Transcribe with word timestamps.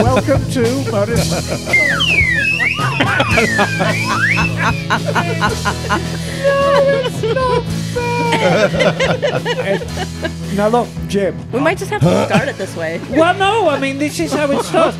Hey 0.00 0.06
there, 0.06 0.14
welcome 0.14 0.50
to 0.52 0.90
Modest. 0.90 1.30
now 10.56 10.68
look, 10.68 10.88
Jim. 11.08 11.52
We 11.52 11.60
might 11.60 11.76
just 11.76 11.90
have 11.90 12.00
to 12.00 12.26
start 12.26 12.48
it 12.48 12.56
this 12.56 12.74
way. 12.76 12.98
Well, 13.10 13.36
no, 13.36 13.68
I 13.68 13.78
mean 13.78 13.98
this 13.98 14.18
is 14.20 14.32
how 14.32 14.50
it 14.50 14.64
starts. 14.64 14.96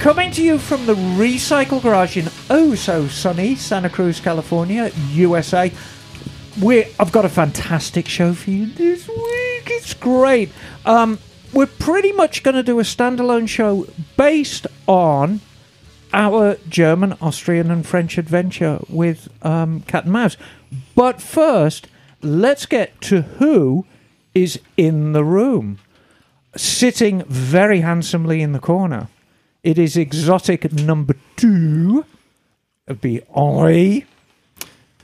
Coming 0.00 0.32
to 0.32 0.42
you 0.42 0.58
from 0.58 0.86
the 0.86 0.94
Recycle 0.94 1.80
Garage 1.80 2.16
in 2.16 2.28
oh 2.50 2.74
so 2.74 3.06
sunny 3.06 3.54
Santa 3.54 3.88
Cruz, 3.88 4.18
California, 4.18 4.90
USA. 5.10 5.70
We 6.60 6.86
I've 6.98 7.12
got 7.12 7.24
a 7.24 7.28
fantastic 7.28 8.08
show 8.08 8.34
for 8.34 8.50
you 8.50 8.66
this 8.66 9.06
week. 9.06 9.68
It's 9.70 9.94
great. 9.94 10.50
Um, 10.84 11.20
we're 11.52 11.66
pretty 11.66 12.12
much 12.12 12.42
going 12.42 12.56
to 12.56 12.62
do 12.62 12.78
a 12.78 12.82
standalone 12.82 13.48
show 13.48 13.86
based 14.18 14.66
on 14.86 15.40
our 16.12 16.56
German, 16.68 17.14
Austrian, 17.22 17.70
and 17.70 17.86
French 17.86 18.18
adventure 18.18 18.80
with 18.90 19.28
um, 19.42 19.80
Cat 19.82 20.04
and 20.04 20.12
Mouse. 20.12 20.36
But 20.94 21.22
first, 21.22 21.86
let's 22.20 22.66
get 22.66 23.00
to 23.02 23.22
who 23.22 23.86
is 24.34 24.60
in 24.76 25.12
the 25.12 25.24
room. 25.24 25.78
Sitting 26.56 27.22
very 27.24 27.80
handsomely 27.80 28.42
in 28.42 28.52
the 28.52 28.58
corner, 28.58 29.08
it 29.62 29.78
is 29.78 29.96
exotic 29.96 30.72
number 30.72 31.14
two. 31.36 32.04
It'd 32.86 33.00
be 33.00 33.20
Henry. 33.34 34.06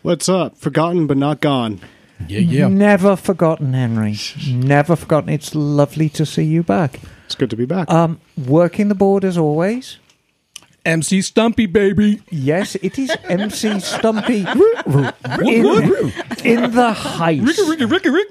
What's 0.02 0.28
up? 0.28 0.56
Forgotten 0.56 1.06
but 1.06 1.17
not 1.17 1.41
gone. 1.41 1.80
Yeah, 2.27 2.41
yeah. 2.41 2.69
Never 2.69 3.17
forgotten, 3.17 3.74
Henry. 3.74 4.17
Never 4.48 4.96
forgotten. 4.96 5.28
It's 5.28 5.55
lovely 5.55 6.08
to 6.11 6.24
see 6.24 6.44
you 6.44 6.62
back. 6.62 7.00
It's 7.27 7.34
good 7.34 7.50
to 7.50 7.56
be 7.56 7.67
back. 7.67 7.91
Um, 7.91 8.20
working 8.36 8.89
the 8.89 8.94
board 8.94 9.25
as 9.25 9.39
always. 9.39 9.98
MC 10.84 11.22
Stumpy, 11.22 11.64
baby. 11.67 12.20
Yes, 12.30 12.75
it 12.77 12.98
is 12.98 13.11
MC 13.25 13.80
Stumpy 13.80 14.41
in, 14.41 16.12
in 16.45 16.70
the 16.72 16.92
house. 16.95 17.58
Ricky, 17.69 17.84
Ricky, 17.86 18.11
Rick. 18.11 18.28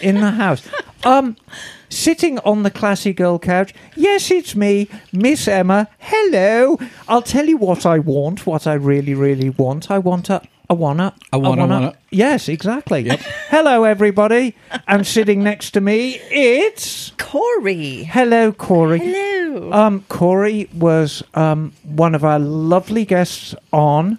In 0.00 0.20
the 0.20 0.30
house. 0.30 0.62
Um, 1.04 1.36
sitting 1.88 2.38
on 2.40 2.62
the 2.62 2.70
classy 2.70 3.12
girl 3.12 3.38
couch. 3.40 3.74
Yes, 3.96 4.30
it's 4.30 4.54
me, 4.54 4.88
Miss 5.12 5.48
Emma. 5.48 5.88
Hello. 5.98 6.78
I'll 7.08 7.22
tell 7.22 7.46
you 7.46 7.56
what 7.56 7.84
I 7.84 7.98
want. 7.98 8.46
What 8.46 8.68
I 8.68 8.74
really, 8.74 9.14
really 9.14 9.50
want. 9.50 9.90
I 9.90 9.98
want 9.98 10.30
a. 10.30 10.42
I 10.70 10.74
wanna. 10.74 11.14
I 11.32 11.38
wanna, 11.38 11.66
wanna. 11.66 11.94
Yes, 12.10 12.46
exactly. 12.48 13.00
Yep. 13.00 13.20
Hello, 13.48 13.84
everybody. 13.84 14.54
And 14.86 15.06
sitting 15.06 15.42
next 15.42 15.70
to 15.72 15.80
me, 15.80 16.20
it's 16.30 17.12
Cori. 17.16 18.04
hello, 18.04 18.52
Cori. 18.52 18.98
Hello. 18.98 19.72
Um, 19.72 20.04
Cori 20.10 20.68
was 20.74 21.22
um, 21.32 21.72
one 21.84 22.14
of 22.14 22.22
our 22.22 22.38
lovely 22.38 23.06
guests 23.06 23.54
on 23.72 24.18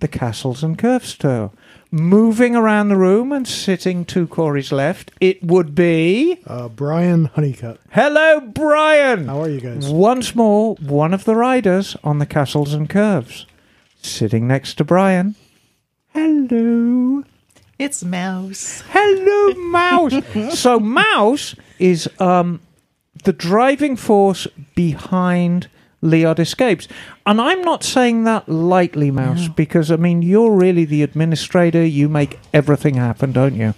the 0.00 0.08
Castles 0.08 0.64
and 0.64 0.78
Curves 0.78 1.14
tour. 1.16 1.50
Moving 1.90 2.56
around 2.56 2.88
the 2.88 2.96
room 2.96 3.30
and 3.30 3.46
sitting 3.46 4.04
to 4.06 4.26
Cori's 4.26 4.72
left, 4.72 5.10
it 5.20 5.42
would 5.42 5.74
be. 5.74 6.38
Uh, 6.46 6.68
Brian 6.68 7.26
Honeycutt. 7.26 7.78
Hello, 7.90 8.40
Brian! 8.40 9.26
How 9.26 9.42
are 9.42 9.48
you 9.50 9.60
guys? 9.60 9.88
Once 9.88 10.34
more, 10.34 10.76
one 10.76 11.12
of 11.12 11.24
the 11.24 11.34
riders 11.34 11.96
on 12.02 12.18
the 12.20 12.26
Castles 12.26 12.72
and 12.72 12.88
Curves. 12.88 13.44
Sitting 14.00 14.46
next 14.48 14.74
to 14.74 14.84
Brian. 14.84 15.34
Hello. 16.12 17.22
It's 17.78 18.04
Mouse. 18.04 18.82
Hello, 18.90 19.54
Mouse. 19.70 20.12
so 20.58 20.78
Mouse 20.78 21.54
is 21.78 22.08
um, 22.18 22.60
the 23.24 23.32
driving 23.32 23.96
force 23.96 24.46
behind 24.74 25.68
Leod 26.02 26.38
Escapes, 26.40 26.88
and 27.26 27.40
I'm 27.40 27.62
not 27.62 27.84
saying 27.84 28.24
that 28.24 28.48
lightly, 28.48 29.10
Mouse, 29.10 29.48
because 29.48 29.90
I 29.90 29.96
mean 29.96 30.22
you're 30.22 30.52
really 30.54 30.84
the 30.84 31.02
administrator. 31.02 31.84
You 31.84 32.08
make 32.08 32.38
everything 32.52 32.94
happen, 32.94 33.32
don't 33.32 33.54
you? 33.54 33.74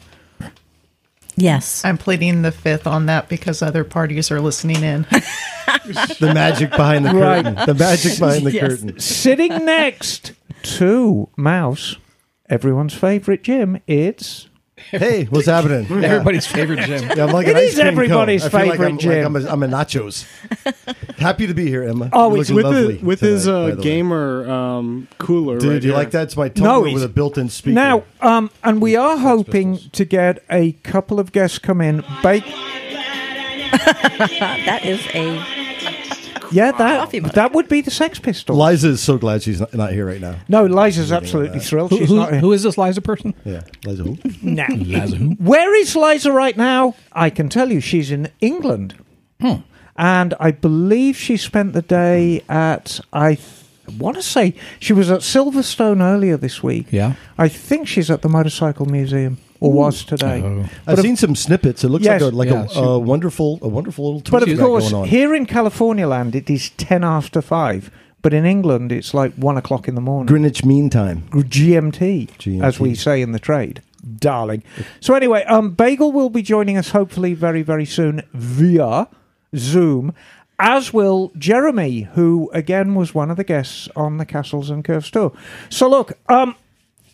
yes. 1.37 1.84
I'm 1.84 1.98
pleading 1.98 2.42
the 2.42 2.53
fifth 2.53 2.87
on 2.87 3.06
that 3.06 3.28
because 3.28 3.62
other 3.62 3.84
parties 3.84 4.31
are 4.31 4.41
listening 4.41 4.82
in. 4.82 5.06
The 6.21 6.32
magic 6.34 6.71
behind 6.71 7.06
the 7.06 7.10
Right. 7.15 7.44
curtain. 7.44 7.66
The 7.66 7.75
magic 7.75 8.19
behind 8.19 8.44
the 8.47 8.53
Yes. 8.53 8.62
curtain. 8.62 9.00
Sitting 9.00 9.65
next 9.65 10.32
to 10.78 11.28
Mouse, 11.37 11.97
everyone's 12.52 12.92
favorite 12.94 13.42
Jim. 13.42 13.80
It's 13.86 14.48
Hey, 14.90 15.24
what's 15.30 15.46
happening? 15.46 15.86
Yeah. 15.88 16.08
Everybody's 16.08 16.46
favorite 16.46 16.80
Jim. 16.80 17.08
Yeah, 17.16 17.24
I'm 17.24 17.32
like 17.32 17.46
It 17.46 17.50
an 17.52 17.56
ice 17.56 17.74
cream 17.74 17.86
everybody's 17.86 18.42
cone. 18.42 18.48
I 18.48 18.50
feel 18.50 18.68
like 18.68 18.78
favorite 18.78 18.88
I'm, 18.88 18.98
Jim. 18.98 19.10
Like 19.10 19.26
I'm, 19.26 19.36
a, 19.36 19.48
I'm 19.50 19.62
a 19.62 19.68
nachos. 19.68 20.26
Happy 21.18 21.46
to 21.46 21.54
be 21.54 21.68
here, 21.68 21.84
Emma. 21.84 22.10
Oh, 22.12 22.34
You 22.34 22.41
it's 22.41 22.50
look 22.50 22.56
with 22.56 22.64
lovely 22.74 22.96
the, 22.96 23.04
with 23.06 23.20
tonight, 23.20 23.30
his 23.32 23.46
by 23.46 23.52
uh, 23.52 23.66
the 23.70 23.76
way. 23.76 23.82
gamer 23.82 24.50
um, 24.50 25.08
cooler. 25.18 25.58
Dude, 25.58 25.70
right 25.72 25.82
you 25.82 25.91
here. 25.91 25.96
like 25.98 26.10
that? 26.10 26.24
It's 26.24 26.36
my 26.36 26.48
No, 26.48 26.52
tumbler 26.52 26.84
he's- 26.88 26.94
with 26.94 27.04
a 27.04 27.08
built-in 27.08 27.48
speaker. 27.48 27.74
now, 27.74 28.04
um, 28.20 28.50
and 28.64 28.82
we 28.82 28.96
are 28.96 29.16
hoping 29.18 29.78
to 29.92 30.04
get 30.04 30.42
a 30.50 30.72
couple 30.82 31.20
of 31.20 31.30
guests 31.32 31.58
come 31.58 31.80
in. 31.80 32.02
Bake. 32.22 32.44
That 33.72 34.80
is 34.84 35.00
a. 35.14 35.72
Yeah, 36.52 36.72
that 36.72 37.10
that 37.34 37.52
would 37.52 37.68
be 37.68 37.80
the 37.80 37.90
Sex 37.90 38.18
Pistols. 38.18 38.58
Liza 38.58 38.88
is 38.88 39.00
so 39.00 39.18
glad 39.18 39.42
she's 39.42 39.60
not, 39.60 39.74
not 39.74 39.92
here 39.92 40.06
right 40.06 40.20
now. 40.20 40.36
no, 40.48 40.64
Liza's 40.66 41.10
absolutely 41.12 41.60
thrilled. 41.60 41.90
Who, 41.90 41.98
She's 41.98 42.08
who- 42.08 42.16
not 42.16 42.30
here. 42.32 42.40
who 42.40 42.52
is 42.52 42.62
this 42.62 42.76
Liza 42.78 43.00
person? 43.00 43.34
Yeah, 43.44 43.62
Liza 43.84 44.02
who? 44.04 44.18
Now, 44.42 44.66
Liza 44.68 45.16
who? 45.16 45.30
where 45.38 45.74
is 45.74 45.96
Liza 45.96 46.32
right 46.32 46.56
now? 46.56 46.94
I 47.12 47.30
can 47.30 47.48
tell 47.48 47.70
you, 47.72 47.80
she's 47.80 48.10
in 48.10 48.30
England, 48.41 48.94
hmm. 49.41 49.56
and 49.96 50.34
I 50.38 50.50
believe 50.50 51.16
she 51.16 51.36
spent 51.36 51.72
the 51.72 51.82
day 51.82 52.42
at. 52.48 53.00
I 53.12 53.34
th- 53.36 53.48
want 53.98 54.16
to 54.16 54.22
say 54.22 54.54
she 54.78 54.92
was 54.92 55.10
at 55.10 55.20
Silverstone 55.20 56.00
earlier 56.00 56.36
this 56.36 56.62
week. 56.62 56.86
Yeah. 56.91 57.14
I 57.36 57.48
think 57.48 57.88
she's 57.88 58.10
at 58.10 58.22
the 58.22 58.28
Motorcycle 58.28 58.86
Museum, 58.86 59.38
or 59.62 59.72
was 59.72 60.04
today. 60.04 60.42
Oh. 60.44 60.68
I've 60.86 60.98
of- 60.98 61.04
seen 61.04 61.16
some 61.16 61.34
snippets. 61.36 61.84
It 61.84 61.88
looks 61.88 62.04
Yes. 62.04 62.20
like 62.22 62.32
a 62.32 62.36
like 62.36 62.48
Yeah, 62.50 62.64
a, 62.64 62.68
she- 62.68 62.80
a 62.80 62.98
wonderful 62.98 63.58
a 63.62 63.68
wonderful 63.68 64.04
little 64.06 64.20
But 64.20 64.28
twist 64.30 64.42
of 64.42 64.48
you 64.48 64.56
got 64.56 64.66
course, 64.66 64.90
going 64.90 65.02
on. 65.02 65.08
here 65.08 65.34
in 65.34 65.46
California 65.46 66.06
land, 66.06 66.34
it 66.34 66.48
is 66.50 66.70
ten 66.70 67.04
after 67.04 67.40
five. 67.42 67.90
But 68.22 68.32
in 68.32 68.44
England, 68.46 68.92
it's 68.92 69.14
like 69.14 69.32
one 69.34 69.56
o'clock 69.56 69.88
in 69.88 69.94
the 69.96 70.00
morning. 70.00 70.26
Greenwich 70.26 70.64
Mean 70.64 70.90
Time. 70.90 71.24
GMT, 71.32 72.28
GMT. 72.38 72.62
as 72.62 72.78
we 72.78 72.94
say 72.94 73.20
in 73.20 73.32
the 73.32 73.40
trade, 73.40 73.82
darling. 74.18 74.62
So 75.00 75.14
anyway, 75.14 75.42
um, 75.44 75.70
Bagel 75.72 76.12
will 76.12 76.30
be 76.30 76.40
joining 76.42 76.76
us 76.76 76.90
hopefully 76.90 77.34
very, 77.34 77.62
very 77.62 77.84
soon 77.84 78.22
via 78.32 79.08
Zoom, 79.56 80.14
as 80.60 80.92
will 80.92 81.32
Jeremy, 81.36 82.02
who 82.14 82.48
again 82.54 82.94
was 82.94 83.12
one 83.12 83.28
of 83.30 83.36
the 83.36 83.42
guests 83.44 83.88
on 83.96 84.18
the 84.18 84.24
Castles 84.24 84.70
and 84.70 84.84
Curves 84.84 85.10
tour. 85.10 85.32
So 85.68 85.88
look, 85.88 86.12
um, 86.28 86.54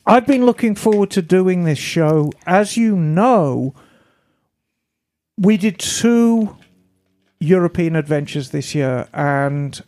I've 0.09 0.27
been 0.27 0.47
looking 0.47 0.75
forward 0.75 1.11
to 1.11 1.21
doing 1.21 1.65
this 1.65 1.79
show. 1.79 2.33
As 2.47 2.79
you 2.79 2.97
know, 2.97 3.75
we 5.37 5.59
did 5.59 5.79
two 5.79 6.57
European 7.41 7.95
adventures 7.95 8.49
this 8.51 8.75
year, 8.75 9.07
and 9.13 9.79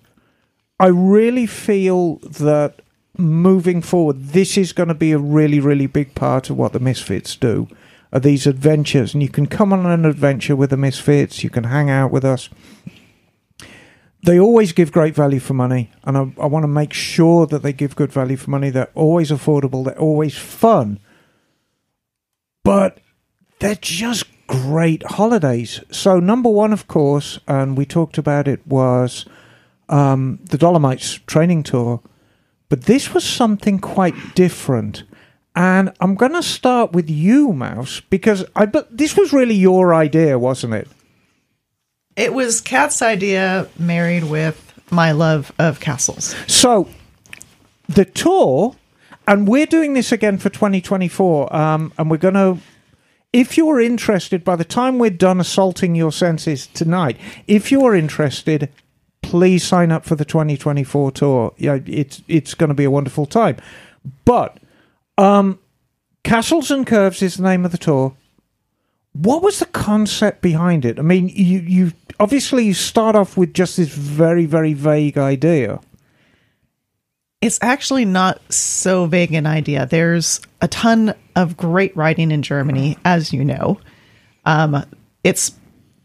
I 0.79 0.89
really 0.89 1.47
feel 1.47 2.17
that 2.17 2.83
moving 3.17 3.81
forward, 3.81 4.23
this 4.29 4.59
is 4.59 4.75
going 4.75 4.91
to 4.91 4.95
be 4.95 5.13
a 5.13 5.19
really, 5.19 5.59
really 5.59 5.87
big 5.87 6.15
part 6.15 6.51
of 6.51 6.59
what 6.59 6.75
the 6.75 6.81
Misfits 6.81 7.35
do. 7.35 7.67
Are 8.13 8.21
these 8.21 8.47
adventures, 8.47 9.15
and 9.15 9.23
you 9.23 9.29
can 9.31 9.47
come 9.47 9.73
on 9.73 9.87
an 9.87 10.05
adventure 10.05 10.55
with 10.55 10.69
the 10.69 10.77
Misfits. 10.77 11.43
You 11.43 11.49
can 11.49 11.65
hang 11.65 11.89
out 11.89 12.11
with 12.11 12.27
us. 12.27 12.51
They 14.22 14.39
always 14.39 14.72
give 14.72 14.93
great 14.93 15.15
value 15.15 15.41
for 15.41 15.55
money, 15.55 15.91
and 16.05 16.17
I, 16.17 16.21
I 16.43 16.47
want 16.47 16.65
to 16.65 16.69
make 16.69 16.93
sure 16.93 17.47
that 17.47 17.63
they 17.63 17.72
give 17.72 17.97
good 17.97 18.13
value 18.13 18.37
for 18.37 18.51
money. 18.51 18.69
They're 18.69 18.91
always 18.95 19.31
affordable. 19.31 19.84
They're 19.84 19.99
always 19.99 20.37
fun, 20.37 21.01
but 22.63 22.99
they're 23.61 23.77
just 23.81 24.27
great 24.47 25.03
holidays. 25.05 25.81
So 25.91 26.19
number 26.21 26.51
one, 26.51 26.72
of 26.72 26.87
course, 26.87 27.39
and 27.47 27.78
we 27.78 27.87
talked 27.87 28.19
about 28.19 28.49
it 28.49 28.67
was 28.67 29.25
um, 29.89 30.41
the 30.45 30.59
Dolomites 30.59 31.15
training 31.27 31.63
tour, 31.63 32.03
but 32.69 32.83
this 32.84 33.15
was 33.15 33.25
something 33.25 33.78
quite 33.78 34.34
different. 34.34 35.05
And 35.57 35.93
I'm 36.01 36.15
going 36.15 36.33
to 36.33 36.43
start 36.43 36.93
with 36.93 37.09
you, 37.11 37.53
Mouse, 37.53 38.01
because 38.01 38.45
I 38.55 38.66
but 38.66 38.97
this 38.97 39.16
was 39.16 39.33
really 39.33 39.55
your 39.55 39.95
idea, 39.95 40.39
wasn't 40.39 40.75
it? 40.75 40.89
It 42.16 42.34
was 42.34 42.60
Kat's 42.60 43.03
idea 43.03 43.68
married 43.78 44.24
with 44.24 44.66
my 44.91 45.12
love 45.12 45.53
of 45.59 45.80
castles. 45.80 46.34
So 46.47 46.89
the 47.89 48.04
tour, 48.04 48.77
and 49.27 49.47
we're 49.47 49.66
doing 49.66 49.95
this 49.95 50.12
again 50.12 50.39
for 50.39 50.51
2024, 50.51 51.54
um, 51.54 51.92
and 51.98 52.10
we're 52.10 52.16
going 52.16 52.34
to. 52.34 52.59
If 53.33 53.57
you're 53.57 53.80
interested, 53.80 54.42
by 54.42 54.57
the 54.57 54.65
time 54.65 54.98
we're 54.98 55.10
done 55.10 55.39
assaulting 55.39 55.95
your 55.95 56.10
senses 56.10 56.66
tonight, 56.66 57.16
if 57.47 57.71
you're 57.71 57.95
interested, 57.95 58.72
please 59.22 59.63
sign 59.63 59.92
up 59.92 60.04
for 60.04 60.16
the 60.16 60.24
2024 60.24 61.13
tour. 61.13 61.54
Yeah, 61.56 61.78
it's 61.86 62.22
it's 62.27 62.54
going 62.54 62.68
to 62.68 62.74
be 62.74 62.84
a 62.84 62.91
wonderful 62.91 63.27
time. 63.27 63.56
But 64.24 64.59
um, 65.16 65.60
Castles 66.24 66.72
and 66.72 66.84
Curves 66.84 67.22
is 67.22 67.36
the 67.36 67.45
name 67.45 67.65
of 67.65 67.71
the 67.71 67.78
tour. 67.78 68.16
What 69.12 69.42
was 69.42 69.59
the 69.59 69.66
concept 69.66 70.41
behind 70.41 70.84
it? 70.84 70.98
I 70.98 71.03
mean, 71.03 71.28
you 71.28 71.60
you 71.60 71.92
obviously 72.18 72.65
you 72.65 72.74
start 72.74 73.16
off 73.16 73.36
with 73.36 73.54
just 73.54 73.77
this 73.77 73.89
very, 73.89 74.47
very 74.47 74.72
vague 74.72 75.18
idea. 75.18 75.80
It's 77.41 77.59
actually 77.62 78.04
not 78.04 78.41
so 78.53 79.07
vague 79.07 79.33
an 79.33 79.47
idea. 79.47 79.86
There's 79.86 80.41
a 80.60 80.68
ton 80.68 81.15
of 81.34 81.57
great 81.57 81.97
writing 81.97 82.30
in 82.30 82.42
Germany, 82.42 82.98
as 83.04 83.33
you 83.33 83.45
know. 83.45 83.80
Um, 84.45 84.84
it's 85.24 85.53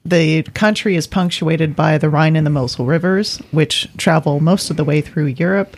the 0.06 0.44
country 0.44 0.96
is 0.96 1.08
punctuated 1.08 1.76
by 1.76 1.98
the 1.98 2.10
Rhine 2.10 2.36
and 2.36 2.46
the 2.46 2.52
Mosel 2.52 2.86
rivers, 2.86 3.38
which 3.52 3.90
travel 3.98 4.40
most 4.40 4.70
of 4.70 4.78
the 4.78 4.84
way 4.84 5.02
through 5.02 5.26
Europe. 5.26 5.76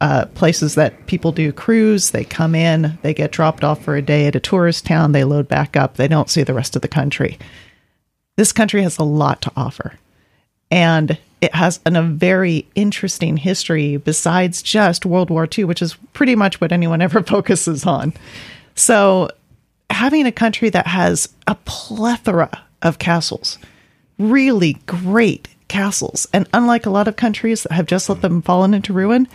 Uh, 0.00 0.26
places 0.34 0.74
that 0.74 1.06
people 1.06 1.32
do 1.32 1.52
cruise, 1.52 2.10
they 2.10 2.24
come 2.24 2.54
in, 2.54 2.98
they 3.02 3.14
get 3.14 3.32
dropped 3.32 3.64
off 3.64 3.82
for 3.82 3.96
a 3.96 4.02
day 4.02 4.26
at 4.26 4.36
a 4.36 4.40
tourist 4.40 4.84
town, 4.84 5.12
they 5.12 5.24
load 5.24 5.48
back 5.48 5.76
up, 5.76 5.94
they 5.94 6.08
don't 6.08 6.28
see 6.28 6.42
the 6.42 6.52
rest 6.52 6.76
of 6.76 6.82
the 6.82 6.88
country. 6.88 7.38
This 8.36 8.52
country 8.52 8.82
has 8.82 8.98
a 8.98 9.04
lot 9.04 9.40
to 9.42 9.52
offer 9.56 9.94
and 10.70 11.16
it 11.40 11.54
has 11.54 11.78
an, 11.84 11.94
a 11.94 12.02
very 12.02 12.66
interesting 12.74 13.36
history 13.36 13.96
besides 13.96 14.62
just 14.62 15.06
World 15.06 15.30
War 15.30 15.46
II, 15.46 15.64
which 15.64 15.82
is 15.82 15.94
pretty 16.12 16.34
much 16.34 16.60
what 16.60 16.72
anyone 16.72 17.02
ever 17.02 17.22
focuses 17.26 17.86
on. 17.86 18.12
So, 18.74 19.30
having 19.90 20.26
a 20.26 20.32
country 20.32 20.70
that 20.70 20.86
has 20.86 21.28
a 21.46 21.54
plethora 21.64 22.64
of 22.82 22.98
castles, 22.98 23.58
really 24.18 24.74
great 24.86 25.48
castles, 25.68 26.26
and 26.32 26.48
unlike 26.52 26.86
a 26.86 26.90
lot 26.90 27.06
of 27.08 27.16
countries 27.16 27.62
that 27.62 27.72
have 27.72 27.86
just 27.86 28.08
let 28.08 28.20
them 28.20 28.42
fall 28.42 28.64
into 28.64 28.92
ruin, 28.92 29.28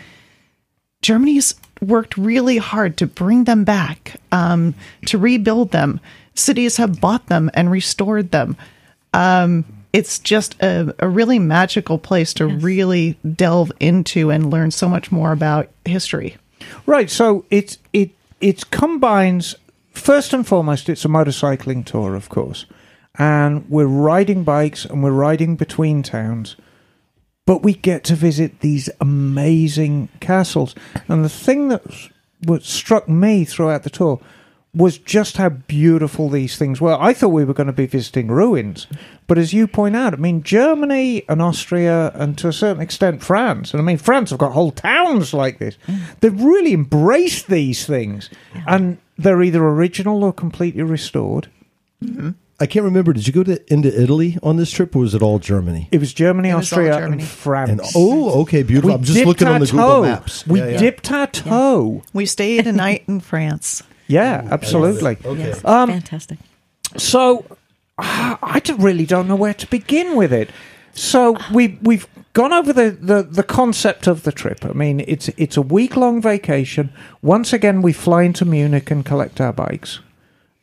Germany's 1.01 1.55
worked 1.81 2.17
really 2.17 2.57
hard 2.57 2.97
to 2.97 3.07
bring 3.07 3.45
them 3.45 3.63
back, 3.63 4.19
um, 4.31 4.75
to 5.05 5.17
rebuild 5.17 5.71
them. 5.71 5.99
Cities 6.35 6.77
have 6.77 6.99
bought 6.99 7.27
them 7.27 7.49
and 7.53 7.71
restored 7.71 8.31
them. 8.31 8.57
Um, 9.13 9.65
it's 9.91 10.19
just 10.19 10.61
a, 10.61 10.93
a 10.99 11.09
really 11.09 11.39
magical 11.39 11.97
place 11.97 12.33
to 12.35 12.47
really 12.47 13.17
delve 13.35 13.71
into 13.79 14.29
and 14.29 14.51
learn 14.51 14.71
so 14.71 14.87
much 14.87 15.11
more 15.11 15.31
about 15.31 15.69
history. 15.85 16.37
Right. 16.85 17.09
So 17.09 17.45
it 17.49 17.77
it 17.93 18.11
it 18.41 18.69
combines 18.69 19.55
first 19.91 20.33
and 20.33 20.45
foremost. 20.45 20.89
It's 20.89 21.05
a 21.05 21.09
motorcycling 21.09 21.85
tour, 21.85 22.15
of 22.15 22.29
course, 22.29 22.65
and 23.17 23.67
we're 23.69 23.85
riding 23.85 24.43
bikes 24.43 24.85
and 24.85 25.03
we're 25.03 25.11
riding 25.11 25.55
between 25.55 26.03
towns. 26.03 26.55
But 27.49 27.63
we 27.63 27.73
get 27.73 28.03
to 28.03 28.13
visit 28.13 28.59
these 28.59 28.91
amazing 29.01 30.09
castles, 30.19 30.75
and 31.07 31.25
the 31.25 31.29
thing 31.29 31.69
that 31.69 31.81
what 32.43 32.61
struck 32.61 33.09
me 33.09 33.43
throughout 33.43 33.81
the 33.81 33.89
tour 33.89 34.21
was 34.71 34.99
just 34.99 35.37
how 35.37 35.49
beautiful 35.49 36.29
these 36.29 36.59
things 36.59 36.79
were. 36.79 36.95
I 37.01 37.11
thought 37.11 37.29
we 37.29 37.43
were 37.43 37.55
going 37.55 37.65
to 37.65 37.73
be 37.73 37.87
visiting 37.87 38.27
ruins, 38.27 38.85
but 39.25 39.39
as 39.39 39.51
you 39.51 39.65
point 39.65 39.95
out, 39.95 40.13
I 40.13 40.17
mean, 40.17 40.43
Germany 40.43 41.23
and 41.27 41.41
Austria, 41.41 42.11
and 42.13 42.37
to 42.37 42.49
a 42.49 42.53
certain 42.53 42.83
extent, 42.83 43.23
France, 43.23 43.73
and 43.73 43.81
I 43.81 43.83
mean, 43.83 43.97
France 43.97 44.29
have 44.29 44.37
got 44.37 44.51
whole 44.51 44.69
towns 44.69 45.33
like 45.33 45.57
this. 45.57 45.75
They've 46.19 46.39
really 46.39 46.73
embraced 46.73 47.47
these 47.47 47.83
things, 47.83 48.29
and 48.67 48.99
they're 49.17 49.41
either 49.41 49.65
original 49.65 50.23
or 50.23 50.33
completely 50.33 50.83
restored. 50.83 51.49
Mm-hmm. 52.03 52.29
I 52.61 52.65
can't 52.65 52.83
remember. 52.85 53.13
Did 53.13 53.25
you 53.27 53.33
go 53.33 53.43
to 53.43 53.73
into 53.73 53.87
Italy 54.01 54.37
on 54.43 54.57
this 54.57 54.69
trip, 54.71 54.95
or 54.95 54.99
was 54.99 55.15
it 55.15 55.21
all 55.21 55.39
Germany? 55.39 55.87
It 55.91 55.99
was 55.99 56.13
Germany, 56.13 56.49
It 56.49 56.55
was 56.55 56.71
all 56.73 56.79
Austria, 56.79 56.93
Germany. 56.99 57.21
and 57.23 57.31
France. 57.31 57.69
And 57.71 57.81
oh, 57.95 58.41
okay, 58.41 58.63
beautiful. 58.63 58.91
I'm 58.95 59.03
just 59.03 59.13
dipped 59.15 59.27
looking 59.27 59.47
our 59.47 59.53
on 59.55 59.59
the 59.61 59.65
Google 59.67 59.87
toe. 59.87 60.01
Maps. 60.03 60.45
We 60.47 60.59
Yeah, 60.59 60.67
yeah. 60.69 60.77
dipped 60.79 61.11
our 61.11 61.27
toe. 61.27 62.03
We 62.13 62.25
stayed 62.25 62.67
a 62.67 62.71
night 62.73 63.03
in 63.07 63.19
France. 63.21 63.83
Yeah, 64.07 64.47
absolutely. 64.51 65.17
Okay. 65.23 65.39
Yes, 65.39 65.63
Um, 65.63 65.89
fantastic. 65.89 66.39
So 66.97 67.45
ah, 67.97 68.39
I 68.41 68.59
d- 68.59 68.73
really 68.73 69.05
don't 69.05 69.27
know 69.27 69.35
where 69.35 69.53
to 69.53 69.67
begin 69.67 70.15
with 70.15 70.33
it. 70.33 70.49
So 70.93 71.37
we 71.53 71.77
we've 71.81 72.07
gone 72.33 72.51
over 72.51 72.73
the, 72.73 72.89
the, 72.91 73.23
the 73.23 73.43
concept 73.43 74.07
of 74.07 74.23
the 74.23 74.31
trip. 74.31 74.65
I 74.65 74.73
mean, 74.73 74.99
it's 75.07 75.29
it's 75.37 75.55
a 75.57 75.61
week 75.61 75.95
long 75.95 76.21
vacation. 76.21 76.91
Once 77.21 77.53
again, 77.53 77.81
we 77.81 77.93
fly 77.93 78.23
into 78.23 78.43
Munich 78.45 78.89
and 78.91 79.05
collect 79.05 79.39
our 79.39 79.53
bikes, 79.53 79.99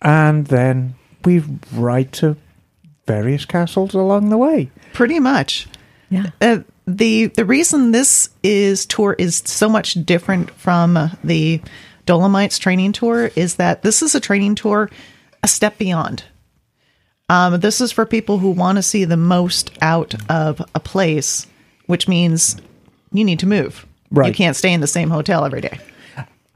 and 0.02 0.48
then 0.48 0.94
we 1.24 1.42
ride 1.72 2.12
to 2.14 2.36
various 3.06 3.44
castles 3.44 3.94
along 3.94 4.28
the 4.28 4.38
way. 4.38 4.70
Pretty 4.92 5.20
much. 5.20 5.66
Yeah. 6.10 6.30
Uh, 6.40 6.58
the 6.86 7.26
the 7.26 7.44
reason 7.44 7.90
this 7.90 8.30
is 8.42 8.86
tour 8.86 9.14
is 9.18 9.42
so 9.44 9.68
much 9.68 9.94
different 10.04 10.50
from 10.52 10.96
uh, 10.96 11.08
the 11.24 11.60
Dolomites 12.04 12.58
training 12.58 12.92
tour 12.92 13.30
is 13.34 13.56
that 13.56 13.82
this 13.82 14.02
is 14.02 14.14
a 14.14 14.20
training 14.20 14.54
tour 14.54 14.88
a 15.42 15.48
step 15.48 15.78
beyond. 15.78 16.24
Um, 17.28 17.58
this 17.58 17.80
is 17.80 17.90
for 17.90 18.06
people 18.06 18.38
who 18.38 18.50
want 18.50 18.76
to 18.76 18.82
see 18.82 19.04
the 19.04 19.16
most 19.16 19.72
out 19.80 20.14
of 20.30 20.62
a 20.74 20.80
place, 20.80 21.46
which 21.86 22.06
means 22.06 22.56
you 23.12 23.24
need 23.24 23.40
to 23.40 23.46
move. 23.46 23.84
Right. 24.12 24.28
You 24.28 24.34
can't 24.34 24.56
stay 24.56 24.72
in 24.72 24.80
the 24.80 24.86
same 24.86 25.10
hotel 25.10 25.44
every 25.44 25.60
day. 25.60 25.80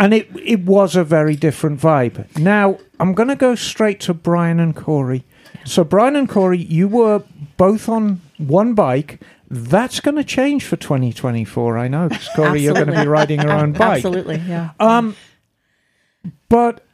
And 0.00 0.14
it 0.14 0.29
it 0.43 0.61
was 0.64 0.97
a 0.97 1.05
very 1.05 1.37
different 1.37 1.79
vibe. 1.81 2.25
Now 2.38 2.79
I'm 2.99 3.12
going 3.14 3.29
to 3.29 3.37
go 3.37 3.55
straight 3.55 4.00
to 4.00 4.14
Brian 4.14 4.58
and 4.58 4.75
Cori. 4.75 5.25
So 5.64 5.85
Brian 5.85 6.17
and 6.17 6.29
Cori, 6.29 6.58
you 6.58 6.88
were 6.88 7.23
both 7.56 7.88
on 7.88 8.20
one 8.38 8.75
bike. 8.75 9.20
That's 9.50 10.00
going 10.00 10.17
to 10.17 10.25
change 10.25 10.64
for 10.64 10.76
2024. 10.76 11.76
I 11.76 11.88
know, 11.88 12.08
'cause 12.08 12.29
Cori, 12.35 12.62
you're 12.62 12.73
going 12.75 12.87
to 12.87 13.00
be 13.02 13.06
riding 13.06 13.43
your 13.43 13.52
own 13.52 13.73
bike. 13.85 13.97
Absolutely, 14.05 14.37
yeah. 14.49 14.70
Um, 14.81 15.17
but 16.49 16.85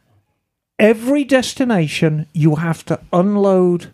every 0.79 1.23
destination, 1.25 2.26
you 2.32 2.56
have 2.56 2.85
to 2.87 2.99
unload 3.12 3.93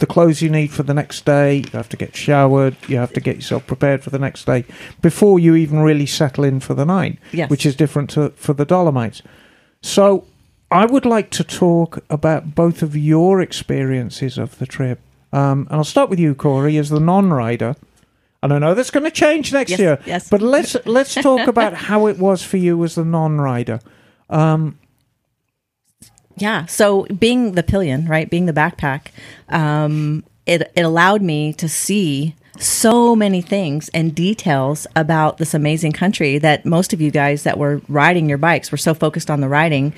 the 0.00 0.06
clothes 0.06 0.42
you 0.42 0.50
need 0.50 0.70
for 0.72 0.82
the 0.82 0.92
next 0.94 1.24
day. 1.24 1.56
You 1.58 1.70
have 1.72 1.88
to 1.90 1.96
get 1.96 2.16
showered. 2.16 2.76
You 2.88 2.96
have 2.98 3.12
to 3.12 3.20
get 3.20 3.36
yourself 3.36 3.66
prepared 3.66 4.02
for 4.02 4.10
the 4.10 4.18
next 4.18 4.44
day 4.46 4.64
before 5.00 5.38
you 5.38 5.54
even 5.54 5.78
really 5.80 6.06
settle 6.06 6.44
in 6.44 6.60
for 6.60 6.74
the 6.74 6.84
night, 6.84 7.18
Yes. 7.32 7.48
which 7.48 7.64
is 7.64 7.76
different 7.76 8.10
to, 8.10 8.30
for 8.30 8.52
the 8.54 8.64
Dolomites. 8.64 9.22
So 9.82 10.24
I 10.70 10.86
would 10.86 11.06
like 11.06 11.30
to 11.30 11.44
talk 11.44 12.02
about 12.10 12.54
both 12.54 12.82
of 12.82 12.96
your 12.96 13.40
experiences 13.40 14.36
of 14.38 14.58
the 14.58 14.66
trip. 14.66 14.98
Um, 15.32 15.66
and 15.70 15.76
I'll 15.76 15.84
start 15.84 16.10
with 16.10 16.18
you, 16.18 16.34
Cori, 16.34 16.76
as 16.76 16.88
the 16.90 17.00
non-rider. 17.00 17.76
And 18.42 18.52
I 18.52 18.58
know 18.58 18.74
that's 18.74 18.90
going 18.90 19.04
to 19.04 19.10
change 19.10 19.52
next 19.52 19.70
Yes, 19.70 19.78
year. 19.80 19.98
yes. 20.06 20.28
But 20.30 20.40
let's 20.42 20.74
let's 20.86 21.14
talk 21.14 21.46
about 21.46 21.74
how 21.74 22.06
it 22.06 22.18
was 22.18 22.42
for 22.42 22.56
you 22.56 22.82
as 22.84 22.94
the 22.94 23.04
non-rider. 23.04 23.80
Yeah. 26.40 26.66
So 26.66 27.04
being 27.04 27.52
the 27.52 27.62
pillion, 27.62 28.06
right, 28.06 28.28
being 28.28 28.46
the 28.46 28.52
backpack, 28.52 29.08
um, 29.48 30.24
it 30.46 30.72
it 30.74 30.82
allowed 30.82 31.22
me 31.22 31.52
to 31.54 31.68
see 31.68 32.34
so 32.58 33.16
many 33.16 33.40
things 33.40 33.88
and 33.94 34.14
details 34.14 34.86
about 34.94 35.38
this 35.38 35.54
amazing 35.54 35.92
country 35.92 36.36
that 36.38 36.66
most 36.66 36.92
of 36.92 37.00
you 37.00 37.10
guys 37.10 37.44
that 37.44 37.56
were 37.56 37.80
riding 37.88 38.28
your 38.28 38.36
bikes 38.36 38.70
were 38.70 38.78
so 38.78 38.92
focused 38.92 39.30
on 39.30 39.40
the 39.40 39.48
riding 39.48 39.94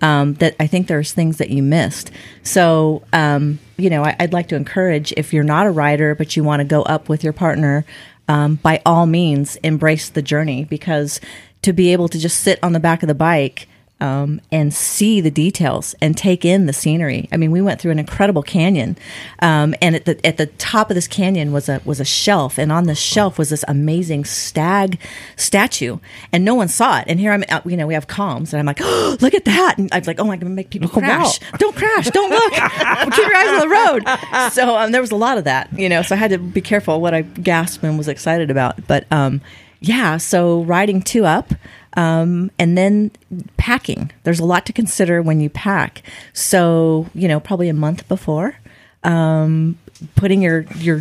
um, 0.00 0.34
that 0.34 0.56
I 0.58 0.66
think 0.66 0.86
there's 0.86 1.12
things 1.12 1.38
that 1.38 1.50
you 1.50 1.62
missed. 1.62 2.10
So 2.42 3.02
um, 3.12 3.58
you 3.76 3.90
know, 3.90 4.04
I, 4.04 4.16
I'd 4.20 4.32
like 4.32 4.48
to 4.48 4.56
encourage 4.56 5.12
if 5.16 5.32
you're 5.32 5.44
not 5.44 5.66
a 5.66 5.70
rider 5.70 6.14
but 6.14 6.36
you 6.36 6.44
want 6.44 6.60
to 6.60 6.64
go 6.64 6.82
up 6.82 7.08
with 7.08 7.24
your 7.24 7.32
partner, 7.32 7.84
um, 8.28 8.56
by 8.56 8.80
all 8.84 9.06
means, 9.06 9.56
embrace 9.56 10.08
the 10.08 10.22
journey 10.22 10.64
because 10.64 11.20
to 11.62 11.72
be 11.72 11.92
able 11.92 12.08
to 12.08 12.18
just 12.18 12.40
sit 12.40 12.58
on 12.62 12.72
the 12.72 12.80
back 12.80 13.02
of 13.02 13.08
the 13.08 13.14
bike 13.14 13.68
um, 14.00 14.42
and 14.52 14.74
see 14.74 15.20
the 15.20 15.30
details 15.30 15.94
and 16.02 16.16
take 16.16 16.44
in 16.44 16.66
the 16.66 16.72
scenery. 16.72 17.28
I 17.32 17.38
mean, 17.38 17.50
we 17.50 17.62
went 17.62 17.80
through 17.80 17.92
an 17.92 17.98
incredible 17.98 18.42
canyon, 18.42 18.96
um, 19.40 19.74
and 19.80 19.96
at 19.96 20.04
the 20.04 20.24
at 20.26 20.36
the 20.36 20.46
top 20.46 20.90
of 20.90 20.94
this 20.94 21.08
canyon 21.08 21.50
was 21.52 21.68
a 21.68 21.80
was 21.84 21.98
a 21.98 22.04
shelf, 22.04 22.58
and 22.58 22.70
on 22.70 22.84
the 22.84 22.94
shelf 22.94 23.38
was 23.38 23.48
this 23.48 23.64
amazing 23.66 24.26
stag 24.26 24.98
statue, 25.36 25.98
and 26.30 26.44
no 26.44 26.54
one 26.54 26.68
saw 26.68 26.98
it. 26.98 27.04
And 27.06 27.18
here 27.18 27.32
I'm, 27.32 27.44
out, 27.48 27.64
you 27.64 27.76
know, 27.76 27.86
we 27.86 27.94
have 27.94 28.06
comms, 28.06 28.52
and 28.52 28.60
I'm 28.60 28.66
like, 28.66 28.80
oh, 28.82 29.16
look 29.20 29.32
at 29.32 29.46
that, 29.46 29.78
and 29.78 29.88
I'm 29.92 30.02
like, 30.04 30.20
oh, 30.20 30.30
I'm 30.30 30.38
gonna 30.38 30.50
make 30.50 30.70
people 30.70 30.88
Look 30.94 31.02
crash. 31.04 31.38
Don't 31.58 31.74
crash. 31.74 32.10
Don't 32.10 32.30
look. 32.30 32.52
Keep 32.52 33.26
your 33.26 33.36
eyes 33.36 33.48
on 33.48 33.60
the 33.60 33.68
road. 33.68 34.52
So 34.52 34.76
um, 34.76 34.92
there 34.92 35.00
was 35.00 35.10
a 35.10 35.16
lot 35.16 35.38
of 35.38 35.44
that, 35.44 35.72
you 35.78 35.88
know. 35.88 36.02
So 36.02 36.14
I 36.14 36.18
had 36.18 36.30
to 36.30 36.38
be 36.38 36.60
careful 36.60 37.00
what 37.00 37.14
I 37.14 37.22
gasped 37.22 37.82
and 37.82 37.96
was 37.96 38.08
excited 38.08 38.50
about. 38.50 38.86
But 38.86 39.06
um, 39.10 39.40
yeah, 39.80 40.16
so 40.16 40.62
riding 40.62 41.02
two 41.02 41.24
up, 41.24 41.54
um, 41.96 42.50
and 42.58 42.76
then 42.76 43.10
packing. 43.56 44.12
There's 44.22 44.40
a 44.40 44.44
lot 44.44 44.66
to 44.66 44.72
consider 44.72 45.22
when 45.22 45.40
you 45.40 45.50
pack. 45.50 46.02
So 46.32 47.06
you 47.14 47.26
know, 47.26 47.40
probably 47.40 47.68
a 47.68 47.74
month 47.74 48.06
before. 48.08 48.56
Um, 49.02 49.78
putting 50.14 50.42
your 50.42 50.62
your 50.76 51.00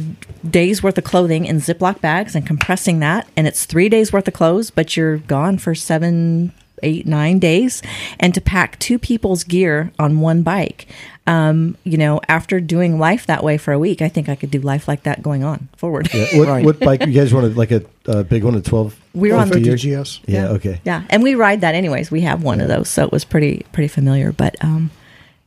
days 0.50 0.82
worth 0.82 0.98
of 0.98 1.04
clothing 1.04 1.46
in 1.46 1.58
Ziploc 1.58 2.02
bags 2.02 2.36
and 2.36 2.46
compressing 2.46 3.00
that, 3.00 3.28
and 3.36 3.48
it's 3.48 3.66
three 3.66 3.90
days 3.90 4.14
worth 4.14 4.28
of 4.28 4.34
clothes, 4.34 4.72
but 4.72 4.96
you're 4.96 5.18
gone 5.18 5.58
for 5.58 5.76
seven, 5.76 6.54
eight, 6.84 7.06
nine 7.06 7.40
days, 7.40 7.82
and 8.20 8.34
to 8.34 8.42
pack 8.42 8.80
two 8.80 9.00
people's 9.00 9.44
gear 9.44 9.92
on 10.00 10.22
one 10.22 10.44
bike. 10.44 10.88
Um, 11.28 11.76
you 11.84 11.98
know, 11.98 12.22
after 12.30 12.60
doing 12.60 13.00
life 13.00 13.26
that 13.26 13.44
way 13.44 13.58
for 13.58 13.72
a 13.74 13.80
week, 13.80 14.02
I 14.04 14.10
think 14.10 14.30
I 14.30 14.36
could 14.36 14.52
do 14.52 14.60
life 14.60 14.88
like 14.88 15.04
that 15.04 15.24
going 15.24 15.44
on 15.44 15.70
forward. 15.76 16.08
Yeah, 16.14 16.26
what, 16.38 16.48
Right. 16.48 16.64
what 16.64 16.80
bike 16.80 17.04
you 17.06 17.14
guys 17.14 17.34
wanted? 17.34 17.58
Like 17.58 17.72
a 17.72 17.84
uh, 18.08 18.22
big 18.22 18.44
one, 18.44 18.54
a 18.54 18.62
twelve. 18.62 18.96
We 19.16 19.32
were 19.32 19.38
on 19.40 19.50
the- 19.50 19.60
50 19.60 19.96
GS. 20.04 20.20
Yeah. 20.28 20.50
Okay. 20.50 20.80
Yeah, 20.86 21.02
and 21.10 21.24
we 21.24 21.34
ride 21.34 21.62
that 21.62 21.74
anyways. 21.74 22.12
We 22.12 22.22
have 22.22 22.44
one 22.44 22.62
of 22.62 22.68
those, 22.68 22.90
so 22.90 23.04
it 23.06 23.12
was 23.12 23.26
pretty 23.26 23.66
pretty 23.72 23.88
familiar. 23.88 24.32
But 24.32 24.56
um, 24.64 24.92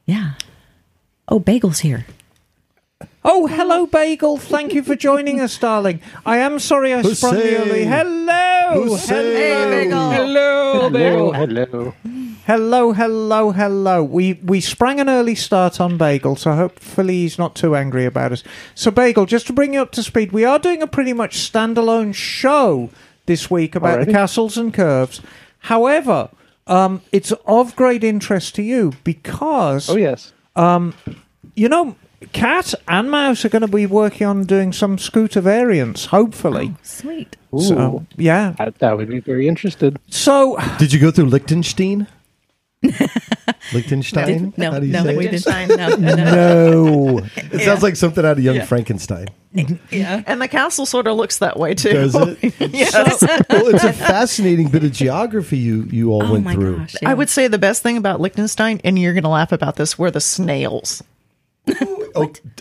yeah. 0.04 0.32
Oh, 1.28 1.38
bagels 1.38 1.80
here. 1.80 2.06
Oh, 3.24 3.46
hello, 3.46 3.86
Bagel. 3.86 4.38
Thank 4.38 4.72
you 4.72 4.82
for 4.82 4.96
joining 4.96 5.38
us, 5.40 5.56
darling. 5.66 6.00
I 6.24 6.38
am 6.38 6.58
sorry 6.58 6.94
I 6.94 7.02
sprung 7.02 7.36
you 7.36 7.56
early. 7.58 7.84
Hello. 7.84 8.84
Hussein. 8.84 9.90
Hello. 9.90 10.10
Hello, 10.10 10.90
Bagel. 10.90 11.32
hello. 11.32 11.32
Hello, 11.32 11.94
hello, 12.48 12.92
hello. 12.94 13.52
Hello. 13.52 14.02
We 14.02 14.32
we 14.42 14.60
sprang 14.60 14.98
an 14.98 15.08
early 15.08 15.34
start 15.34 15.80
on 15.80 15.96
Bagel, 15.98 16.34
so 16.34 16.54
hopefully 16.54 17.18
he's 17.18 17.38
not 17.38 17.54
too 17.54 17.76
angry 17.76 18.06
about 18.06 18.32
us. 18.32 18.42
So, 18.74 18.90
Bagel, 18.90 19.26
just 19.26 19.46
to 19.48 19.52
bring 19.52 19.74
you 19.74 19.82
up 19.82 19.92
to 19.92 20.02
speed, 20.02 20.32
we 20.32 20.44
are 20.44 20.58
doing 20.58 20.82
a 20.82 20.86
pretty 20.86 21.12
much 21.12 21.36
standalone 21.36 22.14
show 22.14 22.90
this 23.26 23.50
week 23.50 23.74
about 23.76 24.04
the 24.04 24.12
castles 24.12 24.56
and 24.56 24.72
curves. 24.72 25.20
However, 25.60 26.30
um, 26.66 27.02
it's 27.12 27.32
of 27.46 27.76
great 27.76 28.02
interest 28.02 28.54
to 28.56 28.62
you 28.62 28.94
because 29.04 29.90
Oh 29.90 29.96
yes. 29.96 30.32
you 31.54 31.68
know, 31.68 31.96
Cat 32.32 32.74
and 32.88 33.10
Mouse 33.10 33.44
are 33.44 33.48
going 33.50 33.62
to 33.62 33.68
be 33.68 33.86
working 33.86 34.26
on 34.26 34.44
doing 34.44 34.72
some 34.72 34.96
scooter 34.98 35.40
variants, 35.42 36.06
hopefully. 36.06 36.74
Sweet. 36.82 37.36
Ooh, 37.54 37.60
So, 37.60 38.06
yeah. 38.16 38.54
that, 38.58 38.78
that 38.78 38.96
would 38.96 39.08
be 39.08 39.20
very 39.20 39.46
interested. 39.46 39.98
So, 40.08 40.58
Did 40.78 40.92
you 40.92 41.00
go 41.00 41.10
through 41.10 41.26
Liechtenstein? 41.26 42.06
Liechtenstein? 43.72 44.54
No, 44.56 44.72
How 44.72 44.78
do 44.80 44.86
you 44.86 44.92
no, 44.92 45.02
say 45.02 45.14
it? 45.14 45.18
Liechtenstein. 45.18 45.68
No, 45.68 45.88
no, 45.96 46.14
no. 46.14 46.24
No. 46.24 47.18
It 47.52 47.62
sounds 47.64 47.82
like 47.82 47.96
something 47.96 48.24
out 48.24 48.38
of 48.38 48.44
Young 48.44 48.62
Frankenstein. 48.66 49.26
Yeah. 49.90 50.22
And 50.26 50.40
the 50.42 50.46
castle 50.46 50.84
sort 50.86 51.06
of 51.08 51.16
looks 51.16 51.38
that 51.38 51.58
way 51.58 51.74
too. 51.74 51.92
Does 51.92 52.14
it? 52.14 52.38
yes. 52.72 52.92
well, 53.48 53.68
it's 53.74 53.82
a 53.82 53.92
fascinating 53.94 54.68
bit 54.68 54.84
of 54.84 54.92
geography 54.92 55.56
you, 55.56 55.84
you 55.90 56.12
all 56.12 56.22
Oh 56.22 56.32
went 56.32 56.44
my 56.44 56.54
through. 56.54 56.76
gosh. 56.76 56.94
I 57.04 57.14
would 57.14 57.30
say 57.30 57.48
the 57.48 57.58
best 57.58 57.82
thing 57.82 57.96
about 57.96 58.20
Liechtenstein, 58.20 58.80
and 58.84 58.98
you're 58.98 59.14
going 59.14 59.24
to 59.24 59.30
laugh 59.30 59.50
about 59.50 59.76
this, 59.76 59.98
were 59.98 60.10
the 60.10 60.20
snails. 60.20 61.02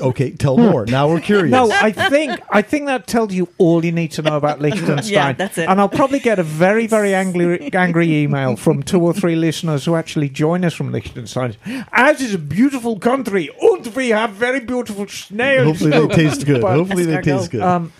Oh, 0.02 0.08
okay, 0.10 0.32
tell 0.32 0.58
more. 0.58 0.86
Now 0.86 1.08
we're 1.10 1.20
curious. 1.22 1.52
no, 1.52 1.72
I 1.72 1.92
think 1.92 2.40
I 2.50 2.62
think 2.62 2.86
that 2.88 3.08
tells 3.08 3.34
you 3.34 3.48
all 3.58 3.84
you 3.84 3.92
need 3.92 4.12
to 4.14 4.22
know 4.22 4.38
about 4.38 4.62
Liechtenstein. 4.62 5.14
Yeah, 5.18 5.34
that's 5.34 5.58
it. 5.58 5.68
And 5.70 5.80
I'll 5.80 5.90
probably 5.90 6.20
get 6.20 6.40
a 6.40 6.44
very, 6.44 6.88
very 6.88 7.14
angry, 7.14 7.72
angry 7.74 8.16
email 8.24 8.56
from 8.56 8.84
two 8.84 9.02
or 9.02 9.14
three 9.14 9.36
listeners 9.36 9.86
who 9.86 9.96
actually 9.96 10.30
join 10.30 10.64
us 10.66 10.74
from 10.74 10.92
Liechtenstein. 10.92 11.56
Ours 11.92 12.22
is 12.22 12.34
a 12.34 12.38
beautiful 12.38 13.00
country, 13.00 13.50
and 13.62 13.88
we 13.96 14.10
have 14.10 14.32
very 14.32 14.60
beautiful 14.60 15.08
snails. 15.08 15.66
Hopefully 15.68 15.92
they 16.08 16.16
taste 16.16 16.46
good. 16.46 16.62
But- 16.62 16.76
Hopefully 16.78 17.06
they 17.06 17.14
Escargot. 17.18 17.24
taste 17.40 17.52
good. 17.52 17.62
Um, 17.62 17.92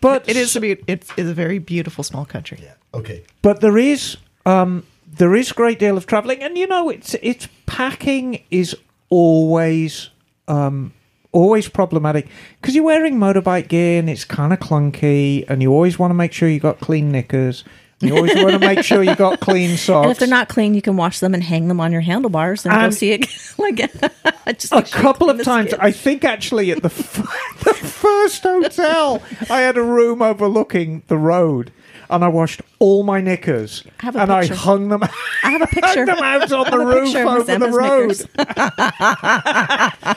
but 0.00 0.28
It 0.28 0.36
is 0.36 0.54
a 0.56 0.60
be- 0.60 0.82
it 0.86 1.04
is 1.16 1.28
a 1.30 1.34
very 1.34 1.58
beautiful 1.58 2.04
small 2.04 2.24
country. 2.24 2.58
okay. 2.94 3.22
but 3.42 3.60
there 3.60 3.78
is 3.78 4.16
um, 4.44 4.82
there 5.18 5.34
is 5.34 5.50
a 5.50 5.54
great 5.54 5.78
deal 5.78 5.96
of 5.96 6.06
traveling, 6.06 6.42
and 6.42 6.56
you 6.58 6.66
know, 6.66 6.90
it's 6.90 7.14
it's 7.22 7.48
packing 7.66 8.42
is 8.50 8.76
always 9.08 10.10
um, 10.48 10.92
always 11.32 11.68
problematic 11.68 12.28
because 12.60 12.74
you're 12.74 12.84
wearing 12.84 13.18
motorbike 13.18 13.68
gear 13.68 13.98
and 13.98 14.08
it's 14.08 14.24
kind 14.24 14.52
of 14.52 14.60
clunky, 14.60 15.44
and 15.48 15.62
you 15.62 15.72
always 15.72 15.98
want 15.98 16.10
to 16.10 16.14
make 16.14 16.32
sure 16.32 16.48
you 16.48 16.60
got 16.60 16.80
clean 16.80 17.12
knickers. 17.12 17.64
You 18.00 18.14
always 18.14 18.34
want 18.34 18.50
to 18.50 18.58
make 18.58 18.84
sure 18.84 19.02
you 19.02 19.14
got 19.16 19.40
clean 19.40 19.78
socks. 19.78 20.02
And 20.04 20.12
if 20.12 20.18
they're 20.18 20.28
not 20.28 20.48
clean, 20.48 20.74
you 20.74 20.82
can 20.82 20.98
wash 20.98 21.20
them 21.20 21.32
and 21.32 21.42
hang 21.42 21.68
them 21.68 21.80
on 21.80 21.92
your 21.92 22.02
handlebars 22.02 22.66
and, 22.66 22.74
go 22.74 22.90
see 22.90 23.12
it 23.12 23.26
like 23.58 23.76
just 24.58 24.72
a 24.72 24.84
sure 24.84 25.02
couple 25.02 25.30
of 25.30 25.42
times. 25.42 25.72
I 25.74 25.92
think 25.92 26.22
actually 26.22 26.70
at 26.72 26.82
the, 26.82 26.90
f- 26.90 27.62
the 27.64 27.72
first 27.72 28.42
hotel, 28.42 29.22
I 29.48 29.60
had 29.60 29.78
a 29.78 29.82
room 29.82 30.20
overlooking 30.20 31.04
the 31.08 31.16
road, 31.16 31.72
and 32.10 32.24
I 32.24 32.28
washed 32.28 32.62
all 32.78 33.02
my 33.02 33.20
knickers, 33.20 33.82
I 34.00 34.04
have 34.06 34.16
a 34.16 34.20
and 34.20 34.32
I 34.32 34.46
hung 34.46 34.88
them. 34.88 35.02
I 35.02 35.50
have 35.50 35.62
a 35.62 35.66
picture. 35.78 36.04
hung 36.04 36.06
them 36.06 36.18
out 36.18 36.52
on 36.52 36.64
the 36.64 36.70
have 36.70 36.80
a 36.80 36.86
roof 36.86 37.04
picture 37.04 37.26
over 37.26 37.58
Miss 37.58 37.58
the 37.58 37.72
road. 37.72 38.16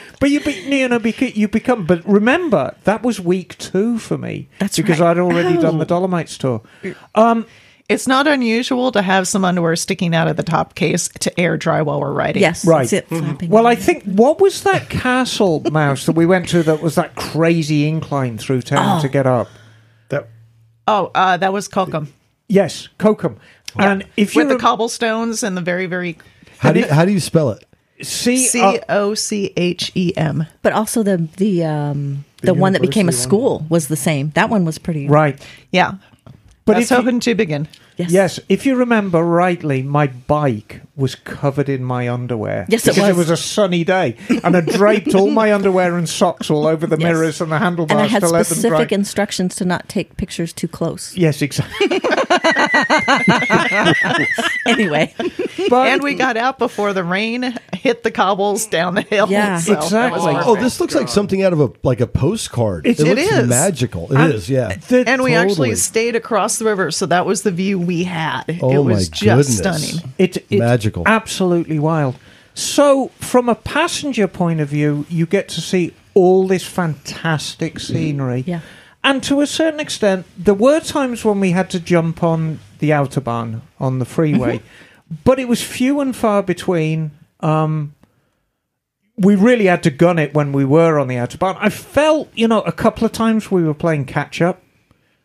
But 0.20 0.28
you, 0.30 0.40
be, 0.40 0.52
you 0.52 0.86
know, 0.88 0.98
beca- 1.00 1.34
you 1.34 1.48
become. 1.48 1.86
But 1.86 2.06
remember, 2.06 2.74
that 2.84 3.02
was 3.02 3.18
week 3.20 3.56
two 3.56 3.98
for 3.98 4.18
me. 4.18 4.48
That's 4.58 4.76
because 4.76 5.00
right. 5.00 5.12
I'd 5.12 5.18
already 5.18 5.56
done 5.56 5.78
the 5.78 5.86
Dolomites 5.86 6.36
tour. 6.36 6.60
Um, 7.14 7.46
It's 7.88 8.06
not 8.06 8.26
unusual 8.28 8.92
to 8.92 9.00
have 9.02 9.26
some 9.26 9.44
underwear 9.46 9.74
sticking 9.76 10.14
out 10.14 10.28
of 10.28 10.36
the 10.36 10.42
top 10.42 10.74
case 10.74 11.08
to 11.20 11.40
air 11.40 11.56
dry 11.56 11.80
while 11.82 12.00
we're 12.00 12.12
riding. 12.12 12.42
Yes, 12.42 12.66
Right. 12.66 12.86
Zip 12.86 13.08
flapping. 13.08 13.48
well, 13.48 13.66
I 13.66 13.74
think 13.76 14.04
what 14.04 14.40
was 14.42 14.62
that 14.64 14.90
castle 14.90 15.62
mouse 15.72 16.04
that 16.06 16.12
we 16.12 16.26
went 16.26 16.48
to 16.50 16.62
that 16.64 16.82
was 16.82 16.96
that 16.96 17.14
crazy 17.16 17.88
incline 17.88 18.36
through 18.36 18.60
town 18.62 18.98
Oh. 18.98 19.02
to 19.02 19.08
get 19.08 19.26
up? 19.26 19.48
That 20.86 20.92
Oh, 20.92 21.10
uh, 21.14 21.36
that 21.36 21.52
was 21.52 21.68
Cochem. 21.68 22.08
Yes, 22.48 22.88
Cochem. 22.98 23.36
And 23.78 24.04
if 24.16 24.34
you 24.34 24.40
With 24.40 24.48
the 24.48 24.54
rem- 24.54 24.60
cobblestones 24.60 25.42
and 25.42 25.56
the 25.56 25.60
very, 25.60 25.86
very 25.86 26.18
How 26.58 26.72
do 26.72 26.80
you, 26.80 26.86
how 26.88 27.04
do 27.04 27.12
you 27.12 27.20
spell 27.20 27.50
it? 27.50 27.64
see, 28.02 28.38
C 28.38 28.80
O 28.88 29.14
C 29.14 29.52
H 29.56 29.92
E 29.94 30.12
M. 30.16 30.46
but 30.62 30.72
also 30.72 31.02
the 31.02 31.28
the 31.36 31.64
um 31.64 32.24
the, 32.42 32.54
one 32.54 32.72
that 32.72 32.80
became 32.82 33.08
a 33.08 33.12
university 33.12 33.22
school 33.28 33.66
was 33.68 33.88
the 33.88 33.96
same. 33.96 34.30
That 34.30 34.48
one 34.50 34.64
was 34.64 34.78
pretty 34.78 35.06
right. 35.06 35.38
Yeah. 35.70 35.92
But 36.64 36.74
That's 36.74 36.84
if 36.86 36.90
you- 36.90 36.96
hoping 36.96 37.20
to 37.20 37.34
begin. 37.34 37.68
Yes. 38.00 38.10
Yes, 38.10 38.40
if 38.48 38.66
you 38.66 38.76
remember 38.76 39.22
rightly, 39.22 39.82
my 39.82 40.06
bike 40.06 40.80
was 40.96 41.14
covered 41.14 41.68
in 41.68 41.82
my 41.84 42.08
underwear. 42.08 42.66
Yes, 42.68 42.86
it 42.86 42.94
because 42.94 43.08
it 43.10 43.16
was. 43.16 43.30
a 43.30 43.36
sunny 43.36 43.84
day, 43.84 44.16
and 44.44 44.56
I 44.56 44.60
draped 44.60 45.14
all 45.14 45.30
my 45.30 45.52
underwear 45.52 45.96
and 45.96 46.08
socks 46.08 46.50
all 46.50 46.66
over 46.66 46.86
the 46.86 46.96
Yes. 46.98 47.04
mirrors 47.12 47.40
and 47.40 47.50
the 47.52 47.58
handlebars 47.58 47.96
And 47.96 48.00
I 48.04 48.06
had 48.06 48.20
to 48.20 48.28
let 48.28 48.46
them 48.46 48.56
specific 48.58 48.92
instructions 48.92 49.54
to 49.56 49.64
not 49.64 49.88
take 49.88 50.16
pictures 50.16 50.52
too 50.52 50.68
close. 50.68 51.16
yes, 51.16 51.40
exactly. 51.42 52.00
Anyway, 54.66 55.14
But 55.68 55.88
And 55.88 56.02
we 56.02 56.14
got 56.14 56.36
out 56.36 56.58
before 56.58 56.92
the 56.92 57.02
rain 57.02 57.54
hit 57.74 58.02
the 58.02 58.10
cobbles 58.10 58.66
down 58.66 58.94
the 58.94 59.02
hill. 59.02 59.26
Yeah. 59.30 59.58
So 59.58 59.74
Exactly. 59.74 60.34
Oh, 60.36 60.56
this 60.56 60.80
looks 60.80 60.94
like 60.94 61.08
something 61.08 61.42
out 61.42 61.52
of 61.52 61.60
a 61.60 61.70
like 61.82 62.00
a 62.00 62.06
postcard. 62.06 62.86
It's- 62.86 63.00
it 63.06 63.18
It 63.18 63.22
looks 63.22 63.32
is. 63.36 63.48
magical. 63.48 64.12
It 64.12 64.34
is, 64.34 64.48
And 64.48 64.56
yeah. 64.56 64.76
the- 64.88 65.08
and 65.08 65.22
we 65.22 65.30
Totally. 65.32 65.50
actually 65.50 65.74
stayed 65.76 66.16
across 66.16 66.58
the 66.58 66.64
river, 66.66 66.90
so 66.90 67.06
that 67.06 67.26
was 67.26 67.42
the 67.42 67.50
view 67.50 67.78
we 67.78 68.04
had. 68.04 68.44
Oh, 68.62 68.70
it 68.70 68.78
was 68.84 69.10
my 69.10 69.16
just 69.16 69.62
goodness. 69.62 69.88
stunning. 69.88 70.12
It, 70.18 70.36
it's 70.50 70.60
Magical. 70.60 71.02
absolutely 71.06 71.78
wild. 71.78 72.16
So, 72.54 73.10
from 73.20 73.48
a 73.48 73.54
passenger 73.54 74.28
point 74.28 74.60
of 74.60 74.68
view, 74.68 75.06
you 75.08 75.24
get 75.26 75.48
to 75.50 75.60
see 75.60 75.94
all 76.14 76.46
this 76.46 76.64
fantastic 76.64 77.78
scenery. 77.80 78.44
Yeah. 78.46 78.60
And 79.02 79.22
to 79.24 79.40
a 79.40 79.46
certain 79.46 79.80
extent, 79.80 80.26
there 80.36 80.54
were 80.54 80.80
times 80.80 81.24
when 81.24 81.40
we 81.40 81.52
had 81.52 81.70
to 81.70 81.80
jump 81.80 82.22
on 82.22 82.60
the 82.80 82.90
autobahn 82.90 83.62
on 83.78 83.98
the 83.98 84.04
freeway, 84.04 84.60
but 85.24 85.38
it 85.38 85.48
was 85.48 85.62
few 85.62 86.00
and 86.00 86.14
far 86.14 86.42
between. 86.42 87.10
Um, 87.40 87.94
we 89.16 89.34
really 89.34 89.66
had 89.66 89.82
to 89.82 89.90
gun 89.90 90.18
it 90.18 90.32
when 90.34 90.52
we 90.52 90.64
were 90.64 90.98
on 90.98 91.08
the 91.08 91.16
autobahn. 91.16 91.56
I 91.60 91.68
felt, 91.70 92.28
you 92.34 92.48
know, 92.48 92.60
a 92.62 92.72
couple 92.72 93.04
of 93.04 93.12
times 93.12 93.50
we 93.50 93.62
were 93.64 93.74
playing 93.74 94.04
catch 94.06 94.40
up, 94.42 94.62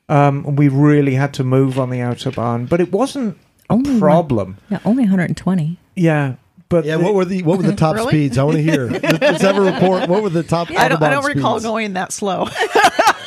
um, 0.09 0.45
and 0.45 0.57
we 0.59 0.67
really 0.69 1.15
had 1.15 1.33
to 1.35 1.43
move 1.43 1.77
on 1.79 1.89
the 1.89 1.99
autobahn, 1.99 2.67
but 2.67 2.79
it 2.81 2.91
wasn't 2.91 3.37
a 3.69 3.73
Only 3.73 3.91
one. 3.91 3.99
problem. 3.99 4.57
yeah, 4.69 4.79
only 4.85 5.03
120. 5.03 5.77
Yeah, 5.95 6.35
but 6.67 6.83
Yeah, 6.85 6.97
the- 6.97 7.03
what 7.03 7.13
were 7.13 7.25
the 7.25 7.43
what 7.43 7.57
were 7.57 7.63
the 7.63 7.75
top 7.85 7.95
Really? 7.95 8.09
speeds? 8.09 8.37
I 8.37 8.43
want 8.43 8.57
to 8.57 8.63
hear. 8.63 8.87
Let's 8.87 9.03
let's 9.21 9.41
have 9.43 9.57
a 9.57 9.61
report. 9.61 10.09
What 10.09 10.23
were 10.23 10.29
the 10.29 10.43
top? 10.43 10.69
I 10.71 10.89
don't, 10.89 11.01
I 11.01 11.07
Autobahn 11.07 11.11
don't 11.11 11.25
recall 11.35 11.53
speeds? 11.59 11.65
going 11.65 11.93
that 11.93 12.11
slow. 12.11 12.47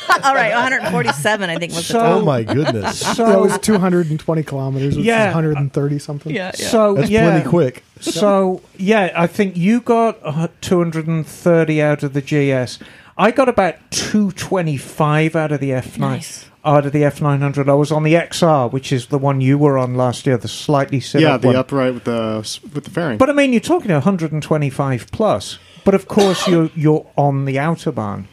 All 0.23 0.33
right, 0.35 0.51
147, 0.53 1.49
I 1.49 1.57
think 1.57 1.73
was 1.73 1.85
So- 1.85 1.93
the 1.93 1.99
top. 1.99 2.21
Oh 2.21 2.25
my 2.25 2.43
goodness, 2.43 2.99
so 3.15 3.25
that 3.25 3.39
was 3.39 3.57
220 3.59 4.43
kilometers, 4.43 4.95
which 4.97 5.05
Yeah. 5.05 5.29
is 5.29 5.35
130 5.35 5.99
something. 5.99 6.33
yeah, 6.35 6.51
yeah. 6.57 6.67
so 6.67 6.93
that's 6.95 7.09
yeah. 7.09 7.29
plenty 7.29 7.49
quick. 7.49 7.83
So 8.01 8.61
yeah, 8.77 9.11
I 9.15 9.27
think 9.27 9.57
you 9.57 9.81
got 9.81 10.17
uh, 10.23 10.47
230 10.61 11.81
out 11.81 12.03
of 12.03 12.13
the 12.13 12.21
GS. 12.21 12.79
I 13.17 13.31
got 13.31 13.49
about 13.49 13.75
225 13.91 15.35
out 15.35 15.51
of 15.51 15.59
the 15.59 15.71
F9. 15.71 15.97
Nice. 15.99 16.45
Out 16.65 16.85
of 16.85 16.91
the 16.91 17.03
F900, 17.03 17.69
I 17.69 17.73
was 17.73 17.89
on 17.91 18.03
the 18.03 18.13
XR, 18.15 18.69
which 18.71 18.91
is 18.91 19.07
the 19.07 19.17
one 19.17 19.39
you 19.39 19.57
were 19.57 19.77
on 19.77 19.95
last 19.95 20.25
year, 20.27 20.37
the 20.37 20.49
slightly 20.49 20.99
sit 20.99 21.21
Yeah, 21.21 21.37
the 21.37 21.47
one. 21.47 21.55
upright 21.55 21.93
with 21.93 22.03
the 22.03 22.59
with 22.73 22.83
the 22.83 22.89
fairing. 22.89 23.17
But 23.17 23.29
I 23.29 23.33
mean, 23.33 23.53
you're 23.53 23.61
talking 23.61 23.91
125 23.91 25.07
plus. 25.11 25.57
But 25.85 25.95
of 25.95 26.07
course, 26.09 26.47
you're 26.47 26.69
you're 26.75 27.05
on 27.17 27.45
the 27.45 27.55
autobahn. 27.55 28.25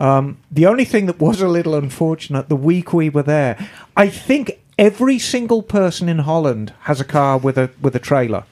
Um, 0.00 0.38
the 0.50 0.66
only 0.66 0.86
thing 0.86 1.06
that 1.06 1.20
was 1.20 1.42
a 1.42 1.48
little 1.48 1.74
unfortunate, 1.74 2.48
the 2.48 2.56
week 2.56 2.92
we 2.94 3.10
were 3.10 3.22
there, 3.22 3.68
I 3.96 4.08
think 4.08 4.58
every 4.78 5.18
single 5.18 5.62
person 5.62 6.08
in 6.08 6.20
Holland 6.20 6.72
has 6.80 7.00
a 7.00 7.04
car 7.04 7.36
with 7.36 7.58
a 7.58 7.70
with 7.82 7.94
a 7.94 7.98
trailer. 8.00 8.44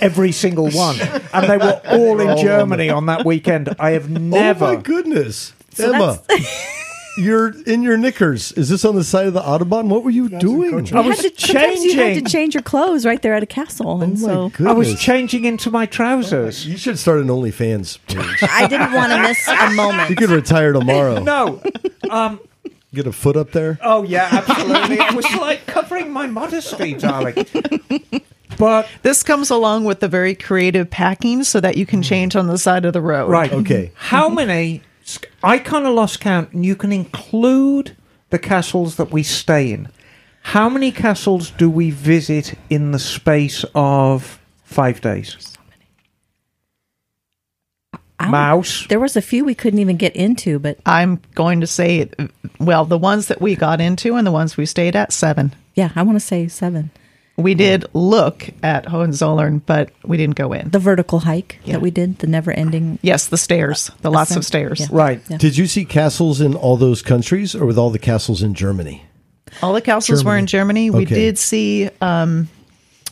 Every 0.00 0.32
single 0.32 0.70
one, 0.86 0.96
and 1.34 1.50
they 1.50 1.58
were 1.58 1.80
all 1.90 2.20
in 2.20 2.38
Germany 2.38 2.88
on 2.88 3.06
that 3.06 3.26
weekend. 3.26 3.74
I 3.78 3.90
have 3.90 4.08
never. 4.38 4.64
Oh 4.64 4.74
my 4.76 4.80
goodness, 4.80 5.52
So 5.74 5.92
Emma, 5.92 6.22
you're 7.16 7.48
in 7.62 7.82
your 7.82 7.96
knickers. 7.96 8.52
Is 8.52 8.68
this 8.68 8.84
on 8.84 8.94
the 8.94 9.04
side 9.04 9.26
of 9.26 9.34
the 9.34 9.40
autobahn? 9.40 9.88
What 9.88 10.04
were 10.04 10.10
you 10.10 10.28
doing? 10.28 10.94
I 10.94 11.00
was 11.00 11.22
had 11.22 11.36
to, 11.36 11.46
sometimes 11.46 11.84
you 11.84 11.94
had 11.94 11.98
changing. 11.98 12.24
to 12.24 12.30
change 12.30 12.54
your 12.54 12.62
clothes 12.62 13.04
right 13.04 13.20
there 13.20 13.34
at 13.34 13.42
a 13.42 13.46
castle, 13.46 13.88
Oh 13.88 14.00
and 14.00 14.14
my 14.14 14.18
so 14.18 14.48
goodness! 14.50 14.68
I 14.68 14.72
was 14.72 15.00
changing 15.00 15.44
into 15.44 15.70
my 15.70 15.86
trousers. 15.86 16.66
You 16.66 16.76
should 16.76 16.98
start 16.98 17.20
an 17.20 17.28
OnlyFans 17.28 17.98
page. 18.06 18.50
I 18.50 18.66
didn't 18.66 18.92
want 18.92 19.12
to 19.12 19.20
miss 19.20 19.48
a 19.48 19.70
moment. 19.70 20.10
you 20.10 20.16
could 20.16 20.30
retire 20.30 20.72
tomorrow. 20.72 21.22
No, 21.32 21.62
um, 22.10 22.40
Get 22.94 23.06
a 23.06 23.12
foot 23.12 23.36
up 23.36 23.52
there. 23.52 23.78
Oh 23.82 24.02
yeah, 24.02 24.28
absolutely. 24.32 24.96
it 24.96 25.14
was 25.14 25.24
like 25.36 25.66
covering 25.66 26.10
my 26.10 26.26
modesty, 26.26 26.94
darling. 26.94 27.46
But 28.58 28.86
This 29.02 29.22
comes 29.22 29.50
along 29.50 29.84
with 29.84 30.00
the 30.00 30.08
very 30.08 30.34
creative 30.34 30.90
packing 30.90 31.42
so 31.42 31.58
that 31.60 31.76
you 31.76 31.86
can 31.86 32.00
hmm. 32.00 32.04
change 32.04 32.36
on 32.36 32.48
the 32.48 32.58
side 32.58 32.84
of 32.84 32.92
the 32.92 33.00
road. 33.00 33.30
right, 33.30 33.52
Okay. 33.52 33.92
How 33.94 34.28
many 34.28 34.82
I 35.42 35.58
kind 35.58 35.86
of 35.86 35.94
lost 35.94 36.20
count, 36.20 36.52
and 36.52 36.64
you 36.64 36.76
can 36.76 36.92
include 36.92 37.96
the 38.30 38.38
castles 38.38 38.96
that 38.96 39.10
we 39.12 39.22
stay 39.22 39.72
in. 39.72 39.88
How 40.42 40.68
many 40.68 40.90
castles 40.90 41.50
do 41.50 41.70
we 41.70 41.90
visit 41.90 42.54
in 42.70 42.90
the 42.92 42.98
space 42.98 43.64
of 43.74 44.40
five 44.64 45.00
days? 45.00 45.56
I- 48.18 48.28
Mouse. 48.28 48.86
There 48.88 49.00
was 49.00 49.16
a 49.16 49.22
few 49.22 49.44
we 49.44 49.54
couldn't 49.54 49.80
even 49.80 49.96
get 49.96 50.14
into, 50.14 50.58
but 50.58 50.78
I'm 50.86 51.20
going 51.34 51.60
to 51.60 51.66
say, 51.66 52.08
well, 52.60 52.84
the 52.84 52.98
ones 52.98 53.26
that 53.26 53.40
we 53.40 53.56
got 53.56 53.80
into 53.80 54.14
and 54.14 54.26
the 54.26 54.30
ones 54.32 54.56
we 54.56 54.66
stayed 54.66 54.94
at, 54.96 55.12
seven. 55.12 55.54
yeah, 55.74 55.90
I 55.96 56.02
want 56.02 56.16
to 56.16 56.24
say 56.24 56.46
seven. 56.48 56.90
We 57.36 57.54
did 57.54 57.86
look 57.94 58.50
at 58.62 58.86
Hohenzollern, 58.86 59.62
but 59.64 59.90
we 60.04 60.16
didn't 60.18 60.36
go 60.36 60.52
in. 60.52 60.68
The 60.70 60.78
vertical 60.78 61.20
hike 61.20 61.58
Yeah. 61.64 61.74
that 61.74 61.80
we 61.80 61.90
did, 61.90 62.18
the 62.18 62.26
never 62.26 62.52
ending. 62.52 62.98
yes, 63.02 63.26
the 63.28 63.38
stairs, 63.38 63.90
the 64.02 64.10
lots 64.10 64.36
of 64.36 64.44
stairs. 64.44 64.80
Yeah. 64.80 64.86
Right. 64.90 65.20
Yeah. 65.28 65.38
Did 65.38 65.56
you 65.56 65.66
see 65.66 65.84
castles 65.86 66.40
in 66.40 66.54
all 66.54 66.76
those 66.76 67.00
countries, 67.00 67.54
or 67.54 67.64
with 67.64 67.78
all 67.78 67.90
the 67.90 67.98
castles 67.98 68.42
in 68.42 68.52
Germany? 68.54 69.04
All 69.62 69.72
the 69.72 69.80
castles 69.80 70.24
were 70.24 70.36
in 70.36 70.46
Germany. 70.46 70.90
We 70.90 71.04
did 71.06 71.38
see 71.38 71.88
um, 72.00 72.48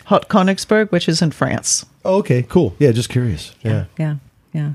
Hot 0.04 0.28
Königsberg, 0.28 0.90
which 0.92 1.08
is 1.08 1.22
in 1.22 1.30
France. 1.30 1.86
Oh, 2.04 2.16
okay, 2.18 2.42
cool. 2.42 2.74
Yeah, 2.78 2.92
just 2.92 3.08
curious. 3.08 3.54
Yeah. 3.62 3.84
Yeah, 3.98 4.16
yeah. 4.52 4.72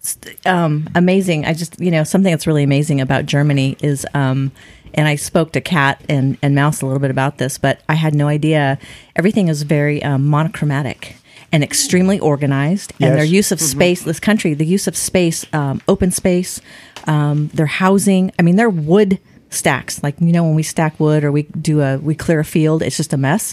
It's, 0.00 0.16
um, 0.46 0.88
amazing. 0.94 1.44
I 1.44 1.52
just, 1.52 1.78
you 1.80 1.90
know, 1.90 2.04
something 2.04 2.30
that's 2.32 2.46
really 2.46 2.62
amazing 2.62 3.00
about 3.00 3.26
Germany 3.26 3.76
is, 3.82 4.06
um, 4.14 4.50
and 4.94 5.08
I 5.08 5.16
spoke 5.16 5.52
to 5.52 5.60
Cat 5.60 6.02
and, 6.08 6.36
and 6.42 6.54
Mouse 6.54 6.82
a 6.82 6.86
little 6.86 7.00
bit 7.00 7.10
about 7.10 7.38
this, 7.38 7.58
but 7.58 7.80
I 7.88 7.94
had 7.94 8.14
no 8.14 8.28
idea. 8.28 8.78
Everything 9.16 9.48
is 9.48 9.62
very 9.62 10.02
um, 10.02 10.26
monochromatic 10.26 11.16
and 11.52 11.62
extremely 11.64 12.18
organized. 12.18 12.92
And 13.00 13.10
Yes. 13.10 13.16
their 13.16 13.24
use 13.24 13.52
of 13.52 13.60
space, 13.60 14.02
this 14.02 14.20
country, 14.20 14.54
the 14.54 14.64
use 14.66 14.86
of 14.86 14.96
space, 14.96 15.44
um, 15.52 15.80
open 15.88 16.10
space, 16.10 16.60
um, 17.06 17.48
their 17.54 17.66
housing. 17.66 18.30
I 18.38 18.42
mean, 18.42 18.56
their 18.56 18.70
wood 18.70 19.18
stacks, 19.50 20.00
like 20.02 20.14
you 20.20 20.30
know, 20.32 20.44
when 20.44 20.54
we 20.54 20.62
stack 20.62 21.00
wood 21.00 21.24
or 21.24 21.32
we 21.32 21.42
do 21.42 21.80
a 21.80 21.98
we 21.98 22.14
clear 22.14 22.40
a 22.40 22.44
field, 22.44 22.82
it's 22.82 22.96
just 22.96 23.12
a 23.12 23.16
mess. 23.16 23.52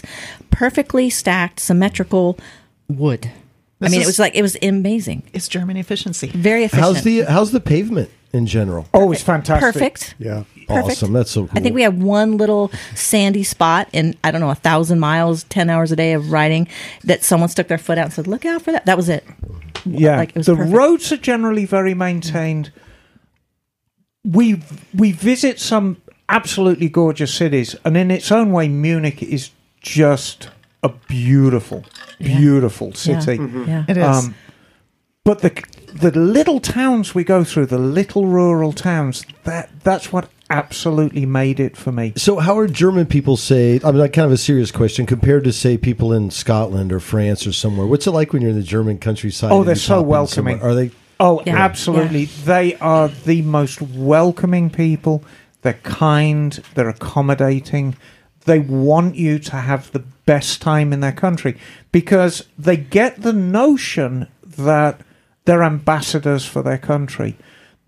Perfectly 0.50 1.10
stacked, 1.10 1.58
symmetrical 1.60 2.38
wood. 2.88 3.26
I 3.80 3.84
This 3.86 3.92
mean, 3.92 4.02
it 4.02 4.06
was 4.06 4.18
like 4.18 4.34
it 4.34 4.42
was 4.42 4.56
amazing. 4.62 5.22
It's 5.32 5.48
German 5.48 5.76
efficiency. 5.76 6.28
Very 6.28 6.64
efficient. 6.64 6.82
How's 6.84 7.02
the 7.02 7.20
how's 7.22 7.50
the 7.52 7.60
pavement 7.60 8.10
in 8.32 8.46
general? 8.46 8.86
Oh, 8.94 9.10
it's 9.12 9.22
fantastic. 9.22 9.72
perfect? 9.72 10.14
Yeah. 10.18 10.44
Perfect. 10.68 10.90
Awesome. 10.90 11.12
That's 11.14 11.30
so 11.30 11.46
cool. 11.46 11.58
I 11.58 11.60
think 11.60 11.74
we 11.74 11.82
have 11.82 11.96
one 11.96 12.36
little 12.36 12.70
sandy 12.94 13.42
spot 13.42 13.88
in 13.92 14.14
I 14.22 14.30
don't 14.30 14.40
know 14.40 14.50
a 14.50 14.54
thousand 14.54 15.00
miles, 15.00 15.44
ten 15.44 15.70
hours 15.70 15.90
a 15.92 15.96
day 15.96 16.12
of 16.12 16.30
riding 16.30 16.68
that 17.04 17.24
someone 17.24 17.48
stuck 17.48 17.68
their 17.68 17.78
foot 17.78 17.98
out 17.98 18.04
and 18.06 18.12
said, 18.12 18.26
"Look 18.26 18.44
out 18.44 18.62
for 18.62 18.72
that." 18.72 18.84
That 18.86 18.96
was 18.96 19.08
it. 19.08 19.24
Yeah, 19.86 20.16
Like, 20.18 20.30
it 20.30 20.36
was 20.36 20.46
the 20.46 20.56
perfect. 20.56 20.76
roads 20.76 21.12
are 21.12 21.16
generally 21.16 21.64
very 21.64 21.94
maintained. 21.94 22.70
We 24.24 24.60
we 24.94 25.12
visit 25.12 25.58
some 25.60 25.96
absolutely 26.28 26.88
gorgeous 26.88 27.32
cities, 27.32 27.74
and 27.84 27.96
in 27.96 28.10
its 28.10 28.30
own 28.30 28.52
way, 28.52 28.68
Munich 28.68 29.22
is 29.22 29.50
just 29.80 30.50
a 30.82 30.90
beautiful, 31.08 31.84
beautiful 32.18 32.88
Yeah. 32.88 33.20
city. 33.20 33.36
Yeah. 33.66 33.84
It 33.88 33.96
is. 33.96 34.04
Um, 34.04 34.34
but 35.24 35.40
the 35.40 35.52
the 35.94 36.10
little 36.18 36.60
towns 36.60 37.14
we 37.14 37.24
go 37.24 37.44
through, 37.44 37.66
the 37.66 37.78
little 37.78 38.26
rural 38.26 38.72
towns, 38.72 39.24
that 39.44 39.70
that's 39.82 40.12
what 40.12 40.28
absolutely 40.50 41.26
made 41.26 41.60
it 41.60 41.76
for 41.76 41.92
me. 41.92 42.12
So, 42.16 42.38
how 42.38 42.58
are 42.58 42.66
German 42.66 43.06
people 43.06 43.36
say? 43.36 43.80
I 43.84 43.90
mean, 43.90 43.98
like, 43.98 44.12
kind 44.12 44.26
of 44.26 44.32
a 44.32 44.36
serious 44.38 44.70
question 44.70 45.06
compared 45.06 45.44
to 45.44 45.52
say 45.52 45.76
people 45.78 46.12
in 46.12 46.30
Scotland 46.30 46.92
or 46.92 47.00
France 47.00 47.46
or 47.46 47.52
somewhere. 47.52 47.86
What's 47.86 48.06
it 48.06 48.12
like 48.12 48.32
when 48.32 48.42
you're 48.42 48.50
in 48.50 48.56
the 48.56 48.62
German 48.62 48.98
countryside? 48.98 49.52
Oh, 49.52 49.64
they're 49.64 49.74
so 49.74 50.02
welcoming. 50.02 50.58
somewhere? 50.58 50.72
Are 50.72 50.74
they? 50.74 50.90
Oh, 51.20 51.42
Yeah. 51.44 51.56
absolutely. 51.56 52.26
They 52.26 52.76
are 52.76 53.08
the 53.08 53.42
most 53.42 53.82
welcoming 53.82 54.70
people. 54.70 55.24
They're 55.62 55.80
kind, 55.82 56.52
they're 56.74 56.88
accommodating. 56.88 57.96
They 58.44 58.60
want 58.60 59.16
you 59.16 59.38
to 59.40 59.56
have 59.56 59.90
the 59.90 59.98
best 60.24 60.62
time 60.62 60.92
in 60.92 61.00
their 61.00 61.12
country 61.12 61.56
because 61.92 62.46
they 62.56 62.76
get 62.76 63.22
the 63.22 63.32
notion 63.32 64.28
that 64.46 65.00
they're 65.44 65.64
ambassadors 65.64 66.46
for 66.46 66.62
their 66.62 66.78
country. 66.78 67.36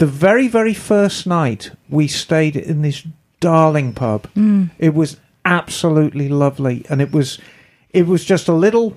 The 0.00 0.06
very, 0.06 0.48
very 0.48 0.72
first 0.72 1.26
night 1.26 1.72
we 1.90 2.08
stayed 2.08 2.56
in 2.56 2.80
this 2.80 3.06
darling 3.38 3.92
pub. 3.92 4.28
Mm. 4.34 4.70
It 4.78 4.94
was 4.94 5.18
absolutely 5.44 6.30
lovely 6.30 6.86
and 6.88 7.02
it 7.02 7.12
was 7.12 7.38
it 7.90 8.06
was 8.06 8.24
just 8.24 8.48
a 8.48 8.54
little 8.54 8.96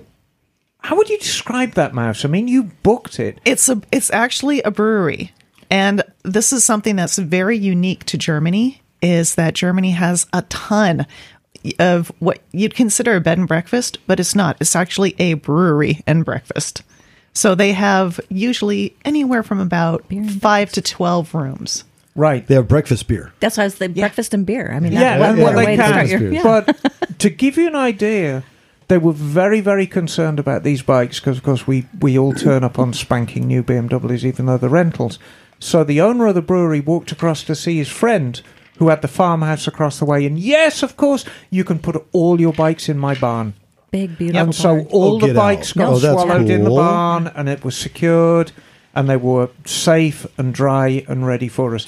how 0.78 0.96
would 0.96 1.10
you 1.10 1.18
describe 1.18 1.72
that 1.72 1.92
mouse? 1.92 2.24
I 2.24 2.28
mean, 2.28 2.48
you 2.48 2.64
booked 2.82 3.20
it. 3.20 3.38
It's 3.44 3.68
a 3.68 3.82
it's 3.92 4.10
actually 4.12 4.62
a 4.62 4.70
brewery. 4.70 5.32
And 5.70 6.02
this 6.22 6.54
is 6.54 6.64
something 6.64 6.96
that's 6.96 7.18
very 7.18 7.58
unique 7.58 8.04
to 8.04 8.16
Germany 8.16 8.80
is 9.02 9.34
that 9.34 9.52
Germany 9.52 9.90
has 9.90 10.26
a 10.32 10.40
ton 10.42 11.06
of 11.78 12.10
what 12.18 12.40
you'd 12.52 12.74
consider 12.74 13.16
a 13.16 13.20
bed 13.20 13.36
and 13.36 13.46
breakfast, 13.46 13.98
but 14.06 14.20
it's 14.20 14.34
not. 14.34 14.56
It's 14.58 14.74
actually 14.74 15.14
a 15.18 15.34
brewery 15.34 16.00
and 16.06 16.24
breakfast. 16.24 16.82
So 17.34 17.54
they 17.54 17.72
have 17.72 18.20
usually 18.28 18.96
anywhere 19.04 19.42
from 19.42 19.60
about 19.60 20.04
5 20.08 20.72
to 20.72 20.82
12 20.82 21.34
rooms. 21.34 21.84
Right. 22.14 22.46
They 22.46 22.54
have 22.54 22.68
breakfast 22.68 23.08
beer. 23.08 23.32
That's 23.40 23.56
why 23.58 23.64
it's 23.64 23.78
the 23.78 23.88
breakfast 23.88 24.34
and 24.34 24.46
beer. 24.46 24.70
I 24.72 24.78
mean, 24.78 24.92
Yeah, 24.92 25.18
that's 25.18 25.32
and 25.32 25.42
one 25.42 25.54
what 25.54 25.56
way 25.56 25.76
they 25.76 25.82
to 25.82 25.88
start 25.88 26.08
your. 26.08 26.20
Yeah. 26.32 26.42
But 26.42 27.18
to 27.18 27.30
give 27.30 27.56
you 27.56 27.66
an 27.66 27.74
idea, 27.74 28.44
they 28.86 28.98
were 28.98 29.12
very, 29.12 29.60
very 29.60 29.86
concerned 29.88 30.38
about 30.38 30.62
these 30.62 30.82
bikes 30.82 31.18
because, 31.18 31.38
of 31.38 31.42
course, 31.42 31.66
we, 31.66 31.86
we 32.00 32.16
all 32.16 32.32
turn 32.32 32.62
up 32.62 32.78
on 32.78 32.92
spanking 32.92 33.48
new 33.48 33.64
BMWs, 33.64 34.24
even 34.24 34.46
though 34.46 34.56
they're 34.58 34.70
rentals. 34.70 35.18
So 35.58 35.82
the 35.82 36.00
owner 36.00 36.26
of 36.26 36.36
the 36.36 36.42
brewery 36.42 36.80
walked 36.80 37.10
across 37.10 37.42
to 37.44 37.56
see 37.56 37.78
his 37.78 37.88
friend 37.88 38.40
who 38.78 38.88
had 38.90 39.02
the 39.02 39.08
farmhouse 39.08 39.66
across 39.66 39.98
the 39.98 40.04
way. 40.04 40.24
And 40.24 40.38
yes, 40.38 40.82
of 40.82 40.96
course, 40.96 41.24
you 41.50 41.64
can 41.64 41.78
put 41.80 42.04
all 42.12 42.40
your 42.40 42.52
bikes 42.52 42.88
in 42.88 42.98
my 42.98 43.14
barn. 43.14 43.54
Big 43.94 44.18
beautiful. 44.18 44.42
And 44.42 44.54
so 44.54 44.74
barn. 44.74 44.86
all 44.90 45.14
Oh, 45.22 45.26
the 45.26 45.34
bikes 45.34 45.70
out. 45.70 45.74
got 45.76 45.92
Oh, 45.92 45.98
that's 45.98 46.22
swallowed 46.22 46.50
in 46.50 46.64
the 46.64 46.70
barn 46.70 47.28
and 47.28 47.48
it 47.48 47.64
was 47.64 47.76
secured 47.76 48.50
and 48.94 49.08
they 49.08 49.16
were 49.16 49.50
safe 49.64 50.26
and 50.36 50.52
dry 50.52 51.04
and 51.08 51.24
ready 51.26 51.46
for 51.48 51.74
us. 51.76 51.86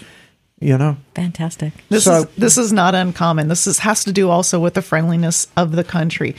You 0.60 0.78
know? 0.78 0.96
fantastic. 1.14 1.72
This 1.90 2.04
So- 2.04 2.20
is 2.20 2.26
this 2.38 2.56
is 2.56 2.72
not 2.72 2.94
uncommon. 2.94 3.48
This 3.48 3.66
is 3.66 3.80
has 3.80 4.04
to 4.04 4.12
do 4.12 4.30
also 4.30 4.58
with 4.60 4.74
the 4.74 4.82
friendliness 4.82 5.48
of 5.56 5.72
the 5.72 5.84
country. 5.84 6.34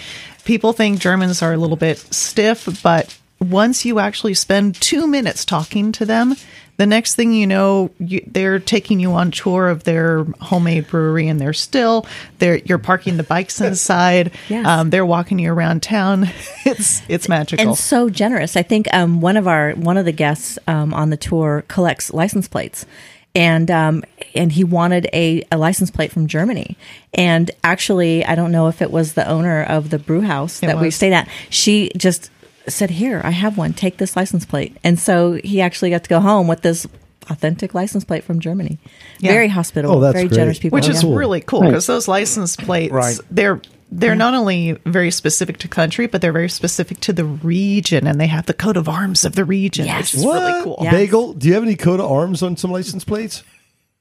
People 0.46 0.72
think 0.74 1.00
Germans 1.00 1.42
are 1.44 1.54
a 1.54 1.58
little 1.58 1.76
bit 1.76 1.98
stiff, 2.12 2.68
but 2.82 3.16
once 3.40 3.86
you 3.86 4.00
actually 4.00 4.34
spend 4.34 4.74
two 4.82 5.06
minutes 5.06 5.46
talking 5.46 5.92
to 5.92 6.06
them, 6.06 6.36
the 6.78 6.86
next 6.86 7.16
thing 7.16 7.34
you 7.34 7.46
know, 7.48 7.90
you, 8.00 8.22
they're 8.28 8.60
taking 8.60 9.00
you 9.00 9.12
on 9.14 9.32
tour 9.32 9.68
of 9.68 9.84
their 9.84 10.24
homemade 10.42 10.88
brewery, 10.88 11.28
and 11.28 11.40
they're 11.42 11.54
still 11.54 12.06
they're 12.40 12.58
you're 12.58 12.78
parking 12.78 13.18
the 13.18 13.24
bikes 13.24 13.60
inside. 13.62 14.32
Yes. 14.48 14.66
Um, 14.66 14.90
they're 14.92 15.06
walking 15.06 15.40
you 15.40 15.52
around 15.52 15.84
town. 15.84 16.30
It's 16.66 17.02
it's 17.08 17.30
magical. 17.30 17.66
and 17.66 17.78
so 17.78 18.10
generous. 18.10 18.56
I 18.58 18.62
think 18.64 18.88
um, 18.94 19.22
one 19.22 19.38
of 19.38 19.48
our 19.48 19.72
one 19.72 19.98
of 19.98 20.06
the 20.06 20.12
guests 20.12 20.60
um, 20.68 20.94
on 20.94 21.10
the 21.10 21.18
tour 21.18 21.64
collects 21.70 22.12
license 22.14 22.48
plates, 22.48 22.86
and 23.34 23.72
um, 23.72 24.04
and 24.36 24.52
he 24.52 24.64
wanted 24.66 25.08
a, 25.14 25.44
a 25.52 25.58
license 25.58 25.90
plate 25.92 26.12
from 26.12 26.28
Germany. 26.28 26.78
And 27.14 27.50
actually, 27.64 28.26
I 28.26 28.36
don't 28.36 28.52
know 28.52 28.68
if 28.68 28.82
it 28.82 28.92
was 28.92 29.14
the 29.14 29.28
owner 29.28 29.64
of 29.64 29.90
the 29.90 29.98
brew 30.00 30.22
house 30.22 30.62
It 30.62 30.68
that 30.68 30.78
we 30.78 30.88
was. 30.88 30.96
stayed 30.96 31.14
at. 31.14 31.28
She 31.50 31.90
just 31.98 32.30
said, 32.68 32.90
"Here, 32.92 33.22
I 33.24 33.32
have 33.32 33.58
one. 33.58 33.74
Take 33.74 33.98
this 33.98 34.16
license 34.16 34.46
plate." 34.46 34.76
And 34.84 35.00
so 35.00 35.34
he 35.44 35.62
actually 35.62 35.90
got 35.92 36.04
to 36.04 36.10
go 36.10 36.20
home 36.20 36.48
with 36.48 36.62
this 36.62 36.86
authentic 37.30 37.74
license 37.74 38.04
plate 38.06 38.24
from 38.24 38.40
Germany. 38.40 38.78
Yeah. 39.20 39.32
Very 39.34 39.48
hospitable, 39.50 39.96
Oh, 39.96 40.00
that's 40.00 40.14
very 40.14 40.28
great. 40.30 40.36
generous 40.38 40.60
people. 40.60 40.78
which 40.78 40.88
oh, 40.88 40.92
is 40.92 41.04
yeah. 41.04 41.14
really 41.16 41.42
cool 41.42 41.62
because 41.62 41.86
those 41.86 42.08
license 42.08 42.56
plates 42.56 42.94
Right. 42.94 43.18
they're 43.30 43.60
they're 43.92 44.16
not 44.16 44.34
only 44.34 44.78
very 44.86 45.12
specific 45.12 45.58
to 45.60 45.68
country 45.68 46.08
but 46.08 46.22
they're 46.22 46.32
very 46.32 46.48
specific 46.50 47.00
to 47.02 47.12
the 47.12 47.26
region 47.26 48.08
and 48.08 48.20
they 48.22 48.28
have 48.28 48.46
the 48.46 48.54
coat 48.54 48.78
of 48.78 48.88
arms 48.88 49.26
of 49.26 49.36
the 49.36 49.44
region 49.44 49.86
Yes. 49.88 50.14
which 50.14 50.16
is 50.16 50.26
really 50.26 50.64
cool 50.64 50.78
Yeah. 50.82 50.92
Bagel, 50.92 51.34
do 51.34 51.48
you 51.50 51.54
have 51.56 51.64
any 51.64 51.76
coat 51.76 52.00
of 52.00 52.10
arms 52.10 52.42
on 52.42 52.56
some 52.56 52.72
license 52.72 53.04
plates? 53.04 53.44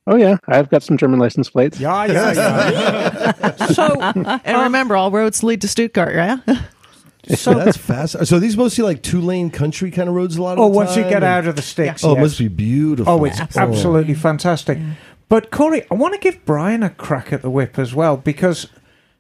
Oh 0.06 0.14
yeah, 0.14 0.36
I've 0.46 0.70
got 0.70 0.84
some 0.84 0.96
German 0.96 1.18
license 1.18 1.50
plates. 1.50 1.80
Yeah, 1.80 2.04
yeah, 2.04 2.32
yeah. 2.32 3.56
so, 3.72 4.00
and 4.00 4.62
remember 4.62 4.94
all 4.96 5.10
roads 5.10 5.42
lead 5.42 5.62
to 5.62 5.68
stuttgart 5.68 6.14
yeah 6.14 6.36
so 7.36 7.54
That's 7.54 7.76
fast. 7.76 8.26
So 8.26 8.38
these 8.38 8.56
mostly 8.56 8.84
like 8.84 9.02
two 9.02 9.20
lane 9.20 9.50
country 9.50 9.90
kind 9.90 10.08
of 10.08 10.14
roads 10.14 10.36
a 10.36 10.42
lot 10.42 10.54
of 10.54 10.60
Oh, 10.60 10.70
the 10.70 10.76
once 10.76 10.96
you 10.96 11.02
get 11.02 11.14
And- 11.16 11.24
out 11.24 11.46
of 11.46 11.56
the 11.56 11.62
sticks. 11.62 12.04
Oh, 12.04 12.12
it 12.12 12.14
yes. 12.14 12.22
must 12.22 12.38
be 12.38 12.48
beautiful. 12.48 13.12
Oh, 13.12 13.24
it's 13.24 13.40
Absolutely. 13.40 13.76
absolutely 13.76 14.14
fantastic. 14.14 14.78
But 15.28 15.50
Cori, 15.50 15.84
I 15.90 15.94
want 15.94 16.14
to 16.14 16.20
give 16.20 16.44
Brian 16.44 16.82
a 16.82 16.90
crack 16.90 17.32
at 17.32 17.42
the 17.42 17.50
whip 17.50 17.78
as 17.78 17.94
well 17.94 18.16
because 18.16 18.68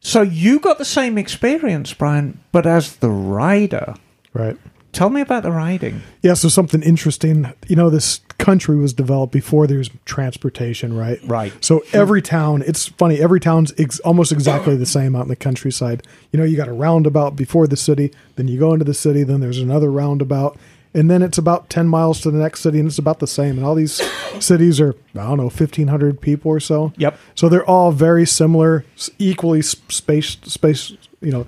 so 0.00 0.22
you 0.22 0.60
got 0.60 0.78
the 0.78 0.84
same 0.84 1.18
experience, 1.18 1.92
Brian, 1.92 2.38
but 2.52 2.64
as 2.66 2.96
the 2.96 3.10
rider. 3.10 3.94
Right. 4.32 4.56
Tell 4.96 5.10
me 5.10 5.20
about 5.20 5.42
the 5.42 5.50
riding. 5.52 6.00
Yeah, 6.22 6.32
so 6.32 6.48
something 6.48 6.82
interesting. 6.82 7.52
You 7.68 7.76
know, 7.76 7.90
this 7.90 8.20
country 8.38 8.76
was 8.76 8.94
developed 8.94 9.30
before 9.32 9.66
there's 9.66 9.90
transportation, 10.06 10.96
right? 10.96 11.18
Right. 11.24 11.52
So 11.62 11.82
every 11.92 12.22
town, 12.22 12.62
it's 12.66 12.88
funny, 12.88 13.20
every 13.20 13.38
town's 13.38 13.74
ex- 13.78 14.00
almost 14.00 14.32
exactly 14.32 14.74
the 14.74 14.86
same 14.86 15.14
out 15.14 15.22
in 15.22 15.28
the 15.28 15.36
countryside. 15.36 16.02
You 16.32 16.38
know, 16.38 16.44
you 16.46 16.56
got 16.56 16.68
a 16.68 16.72
roundabout 16.72 17.36
before 17.36 17.66
the 17.66 17.76
city, 17.76 18.10
then 18.36 18.48
you 18.48 18.58
go 18.58 18.72
into 18.72 18.86
the 18.86 18.94
city, 18.94 19.22
then 19.22 19.40
there's 19.40 19.58
another 19.58 19.90
roundabout. 19.90 20.56
and 20.94 21.10
then 21.10 21.20
it's 21.20 21.36
about 21.36 21.68
10 21.68 21.88
miles 21.88 22.22
to 22.22 22.30
the 22.30 22.38
next 22.38 22.60
city 22.60 22.78
and 22.78 22.88
it's 22.88 22.96
about 22.98 23.18
the 23.18 23.26
same 23.26 23.58
and 23.58 23.66
all 23.66 23.74
these 23.74 24.00
cities 24.40 24.80
are 24.80 24.94
i 25.14 25.24
don't 25.26 25.36
know 25.36 25.50
1500 25.52 26.20
people 26.22 26.50
or 26.50 26.58
so 26.60 26.90
Yep. 26.96 27.18
so 27.34 27.50
they're 27.50 27.66
all 27.68 27.92
very 27.92 28.24
similar 28.24 28.82
equally 29.18 29.60
space 29.60 30.38
space 30.44 30.92
you 31.20 31.30
know 31.32 31.46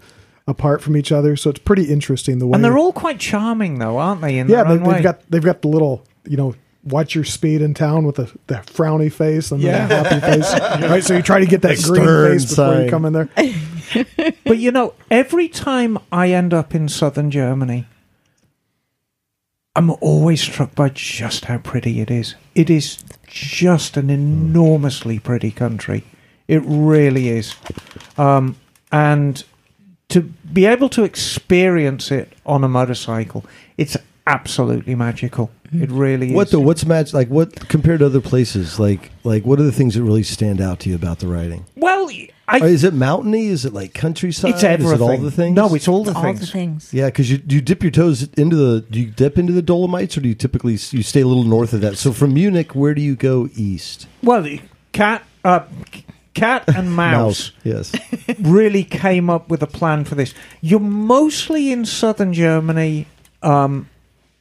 apart 0.48 0.82
from 0.82 0.96
each 0.96 1.12
other 1.12 1.36
so 1.36 1.50
it's 1.50 1.60
pretty 1.60 1.84
interesting 1.84 2.38
the 2.40 2.46
way 2.46 2.54
And 2.56 2.64
they're 2.64 2.78
all 2.78 2.92
quite 2.92 3.20
charming, 3.20 3.78
though, 3.78 3.98
aren't 3.98 4.20
they? 4.22 4.38
In 4.38 4.48
yeah 4.48 4.64
their 4.64 4.64
they, 4.64 4.80
own 4.80 4.84
way? 4.88 4.94
they've 4.94 5.02
got 5.04 5.30
they've 5.30 5.44
got 5.44 5.62
the 5.62 5.68
little 5.68 6.04
you 6.26 6.36
know 6.36 6.54
watch 6.84 7.14
your 7.14 7.24
speed 7.24 7.60
in 7.60 7.74
town 7.74 8.06
with 8.06 8.16
the, 8.16 8.32
the 8.46 8.54
frowny 8.54 9.12
face 9.12 9.50
and 9.52 9.60
Yeah. 9.60 9.86
the 9.86 9.96
happy 9.96 10.20
face 10.32 10.52
right 10.90 11.04
so 11.04 11.14
you 11.16 11.22
try 11.22 11.38
to 11.40 11.46
get 11.46 11.60
that 11.62 11.76
The 11.76 11.82
green 11.82 12.06
face 12.32 12.48
before 12.50 12.72
sign. 12.74 12.84
you 12.84 12.90
come 12.90 13.04
in 13.04 13.12
there 13.12 13.28
But 14.44 14.58
you 14.58 14.70
know, 14.70 14.94
every 15.10 15.48
time 15.48 15.98
I 16.12 16.30
end 16.32 16.52
up 16.54 16.74
in 16.74 16.88
southern 16.88 17.30
Germany, 17.30 17.86
I'm 19.76 19.90
always 20.00 20.40
struck 20.40 20.74
by 20.74 20.88
just 20.90 21.44
how 21.46 21.58
pretty 21.58 22.00
it 22.00 22.10
is. 22.10 22.34
It 22.54 22.68
is 22.68 22.98
just 23.26 23.96
an 23.96 24.10
enormously 24.10 25.18
pretty 25.18 25.50
country. 25.50 26.04
It 26.48 26.62
really 26.64 27.28
is. 27.28 27.54
Um, 28.16 28.56
and 28.90 29.44
to 30.08 30.22
be 30.22 30.66
able 30.66 30.88
to 30.90 31.04
experience 31.04 32.10
it 32.10 32.32
on 32.46 32.64
a 32.64 32.68
motorcycle, 32.68 33.44
it's 33.76 33.96
absolutely 34.26 34.94
magical. 34.94 35.50
It 35.72 35.90
really 35.90 36.28
is. 36.28 36.34
What 36.34 36.50
the 36.50 36.60
what's 36.60 36.86
match 36.86 37.12
like? 37.12 37.28
What 37.28 37.68
compared 37.68 38.00
to 38.00 38.06
other 38.06 38.20
places? 38.20 38.78
Like 38.78 39.10
like 39.24 39.44
what 39.44 39.60
are 39.60 39.64
the 39.64 39.72
things 39.72 39.94
that 39.94 40.02
really 40.02 40.22
stand 40.22 40.60
out 40.60 40.80
to 40.80 40.88
you 40.88 40.94
about 40.94 41.18
the 41.18 41.26
riding? 41.26 41.66
well, 41.76 41.98
I, 42.48 42.64
is 42.64 42.82
it 42.82 42.94
mountainy? 42.94 43.48
Is 43.48 43.66
it 43.66 43.74
like 43.74 43.92
countryside? 43.92 44.52
it's 44.52 44.64
everything. 44.64 44.94
Is 44.94 45.00
it 45.00 45.04
all 45.04 45.18
the 45.18 45.30
things? 45.30 45.54
No, 45.54 45.74
it's 45.74 45.86
all 45.86 46.02
the 46.02 46.14
all 46.14 46.22
things. 46.22 46.40
the 46.40 46.46
things. 46.46 46.94
yeah. 46.94 47.06
Because 47.06 47.30
you 47.30 47.42
you 47.46 47.60
dip 47.60 47.82
your 47.82 47.90
toes 47.90 48.22
into 48.34 48.56
the 48.56 48.80
do 48.80 49.00
you 49.00 49.10
dip 49.10 49.36
into 49.36 49.52
the 49.52 49.60
Dolomites 49.60 50.16
or 50.16 50.22
do 50.22 50.28
you 50.28 50.34
typically 50.34 50.72
you 50.72 51.02
stay 51.02 51.20
a 51.20 51.26
little 51.26 51.44
north 51.44 51.74
of 51.74 51.82
that? 51.82 51.98
So 51.98 52.12
from 52.12 52.32
Munich, 52.32 52.74
where 52.74 52.94
do 52.94 53.02
you 53.02 53.16
go 53.16 53.50
east? 53.54 54.06
Well, 54.22 54.42
the 54.42 54.62
cat, 54.92 55.24
uh, 55.44 55.64
cat 56.38 56.64
and 56.68 56.94
mouse. 56.96 57.52
Yes. 57.64 57.92
really 58.40 58.84
came 58.84 59.30
up 59.30 59.48
with 59.48 59.62
a 59.62 59.66
plan 59.66 60.04
for 60.04 60.14
this. 60.14 60.34
You're 60.60 60.80
mostly 60.80 61.72
in 61.72 61.84
southern 61.84 62.32
Germany, 62.32 63.06
um, 63.42 63.88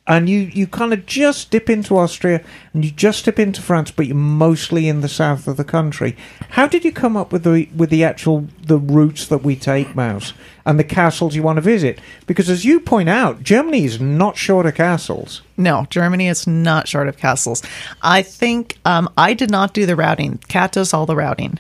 and 0.08 0.30
you, 0.30 0.40
you 0.40 0.68
kind 0.68 0.94
of 0.94 1.06
just 1.06 1.52
dip 1.52 1.70
into 1.70 1.98
Austria 1.98 2.42
and 2.74 2.86
you 2.86 2.92
just 2.92 3.26
dip 3.26 3.40
into 3.40 3.62
France, 3.62 3.92
but 3.92 4.08
you're 4.08 4.16
mostly 4.16 4.88
in 4.88 5.02
the 5.02 5.10
south 5.10 5.48
of 5.48 5.58
the 5.58 5.66
country. 5.66 6.16
How 6.52 6.66
did 6.66 6.86
you 6.86 6.94
come 6.94 7.18
up 7.18 7.34
with 7.34 7.44
the 7.44 7.68
with 7.76 7.90
the 7.90 8.06
actual 8.06 8.48
the 8.62 8.78
routes 8.78 9.28
that 9.28 9.44
we 9.44 9.58
take, 9.58 9.96
Mouse, 9.96 10.32
and 10.66 10.80
the 10.80 10.86
castles 10.86 11.36
you 11.36 11.44
want 11.44 11.58
to 11.58 11.62
visit? 11.62 12.00
Because 12.26 12.50
as 12.50 12.64
you 12.64 12.80
point 12.80 13.10
out, 13.10 13.44
Germany 13.44 13.84
is 13.84 14.00
not 14.00 14.38
short 14.38 14.66
of 14.66 14.76
castles. 14.76 15.42
No, 15.58 15.86
Germany 15.90 16.28
is 16.28 16.48
not 16.48 16.88
short 16.88 17.10
of 17.10 17.18
castles. 17.18 17.62
I 18.02 18.22
think 18.22 18.78
um, 18.86 19.10
I 19.18 19.34
did 19.34 19.52
not 19.52 19.74
do 19.74 19.86
the 19.86 19.98
routing. 19.98 20.38
Cat 20.48 20.72
does 20.72 20.94
all 20.94 21.06
the 21.06 21.18
routing. 21.18 21.60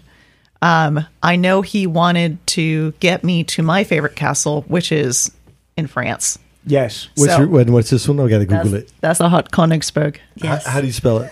Um, 0.62 1.06
I 1.22 1.36
know 1.36 1.62
he 1.62 1.86
wanted 1.88 2.46
to 2.48 2.92
get 3.00 3.24
me 3.24 3.44
to 3.46 3.62
my 3.64 3.84
favorite 3.84 4.16
castle, 4.16 4.64
which 4.68 4.92
is 4.92 5.32
in 5.76 5.88
France. 5.88 6.40
Yes. 6.66 7.08
What's 7.16 7.32
So- 7.34 7.40
your 7.40 7.48
when, 7.48 7.72
what's 7.72 7.90
this 7.90 8.08
one? 8.08 8.20
I 8.20 8.28
got 8.28 8.40
to 8.40 8.46
That's, 8.46 8.64
Google 8.64 8.80
it. 8.80 8.92
that's 9.00 9.20
the 9.20 9.30
Hot 9.30 9.52
Königsberg. 9.52 10.18
Yes. 10.36 10.66
How, 10.66 10.72
how 10.74 10.82
do 10.82 10.88
you 10.88 10.94
spell 10.94 11.20
it? 11.20 11.32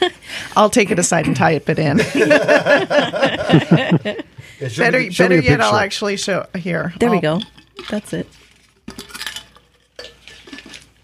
I'll 0.56 0.70
take 0.70 0.90
it 0.90 0.98
aside 0.98 1.26
and 1.26 1.36
type 1.36 1.68
it 1.68 1.78
in. 1.78 1.96
better 1.98 2.02
show 4.70 4.84
me 4.84 5.08
better 5.10 5.34
a 5.38 5.42
yet, 5.42 5.60
I'll 5.60 5.70
picture. 5.72 5.84
actually 5.84 6.16
show 6.16 6.46
here. 6.56 6.92
there 6.98 7.10
we 7.10 7.16
I'll- 7.16 7.40
go. 7.40 7.46
That's 7.90 8.12
it. 8.12 8.28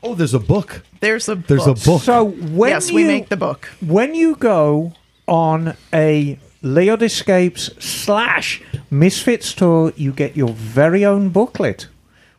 Oh, 0.03 0.15
there's 0.15 0.35
a 0.35 0.39
book. 0.39 0.83
There's 1.01 1.29
a 1.29 1.35
There's 1.35 1.67
a 1.67 1.75
book. 1.75 2.03
So 2.03 2.25
when 2.25 2.71
yes, 2.71 2.91
you, 2.91 2.97
we 2.97 3.05
make 3.05 3.29
the 3.29 3.37
book. 3.37 3.69
when 3.85 4.15
you 4.15 4.37
go 4.37 4.93
on 5.27 5.75
a 5.93 6.39
Leod 6.67 7.03
Escapes 7.03 7.71
slash 7.79 8.61
Misfits 8.91 9.53
tour, 9.55 9.93
you 9.97 10.13
get 10.13 10.37
your 10.37 10.49
very 10.49 11.05
own 11.05 11.29
booklet, 11.29 11.87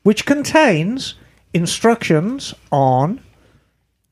which 0.04 0.26
contains 0.26 1.16
instructions 1.54 2.54
on 2.72 3.22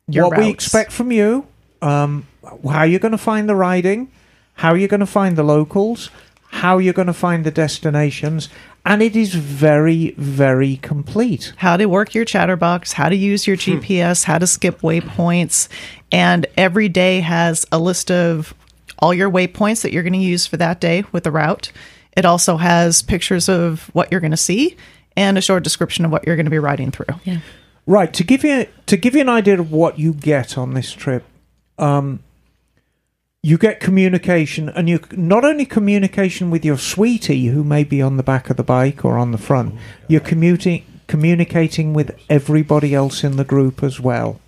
Your 0.08 0.30
what 0.30 0.38
we 0.38 0.49
expect 0.49 0.93
from 0.93 1.12
you, 1.12 1.47
um, 1.82 2.28
how 2.69 2.84
you're 2.84 2.99
going 2.99 3.12
to 3.12 3.17
find 3.17 3.49
the 3.49 3.56
riding, 3.56 4.10
how 4.54 4.73
you're 4.73 4.88
going 4.88 5.01
to 5.01 5.06
find 5.06 5.38
the 5.38 5.43
locals, 5.43 6.10
how 6.43 6.78
you're 6.78 6.93
going 6.93 7.08
to 7.08 7.13
find 7.13 7.43
the 7.43 7.51
destinations, 7.51 8.47
and 8.86 9.01
it 9.01 9.17
is 9.17 9.34
very, 9.36 10.12
very 10.12 10.78
complete. 10.78 11.51
how 11.58 11.75
to 11.75 11.88
work 11.88 12.13
your 12.13 12.23
chatterbox, 12.23 12.93
how 12.93 13.10
to 13.10 13.15
use 13.15 13.47
your 13.47 13.58
GPS, 13.58 14.23
how 14.23 14.38
to 14.38 14.47
skip 14.47 14.80
waypoints, 14.80 15.67
and 16.12 16.47
every 16.56 16.88
day 16.88 17.19
has 17.19 17.65
a 17.71 17.80
list 17.80 18.10
of 18.12 18.54
all 19.06 19.13
your 19.13 19.30
waypoints 19.30 19.84
that 19.84 19.94
you're 19.94 20.02
going 20.02 20.13
to 20.13 20.20
use 20.20 20.48
for 20.48 20.58
that 20.58 20.82
day 20.82 21.04
with 21.12 21.24
the 21.24 21.32
route. 21.32 21.72
It 22.18 22.26
also 22.26 22.58
has 22.58 23.04
pictures 23.04 23.48
of 23.48 23.91
what 23.94 24.12
you're 24.12 24.20
going 24.20 24.32
to 24.32 24.38
see 24.38 24.76
and 25.15 25.38
a 25.38 25.41
short 25.41 25.63
description 25.63 26.06
of 26.06 26.12
what 26.12 26.26
you're 26.26 26.36
going 26.36 26.48
to 26.48 26.52
be 26.52 26.58
riding 26.60 26.89
through. 26.89 27.13
Yeah. 27.24 27.39
Right 27.86 28.12
to 28.15 28.24
give 28.24 28.44
you 28.44 28.65
to 28.88 28.98
give 28.98 29.13
you 29.13 29.22
an 29.22 29.30
idea 29.30 29.60
of 29.60 29.72
what 29.72 30.00
you 30.00 30.12
get 30.12 30.58
on 30.58 30.74
this 30.74 30.91
trip, 30.91 31.24
um, 31.78 32.24
you 33.44 33.60
get 33.60 33.80
communication, 33.80 34.70
and 34.70 34.89
you 34.89 35.00
not 35.12 35.46
only 35.46 35.68
communication 35.68 36.50
with 36.50 36.65
your 36.65 36.80
sweetie 36.80 37.46
who 37.46 37.63
may 37.63 37.84
be 37.84 38.02
on 38.02 38.18
the 38.18 38.24
back 38.24 38.50
of 38.50 38.58
the 38.58 38.63
bike 38.63 39.06
or 39.06 39.20
on 39.20 39.32
the 39.32 39.38
front. 39.38 39.76
You're 40.08 40.20
commuting 40.20 40.84
communicating 41.06 41.94
with 41.94 42.20
everybody 42.28 42.96
else 42.96 43.24
in 43.24 43.38
the 43.38 43.44
group 43.44 43.84
as 43.84 44.00
well. 44.00 44.39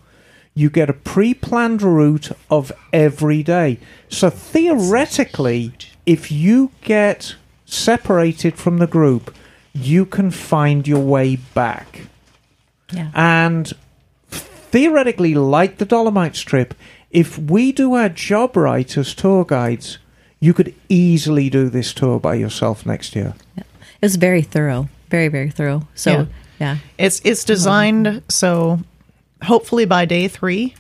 You 0.58 0.70
get 0.72 0.90
a 0.90 0.94
pre-planned 0.94 1.82
route 1.84 2.32
of 2.50 2.72
every 2.92 3.44
day. 3.44 3.78
So 4.10 4.30
theoretically, 4.32 5.72
if 6.08 6.32
you 6.32 6.72
get 6.82 7.36
separated 7.66 8.56
from 8.58 8.78
the 8.80 8.88
group, 8.88 9.36
you 9.74 10.04
can 10.06 10.32
find 10.32 10.88
your 10.88 11.00
way 11.16 11.36
back 11.54 12.08
Yeah. 12.92 13.10
and 13.14 13.72
theoretically, 14.72 15.36
like 15.36 15.78
the 15.78 15.86
Dolomites 15.86 16.42
trip, 16.42 16.74
if 17.12 17.38
we 17.38 17.72
do 17.72 17.94
our 17.94 18.10
job 18.10 18.58
right 18.58 18.98
as 18.98 19.14
tour 19.14 19.46
guides, 19.46 20.00
you 20.40 20.54
could 20.54 20.74
easily 20.90 21.50
do 21.52 21.70
this 21.70 21.94
tour 21.94 22.20
by 22.20 22.34
yourself 22.36 22.84
next 22.86 23.16
year. 23.16 23.36
It 23.56 23.66
was 24.02 24.16
very 24.16 24.42
thorough. 24.42 24.90
Very, 25.10 25.28
very 25.28 25.52
thorough. 25.52 25.88
So, 25.94 26.12
Yeah. 26.12 26.26
yeah. 26.60 26.78
It's 26.98 27.22
it's 27.24 27.44
designed 27.44 28.24
so 28.28 28.80
hopefully 29.44 29.86
by 29.86 30.06
day 30.06 30.28
3 30.28 30.74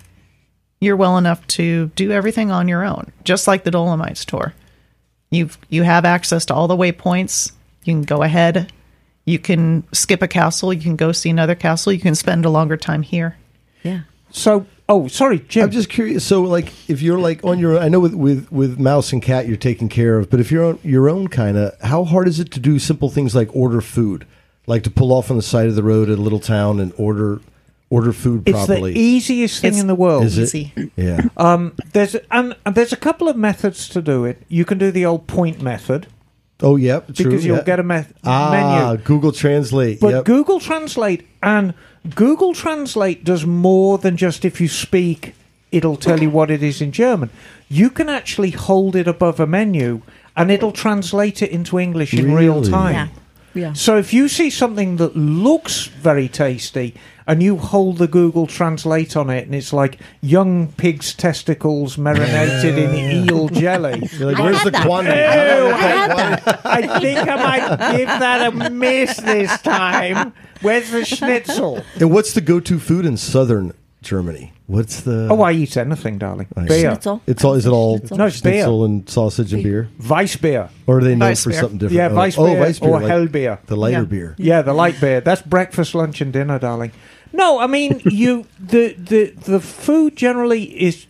you're 0.79 0.95
well 0.95 1.17
enough 1.17 1.45
to 1.47 1.87
do 1.95 2.11
everything 2.11 2.51
on 2.51 2.67
your 2.67 2.83
own, 2.83 3.11
just 3.23 3.47
like 3.47 3.63
the 3.63 3.71
Dolomites 3.71 4.25
tour. 4.25 4.53
You've 5.29 5.57
you 5.69 5.83
have 5.83 6.05
access 6.05 6.45
to 6.45 6.53
all 6.53 6.67
the 6.67 6.77
waypoints. 6.77 7.51
You 7.83 7.93
can 7.93 8.03
go 8.03 8.23
ahead. 8.23 8.71
You 9.25 9.39
can 9.39 9.83
skip 9.91 10.21
a 10.21 10.27
castle. 10.27 10.71
You 10.71 10.81
can 10.81 10.95
go 10.95 11.11
see 11.11 11.29
another 11.29 11.55
castle. 11.55 11.91
You 11.91 11.99
can 11.99 12.15
spend 12.15 12.45
a 12.45 12.49
longer 12.49 12.77
time 12.77 13.01
here. 13.01 13.37
Yeah. 13.83 14.01
So, 14.29 14.65
oh, 14.87 15.07
sorry, 15.07 15.39
Jim. 15.39 15.65
I'm 15.65 15.71
just 15.71 15.89
curious. 15.89 16.23
So, 16.23 16.43
like, 16.43 16.71
if 16.89 17.01
you're 17.01 17.19
like 17.19 17.43
on 17.43 17.59
your, 17.59 17.77
I 17.77 17.89
know 17.89 17.99
with 17.99 18.13
with 18.13 18.49
with 18.51 18.79
mouse 18.79 19.11
and 19.11 19.21
cat, 19.21 19.47
you're 19.47 19.57
taken 19.57 19.89
care 19.89 20.17
of. 20.17 20.29
But 20.29 20.39
if 20.39 20.51
you're 20.51 20.63
on 20.63 20.79
your 20.83 21.09
own 21.09 21.27
kind 21.27 21.57
of, 21.57 21.77
how 21.81 22.05
hard 22.05 22.27
is 22.27 22.39
it 22.39 22.51
to 22.51 22.59
do 22.59 22.79
simple 22.79 23.09
things 23.09 23.35
like 23.35 23.53
order 23.53 23.81
food, 23.81 24.25
like 24.65 24.83
to 24.83 24.91
pull 24.91 25.11
off 25.11 25.29
on 25.31 25.37
the 25.37 25.43
side 25.43 25.67
of 25.67 25.75
the 25.75 25.83
road 25.83 26.09
at 26.09 26.19
a 26.19 26.21
little 26.21 26.39
town 26.39 26.79
and 26.79 26.93
order 26.97 27.41
order 27.89 28.11
food 28.13 28.45
probably. 28.45 28.51
it's 28.59 28.65
properly? 28.67 28.93
the 28.93 28.99
easiest 28.99 29.61
thing 29.61 29.69
It's- 29.69 29.81
in 29.81 29.87
the 29.87 29.95
world. 29.95 30.25
Is 30.25 30.37
it? 30.53 30.91
Yeah. 30.95 31.21
Um, 31.37 31.73
there's 31.93 32.15
and, 32.31 32.55
and 32.65 32.75
there's 32.75 32.91
a 32.93 32.97
couple 32.97 33.27
of 33.29 33.35
methods 33.37 33.87
to 33.89 34.01
do 34.01 34.25
it. 34.25 34.41
You 34.49 34.65
can 34.65 34.77
do 34.77 34.91
the 34.91 35.05
old 35.05 35.27
point 35.27 35.61
method 35.61 36.07
Oh, 36.61 36.75
yep. 36.75 37.05
True. 37.13 37.25
because 37.25 37.45
you'll 37.45 37.57
yeah. 37.57 37.63
get 37.63 37.79
a 37.79 37.83
me- 37.83 38.03
ah 38.23 38.87
menu. 38.89 39.03
Google 39.03 39.31
Translate. 39.31 39.99
But 39.99 40.09
yep. 40.13 40.25
Google 40.25 40.59
Translate 40.59 41.27
and 41.43 41.73
Google 42.15 42.53
Translate 42.55 43.23
does 43.23 43.45
more 43.45 43.97
than 43.99 44.17
just 44.17 44.43
if 44.43 44.59
you 44.59 44.67
speak, 44.67 45.35
it'll 45.71 45.97
tell 45.97 46.19
you 46.19 46.31
what 46.31 46.49
it 46.49 46.63
is 46.63 46.81
in 46.81 46.91
German. 46.91 47.29
You 47.69 47.89
can 47.91 48.09
actually 48.09 48.51
hold 48.51 48.95
it 48.95 49.07
above 49.07 49.39
a 49.39 49.45
menu 49.45 50.01
and 50.35 50.49
it'll 50.51 50.71
translate 50.71 51.41
it 51.43 51.51
into 51.51 51.77
English 51.79 52.13
in 52.13 52.33
real 52.33 52.55
Really? 52.55 52.71
time. 52.71 52.93
Yeah. 52.93 53.07
Yeah. 53.53 53.73
So 53.73 53.97
if 53.97 54.13
you 54.13 54.27
see 54.27 54.49
something 54.49 54.97
that 54.97 55.15
looks 55.15 55.85
very 55.85 56.27
tasty 56.27 56.93
and 57.27 57.43
you 57.43 57.57
hold 57.57 57.97
the 57.97 58.07
Google 58.07 58.47
Translate 58.47 59.15
on 59.17 59.29
it 59.29 59.45
and 59.45 59.53
it's 59.53 59.73
like 59.73 59.99
young 60.21 60.71
pig's 60.73 61.13
testicles 61.13 61.97
marinated 61.97 62.77
in 62.77 62.95
eel 63.29 63.49
jelly. 63.49 64.07
You're 64.13 64.31
like, 64.31 64.39
I 64.39 64.43
where's 64.43 64.57
had 64.57 64.65
the 64.67 64.71
that. 64.71 64.85
quantity? 64.85 65.17
Ew, 65.17 65.71
I 65.73 65.77
had 65.77 66.11
that. 66.17 66.65
I 66.65 66.99
think 66.99 67.19
I 67.19 67.35
might 67.35 67.97
give 67.97 68.07
that 68.07 68.53
a 68.53 68.69
miss 68.69 69.17
this 69.17 69.61
time. 69.61 70.33
Where's 70.61 70.89
the 70.91 71.05
schnitzel? 71.05 71.83
And 71.99 72.11
what's 72.11 72.33
the 72.33 72.41
go-to 72.41 72.79
food 72.79 73.05
in 73.05 73.17
southern 73.17 73.73
Germany? 74.01 74.53
What's 74.67 75.01
the? 75.01 75.27
Oh, 75.31 75.41
I 75.43 75.53
eat 75.53 75.77
anything, 75.77 76.17
darling. 76.17 76.47
I 76.55 76.61
see. 76.63 76.67
Beer. 76.67 76.79
Schnitzel. 76.91 77.21
It's 77.25 77.43
all. 77.43 77.53
Is 77.53 77.65
it 77.65 77.69
all 77.69 77.97
Schnitzel. 77.99 78.17
No, 78.17 78.25
it's 78.25 78.41
beer. 78.41 78.53
schnitzel 78.53 78.85
and 78.85 79.09
sausage 79.09 79.53
and 79.53 79.63
beer, 79.63 79.89
Weissbier. 80.01 80.69
or 80.87 80.97
are 80.97 81.03
they 81.03 81.15
known 81.15 81.29
Weiss 81.29 81.43
for 81.43 81.51
beer. 81.51 81.59
something 81.61 81.77
different? 81.77 81.95
Yeah, 81.95 82.09
oh, 82.09 82.15
Weissbier 82.15 82.57
oh, 82.57 82.61
Weissbier, 82.65 82.87
or 82.89 82.99
like 82.99 83.11
Hellbier. 83.11 83.65
the 83.65 83.77
lighter 83.77 83.99
Yeah. 83.99 84.03
beer. 84.05 84.35
Yeah, 84.37 84.61
the 84.63 84.73
light 84.73 84.99
beer. 84.99 85.21
That's 85.21 85.41
breakfast, 85.41 85.95
lunch, 85.95 86.19
and 86.19 86.33
dinner, 86.33 86.59
darling. 86.59 86.91
No, 87.33 87.59
I 87.59 87.67
mean 87.67 88.01
you. 88.05 88.45
The 88.59 88.93
the 88.93 89.31
the 89.31 89.59
food 89.59 90.15
generally 90.15 90.63
is 90.81 91.05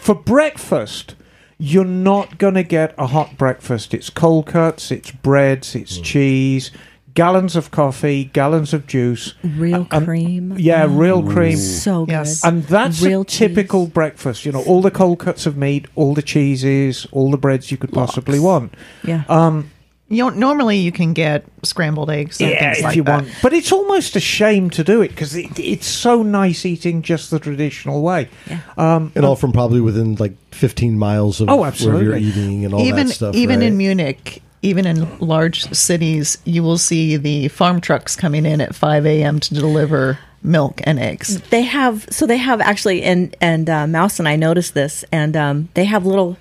for 0.00 0.14
breakfast. 0.14 1.14
You're 1.58 1.84
not 1.86 2.36
going 2.36 2.52
to 2.54 2.62
get 2.62 2.94
a 2.98 3.06
hot 3.06 3.38
breakfast. 3.38 3.94
It's 3.94 4.10
cold 4.10 4.46
cuts, 4.46 4.90
it's 4.90 5.10
breads, 5.10 5.74
it's 5.74 5.96
cheese, 5.96 6.70
gallons 7.14 7.56
of 7.56 7.70
coffee, 7.70 8.24
gallons 8.24 8.74
of 8.74 8.86
juice. 8.86 9.32
Real 9.42 9.86
and- 9.90 10.04
cream. 10.04 10.54
Yeah, 10.58 10.86
real 10.86 11.22
cream. 11.22 11.56
So 11.56 12.04
good. 12.04 12.12
Yes. 12.12 12.44
And 12.44 12.64
that's 12.64 13.00
Real 13.00 13.22
a 13.22 13.24
typical 13.24 13.86
cheese. 13.86 13.92
breakfast. 13.94 14.44
You 14.44 14.52
know, 14.52 14.62
all 14.64 14.82
the 14.82 14.90
cold 14.90 15.18
cuts 15.18 15.46
of 15.46 15.56
meat, 15.56 15.86
all 15.94 16.12
the 16.12 16.20
cheeses, 16.20 17.06
all 17.10 17.30
the 17.30 17.38
breads 17.38 17.70
you 17.70 17.78
could 17.78 17.92
possibly 17.92 18.38
want. 18.38 18.74
yeah. 19.02 19.24
Um, 19.30 19.70
You 20.08 20.22
know, 20.24 20.28
normally 20.30 20.78
you 20.78 20.92
can 20.92 21.14
get 21.14 21.44
scrambled 21.64 22.10
eggs 22.10 22.40
and 22.40 22.50
yeah, 22.50 22.74
things 22.74 22.86
if 22.86 22.94
you 22.96 23.02
that. 23.04 23.22
want. 23.24 23.34
But 23.42 23.52
it's 23.52 23.72
almost 23.72 24.14
a 24.14 24.20
shame 24.20 24.70
to 24.70 24.84
do 24.84 25.02
it 25.02 25.08
because 25.08 25.34
it, 25.34 25.58
it's 25.58 25.86
so 25.88 26.22
nice 26.22 26.64
eating 26.64 27.02
just 27.02 27.30
the 27.32 27.40
traditional 27.40 28.02
way. 28.02 28.28
Um, 28.76 29.10
And 29.16 29.24
all 29.24 29.34
from 29.34 29.50
probably 29.52 29.80
within 29.80 30.14
like 30.14 30.36
15 30.52 30.96
miles 30.96 31.40
of 31.40 31.48
Oh, 31.50 31.56
where 31.56 31.68
absolutely. 31.68 32.04
you're 32.04 32.16
eating 32.16 32.64
and 32.64 32.72
all 32.72 32.82
even 32.82 33.08
that 33.08 33.12
stuff. 33.14 33.34
even 33.34 33.58
right? 33.60 33.66
in 33.66 33.76
Munich, 33.76 34.42
even 34.62 34.86
in 34.86 35.18
large 35.18 35.64
cities, 35.72 36.38
you 36.44 36.62
will 36.62 36.78
see 36.78 37.16
the 37.16 37.48
farm 37.48 37.80
trucks 37.80 38.14
coming 38.14 38.46
in 38.46 38.60
at 38.60 38.76
5 38.76 39.06
a.m. 39.06 39.40
to 39.40 39.54
deliver 39.54 40.18
milk 40.42 40.80
and 40.84 41.00
eggs. 41.00 41.40
they 41.50 41.62
have 41.62 42.06
so 42.10 42.24
they 42.26 42.36
have 42.36 42.60
actually 42.60 43.02
and 43.02 43.34
and 43.40 43.68
uh, 43.68 43.84
mouse 43.88 44.20
and 44.20 44.28
i 44.28 44.36
noticed 44.36 44.74
this 44.74 45.04
and 45.10 45.36
um, 45.36 45.68
they 45.74 45.84
have 45.84 46.06
little 46.06 46.36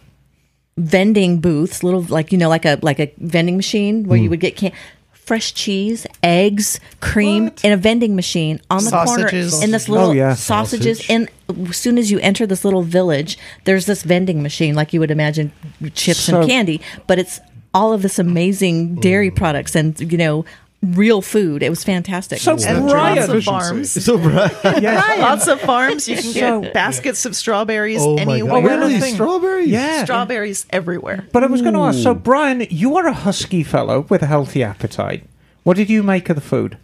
vending 0.77 1.39
booths 1.39 1.83
little 1.83 2.01
like 2.03 2.31
you 2.33 2.38
know 2.38 2.49
like 2.49 2.65
a 2.65 2.77
like 2.81 2.99
a 2.99 3.09
vending 3.17 3.55
machine 3.55 4.03
where 4.07 4.17
Hmm. 4.17 4.23
you 4.25 4.29
would 4.29 4.41
get 4.41 4.57
can- 4.57 4.73
fresh 5.13 5.53
cheese 5.53 6.05
eggs 6.21 6.79
cream 6.99 7.49
in 7.63 7.71
a 7.71 7.77
vending 7.77 8.13
machine 8.15 8.59
on 8.69 8.83
the 8.83 8.89
Sausages. 8.91 9.51
corner 9.51 9.63
in 9.65 9.71
this 9.71 9.88
little 9.89 10.09
Oh, 10.09 10.11
yeah. 10.11 10.35
sausages 10.35 10.97
Sausage. 10.99 11.09
and 11.09 11.29
as 11.69 11.77
soon 11.77 11.97
as 11.97 12.11
you 12.11 12.19
enter 12.19 12.45
this 12.45 12.63
little 12.65 12.83
village 12.83 13.38
there's 13.63 13.85
this 13.85 14.03
vending 14.03 14.43
machine 14.43 14.75
like 14.75 14.91
you 14.93 14.99
would 14.99 15.09
imagine 15.11 15.51
chips 15.93 16.19
So- 16.19 16.41
and 16.41 16.49
candy 16.49 16.81
but 17.07 17.17
it's 17.19 17.39
all 17.73 17.91
of 17.93 18.01
this 18.01 18.19
amazing 18.19 18.95
dairy 18.95 19.31
products 19.31 19.75
and 19.75 19.99
you 19.99 20.17
know 20.17 20.43
real 20.81 21.21
food 21.21 21.63
it 21.63 21.69
was 21.69 21.83
fantastic 21.83 22.38
So 22.39 22.51
And 22.59 22.88
Brian, 22.88 23.17
lots 23.17 23.29
of 23.29 23.43
farms. 23.43 24.03
So, 24.05 24.17
Brian, 24.19 24.51
yes, 24.83 25.19
Lots 25.19 25.47
of 25.47 25.59
farms. 25.61 26.07
You 26.07 26.15
can 26.15 26.23
So- 26.25 26.61
get 26.61 26.73
baskets 26.73 27.25
of 27.25 27.35
strawberries 27.35 28.01
oh 28.01 28.15
my 28.17 28.21
anywhere. 28.21 28.61
God. 28.61 28.65
Really? 28.91 28.99
Strawberries? 29.11 29.67
yeah. 29.69 30.03
Strawberries 30.03 30.65
everywhere. 30.69 31.27
But 31.31 31.43
I 31.43 31.47
was 31.47 31.61
going 31.61 31.73
to 31.73 31.79
ask. 31.81 31.99
So, 32.03 32.13
Brian, 32.13 32.67
you 32.69 32.97
are 32.97 33.07
a 33.07 33.13
husky 33.13 33.63
fellow 33.63 34.05
with 34.09 34.21
a 34.21 34.27
healthy 34.27 34.61
appetite. 34.63 35.27
What 35.63 35.75
did 35.77 35.89
you 35.89 36.03
make 36.03 36.29
of 36.29 36.35
the 36.35 36.41
food? 36.41 36.77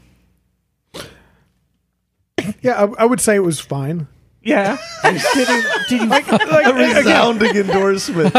Yeah, 2.62 2.86
I, 2.98 3.04
I 3.04 3.06
would 3.06 3.22
say 3.22 3.36
it 3.36 3.40
was 3.44 3.60
fine. 3.60 4.08
Yeah. 4.42 4.78
did, 5.04 5.22
you, 5.36 5.46
did 5.90 6.02
you? 6.02 6.08
Like 6.08 6.28
A 6.32 6.36
again, 6.36 6.96
resounding 6.98 7.56
endorsement. 7.56 8.34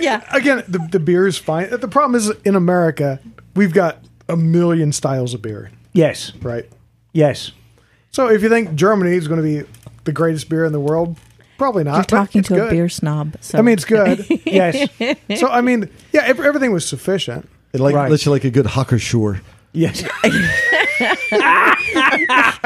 yeah 0.00 0.22
again, 0.34 0.64
the 0.66 0.78
the 0.90 0.98
beer 0.98 1.26
is 1.26 1.36
fine. 1.36 1.68
The 1.68 1.88
problem 1.88 2.14
is 2.14 2.30
in 2.46 2.56
America, 2.56 3.20
we've 3.54 3.74
got 3.74 3.98
a 4.32 4.36
million 4.36 4.92
styles 4.92 5.34
of 5.34 5.42
beer, 5.42 5.70
yes. 5.92 6.32
right? 6.42 6.68
Yes. 7.12 7.52
So 8.10 8.28
if 8.28 8.42
you 8.42 8.48
think 8.48 8.74
Germany 8.74 9.16
is 9.16 9.28
going 9.28 9.42
to 9.42 9.46
be 9.62 9.68
the 10.04 10.12
greatest 10.12 10.48
beer 10.48 10.64
in 10.64 10.72
the 10.72 10.80
world, 10.80 11.16
probably 11.58 11.84
not. 11.84 11.92
you're 11.94 12.02
but 12.02 12.08
talking 12.08 12.38
it's 12.40 12.48
to 12.48 12.54
good. 12.54 12.68
a 12.68 12.70
beer 12.70 12.88
snob 12.88 13.36
so 13.40 13.58
I 13.58 13.62
mean, 13.62 13.74
it's 13.74 13.84
good. 13.84 14.26
Yes. 14.46 14.88
so 15.38 15.48
I 15.48 15.60
mean, 15.60 15.88
yeah, 16.12 16.22
ev- 16.24 16.40
everything 16.40 16.72
was 16.72 16.86
sufficient. 16.86 17.48
It 17.72 17.80
like 17.80 17.94
Right. 17.94 18.10
lets 18.10 18.26
you 18.26 18.32
like 18.32 18.44
a 18.44 18.50
good 18.50 18.66
Hacker-Pschorr. 18.66 19.40
yes. 19.72 20.02
I, 22.24 22.60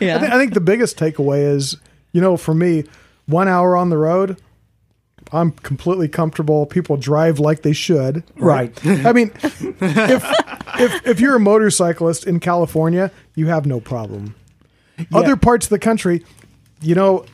thi- 0.00 0.10
I 0.10 0.38
think 0.38 0.54
the 0.54 0.60
biggest 0.60 0.96
takeaway 0.98 1.54
is, 1.54 1.76
you 2.12 2.20
know, 2.20 2.36
for 2.36 2.54
me, 2.54 2.84
one 3.26 3.48
hour 3.48 3.76
on 3.76 3.90
the 3.90 3.98
road, 3.98 4.40
I'm 5.32 5.50
completely 5.52 6.08
comfortable. 6.08 6.66
People 6.66 6.96
drive 6.96 7.38
like 7.38 7.62
they 7.62 7.72
should. 7.72 8.22
Right. 8.36 8.72
I 8.86 9.12
mean, 9.12 9.30
if 9.42 10.24
if 10.78 11.06
if 11.06 11.20
you're 11.20 11.36
a 11.36 11.40
motorcyclist 11.40 12.26
in 12.26 12.40
California, 12.40 13.10
you 13.34 13.46
have 13.48 13.66
no 13.66 13.80
problem. 13.80 14.34
Other 15.12 15.36
parts 15.36 15.66
of 15.66 15.70
the 15.70 15.78
country, 15.78 16.24
you 16.80 16.94
know, 16.94 17.24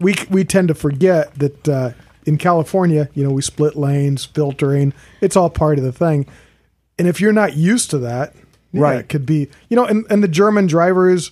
we 0.00 0.14
we 0.30 0.44
tend 0.44 0.68
to 0.68 0.74
forget 0.74 1.34
that 1.36 1.68
uh, 1.68 1.90
in 2.26 2.36
California, 2.38 3.08
you 3.14 3.22
know, 3.24 3.30
we 3.30 3.42
split 3.42 3.76
lanes, 3.76 4.24
filtering. 4.24 4.92
It's 5.20 5.36
all 5.36 5.50
part 5.50 5.78
of 5.78 5.84
the 5.84 5.92
thing. 5.92 6.26
And 6.98 7.06
if 7.08 7.20
you're 7.20 7.32
not 7.32 7.56
used 7.56 7.90
to 7.90 7.98
that, 7.98 8.34
yeah, 8.72 8.80
Right. 8.80 8.98
it 8.98 9.08
could 9.08 9.26
be, 9.26 9.48
you 9.68 9.76
know, 9.76 9.84
and, 9.84 10.04
and 10.10 10.22
the 10.22 10.28
German 10.28 10.66
drivers 10.66 11.30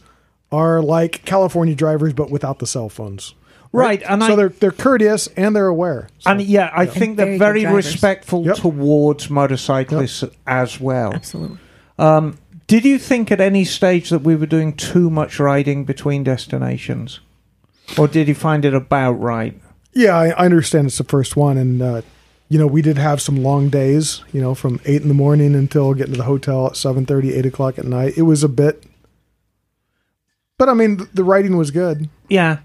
are 0.51 0.81
like 0.83 1.25
California 1.25 1.75
drivers, 1.75 2.13
but 2.13 2.31
without 2.31 2.59
the 2.59 2.67
cell 2.67 2.89
phones. 2.89 3.35
Right. 3.73 4.03
And 4.07 4.23
so 4.23 4.33
I, 4.35 4.37
they're 4.37 4.49
they're 4.51 4.71
courteous 4.71 5.29
and 5.29 5.57
they're 5.57 5.67
aware. 5.67 6.09
So- 6.19 6.31
and 6.31 6.43
yeah, 6.43 6.71
I 6.75 6.85
think 6.87 7.17
they're 7.17 7.39
very 7.39 7.63
very 7.63 7.75
respectful 7.75 8.45
Yep. 8.45 8.57
towards 8.57 9.31
motorcyclists 9.31 10.25
as 10.47 10.79
well. 10.81 11.15
absolutely 11.15 11.59
Did 12.67 12.85
you 12.85 12.99
think 12.99 13.31
at 13.33 13.41
any 13.41 13.65
stage 13.65 14.11
that 14.11 14.21
we 14.23 14.37
were 14.37 14.47
doing 14.47 14.75
too 14.75 15.09
much 15.11 15.39
riding 15.39 15.85
between 15.85 16.23
destinations? 16.25 17.21
Or 17.99 18.09
did 18.09 18.29
you 18.29 18.35
find 18.35 18.65
it 18.65 18.75
about 18.75 19.13
right? 19.21 19.61
Yeah, 19.95 20.17
I, 20.17 20.29
I 20.31 20.45
understand 20.47 20.87
it's 20.87 20.97
the 20.99 21.05
first 21.05 21.37
one, 21.37 21.59
and 21.59 21.83
uh, 21.83 22.03
you 22.49 22.59
know 22.59 22.67
we 22.67 22.81
did 22.83 22.97
have 22.99 23.21
some 23.21 23.43
long 23.43 23.69
days. 23.69 24.23
You 24.33 24.41
know, 24.41 24.55
from 24.55 24.81
eight 24.87 25.03
in 25.03 25.09
the 25.09 25.15
morning 25.15 25.55
until 25.55 25.93
getting 25.95 26.13
to 26.15 26.19
the 26.19 26.25
hotel 26.25 26.67
at 26.69 26.75
7.30, 26.75 27.37
8 27.37 27.47
o'clock 27.47 27.79
at 27.79 27.85
night. 27.85 28.15
It 28.17 28.23
was 28.23 28.43
a 28.43 28.49
bit, 28.49 28.85
but 30.59 30.69
I 30.71 30.75
mean, 30.75 31.07
the 31.13 31.25
riding 31.25 31.57
was 31.59 31.71
good, 31.71 32.09
Yeah. 32.29 32.59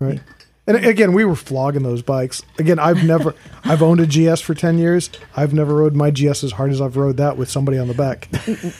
right? 0.00 0.20
And 0.66 0.78
again, 0.78 1.12
we 1.12 1.26
were 1.26 1.36
flogging 1.36 1.82
those 1.82 2.00
bikes. 2.00 2.42
Again, 2.58 2.78
I've 2.78 3.04
never, 3.04 3.34
I've 3.64 3.82
owned 3.82 4.00
a 4.00 4.06
GS 4.06 4.40
for 4.40 4.54
ten 4.54 4.78
years. 4.78 5.10
I've 5.36 5.52
never 5.52 5.74
rode 5.74 5.94
my 5.94 6.10
GS 6.10 6.42
as 6.42 6.52
hard 6.52 6.70
as 6.70 6.80
I've 6.80 6.96
rode 6.96 7.18
that 7.18 7.36
with 7.36 7.50
somebody 7.50 7.76
on 7.78 7.86
the 7.86 7.94
back. 7.94 8.28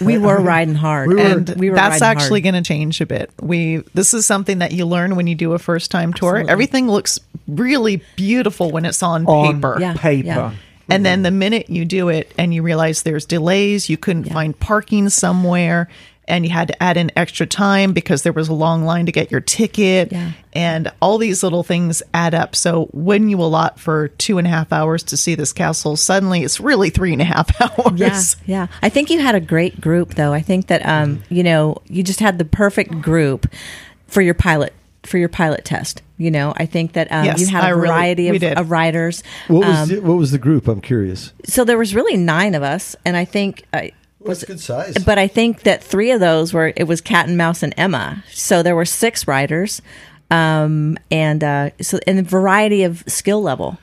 we 0.00 0.16
were 0.16 0.40
riding 0.40 0.74
hard 0.74 1.08
We 1.08 1.16
were- 1.16 1.20
and 1.20 1.50
and 1.50 1.60
we 1.60 1.68
were 1.68 1.76
that's 1.76 2.00
actually 2.00 2.40
going 2.40 2.54
to 2.54 2.62
change 2.62 3.00
a 3.00 3.06
bit. 3.06 3.30
We 3.40 3.78
this 3.92 4.14
is 4.14 4.24
something 4.24 4.60
that 4.60 4.72
you 4.72 4.86
learn 4.86 5.14
when 5.16 5.26
you 5.26 5.34
do 5.34 5.52
a 5.52 5.58
first 5.58 5.90
time 5.90 6.12
tour. 6.14 6.30
Absolutely. 6.30 6.52
Everything 6.52 6.88
looks 6.88 7.20
really 7.46 8.02
beautiful 8.16 8.70
when 8.70 8.86
it's 8.86 9.02
on, 9.02 9.26
On 9.26 9.54
paper. 9.54 9.76
Yeah, 9.78 9.94
paper. 9.94 10.26
yeah. 10.26 10.54
And 10.88 11.04
then 11.04 11.18
mm-hmm. 11.18 11.22
the 11.24 11.30
minute 11.30 11.70
you 11.70 11.84
do 11.84 12.08
it 12.08 12.32
and 12.36 12.52
you 12.52 12.62
realize 12.62 13.02
there's 13.02 13.24
delays, 13.24 13.88
you 13.88 13.96
couldn't 13.96 14.24
find 14.24 14.58
parking 14.58 15.08
somewhere 15.08 15.88
and 16.26 16.44
you 16.44 16.50
had 16.50 16.68
to 16.68 16.82
add 16.82 16.96
in 16.96 17.10
extra 17.16 17.46
time 17.46 17.92
because 17.92 18.22
there 18.22 18.32
was 18.32 18.48
a 18.48 18.52
long 18.54 18.84
line 18.84 19.06
to 19.06 19.12
get 19.12 19.30
your 19.30 19.40
ticket 19.40 20.10
Yeah. 20.12 20.32
and 20.54 20.90
all 21.00 21.18
these 21.18 21.42
little 21.42 21.62
things 21.62 22.02
add 22.14 22.34
up. 22.34 22.56
So 22.56 22.86
when 22.92 23.28
you 23.28 23.38
allot 23.40 23.78
for 23.78 24.08
two 24.08 24.38
and 24.38 24.46
a 24.46 24.50
half 24.50 24.72
hours 24.72 25.02
to 25.04 25.16
see 25.16 25.34
this 25.34 25.52
castle, 25.52 25.96
suddenly 25.96 26.42
it's 26.42 26.60
really 26.60 26.88
three 26.90 27.12
and 27.12 27.20
a 27.22 27.26
half 27.26 27.50
hours. 27.78 28.00
Yeah, 28.00 28.22
yeah. 28.46 28.66
I 28.82 28.88
think 28.88 29.10
you 29.10 29.20
had 29.20 29.34
a 29.34 29.40
great 29.40 29.80
group, 29.80 30.14
though. 30.14 30.32
I 30.32 30.40
think 30.40 30.68
that 30.68 30.84
um, 30.86 31.22
you 31.28 31.42
know, 31.42 31.76
you 31.88 32.02
just 32.02 32.20
had 32.20 32.38
the 32.38 32.44
perfect 32.44 33.00
group 33.02 33.46
for 34.06 34.22
your 34.22 34.34
pilot 34.34 34.72
for 35.02 35.18
your 35.18 35.28
pilot 35.28 35.64
test. 35.66 36.00
You 36.16 36.30
know, 36.30 36.54
I 36.56 36.64
think 36.64 36.92
that 36.94 37.10
um, 37.12 37.24
Yes, 37.26 37.40
you 37.40 37.48
had 37.48 37.64
I 37.64 37.70
a 37.70 37.76
really- 37.76 37.88
variety 37.88 38.30
we 38.30 38.36
of, 38.36 38.40
did. 38.40 38.56
of 38.56 38.70
riders. 38.70 39.22
What 39.48 39.66
was 39.66 39.76
Um, 39.76 39.88
the, 39.88 40.00
what 40.00 40.14
was 40.16 40.30
the 40.30 40.38
group? 40.38 40.68
I'm 40.68 40.80
curious. 40.80 41.32
so 41.44 41.64
there 41.64 41.76
was 41.76 41.94
really 41.94 42.16
nine 42.16 42.54
of 42.54 42.62
us, 42.62 42.96
and 43.04 43.16
I 43.16 43.24
think. 43.26 43.64
I 43.74 43.92
What's 44.24 44.42
a 44.42 44.46
good 44.46 44.60
size? 44.60 44.94
but 45.04 45.18
I 45.18 45.28
think 45.28 45.62
that 45.62 45.82
three 45.82 46.10
of 46.10 46.18
those 46.20 46.52
were 46.52 46.72
it 46.76 46.84
was 46.84 47.00
Cat 47.00 47.28
and 47.28 47.36
Mouse 47.36 47.62
and 47.62 47.72
Emma. 47.76 48.24
So 48.32 48.62
there 48.62 48.74
were 48.74 48.84
six 48.86 49.28
riders, 49.28 49.80
um, 50.30 50.96
and 51.10 51.44
uh, 51.44 51.70
so 51.80 51.98
in 52.06 52.18
a 52.18 52.22
variety 52.22 52.82
of 52.84 53.04
skill 53.06 53.42
level. 53.42 53.78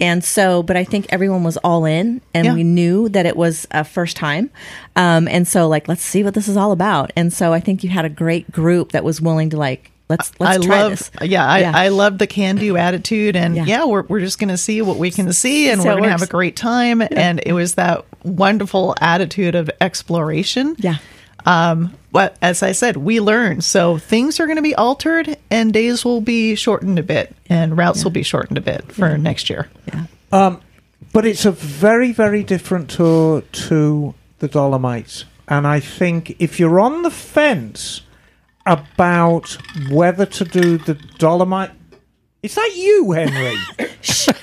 And 0.00 0.24
so, 0.24 0.64
but 0.64 0.76
I 0.76 0.82
think 0.82 1.06
everyone 1.10 1.44
was 1.44 1.56
all 1.58 1.84
in, 1.84 2.20
and 2.34 2.44
Yeah. 2.46 2.54
we 2.54 2.64
knew 2.64 3.08
that 3.10 3.24
it 3.24 3.36
was 3.36 3.68
a 3.70 3.84
first 3.84 4.16
time. 4.16 4.50
Um, 4.96 5.28
and 5.28 5.46
so, 5.46 5.68
like, 5.68 5.86
let's 5.86 6.02
see 6.02 6.24
what 6.24 6.34
this 6.34 6.48
is 6.48 6.56
all 6.56 6.72
about. 6.72 7.12
And 7.14 7.32
so, 7.32 7.52
I 7.52 7.60
think 7.60 7.84
you 7.84 7.90
had 7.90 8.04
a 8.04 8.08
great 8.08 8.50
group 8.50 8.90
that 8.90 9.04
was 9.04 9.20
willing 9.20 9.48
to 9.50 9.56
like 9.56 9.92
let's 10.08 10.32
let's 10.40 10.58
I 10.58 10.66
try 10.66 10.82
love, 10.82 10.90
this. 10.90 11.10
yeah, 11.22 11.46
I, 11.46 11.86
I 11.86 11.88
love 11.88 12.18
the 12.18 12.26
can 12.26 12.56
do 12.56 12.76
attitude. 12.76 13.36
And 13.36 13.56
Yeah. 13.56 13.64
yeah, 13.64 13.84
we're, 13.86 14.02
we're 14.02 14.20
just 14.20 14.38
going 14.38 14.48
to 14.50 14.56
see 14.56 14.82
what 14.82 14.96
we 14.98 15.10
can 15.10 15.32
see 15.32 15.68
and 15.70 15.80
See 15.80 15.88
we're 15.88 15.94
going 15.94 16.04
to 16.04 16.10
have 16.10 16.22
a 16.22 16.26
great 16.26 16.56
time. 16.56 17.00
And 17.02 17.40
it 17.44 17.52
was 17.52 17.74
that 17.74 18.04
wonderful 18.22 18.94
attitude 19.00 19.54
of 19.54 19.70
exploration. 19.80 20.76
Yeah. 20.78 20.96
Um, 21.44 21.94
but 22.10 22.36
as 22.42 22.62
I 22.62 22.72
said, 22.72 22.96
we 22.96 23.20
learn. 23.20 23.60
So 23.60 23.98
things 23.98 24.40
are 24.40 24.46
going 24.46 24.56
to 24.56 24.62
be 24.62 24.74
altered 24.74 25.36
and 25.50 25.72
days 25.72 26.04
will 26.04 26.20
be 26.20 26.54
shortened 26.56 26.98
a 26.98 27.02
bit 27.02 27.34
and 27.48 27.76
routes 27.76 28.02
will 28.02 28.10
be 28.10 28.22
shortened 28.22 28.58
a 28.58 28.62
bit 28.62 28.90
for 28.90 29.16
next 29.18 29.48
year. 29.50 29.68
Yeah. 29.86 30.56
But 31.12 31.24
it's 31.24 31.44
a 31.44 31.52
very, 31.52 32.12
very 32.12 32.42
different 32.42 32.90
tour 32.90 33.42
to 33.42 34.14
the 34.38 34.48
Dolomites. 34.48 35.24
And 35.48 35.66
I 35.66 35.80
think 35.80 36.36
if 36.38 36.58
you're 36.58 36.80
on 36.80 37.02
the 37.02 37.10
fence 37.10 38.02
about 38.66 39.56
whether 39.90 40.26
to 40.26 40.44
do 40.44 40.78
the 40.78 40.94
Dolomite. 41.18 41.70
Is 42.42 42.54
that 42.54 42.72
you, 42.76 43.10
Henry? 43.12 43.56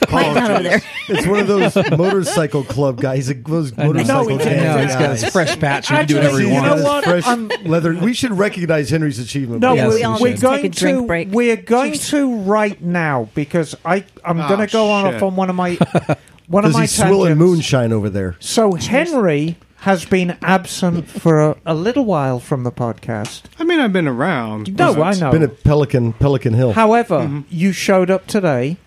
quiet 0.08 0.34
down 0.34 0.52
over 0.52 0.64
there. 0.64 0.82
It's 1.08 1.26
one 1.28 1.40
of 1.40 1.48
those 1.48 1.76
motorcycle 1.98 2.64
club 2.66 3.00
guys. 3.00 3.28
He's 3.28 3.30
a 3.30 3.34
those 3.36 3.76
motorcycle 3.78 4.30
No, 4.30 4.38
gang 4.44 4.58
No, 4.64 4.78
he's 4.80 4.92
got 4.94 5.00
guys. 5.00 5.22
his 5.22 5.32
fresh 5.32 5.58
patch. 5.60 5.88
He 5.88 5.96
can 5.96 6.06
do 6.08 6.16
whatever 6.16 6.36
Actually, 6.38 6.50
he 6.50 6.56
you 6.56 6.62
know 6.62 6.70
wants. 6.70 6.84
what? 6.84 7.04
Fresh 7.06 7.28
I'm- 7.28 7.50
leather. 7.64 7.94
We 7.94 8.14
should 8.14 8.32
recognize 8.34 8.90
Henry's 8.90 9.20
achievement. 9.20 9.62
No, 9.62 9.74
Yes, 9.74 9.88
we're, 9.88 9.96
we 10.16 10.22
we're 10.22 10.32
should. 10.32 10.42
going 10.42 10.62
Take 10.64 10.72
a 10.72 10.76
drink 10.76 10.98
to 11.00 11.08
break. 11.08 11.28
we're 11.32 11.56
going 11.56 11.94
to 11.94 12.36
right 12.42 12.82
now 12.82 13.30
because 13.36 13.76
I 13.86 14.04
I'm 14.26 14.40
ah, 14.42 14.46
Oh, 14.46 14.56
going 14.56 14.68
to 14.68 14.74
go 14.74 14.90
on 14.90 15.06
shit. 15.06 15.16
off 15.16 15.24
on 15.24 15.36
one 15.38 15.50
of 15.50 15.56
my 15.56 15.76
one 16.48 16.66
of 16.66 16.72
Because 16.72 16.74
my 16.74 16.82
he's 16.82 16.96
swilling 16.96 17.30
tangents. 17.30 17.40
moonshine 17.40 17.94
over 17.94 18.10
there. 18.10 18.36
So 18.40 18.74
Henry 18.74 19.56
has 19.84 20.06
been 20.06 20.38
absent 20.42 21.10
for 21.10 21.42
a, 21.42 21.58
a 21.66 21.76
little 21.76 22.06
while 22.06 22.40
from 22.40 22.64
the 22.64 22.72
podcast. 22.72 23.44
I 23.60 23.66
mean, 23.66 23.82
I've 23.82 23.92
been 23.92 24.08
around. 24.08 24.78
No, 24.78 24.96
but- 24.96 25.02
I 25.02 25.20
know. 25.20 25.30
Been 25.30 25.44
at 25.44 25.62
Pelican 25.66 26.14
Pelican 26.14 26.54
Hill. 26.54 26.72
However, 26.72 27.20
mm-hmm. 27.20 27.42
you 27.50 27.74
showed 27.74 28.10
up 28.10 28.26
today, 28.26 28.78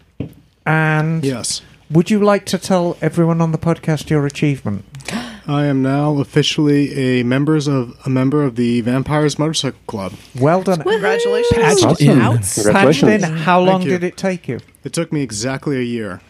and 0.64 1.22
Yes. 1.22 1.60
would 1.90 2.10
you 2.10 2.20
like 2.24 2.46
to 2.46 2.58
tell 2.58 2.96
everyone 3.02 3.42
on 3.42 3.52
the 3.52 3.58
podcast 3.58 4.08
your 4.08 4.24
achievement? 4.24 4.86
I 5.46 5.66
am 5.66 5.82
now 5.82 6.18
officially 6.18 7.20
a 7.20 7.22
members 7.24 7.68
of 7.68 7.94
a 8.06 8.10
member 8.10 8.42
of 8.42 8.56
the 8.56 8.80
Vampires 8.80 9.38
Motorcycle 9.38 9.78
Club. 9.86 10.14
Well 10.40 10.62
done. 10.62 10.82
Congratulations. 10.82 11.62
Patched 11.62 12.00
in. 12.00 12.20
Outs. 12.22 12.54
Patched 12.54 12.64
Congratulations. 12.64 13.24
in. 13.24 13.36
How 13.36 13.60
long 13.60 13.82
you. 13.82 13.90
did 13.90 14.02
it 14.02 14.16
take 14.16 14.48
you? 14.48 14.60
It 14.82 14.94
took 14.94 15.12
me 15.12 15.20
exactly 15.22 15.76
a 15.76 15.82
year. 15.82 16.22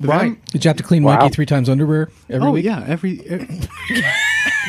The 0.00 0.08
Right. 0.08 0.20
Vamp- 0.32 0.44
Did 0.52 0.64
you 0.64 0.68
have 0.68 0.76
to 0.76 0.82
clean 0.84 1.02
Wow. 1.02 1.18
Mikey 1.18 1.34
three 1.34 1.46
times 1.46 1.68
underwear 1.68 2.08
every 2.30 2.46
oh 2.46 2.52
week? 2.52 2.64
yeah, 2.64 2.84
every. 2.86 3.20
every 3.28 3.48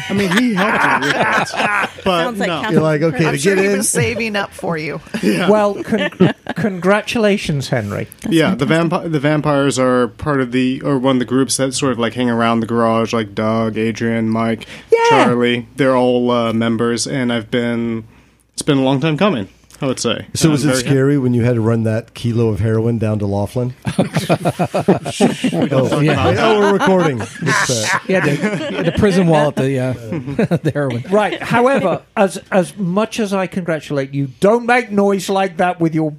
I 0.09 0.13
mean, 0.13 0.31
he 0.31 0.53
helped 0.55 1.01
me 1.01 1.07
with 1.07 1.13
that, 1.15 1.91
but 2.03 2.03
Sounds 2.23 2.39
like 2.39 2.47
no. 2.47 2.55
Captain 2.61 2.73
You're 2.73 2.81
like, 2.81 3.01
okay, 3.01 3.25
I'm 3.25 3.31
to 3.33 3.37
sure 3.37 3.55
get 3.55 3.65
he 3.65 3.71
in. 3.71 3.77
was 3.77 3.89
saving 3.89 4.35
up 4.35 4.51
for 4.51 4.77
you. 4.77 5.01
Well, 5.49 5.83
con- 5.83 6.33
congratulations, 6.55 7.69
Henry. 7.69 8.07
yeah, 8.29 8.55
the 8.55 8.65
vampi- 8.65 9.11
the 9.11 9.19
vampires 9.19 9.77
are 9.77 10.07
part 10.07 10.41
of 10.41 10.51
the 10.51 10.81
or 10.81 10.97
one 10.97 11.17
of 11.17 11.19
the 11.19 11.25
groups 11.25 11.57
that 11.57 11.73
sort 11.73 11.91
of 11.91 11.99
like 11.99 12.13
hang 12.13 12.29
around 12.29 12.61
the 12.61 12.65
garage, 12.67 13.13
like 13.13 13.35
Doug, 13.35 13.77
Adrian, 13.77 14.29
Mike, 14.29 14.67
Yeah. 14.91 15.09
Charlie. 15.09 15.67
They're 15.75 15.95
all 15.95 16.31
uh, 16.31 16.53
members, 16.53 17.05
and 17.05 17.31
I've 17.33 17.51
been. 17.51 18.07
It's 18.53 18.61
been 18.61 18.77
a 18.77 18.83
long 18.83 18.99
time 18.99 19.17
coming. 19.17 19.47
I 19.81 19.85
would 19.85 19.99
say. 19.99 20.25
So 20.33 20.45
And 20.47 20.51
was 20.51 20.65
I'm 20.65 20.71
it 20.71 20.73
very 20.73 20.85
scary 20.85 21.17
when 21.17 21.33
you 21.33 21.43
had 21.43 21.55
to 21.55 21.61
run 21.61 21.83
that 21.83 22.13
kilo 22.13 22.49
of 22.49 22.59
heroin 22.59 22.97
down 22.97 23.19
to 23.19 23.25
Laughlin? 23.25 23.73
oh, 23.97 26.01
Yeah. 26.01 26.35
oh, 26.37 26.59
we're 26.59 26.73
recording. 26.73 27.19
It's, 27.21 27.69
uh, 27.69 27.99
He 28.05 28.13
had 28.13 28.23
the, 28.23 28.83
the 28.91 28.93
prison 28.97 29.27
wall 29.27 29.49
at 29.49 29.55
the, 29.55 29.79
uh, 29.79 29.93
the 30.63 30.71
heroin. 30.73 31.03
Right. 31.09 31.41
However, 31.41 32.03
as 32.15 32.37
as 32.51 32.77
much 32.77 33.19
as 33.19 33.33
I 33.33 33.47
congratulate 33.47 34.13
you, 34.13 34.27
don't 34.39 34.65
make 34.65 34.91
noise 34.91 35.29
like 35.29 35.57
that 35.57 35.79
with 35.79 35.95
your. 35.95 36.13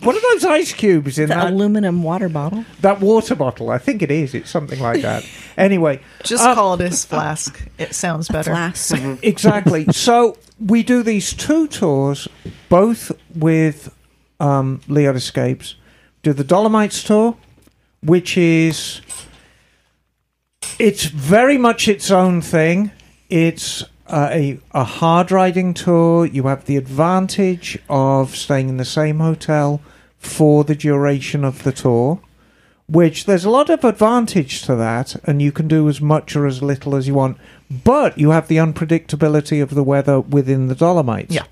What 0.00 0.16
are 0.16 0.20
those 0.32 0.44
ice 0.44 0.72
cubes 0.72 1.18
in 1.18 1.28
The 1.28 1.34
that, 1.34 1.52
aluminum 1.52 2.02
water 2.02 2.28
bottle. 2.28 2.64
that 2.80 3.00
water 3.00 3.34
bottle? 3.34 3.70
I 3.70 3.78
think 3.78 4.02
it 4.02 4.10
is. 4.10 4.34
It's 4.34 4.50
something 4.50 4.80
like 4.80 5.02
that. 5.02 5.24
Anyway, 5.58 6.00
Just 6.24 6.42
uh, 6.42 6.54
call 6.54 6.72
it 6.74 6.80
his 6.80 7.04
flask. 7.04 7.62
It 7.76 7.94
sounds 7.94 8.26
better. 8.28 8.52
Flask. 8.52 8.94
exactly. 9.22 9.84
so 9.92 10.38
we 10.58 10.82
do 10.82 11.02
these 11.02 11.34
two 11.34 11.68
tours, 11.68 12.26
both 12.70 13.12
with 13.34 13.94
um, 14.40 14.80
Leod 14.88 15.14
Escapes. 15.14 15.74
Do 16.22 16.32
the 16.32 16.42
Dolomites 16.42 17.02
tour, 17.04 17.36
which 18.02 18.38
is 18.38 19.02
it's 20.78 21.04
very 21.04 21.58
much 21.58 21.86
its 21.86 22.10
own 22.10 22.40
thing. 22.40 22.90
It's 23.28 23.84
uh, 24.12 24.28
a 24.30 24.58
a 24.72 24.84
hard 24.84 25.32
riding 25.32 25.74
tour. 25.74 26.26
You 26.26 26.46
have 26.46 26.66
the 26.66 26.76
advantage 26.76 27.78
of 27.88 28.36
staying 28.36 28.68
in 28.68 28.76
the 28.76 28.84
same 28.84 29.18
hotel 29.18 29.80
for 30.18 30.62
the 30.62 30.74
duration 30.76 31.44
of 31.44 31.64
the 31.64 31.72
tour. 31.72 32.20
Which 32.88 33.24
there's 33.24 33.46
a 33.46 33.50
lot 33.50 33.70
of 33.70 33.84
advantage 33.84 34.62
to 34.62 34.76
that, 34.76 35.16
and 35.24 35.40
you 35.40 35.50
can 35.50 35.66
do 35.66 35.88
as 35.88 36.00
much 36.00 36.36
or 36.36 36.46
as 36.46 36.62
little 36.62 36.94
as 36.94 37.08
you 37.08 37.14
want. 37.14 37.38
But 37.70 38.18
you 38.18 38.30
have 38.30 38.48
the 38.48 38.58
unpredictability 38.58 39.62
of 39.62 39.74
the 39.74 39.82
weather 39.82 40.20
within 40.20 40.68
the 40.68 40.74
Dolomites. 40.74 41.34
Yeah. 41.34 41.44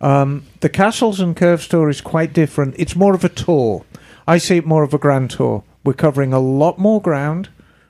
Um, 0.00 0.44
the 0.60 0.68
Castles 0.68 1.18
and 1.18 1.36
Curves 1.36 1.66
tour 1.66 1.88
is 1.88 2.00
quite 2.00 2.32
different. 2.32 2.76
It's 2.78 2.94
more 2.94 3.14
of 3.14 3.24
a 3.24 3.28
tour. 3.28 3.84
I 4.28 4.38
see 4.38 4.58
it 4.58 4.66
more 4.66 4.84
of 4.84 4.94
a 4.94 4.98
grand 4.98 5.30
tour. 5.30 5.64
We're 5.82 5.94
covering 5.94 6.32
a 6.32 6.38
lot 6.38 6.78
more 6.78 7.00
ground. 7.02 7.48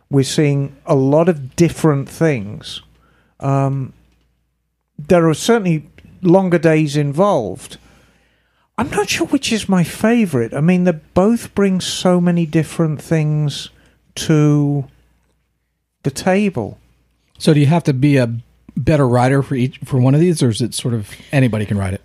We're 0.08 0.24
seeing 0.24 0.76
a 0.86 0.94
lot 0.94 1.28
of 1.28 1.56
different 1.56 2.08
things. 2.08 2.80
Um, 3.40 3.92
there 4.98 5.28
are 5.28 5.34
certainly 5.34 5.88
longer 6.22 6.58
days 6.58 6.96
involved. 6.96 7.78
I'm 8.76 8.90
not 8.90 9.08
sure 9.08 9.26
which 9.26 9.52
is 9.52 9.68
my 9.68 9.84
favourite. 9.84 10.54
I 10.54 10.60
mean, 10.60 10.84
they 10.84 10.92
both 10.92 11.54
bring 11.54 11.80
so 11.80 12.20
many 12.20 12.46
different 12.46 13.00
things 13.02 13.70
to 14.16 14.86
the 16.02 16.10
table. 16.10 16.78
So 17.38 17.54
do 17.54 17.60
you 17.60 17.66
have 17.66 17.84
to 17.84 17.92
be 17.92 18.16
a 18.16 18.32
better 18.76 19.06
rider 19.08 19.42
for 19.42 19.54
each 19.54 19.78
for 19.84 20.00
one 20.00 20.14
of 20.14 20.20
these, 20.20 20.42
or 20.42 20.50
is 20.50 20.60
it 20.60 20.74
sort 20.74 20.94
of 20.94 21.10
anybody 21.32 21.66
can 21.66 21.78
ride 21.78 21.94
it? 21.94 22.02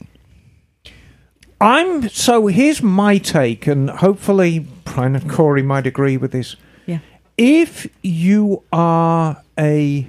I'm 1.62 2.10
so 2.10 2.48
here's 2.48 2.82
my 2.82 3.18
take, 3.18 3.68
and 3.68 3.90
hopefully 3.90 4.68
Brian 4.84 5.16
and 5.16 5.30
Cori 5.30 5.62
might 5.62 5.88
agree 5.88 6.18
with 6.18 6.32
this. 6.32 6.56
Yeah. 6.86 7.00
If 7.38 7.88
you 8.02 8.64
are 8.72 9.42
a 9.58 10.08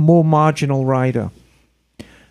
more 0.00 0.24
marginal 0.24 0.84
rider, 0.84 1.30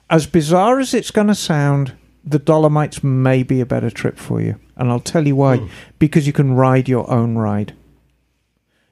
as 0.10 0.26
bizarre 0.26 0.80
as 0.80 0.94
it's 0.94 1.12
going 1.12 1.28
to 1.28 1.36
sound, 1.36 1.94
the 2.24 2.40
Dolomites 2.40 3.04
may 3.04 3.44
be 3.44 3.62
a 3.62 3.66
better 3.66 3.90
trip 3.90 4.18
for 4.18 4.42
you, 4.42 4.60
and 4.76 4.90
I'll 4.90 5.00
tell 5.00 5.28
you 5.28 5.36
why. 5.36 5.58
Hmm. 5.58 5.68
Because 6.00 6.28
you 6.28 6.34
can 6.34 6.54
ride 6.54 6.90
your 6.90 7.10
own 7.10 7.38
ride. 7.38 7.74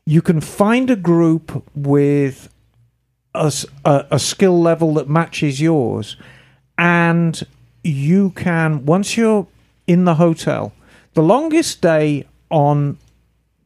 You 0.05 0.21
can 0.21 0.39
find 0.39 0.89
a 0.89 0.95
group 0.95 1.63
with 1.75 2.49
a 3.35 4.19
skill 4.19 4.59
level 4.59 4.95
that 4.95 5.09
matches 5.09 5.59
yours, 5.61 6.17
and 6.77 7.45
you 7.83 8.31
can 8.31 8.85
once 8.85 9.17
you're 9.17 9.47
in 9.85 10.05
the 10.05 10.15
hotel. 10.15 10.73
The 11.13 11.21
longest 11.21 11.81
day 11.81 12.25
on 12.49 12.97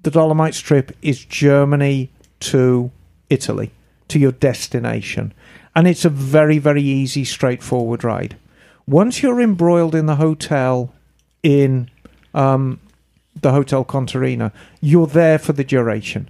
the 0.02 0.12
Dolomites 0.12 0.60
trip 0.60 0.92
is 1.02 1.24
Germany 1.24 2.10
to 2.40 2.92
Italy 3.30 3.72
to 4.12 4.20
your 4.20 4.32
destination, 4.32 5.34
and 5.76 5.88
it's 5.88 6.06
a 6.06 6.10
very 6.10 6.60
very 6.60 6.84
easy, 6.84 7.26
straightforward 7.26 8.04
ride. 8.04 8.38
Once 8.88 9.22
you're 9.22 9.42
embroiled 9.42 9.96
in 9.96 10.06
the 10.06 10.16
hotel 10.16 10.94
in 11.44 11.90
um, 12.34 12.80
the 13.40 13.52
Hotel 13.52 13.86
Contarina, 13.86 14.52
you're 14.82 15.08
there 15.08 15.40
for 15.40 15.54
the 15.54 15.64
duration. 15.64 16.30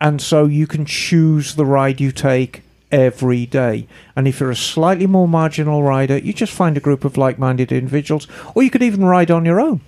And 0.00 0.22
so 0.22 0.46
you 0.46 0.66
can 0.66 0.84
choose 0.86 1.54
the 1.54 1.66
ride 1.66 2.00
you 2.00 2.12
take 2.12 2.62
every 2.90 3.46
day. 3.46 3.86
And 4.14 4.28
if 4.28 4.40
you're 4.40 4.50
a 4.50 4.56
slightly 4.56 5.06
more 5.06 5.28
marginal 5.28 5.82
rider, 5.82 6.18
you 6.18 6.32
just 6.32 6.52
find 6.52 6.76
a 6.76 6.80
group 6.80 7.04
of 7.04 7.16
like 7.16 7.38
minded 7.38 7.72
individuals, 7.72 8.28
or 8.54 8.62
you 8.62 8.70
could 8.70 8.82
even 8.82 9.04
ride 9.04 9.30
on 9.30 9.44
your 9.44 9.60
own. 9.60 9.80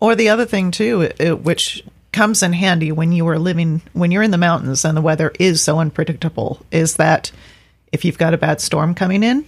Or 0.00 0.14
the 0.14 0.28
other 0.28 0.44
thing 0.44 0.70
too, 0.70 1.08
which 1.42 1.82
comes 2.12 2.42
in 2.42 2.52
handy 2.52 2.92
when 2.92 3.12
you 3.12 3.26
are 3.28 3.38
living 3.38 3.82
when 3.92 4.10
you're 4.10 4.22
in 4.22 4.30
the 4.30 4.38
mountains 4.38 4.84
and 4.84 4.96
the 4.96 5.02
weather 5.02 5.32
is 5.38 5.62
so 5.62 5.78
unpredictable, 5.78 6.64
is 6.70 6.96
that 6.96 7.32
if 7.92 8.04
you've 8.04 8.18
got 8.18 8.34
a 8.34 8.38
bad 8.38 8.60
storm 8.60 8.94
coming 8.94 9.22
in, 9.22 9.44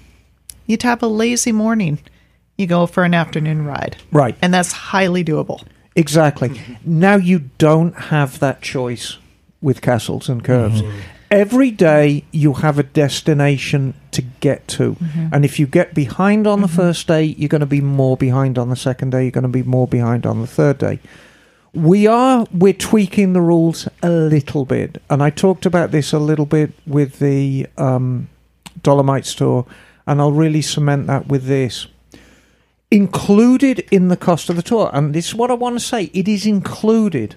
you'd 0.66 0.82
have 0.82 1.02
a 1.02 1.06
lazy 1.06 1.52
morning. 1.52 1.98
You 2.56 2.66
go 2.66 2.86
for 2.86 3.02
an 3.04 3.14
afternoon 3.14 3.64
ride, 3.64 3.96
Right. 4.12 4.36
and 4.40 4.54
that's 4.54 4.70
highly 4.72 5.24
doable. 5.24 5.64
Exactly. 5.96 6.60
now 6.84 7.16
you 7.16 7.50
don't 7.58 7.94
have 7.94 8.38
that 8.40 8.62
choice 8.62 9.18
with 9.60 9.80
castles 9.80 10.28
and 10.28 10.44
curves. 10.44 10.82
Mm-hmm. 10.82 10.98
Every 11.30 11.70
day 11.70 12.24
you 12.30 12.52
have 12.54 12.78
a 12.78 12.82
destination 12.84 13.94
to 14.12 14.22
get 14.22 14.68
to. 14.68 14.92
Mm-hmm. 14.92 15.28
And 15.32 15.44
if 15.44 15.58
you 15.58 15.66
get 15.66 15.94
behind 15.94 16.46
on 16.46 16.60
the 16.60 16.68
mm-hmm. 16.68 16.76
first 16.76 17.08
day, 17.08 17.24
you're 17.24 17.48
going 17.48 17.60
to 17.60 17.66
be 17.66 17.80
more 17.80 18.16
behind 18.16 18.58
on 18.58 18.70
the 18.70 18.76
second 18.76 19.10
day, 19.10 19.22
you're 19.22 19.30
going 19.32 19.42
to 19.42 19.48
be 19.48 19.62
more 19.62 19.88
behind 19.88 20.26
on 20.26 20.40
the 20.40 20.46
third 20.46 20.78
day. 20.78 21.00
We 21.74 22.06
are 22.06 22.46
we're 22.52 22.72
tweaking 22.72 23.32
the 23.32 23.40
rules 23.40 23.88
a 24.02 24.10
little 24.10 24.64
bit. 24.64 25.02
And 25.10 25.22
I 25.22 25.30
talked 25.30 25.66
about 25.66 25.90
this 25.90 26.12
a 26.12 26.18
little 26.18 26.46
bit 26.46 26.72
with 26.86 27.18
the 27.18 27.66
um, 27.76 28.28
Dolomites 28.82 29.34
tour, 29.34 29.66
and 30.06 30.20
I'll 30.20 30.32
really 30.32 30.62
cement 30.62 31.06
that 31.08 31.26
with 31.26 31.46
this 31.46 31.88
included 32.94 33.80
in 33.90 34.06
the 34.06 34.16
cost 34.16 34.48
of 34.48 34.54
the 34.54 34.62
tour, 34.62 34.88
and 34.92 35.14
this 35.14 35.28
is 35.28 35.34
what 35.34 35.50
I 35.50 35.54
want 35.54 35.76
to 35.76 35.84
say, 35.84 36.04
it 36.14 36.28
is 36.28 36.46
included, 36.46 37.34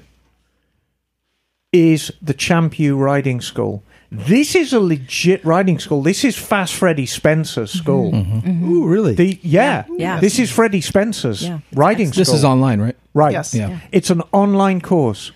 is 1.73 2.11
the 2.21 2.33
Champ 2.33 2.77
U 2.77 2.95
Riding 2.95 3.41
School. 3.41 3.83
This 4.09 4.55
is 4.55 4.71
a 4.71 4.79
legit 4.79 5.43
riding 5.43 5.79
school. 5.79 6.01
This 6.01 6.23
is 6.23 6.37
Fast 6.37 6.73
Freddie 6.75 7.05
Spencer's 7.05 7.71
school. 7.71 8.11
Mm-hmm. 8.11 8.37
Mm-hmm. 8.37 8.49
Mm-hmm. 8.49 8.71
Ooh, 8.71 8.87
really? 8.87 9.15
The 9.15 9.37
yeah, 9.41 9.83
Yeah. 9.97 10.19
This 10.21 10.39
is 10.39 10.49
Freddie 10.49 10.81
Spencer's 10.81 11.43
Yeah. 11.43 11.59
riding 11.73 12.07
school. 12.07 12.21
This 12.21 12.33
is 12.33 12.45
online, 12.45 12.79
right? 12.79 12.95
right. 13.13 13.33
Yes. 13.33 13.53
Yeah. 13.53 13.79
It's 13.91 14.09
an 14.09 14.21
online 14.31 14.79
course. 14.81 15.31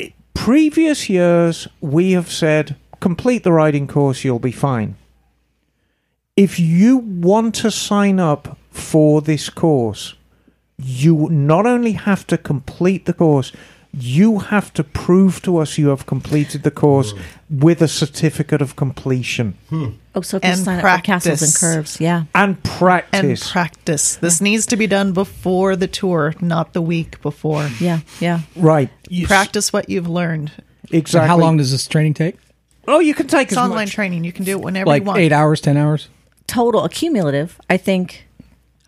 I- 0.00 0.12
Previous 0.34 1.10
years, 1.10 1.68
we 1.80 2.12
have 2.12 2.30
said 2.30 2.76
complete 3.00 3.42
the 3.44 3.52
riding 3.52 3.86
course, 3.86 4.24
you'll 4.24 4.38
be 4.38 4.52
fine. 4.52 4.96
If 6.36 6.58
you 6.58 6.98
want 6.98 7.54
to 7.56 7.70
sign 7.70 8.18
up 8.20 8.56
for 8.70 9.20
this 9.20 9.50
course, 9.50 10.14
you 10.78 11.28
not 11.30 11.66
only 11.66 11.92
have 11.92 12.26
to 12.28 12.38
complete 12.38 13.04
the 13.06 13.12
course, 13.12 13.52
you 14.00 14.38
have 14.38 14.72
to 14.74 14.84
prove 14.84 15.40
to 15.42 15.58
us 15.58 15.78
you 15.78 15.88
have 15.88 16.06
completed 16.06 16.62
the 16.62 16.70
course 16.70 17.12
hmm. 17.12 17.60
with 17.60 17.82
a 17.82 17.88
certificate 17.88 18.62
of 18.62 18.76
completion 18.76 19.54
hmm. 19.68 19.90
Oh, 20.14 20.20
so 20.20 20.38
And 20.38 20.56
can 20.56 20.64
sign 20.64 20.84
up 20.84 20.96
for 20.96 21.02
castles 21.02 21.42
and 21.42 21.54
curves. 21.54 22.00
Yeah. 22.00 22.24
and 22.34 22.56
and 22.56 22.64
practice. 22.64 23.52
practice. 23.52 24.16
This 24.16 24.40
needs 24.40 24.66
to 24.66 24.76
be 24.76 24.88
done 24.88 25.12
before 25.12 25.76
the 25.76 25.86
tour, 25.86 26.34
not 26.40 26.72
the 26.72 26.82
week 26.82 27.22
before. 27.22 27.68
Yeah. 27.78 28.00
Yeah. 28.18 28.40
right. 28.56 28.90
You 29.08 29.24
s- 29.24 29.28
Practice 29.28 29.72
what 29.72 29.88
you've 29.88 30.08
learned. 30.08 30.50
Exactly. 30.90 31.28
How 31.28 31.38
long 31.38 31.56
does 31.58 31.70
this 31.70 31.86
training 31.86 32.14
take? 32.14 32.36
Oh, 32.88 32.98
you 32.98 33.14
can 33.14 33.28
take 33.28 33.48
It's 33.48 33.52
as 33.52 33.58
online 33.58 33.84
much. 33.84 33.92
training. 33.92 34.24
You 34.24 34.32
can 34.32 34.44
do 34.44 34.58
it 34.58 34.60
whenever 34.60 34.88
Like 34.88 35.02
you 35.02 35.06
want. 35.06 35.20
eight 35.20 35.30
hours, 35.30 35.60
ten 35.60 35.76
hours? 35.76 36.08
Total 36.48 36.82
accumulative, 36.82 37.60
I 37.70 37.76
think. 37.76 38.26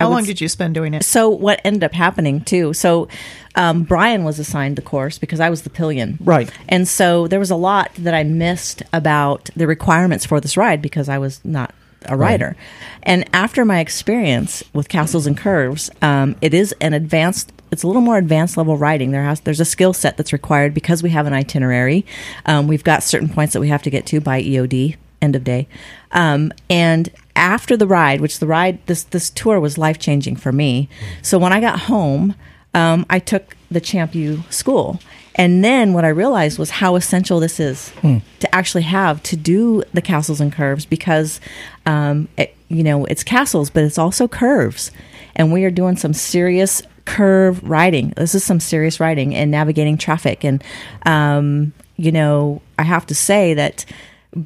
How 0.01 0.09
would 0.09 0.15
long 0.15 0.25
did 0.25 0.41
you 0.41 0.49
spend 0.49 0.75
doing 0.75 0.95
it? 0.95 1.05
So 1.05 1.29
what 1.29 1.61
ended 1.65 1.85
up 1.85 1.93
happening 1.93 2.41
too? 2.41 2.73
So 2.73 3.09
um, 3.55 3.83
Brian 3.85 4.25
was 4.25 4.39
assigned 4.39 4.77
the 4.77 4.83
course 4.83 5.19
because 5.19 5.41
I 5.41 5.51
was 5.51 5.63
the 5.63 5.71
pillion, 5.71 6.19
Right. 6.21 6.51
And 6.69 6.89
so 6.89 7.27
there 7.29 7.39
was 7.39 7.51
a 7.51 7.57
lot 7.57 7.91
that 7.97 8.15
I 8.15 8.25
missed 8.25 8.83
about 8.93 9.51
the 9.55 9.67
requirements 9.67 10.25
for 10.25 10.41
this 10.41 10.57
ride 10.57 10.81
because 10.81 11.09
I 11.09 11.19
was 11.19 11.45
not 11.45 11.75
a 12.07 12.17
rider. 12.17 12.57
And 13.03 13.29
after 13.35 13.65
my 13.65 13.81
experience 13.81 14.63
with 14.73 14.89
castles 14.89 15.27
and 15.27 15.37
curves, 15.37 15.91
um, 16.01 16.37
it 16.41 16.55
is 16.55 16.73
an 16.81 16.95
advanced. 16.95 17.53
It's 17.71 17.83
a 17.83 17.87
little 17.87 18.03
more 18.03 18.19
advanced 18.19 18.57
level 18.57 18.77
riding. 18.77 19.11
There 19.11 19.23
has 19.23 19.41
there's 19.41 19.61
a 19.61 19.65
skill 19.65 19.93
set 19.93 20.17
that's 20.17 20.33
required 20.33 20.75
because 20.75 21.03
we 21.03 21.11
have 21.11 21.27
an 21.27 21.33
itinerary. 21.33 22.07
Um, 22.47 22.67
we've 22.67 22.85
got 22.85 23.03
certain 23.03 23.29
points 23.29 23.53
that 23.53 23.61
we 23.61 23.69
have 23.69 23.83
to 23.83 23.91
get 23.91 24.07
to 24.07 24.21
by 24.21 24.43
EOD 24.43 24.97
end 25.23 25.37
of 25.37 25.45
day. 25.45 25.69
Um, 26.13 26.53
and 26.69 27.11
after 27.37 27.77
the 27.77 27.87
ride, 27.87 28.21
which 28.21 28.39
the 28.39 28.47
ride 28.47 28.79
this 28.87 29.05
this 29.05 29.31
tour 29.31 29.61
was 29.61 29.79
life 29.79 29.99
changing 29.99 30.37
for 30.37 30.53
me. 30.53 30.89
So 31.23 31.39
when 31.39 31.53
I 31.53 31.61
got 31.61 31.81
home, 31.81 32.35
um, 32.75 33.07
I 33.11 33.19
took 33.19 33.57
the 33.71 33.81
Champ 33.81 34.15
U 34.15 34.43
school, 34.51 35.01
and 35.35 35.65
then 35.65 35.93
what 35.93 36.05
I 36.05 36.09
realized 36.09 36.59
was 36.59 36.71
how 36.71 36.97
essential 36.97 37.41
this 37.41 37.61
is 37.61 37.93
to 38.41 38.55
actually 38.55 38.83
have 38.83 39.23
to 39.25 39.37
do 39.37 39.83
the 39.95 40.03
castles 40.03 40.41
and 40.41 40.53
curves 40.53 40.85
because, 40.87 41.41
um, 41.87 42.29
it, 42.37 42.55
you 42.69 42.83
know, 42.83 43.05
it's 43.07 43.25
castles, 43.25 43.71
but 43.71 43.85
it's 43.85 43.99
also 43.99 44.29
curves, 44.29 44.91
and 45.37 45.53
we 45.53 45.65
are 45.65 45.71
doing 45.71 45.97
some 45.97 46.13
serious 46.13 46.83
curve 47.05 47.63
riding. 47.69 48.13
This 48.17 48.35
is 48.35 48.45
some 48.45 48.61
serious 48.61 49.01
riding 49.01 49.35
and 49.35 49.51
navigating 49.51 49.97
traffic, 49.97 50.45
and 50.45 50.63
um, 51.07 51.73
you 51.97 52.13
know, 52.13 52.63
I 52.79 52.83
have 52.83 53.07
to 53.07 53.15
say 53.15 53.55
that 53.55 53.85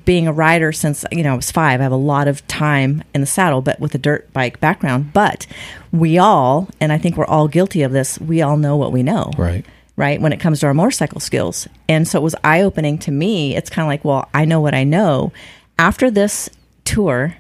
being 0.05 0.26
a 0.26 0.32
rider 0.32 0.72
since 0.72 1.05
you 1.12 1.22
know 1.22 1.32
I 1.32 1.37
was 1.37 1.51
five, 1.51 1.80
I 1.80 1.82
have 1.82 1.93
a 1.93 1.97
lot 1.97 2.28
of 2.28 2.47
time 2.47 3.03
in 3.14 3.20
the 3.20 3.26
saddle, 3.26 3.61
but 3.61 3.78
with 3.80 3.95
a 3.95 3.99
dirt 3.99 4.32
bike 4.32 4.61
background. 4.61 5.12
But 5.12 5.47
we 5.93 6.18
all, 6.18 6.68
and 6.80 6.93
I 6.93 6.99
think 6.99 7.16
we're 7.16 7.26
all 7.26 7.49
guilty 7.49 7.82
of 7.82 7.93
this. 7.93 8.18
We 8.18 8.43
all 8.43 8.57
know 8.57 8.76
what 8.76 8.93
we 8.93 9.03
know, 9.03 9.30
Right. 9.37 9.64
Right 9.97 10.20
when 10.20 10.32
it 10.32 10.41
comes 10.41 10.59
to 10.61 10.66
our 10.66 10.74
motorcycle 10.74 11.20
skills, 11.20 11.68
and 11.89 12.09
so 12.09 12.18
it 12.18 12.22
was 12.22 12.35
eye 12.43 12.62
opening 12.62 12.99
to 12.99 13.12
me. 13.12 13.55
It's 13.55 13.70
kind 13.70 13.85
of 13.87 13.89
like, 13.89 14.05
well, 14.05 14.28
I 14.35 14.45
know 14.45 14.61
what 14.61 14.74
I 14.74 14.85
know. 14.85 15.32
After 15.78 16.11
this 16.11 16.51
tour. 16.85 17.37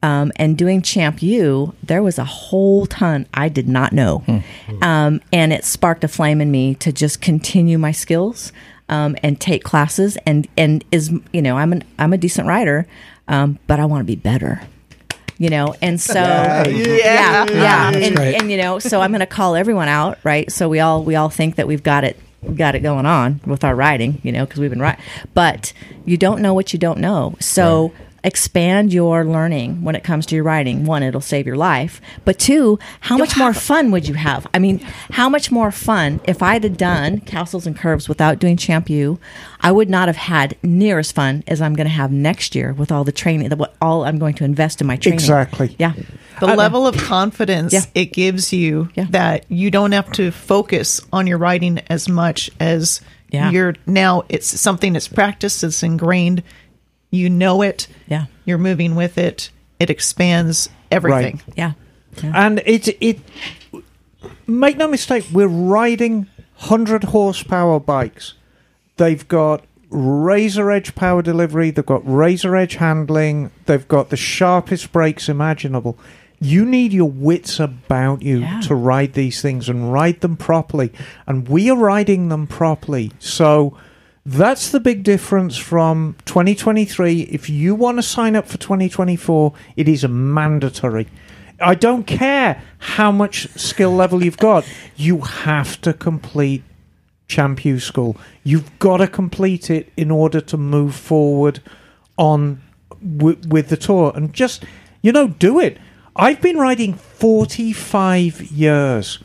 Um, 0.00 0.30
and 0.36 0.56
doing 0.56 0.80
Champ 0.80 1.20
U, 1.24 1.74
there 1.82 2.04
was 2.04 2.20
a 2.20 2.24
whole 2.24 2.86
ton 2.86 3.26
I 3.34 3.48
did 3.48 3.68
not 3.68 3.92
know, 3.92 4.22
um, 4.80 5.20
and 5.32 5.52
it 5.52 5.64
sparked 5.64 6.04
a 6.04 6.08
flame 6.08 6.40
in 6.40 6.52
me 6.52 6.76
to 6.76 6.92
just 6.92 7.20
continue 7.20 7.78
my 7.78 7.90
skills 7.90 8.52
um, 8.88 9.16
and 9.22 9.40
take 9.40 9.64
classes. 9.64 10.16
And 10.26 10.46
and 10.56 10.84
is 10.92 11.12
you 11.32 11.42
know 11.42 11.56
I'm 11.56 11.72
an 11.72 11.84
I'm 11.98 12.12
a 12.12 12.18
decent 12.18 12.48
writer, 12.48 12.86
um, 13.28 13.58
but 13.66 13.80
I 13.80 13.84
want 13.86 14.00
to 14.00 14.04
be 14.06 14.16
better. 14.16 14.62
You 15.40 15.50
know, 15.50 15.74
and 15.80 16.00
so 16.00 16.14
yeah, 16.20 17.46
yeah, 17.48 17.92
And, 17.94 18.16
great. 18.16 18.34
and 18.34 18.50
you 18.50 18.56
know, 18.56 18.80
so 18.80 19.00
I'm 19.00 19.12
going 19.12 19.20
to 19.20 19.26
call 19.26 19.54
everyone 19.54 19.86
out, 19.86 20.18
right? 20.24 20.50
So 20.50 20.68
we 20.68 20.80
all 20.80 21.04
we 21.04 21.14
all 21.14 21.28
think 21.28 21.54
that 21.56 21.68
we've 21.68 21.82
got 21.84 22.02
it 22.02 22.18
got 22.56 22.74
it 22.74 22.80
going 22.80 23.06
on 23.06 23.40
with 23.46 23.62
our 23.62 23.74
writing, 23.76 24.20
you 24.24 24.32
know, 24.32 24.44
because 24.44 24.58
we've 24.60 24.70
been 24.70 24.80
right, 24.80 24.98
but 25.34 25.72
you 26.04 26.16
don't 26.16 26.40
know 26.42 26.54
what 26.54 26.72
you 26.72 26.78
don't 26.78 26.98
know. 26.98 27.36
So 27.40 27.92
expand 28.28 28.92
your 28.92 29.24
learning 29.24 29.82
when 29.82 29.96
it 29.96 30.04
comes 30.04 30.26
to 30.26 30.34
your 30.36 30.44
writing. 30.44 30.84
One, 30.84 31.02
it'll 31.02 31.20
save 31.20 31.46
your 31.46 31.56
life, 31.56 32.00
but 32.24 32.38
two, 32.38 32.78
how 33.00 33.16
much 33.16 33.36
more 33.36 33.52
fun 33.54 33.90
would 33.90 34.06
you 34.06 34.14
have? 34.14 34.46
I 34.54 34.58
mean, 34.60 34.78
how 35.10 35.28
much 35.28 35.50
more 35.50 35.72
fun 35.72 36.20
if 36.24 36.42
I'd 36.42 36.62
have 36.62 36.76
done 36.76 37.20
castles 37.20 37.66
and 37.66 37.76
curves 37.76 38.08
without 38.08 38.38
doing 38.38 38.56
Champ 38.56 38.88
U? 38.90 39.18
I 39.60 39.72
would 39.72 39.90
not 39.90 40.08
have 40.08 40.16
had 40.16 40.56
near 40.62 40.98
as 40.98 41.10
fun 41.10 41.42
as 41.48 41.60
I'm 41.60 41.74
going 41.74 41.86
to 41.88 41.92
have 41.92 42.12
next 42.12 42.54
year 42.54 42.72
with 42.72 42.92
all 42.92 43.02
the 43.02 43.12
training, 43.12 43.48
the, 43.48 43.56
what 43.56 43.74
all 43.80 44.04
I'm 44.04 44.18
going 44.18 44.34
to 44.34 44.44
invest 44.44 44.80
in 44.80 44.86
my 44.86 44.96
training. 44.96 45.18
Exactly. 45.18 45.74
Yeah. 45.78 45.94
The 46.40 46.48
uh, 46.52 46.54
level 46.54 46.86
of 46.86 46.96
confidence 46.96 47.72
Yeah. 47.72 47.80
it 47.94 48.12
gives 48.12 48.52
you 48.52 48.90
Yeah. 48.94 49.06
that 49.10 49.46
you 49.48 49.70
don't 49.70 49.92
have 49.92 50.12
to 50.12 50.30
focus 50.30 51.00
on 51.12 51.26
your 51.26 51.38
writing 51.38 51.80
as 51.88 52.08
much 52.08 52.50
as 52.60 53.00
Yeah. 53.30 53.50
you're 53.50 53.74
now 53.86 54.22
it's 54.28 54.60
something 54.60 54.92
that's 54.92 55.08
practiced, 55.08 55.64
it's 55.64 55.82
ingrained, 55.82 56.42
you 57.10 57.28
know 57.30 57.62
it, 57.62 57.86
Yeah. 58.06 58.26
you're 58.44 58.58
moving 58.58 58.94
with 58.94 59.18
it, 59.18 59.50
it 59.80 59.90
expands 59.90 60.68
everything. 60.90 61.40
Yeah. 61.56 61.72
Yeah. 62.22 62.32
And 62.34 62.62
it 62.66 62.88
it 63.00 63.20
make 64.46 64.76
no 64.76 64.88
mistake, 64.88 65.26
we're 65.32 65.46
riding 65.46 66.26
hundred 66.56 67.04
horsepower 67.04 67.78
bikes. 67.80 68.34
They've 68.96 69.26
got 69.28 69.64
razor 69.90 70.70
edge 70.70 70.94
power 70.94 71.22
delivery. 71.22 71.70
They've 71.70 71.86
got 71.86 72.02
razor 72.04 72.56
edge 72.56 72.74
handling. 72.74 73.50
They've 73.66 73.86
got 73.86 74.10
the 74.10 74.16
sharpest 74.16 74.92
brakes 74.92 75.28
imaginable. 75.28 75.98
You 76.40 76.64
need 76.64 76.92
your 76.92 77.08
wits 77.10 77.58
about 77.58 78.22
you 78.22 78.40
Yeah. 78.40 78.60
to 78.62 78.74
ride 78.74 79.14
these 79.14 79.40
things 79.40 79.68
and 79.68 79.92
ride 79.92 80.20
them 80.20 80.36
properly. 80.36 80.92
And 81.26 81.48
we 81.48 81.70
are 81.70 81.76
riding 81.76 82.28
them 82.28 82.46
properly. 82.46 83.12
So 83.18 83.76
that's 84.28 84.70
the 84.70 84.80
big 84.80 85.04
difference 85.04 85.56
from 85.56 86.14
2023. 86.26 87.22
If 87.22 87.48
you 87.48 87.74
want 87.74 87.96
to 87.96 88.02
sign 88.02 88.36
up 88.36 88.46
for 88.46 88.58
2024, 88.58 89.54
it 89.74 89.88
is 89.88 90.04
a 90.04 90.08
mandatory. 90.08 91.08
I 91.60 91.74
don't 91.74 92.06
care 92.06 92.62
how 92.78 93.10
much 93.10 93.48
skill 93.58 93.92
level 93.92 94.22
you've 94.22 94.36
got, 94.36 94.66
you 94.96 95.22
have 95.22 95.80
to 95.80 95.94
complete 95.94 96.62
Champ 97.26 97.64
U 97.64 97.80
School. 97.80 98.18
You've 98.44 98.78
got 98.78 98.98
to 98.98 99.08
complete 99.08 99.70
it 99.70 99.90
in 99.96 100.10
order 100.10 100.42
to 100.42 100.58
move 100.58 100.94
forward 100.94 101.62
on 102.18 102.60
w- 103.16 103.38
with 103.48 103.70
the 103.70 103.78
tour 103.78 104.12
and 104.14 104.34
just 104.34 104.62
you 105.00 105.10
know 105.10 105.28
do 105.28 105.58
it. 105.58 105.78
I've 106.16 106.42
been 106.42 106.58
riding 106.58 106.92
45 106.92 108.42
years. 108.42 109.20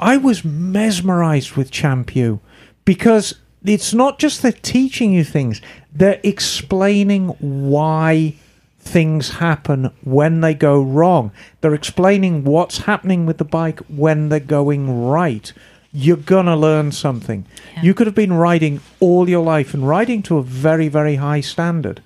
I 0.00 0.16
was 0.16 0.44
mesmerized 0.44 1.52
with 1.52 1.70
Champ 1.70 2.16
U 2.16 2.40
because 2.84 3.34
it's 3.64 3.92
not 3.92 4.18
just 4.18 4.42
they're 4.42 4.52
teaching 4.52 5.12
you 5.12 5.24
things, 5.24 5.60
they're 5.92 6.20
explaining 6.22 7.28
why 7.38 8.34
things 8.78 9.30
happen 9.30 9.90
when 10.02 10.40
they 10.40 10.54
go 10.54 10.82
wrong. 10.82 11.30
They're 11.60 11.74
explaining 11.74 12.44
what's 12.44 12.78
happening 12.78 13.26
with 13.26 13.38
the 13.38 13.44
bike 13.44 13.80
when 13.88 14.28
they're 14.28 14.40
going 14.40 15.06
right. 15.06 15.52
You're 15.92 16.16
going 16.16 16.46
to 16.46 16.56
learn 16.56 16.92
something. 16.92 17.46
You 17.82 17.94
could 17.94 18.06
have 18.06 18.14
been 18.14 18.32
riding 18.32 18.80
all 19.00 19.28
your 19.28 19.44
life 19.44 19.74
and 19.74 19.86
riding 19.86 20.22
to 20.24 20.38
a 20.38 20.42
very, 20.42 20.88
very 20.88 21.16
high 21.16 21.40
standard. 21.40 22.02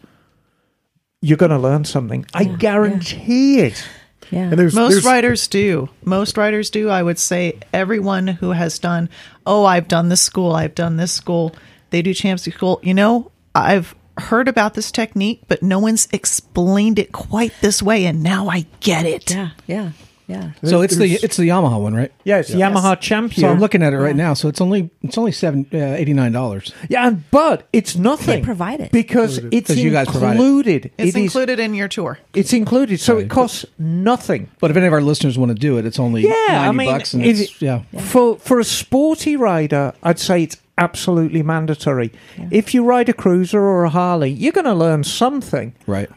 You're 1.20 1.38
going 1.38 1.50
to 1.50 1.58
learn 1.58 1.84
something. 1.84 2.26
I 2.34 2.44
guarantee 2.44 3.60
it. 3.60 3.86
Yeah. 4.30 4.50
And 4.50 4.52
there's 4.52 4.74
Most 4.74 4.92
there's, 4.92 5.04
writers 5.04 5.48
do. 5.48 5.88
Most 6.04 6.36
writers 6.36 6.70
do. 6.70 6.88
I 6.88 7.02
would 7.02 7.18
say 7.18 7.58
everyone 7.72 8.26
who 8.26 8.50
has 8.52 8.78
done, 8.78 9.08
oh, 9.46 9.64
I've 9.64 9.88
done 9.88 10.08
this 10.08 10.22
school, 10.22 10.52
I've 10.54 10.74
done 10.74 10.96
this 10.96 11.12
school, 11.12 11.54
they 11.90 12.02
do 12.02 12.14
champs 12.14 12.44
school. 12.44 12.80
You 12.82 12.94
know, 12.94 13.30
I've 13.54 13.94
heard 14.18 14.48
about 14.48 14.74
this 14.74 14.90
technique, 14.90 15.42
but 15.48 15.62
no 15.62 15.78
one's 15.78 16.08
explained 16.12 16.98
it 16.98 17.12
quite 17.12 17.52
this 17.60 17.82
way, 17.82 18.06
and 18.06 18.22
now 18.22 18.48
I 18.48 18.66
get 18.80 19.06
it. 19.06 19.30
Yeah. 19.30 19.50
Yeah. 19.66 19.90
Yeah. 20.26 20.52
So 20.64 20.80
it's 20.80 20.96
the 20.96 21.12
it's 21.22 21.36
the 21.36 21.48
Yamaha 21.48 21.78
one, 21.80 21.94
right? 21.94 22.10
Yeah, 22.24 22.38
it's 22.38 22.50
Yamaha 22.50 22.98
Champion. 23.00 23.40
So 23.42 23.48
I'm 23.50 23.60
looking 23.60 23.82
at 23.82 23.92
it 23.92 23.98
right 23.98 24.16
now. 24.16 24.32
So 24.34 24.48
it's 24.48 24.60
only 24.60 24.90
it's 25.02 25.18
only 25.18 25.32
seven 25.32 25.66
uh, 25.72 25.76
eighty 25.76 26.14
nine 26.14 26.32
dollars. 26.32 26.72
Yeah, 26.88 27.06
and, 27.08 27.30
but 27.30 27.68
it's 27.72 27.96
nothing. 27.96 28.40
They 28.40 28.44
provide 28.44 28.80
it. 28.80 28.90
because 28.90 29.38
it's 29.52 29.68
'Cause 29.68 29.76
you 29.78 29.90
guys 29.90 30.08
provide 30.08 30.28
it. 30.36 30.40
included. 30.40 30.84
It's 30.86 30.94
It 30.96 31.08
is- 31.08 31.14
included 31.16 31.60
in 31.60 31.74
your 31.74 31.88
tour. 31.88 32.18
It's 32.34 32.52
included, 32.54 33.00
so 33.00 33.16
Right. 33.16 33.24
it 33.24 33.28
costs 33.30 33.66
nothing. 33.78 34.48
But 34.60 34.70
if 34.70 34.76
any 34.78 34.86
of 34.86 34.92
our 34.94 35.02
listeners 35.02 35.36
want 35.36 35.50
to 35.50 35.54
do 35.58 35.76
it, 35.78 35.84
it's 35.84 35.98
only 35.98 36.22
Yeah, 36.22 36.30
ninety 36.48 36.68
I 36.68 36.72
mean, 36.72 36.90
bucks, 36.90 37.12
and 37.14 37.24
is 37.24 37.40
it's, 37.42 37.60
yeah. 37.60 37.82
For 38.00 38.36
for 38.38 38.58
a 38.58 38.64
sporty 38.64 39.36
rider, 39.36 39.92
I'd 40.02 40.18
say 40.18 40.42
it's 40.42 40.56
absolutely 40.78 41.42
mandatory. 41.42 42.10
If 42.50 42.72
you 42.74 42.82
ride 42.84 43.08
a 43.08 43.12
cruiser 43.12 43.60
or 43.60 43.84
a 43.84 43.90
Harley, 43.90 44.30
you're 44.30 44.52
going 44.52 44.64
to 44.64 44.74
learn 44.74 45.04
something. 45.04 45.74
right. 45.86 46.08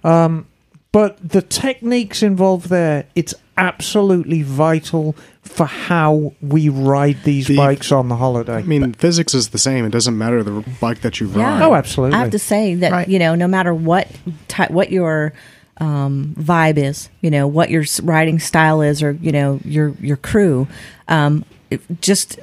But 0.93 1.18
the 1.30 1.41
techniques 1.41 2.24
involved 2.24 2.70
there, 2.70 3.05
it's 3.14 3.34
absolutely 3.58 4.41
vital 4.43 5.16
for 5.41 5.66
how 5.66 6.34
we 6.41 6.70
ride 6.70 7.18
these 7.24 7.47
The- 7.47 7.58
bikes 7.58 7.91
on 7.91 8.10
the 8.10 8.16
holiday. 8.16 8.55
I 8.58 8.62
mean, 8.64 8.93
physics 8.93 9.34
is 9.34 9.49
the 9.49 9.58
same. 9.58 9.86
It 9.86 9.91
doesn't 9.91 10.18
matter 10.18 10.43
the 10.43 10.64
bike 10.80 11.01
that 11.01 11.20
you 11.20 11.28
ride. 11.28 11.38
Yeah. 11.60 11.66
oh, 11.66 11.74
absolutely. 11.74 12.16
I 12.16 12.20
have 12.20 12.32
to 12.32 12.39
say 12.39 12.76
that 12.76 12.91
Right. 12.91 13.08
you 13.08 13.18
know, 13.20 13.36
no 13.36 13.47
matter 13.47 13.74
what 13.74 14.08
ty- 14.47 14.68
what 14.70 14.91
your 14.91 15.34
um, 15.80 16.36
vibe 16.39 16.78
is, 16.78 17.10
you 17.22 17.30
know, 17.30 17.47
what 17.47 17.70
your 17.70 17.84
riding 18.03 18.39
style 18.39 18.82
is, 18.82 19.03
or 19.03 19.12
you 19.22 19.32
know, 19.32 19.60
your 19.64 19.93
your 20.01 20.18
crew. 20.18 20.68
Um, 21.08 21.45
just, 22.01 22.39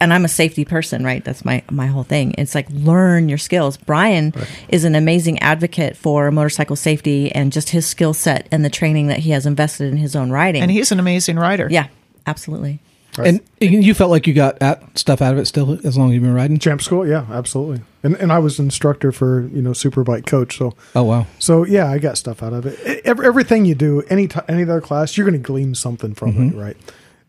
and 0.00 0.12
I'm 0.12 0.24
a 0.24 0.28
safety 0.28 0.64
person, 0.64 1.04
right? 1.04 1.24
That's 1.24 1.44
my 1.44 1.62
my 1.70 1.86
whole 1.86 2.04
thing. 2.04 2.34
It's 2.38 2.54
like 2.54 2.68
learn 2.70 3.28
your 3.28 3.38
skills. 3.38 3.76
Brian 3.76 4.32
is 4.68 4.84
an 4.84 4.94
amazing 4.94 5.38
advocate 5.40 5.96
for 5.96 6.30
motorcycle 6.30 6.76
safety 6.76 7.32
and 7.32 7.52
just 7.52 7.70
his 7.70 7.86
skill 7.86 8.14
set 8.14 8.48
and 8.50 8.64
the 8.64 8.70
training 8.70 9.08
that 9.08 9.18
he 9.18 9.30
has 9.30 9.46
invested 9.46 9.90
in 9.90 9.96
his 9.96 10.14
own 10.14 10.30
riding. 10.30 10.62
And 10.62 10.70
he's 10.70 10.92
an 10.92 11.00
amazing 11.00 11.36
rider. 11.36 11.68
yeah, 11.70 11.88
absolutely. 12.26 12.80
And 13.24 13.40
you 13.60 13.94
felt 13.94 14.10
like 14.10 14.26
you 14.26 14.34
got 14.34 14.60
at, 14.62 14.96
stuff 14.96 15.20
out 15.20 15.32
of 15.32 15.38
it 15.38 15.46
still 15.46 15.78
as 15.84 15.96
long 15.96 16.10
as 16.10 16.14
you've 16.14 16.22
been 16.22 16.34
riding. 16.34 16.58
Champ 16.58 16.82
school, 16.82 17.06
yeah, 17.06 17.26
absolutely. 17.30 17.82
And 18.02 18.14
and 18.16 18.32
I 18.32 18.38
was 18.38 18.58
instructor 18.58 19.12
for 19.12 19.48
you 19.48 19.62
know 19.62 19.70
Superbike 19.70 20.26
coach, 20.26 20.58
so 20.58 20.74
Oh 20.94 21.02
wow. 21.02 21.26
so 21.38 21.64
yeah, 21.64 21.90
I 21.90 21.98
got 21.98 22.16
stuff 22.16 22.42
out 22.42 22.52
of 22.52 22.66
it. 22.66 23.02
Every, 23.04 23.26
everything 23.26 23.64
you 23.64 23.74
do, 23.74 24.02
any 24.08 24.28
t- 24.28 24.40
any 24.48 24.62
other 24.62 24.80
class, 24.80 25.16
you're 25.16 25.28
going 25.28 25.40
to 25.40 25.44
glean 25.44 25.74
something 25.74 26.14
from 26.14 26.28
it, 26.28 26.50
mm-hmm. 26.50 26.58
right? 26.58 26.76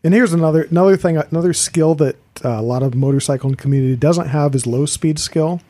And 0.04 0.14
here's 0.14 0.32
another 0.32 0.62
another 0.62 0.96
thing, 0.96 1.16
another 1.16 1.52
skill 1.52 1.94
that 1.96 2.16
uh, 2.44 2.48
a 2.50 2.62
lot 2.62 2.82
of 2.82 2.92
motorcycling 2.92 3.56
community 3.58 3.96
doesn't 3.96 4.28
have 4.28 4.54
is 4.54 4.66
low 4.66 4.86
speed 4.86 5.18
skill. 5.18 5.60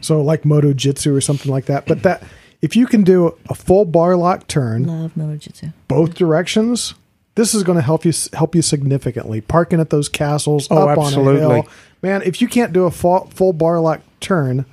So 0.00 0.20
like 0.22 0.44
Moto 0.44 0.72
Jitsu 0.72 1.14
or 1.14 1.20
something 1.20 1.50
like 1.52 1.66
that. 1.66 1.86
But 1.86 2.02
that 2.02 2.22
if 2.62 2.74
you 2.76 2.86
can 2.86 3.02
do 3.04 3.36
a 3.48 3.54
full 3.54 3.84
bar 3.84 4.16
lock 4.16 4.46
turn, 4.48 4.84
Love 4.86 5.16
Moto 5.16 5.36
Jitsu. 5.36 5.68
both 5.86 6.14
directions, 6.14 6.94
this 7.36 7.54
is 7.54 7.62
going 7.62 7.76
to 7.76 7.82
help 7.82 8.04
you 8.04 8.12
help 8.32 8.54
you 8.54 8.62
significantly. 8.62 9.40
Parking 9.40 9.78
at 9.80 9.90
those 9.90 10.08
castles, 10.08 10.66
Oh, 10.70 10.88
up 10.88 10.98
absolutely. 10.98 11.42
on 11.44 11.50
a 11.50 11.54
hill, 11.62 11.68
man. 12.02 12.22
If 12.22 12.40
you 12.40 12.48
can't 12.48 12.72
do 12.72 12.84
a 12.84 12.90
full, 12.90 13.26
full 13.32 13.52
bar 13.52 13.78
lock 13.80 14.00
turn, 14.20 14.64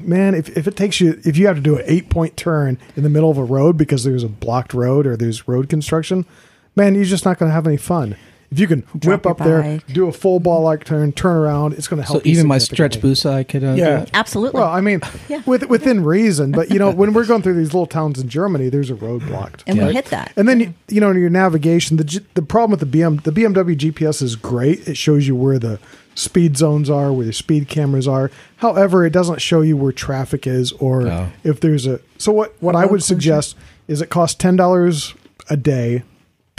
man, 0.00 0.34
if, 0.34 0.56
if 0.56 0.66
it 0.66 0.76
takes 0.76 1.00
you, 1.00 1.20
if 1.24 1.36
you 1.36 1.46
have 1.46 1.56
to 1.56 1.62
do 1.62 1.76
an 1.78 1.84
eight 1.86 2.08
point 2.10 2.36
turn 2.36 2.78
in 2.96 3.02
the 3.02 3.08
middle 3.10 3.30
of 3.30 3.38
a 3.38 3.44
road 3.44 3.76
because 3.76 4.02
there's 4.04 4.24
a 4.24 4.28
blocked 4.28 4.74
road 4.74 5.06
or 5.06 5.16
there's 5.16 5.46
road 5.46 5.68
construction, 5.68 6.26
man, 6.74 6.94
you're 6.94 7.04
just 7.04 7.24
not 7.24 7.38
going 7.38 7.48
to 7.48 7.54
have 7.54 7.66
any 7.66 7.76
fun. 7.76 8.16
If 8.52 8.58
you 8.58 8.66
can 8.66 8.80
whip 9.04 9.04
your 9.24 9.30
up 9.30 9.38
there, 9.38 9.78
do 9.92 10.08
a 10.08 10.12
full 10.12 10.40
ball 10.40 10.62
like 10.62 10.82
turn, 10.82 11.12
turn 11.12 11.36
around, 11.36 11.74
it's 11.74 11.86
going 11.86 12.02
to 12.02 12.06
So 12.08 12.14
help. 12.14 12.26
you 12.26 12.32
even 12.32 12.48
my 12.48 12.58
stretch 12.58 12.94
significantly. 12.94 13.10
boost, 13.10 13.26
I 13.26 13.42
could. 13.44 13.62
Uh, 13.62 13.74
Yeah. 13.74 14.06
Absolutely. 14.12 14.58
Well, 14.60 14.68
I 14.68 14.80
mean, 14.80 15.00
Yeah. 15.28 15.42
with, 15.46 15.68
within 15.68 16.02
reason, 16.02 16.50
but 16.50 16.70
you 16.72 16.80
know, 16.80 16.90
when 16.90 17.12
we're 17.12 17.26
going 17.26 17.42
through 17.42 17.54
these 17.54 17.68
little 17.72 17.86
towns 17.86 18.18
in 18.20 18.28
Germany, 18.28 18.68
there's 18.68 18.90
a 18.90 18.96
road 18.96 19.24
blocked. 19.26 19.62
and 19.68 19.76
Yeah. 19.76 19.86
we 19.86 19.92
hit 19.94 20.06
that. 20.06 20.32
And 20.36 20.48
then 20.48 20.58
you, 20.60 20.74
you 20.88 21.00
know 21.00 21.12
your 21.12 21.30
navigation, 21.30 21.96
the 21.96 22.22
the 22.34 22.42
problem 22.42 22.72
with 22.76 22.80
the 22.90 22.98
BM 22.98 23.22
the 23.22 23.30
BMW 23.30 23.76
GPS 23.76 24.20
is 24.20 24.34
great. 24.34 24.88
It 24.88 24.96
shows 24.96 25.28
you 25.28 25.36
where 25.36 25.60
the 25.60 25.78
speed 26.16 26.56
zones 26.56 26.90
are, 26.90 27.12
where 27.12 27.24
the 27.26 27.32
speed 27.32 27.68
cameras 27.68 28.08
are. 28.08 28.32
However, 28.56 29.06
it 29.06 29.10
doesn't 29.12 29.40
show 29.40 29.60
you 29.60 29.76
where 29.76 29.92
traffic 29.92 30.44
is 30.46 30.72
or 30.72 31.06
Oh. 31.06 31.28
if 31.44 31.60
there's 31.60 31.86
a. 31.86 32.00
So 32.18 32.32
what 32.32 32.54
what 32.58 32.74
I 32.74 32.84
would 32.84 33.04
suggest 33.04 33.54
is 33.86 34.02
it 34.02 34.08
costs 34.10 34.34
ten 34.36 34.56
dollars 34.56 35.14
a 35.48 35.56
day 35.56 36.02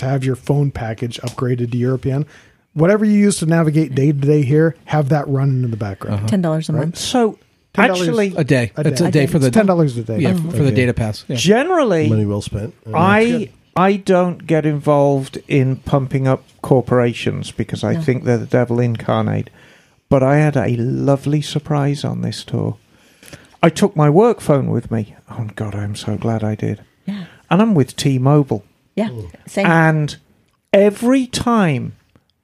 to 0.02 0.06
have 0.08 0.24
your 0.24 0.36
phone 0.36 0.70
package 0.72 1.20
upgraded 1.22 1.72
to 1.72 1.78
European. 1.78 2.26
Whatever 2.74 3.04
you 3.06 3.14
use 3.18 3.38
to 3.39 3.45
navigate 3.45 3.95
day 3.95 4.08
to 4.08 4.18
day 4.18 4.43
here, 4.43 4.76
have 4.86 5.10
that 5.10 5.28
running 5.28 5.64
in 5.64 5.72
the 5.72 5.78
background. 5.78 6.20
Uh-huh. 6.20 6.28
Ten 6.28 6.41
dollars 6.41 6.70
a 6.70 6.74
month. 6.74 6.97
So 6.97 7.38
$10 7.74 7.89
actually, 7.89 8.34
A 8.36 8.43
day. 8.43 8.72
A 8.76 8.88
It's 8.88 9.02
day. 9.02 9.08
a 9.08 9.12
day 9.12 9.26
for 9.28 9.39
the 9.39 9.47
It's 9.47 9.54
ten 9.56 9.66
dollars 9.66 9.97
a 9.97 10.04
day. 10.04 10.20
Yeah, 10.20 10.36
for 10.36 10.64
the 10.64 10.72
data 10.72 10.93
pass. 10.93 11.24
Yeah. 11.28 11.36
generally, 11.38 12.10
Money 12.10 12.26
well 12.26 12.41
spent. 12.41 12.74
I 12.93 13.49
I 13.76 13.95
don't 13.95 14.45
get 14.45 14.66
involved 14.66 15.38
in 15.47 15.78
pumping 15.78 16.28
up 16.28 16.43
corporations 16.62 17.52
because 17.52 17.84
I 17.84 17.93
No. 17.93 18.02
think 18.02 18.24
they're 18.26 18.38
the 18.38 18.45
devil 18.45 18.80
incarnate. 18.80 19.49
But 20.10 20.24
I 20.24 20.38
had 20.38 20.58
a 20.58 20.76
lovely 20.76 21.41
surprise 21.41 22.04
on 22.04 22.22
this 22.22 22.43
tour. 22.43 22.76
I 23.64 23.70
took 23.70 23.95
my 23.95 24.10
work 24.10 24.41
phone 24.41 24.70
with 24.72 24.91
me. 24.91 25.16
Oh 25.30 25.47
God, 25.56 25.74
I'm 25.76 25.95
so 25.95 26.18
glad 26.18 26.43
I 26.43 26.56
did. 26.56 26.82
Yeah. 27.06 27.26
And 27.49 27.62
I'm 27.62 27.74
with 27.74 27.95
T-Mobile. 27.95 28.64
Yeah. 28.96 29.10
Same. 29.48 29.66
And 29.66 30.18
every 30.74 31.28
time 31.28 31.94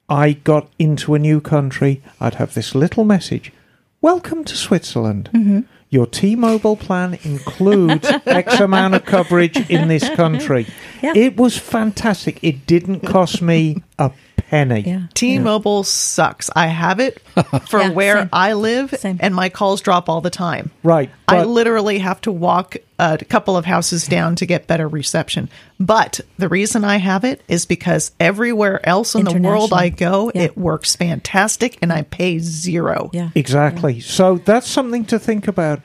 I 0.08 0.32
got 0.32 0.68
into 0.78 1.14
a 1.14 1.18
new 1.18 1.40
country, 1.40 2.02
I'd 2.20 2.34
have 2.34 2.54
this 2.54 2.74
little 2.74 3.04
message 3.04 3.52
Welcome 4.00 4.44
to 4.44 4.56
Switzerland. 4.56 5.28
Mm-hmm. 5.32 5.60
Your 5.90 6.06
T 6.06 6.36
Mobile 6.36 6.76
plan 6.76 7.18
includes 7.24 8.06
X 8.26 8.60
amount 8.60 8.94
of 8.94 9.04
coverage 9.04 9.56
in 9.68 9.88
this 9.88 10.08
country. 10.10 10.66
Yeah. 11.02 11.14
It 11.16 11.36
was 11.36 11.58
fantastic. 11.58 12.38
It 12.40 12.64
didn't 12.64 13.00
cost 13.00 13.42
me 13.42 13.82
a 13.98 14.12
penny. 14.48 14.80
yeah. 14.80 15.02
T-Mobile 15.14 15.84
sucks. 15.84 16.48
I 16.56 16.66
have 16.68 17.00
it 17.00 17.20
for 17.68 17.80
Yeah, 17.80 17.90
where 17.90 18.16
same. 18.20 18.28
I 18.32 18.52
live, 18.54 18.90
Same. 18.98 19.18
and 19.20 19.34
my 19.34 19.48
calls 19.48 19.80
drop 19.80 20.08
all 20.08 20.20
the 20.20 20.30
time. 20.30 20.70
Right. 20.82 21.10
I 21.28 21.44
literally 21.44 21.98
have 21.98 22.20
to 22.22 22.32
walk 22.32 22.76
a 22.98 23.18
couple 23.18 23.56
of 23.56 23.64
houses 23.66 24.06
down 24.06 24.34
to 24.36 24.46
get 24.46 24.66
better 24.66 24.88
reception. 24.88 25.48
But 25.78 26.20
the 26.38 26.48
reason 26.48 26.82
I 26.84 26.96
have 26.96 27.24
it 27.24 27.42
is 27.46 27.66
because 27.66 28.12
everywhere 28.18 28.80
else 28.88 29.14
in 29.14 29.24
the 29.26 29.38
world 29.38 29.72
I 29.72 29.90
go, 29.90 30.32
Yeah. 30.34 30.42
it 30.42 30.56
works 30.56 30.96
fantastic 30.96 31.78
and 31.82 31.92
I 31.92 32.02
pay 32.02 32.38
zero. 32.38 33.10
Yeah. 33.12 33.30
Exactly. 33.34 34.00
So 34.00 34.38
that's 34.38 34.66
something 34.68 35.04
to 35.06 35.18
think 35.18 35.46
about. 35.46 35.82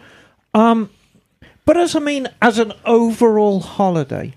Um, 0.54 0.90
but 1.66 1.76
as 1.78 1.96
I 1.96 2.00
mean, 2.00 2.30
as 2.42 2.60
an 2.60 2.72
overall 2.86 3.60
holiday, 3.60 4.34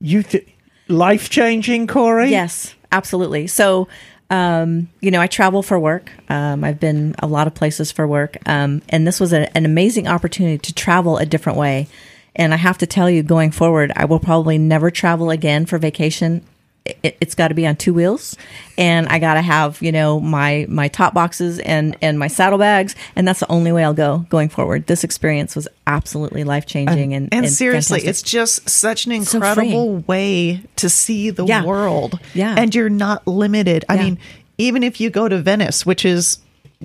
you 0.00 0.22
th- 0.22 0.46
life 0.88 1.28
changing, 1.30 1.86
Cori. 1.88 2.30
Yes, 2.30 2.74
absolutely. 2.92 3.46
So, 3.46 3.88
um, 4.30 4.88
you 5.00 5.10
know, 5.10 5.20
I 5.20 5.26
travel 5.26 5.62
for 5.62 5.78
work. 5.78 6.10
Um, 6.28 6.64
I've 6.64 6.80
been 6.80 7.14
a 7.20 7.26
lot 7.26 7.46
of 7.46 7.54
places 7.54 7.92
for 7.92 8.06
work, 8.06 8.36
um, 8.46 8.82
and 8.88 9.06
this 9.06 9.20
was 9.20 9.32
a, 9.32 9.54
an 9.56 9.64
amazing 9.64 10.08
opportunity 10.08 10.58
to 10.58 10.74
travel 10.74 11.16
a 11.18 11.26
different 11.26 11.58
way. 11.58 11.88
And 12.34 12.52
I 12.52 12.56
have 12.56 12.78
to 12.78 12.86
tell 12.86 13.08
you, 13.08 13.22
going 13.22 13.50
forward, 13.50 13.92
I 13.96 14.04
will 14.04 14.20
probably 14.20 14.58
never 14.58 14.90
travel 14.90 15.30
again 15.30 15.64
for 15.64 15.78
vacation. 15.78 16.42
It, 17.02 17.16
it's 17.20 17.34
got 17.34 17.48
to 17.48 17.54
be 17.54 17.66
on 17.66 17.76
two 17.76 17.92
wheels, 17.94 18.36
and 18.78 19.06
I 19.08 19.18
got 19.18 19.34
to 19.34 19.42
have 19.42 19.80
you 19.82 19.92
know 19.92 20.20
my 20.20 20.66
my 20.68 20.88
top 20.88 21.14
boxes 21.14 21.58
and 21.60 21.96
and 22.02 22.18
my 22.18 22.28
saddlebags, 22.28 22.94
and 23.16 23.26
that's 23.26 23.40
the 23.40 23.50
only 23.50 23.72
way 23.72 23.84
I'll 23.84 23.94
go 23.94 24.26
going 24.28 24.48
forward. 24.48 24.86
This 24.86 25.04
experience 25.04 25.54
was 25.56 25.66
absolutely 25.86 26.44
life 26.44 26.66
changing, 26.66 27.14
and, 27.14 27.28
And 27.32 27.48
seriously, 27.50 28.00
fantastic. 28.00 28.10
it's 28.10 28.22
just 28.22 28.68
such 28.68 29.06
an 29.06 29.24
So 29.24 29.36
incredible 29.38 29.98
way 30.06 30.62
to 30.76 30.88
see 30.88 31.30
the 31.30 31.44
Yeah. 31.46 31.64
world. 31.64 32.18
Yeah. 32.34 32.54
And 32.58 32.74
you're 32.74 32.88
not 32.88 33.26
limited. 33.26 33.84
I 33.88 33.94
Yeah. 33.94 34.02
mean, 34.04 34.18
even 34.58 34.82
if 34.82 35.00
you 35.00 35.10
go 35.10 35.28
to 35.28 35.38
Venice, 35.38 35.84
which 35.86 36.04
is, 36.04 36.38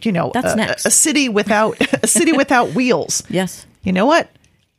you 0.04 0.12
know, 0.12 0.32
That's 0.34 0.54
a, 0.54 0.56
next. 0.56 0.86
a 0.86 0.92
city 0.92 1.30
without 1.30 1.78
a 2.04 2.08
city 2.08 2.32
without 2.32 2.74
wheels. 2.74 3.24
yes, 3.30 3.66
You 3.84 3.92
know 3.94 4.06
what? 4.06 4.30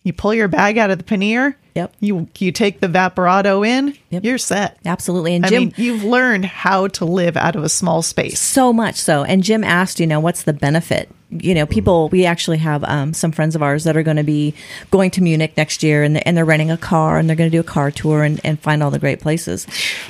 You 0.05 0.12
pull 0.12 0.34
your 0.34 0.48
bag 0.48 0.78
out 0.78 0.90
of 0.90 0.98
the 0.98 1.05
pannier. 1.05 1.57
Yep. 1.74 1.94
You 2.00 2.28
you 2.38 2.53
take 2.53 2.80
the 2.80 2.88
Vaporetto 2.88 3.66
in. 3.66 3.96
Yep. 4.11 4.24
You're 4.24 4.38
set. 4.38 4.78
absolutely. 4.84 5.34
And 5.34 5.46
I 5.46 5.48
Jim, 5.48 5.62
mean, 5.62 5.74
you've 5.76 6.05
learned 6.05 6.44
how 6.44 6.88
to 6.88 7.05
live 7.05 7.36
out 7.36 7.57
of 7.57 7.64
a 7.64 7.68
small 7.68 8.03
space. 8.03 8.38
So 8.40 8.72
much 8.72 8.96
so. 8.96 9.24
And 9.24 9.42
Jim 9.42 9.64
asked, 9.64 9.98
you 9.98 10.07
know, 10.07 10.20
what's 10.20 10.42
the 10.42 10.53
benefit? 10.53 11.09
You 11.30 11.55
know, 11.55 11.64
people, 11.64 12.11
we 12.11 12.26
actually 12.26 12.59
have 12.59 12.84
um, 12.84 13.14
some 13.14 13.32
friends 13.32 13.55
of 13.57 13.62
ours 13.62 13.84
that 13.84 13.96
are 13.96 14.03
going 14.03 14.18
to 14.18 14.22
be 14.22 14.55
going 14.90 15.11
to 15.12 15.22
Munich 15.22 15.57
next 15.57 15.82
year 15.82 16.03
and, 16.03 16.26
and 16.26 16.36
they're 16.36 16.44
renting 16.44 16.70
a 16.70 16.76
car 16.76 17.16
and 17.16 17.26
they're 17.26 17.36
going 17.36 17.50
to 17.50 17.57
do 17.57 17.61
a 17.61 17.64
car 17.64 17.90
tour 17.90 18.22
and, 18.22 18.38
and 18.44 18.61
find 18.61 18.82
all 18.82 18.90
the 18.90 18.98
great 18.98 19.20
places. 19.20 19.66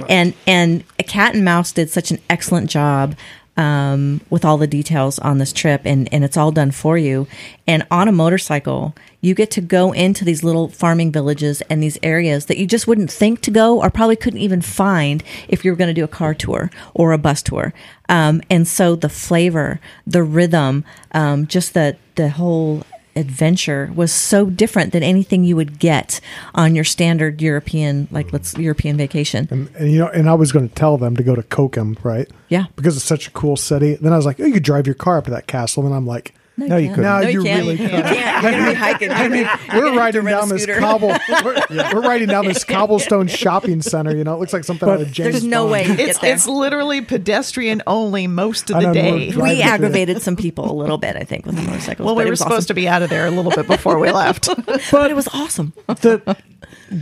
And, 0.09 0.35
and 0.49 0.83
a 0.99 1.05
Cat 1.05 1.37
and 1.37 1.45
Mouse 1.45 1.71
did 1.71 1.91
such 1.91 2.11
an 2.11 2.19
excellent 2.29 2.71
job 2.71 3.15
um, 3.57 4.21
with 4.31 4.45
all 4.45 4.59
the 4.59 4.67
details 4.67 5.21
on 5.21 5.39
this 5.39 5.53
trip 5.53 5.83
and, 5.85 6.13
and 6.13 6.25
it's 6.25 6.37
all 6.37 6.51
done 6.51 6.73
for 6.73 6.99
you. 6.99 7.29
And 7.69 7.87
on 7.89 8.09
a 8.09 8.13
motorcycle, 8.13 8.97
you 9.23 9.35
get 9.35 9.51
to 9.53 9.61
go 9.61 9.93
into 9.93 10.25
these 10.25 10.45
little 10.45 10.69
farming 10.69 11.13
villages 11.13 11.63
and 11.71 11.83
these 11.83 11.97
areas 12.03 12.47
that 12.47 12.59
you 12.59 12.67
just 12.67 12.87
wouldn't 12.87 13.11
think 13.11 13.41
to 13.41 13.51
go 13.51 13.81
or 13.81 13.89
probably 13.89 14.17
couldn't 14.17 14.41
even 14.41 14.61
find 14.61 15.23
if 15.49 15.65
you 15.65 15.71
were 15.71 15.77
going 15.77 15.89
to 15.89 15.95
do 15.95 16.05
a 16.05 16.09
car 16.09 16.35
tour 16.35 16.71
or 16.93 17.13
a 17.13 17.19
bus 17.19 17.41
tour. 17.41 17.73
Um, 18.09 18.43
and 18.51 18.67
so 18.67 18.97
the 18.97 19.09
flavor, 19.09 19.81
the 20.07 20.25
rhythm, 20.25 20.85
um, 21.13 21.47
just 21.47 21.73
the, 21.73 21.97
the 22.17 22.31
whole 22.31 22.83
adventure 23.15 23.93
was 23.95 24.13
so 24.13 24.47
different 24.47 24.93
than 24.93 25.03
anything 25.03 25.45
you 25.45 25.55
would 25.55 25.79
get 25.79 26.21
on 26.55 26.75
your 26.75 26.85
standard 26.85 27.41
European, 27.41 28.09
like 28.11 28.33
let's 28.33 28.57
European 28.57 28.97
vacation. 28.97 29.47
And, 29.51 29.71
and 29.77 29.93
you 29.93 29.99
know, 29.99 30.09
and 30.09 30.29
I 30.29 30.35
was 30.35 30.51
going 30.51 30.69
to 30.69 30.75
tell 30.75 30.99
them 30.99 31.17
to 31.17 31.23
go 31.23 31.37
to 31.37 31.43
Cochem, 31.43 32.03
right? 32.03 32.29
Yeah. 32.49 32.67
Because 32.75 32.97
it's 32.97 33.05
such 33.05 33.29
a 33.29 33.31
cool 33.31 33.57
city. 33.57 33.95
Then 33.95 34.13
I 34.13 34.17
was 34.17 34.27
like, 34.27 34.41
oh, 34.41 34.47
you 34.47 34.55
could 34.55 34.65
drive 34.65 34.87
your 34.87 34.95
car 34.95 35.19
up 35.19 35.27
to 35.27 35.31
that 35.31 35.47
castle. 35.47 35.87
And 35.87 35.95
I'm 35.95 36.07
like, 36.07 36.35
No, 36.57 36.77
you 36.77 36.89
can't. 36.89 36.97
couldn't. 36.97 37.11
No, 37.11 37.21
No, 37.21 37.29
you 37.29 37.39
you 37.39 37.45
can't. 37.45 37.61
really 37.63 37.73
You 37.83 37.89
can't. 37.89 38.43
You're 38.43 38.53
going 38.53 38.65
to 38.65 38.71
be 38.71 38.75
hiking. 38.75 39.11
I 39.11 39.29
mean, 39.29 39.49
we're 39.75 39.97
riding 39.97 40.25
down 40.27 40.49
this 40.51 40.67
cobble. 40.67 41.15
We're, 41.45 41.63
we're 41.71 42.01
riding 42.03 42.29
down 42.29 42.45
this 42.45 42.63
cobblestone 42.65 43.27
shopping 43.29 43.81
center. 43.81 44.15
You 44.15 44.23
know, 44.25 44.35
it 44.35 44.41
looks 44.41 44.53
like 44.53 44.65
something 44.65 44.87
out 44.89 45.01
of 45.01 45.11
James. 45.11 45.33
There's 45.33 45.45
no 45.45 45.63
Bond. 45.63 45.73
way 45.73 45.87
you 45.87 45.93
It's 45.95 45.99
get 46.19 46.21
there. 46.21 46.35
it's 46.35 46.47
literally 46.47 47.01
pedestrian 47.01 47.83
only 47.87 48.27
most 48.27 48.71
of 48.71 48.77
the 48.77 48.83
know, 48.83 48.93
day. 48.93 49.13
we're 49.13 49.33
driving 49.33 49.43
we 49.43 49.49
through 49.57 49.61
it. 49.63 49.67
aggravated 49.67 50.23
some 50.23 50.37
people 50.37 50.71
a 50.71 50.75
little 50.77 50.99
bit, 50.99 51.17
I 51.17 51.25
think, 51.25 51.47
with 51.47 51.57
the 51.57 51.63
motorcycles. 51.63 52.05
Well, 52.05 52.15
we 52.17 52.27
were 52.27 52.37
supposed 52.37 52.53
awesome. 52.59 52.67
to 52.69 52.75
be 52.75 52.87
out 52.89 53.03
of 53.03 53.09
there 53.11 53.27
a 53.27 53.31
little 53.31 53.53
bit 53.53 53.67
before 53.67 53.99
we 53.99 54.11
left. 54.11 54.49
but 54.91 55.11
it 55.11 55.15
was 55.15 55.29
awesome. 55.29 55.73
the 55.87 56.37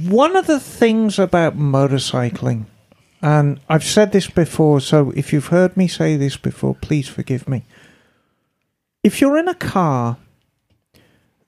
one 0.08 0.36
of 0.36 0.46
the 0.46 0.60
things 0.60 1.18
about 1.18 1.58
motorcycling, 1.58 2.66
and 3.20 3.58
I've 3.68 3.84
said 3.84 4.12
this 4.12 4.28
before, 4.30 4.80
so 4.80 5.10
if 5.16 5.32
you've 5.32 5.48
heard 5.48 5.76
me 5.76 5.88
say 5.88 6.16
this 6.16 6.36
before, 6.36 6.76
please 6.76 7.08
forgive 7.08 7.48
me. 7.48 7.64
If 9.02 9.20
you're 9.20 9.38
in 9.38 9.48
a 9.48 9.54
car, 9.54 10.18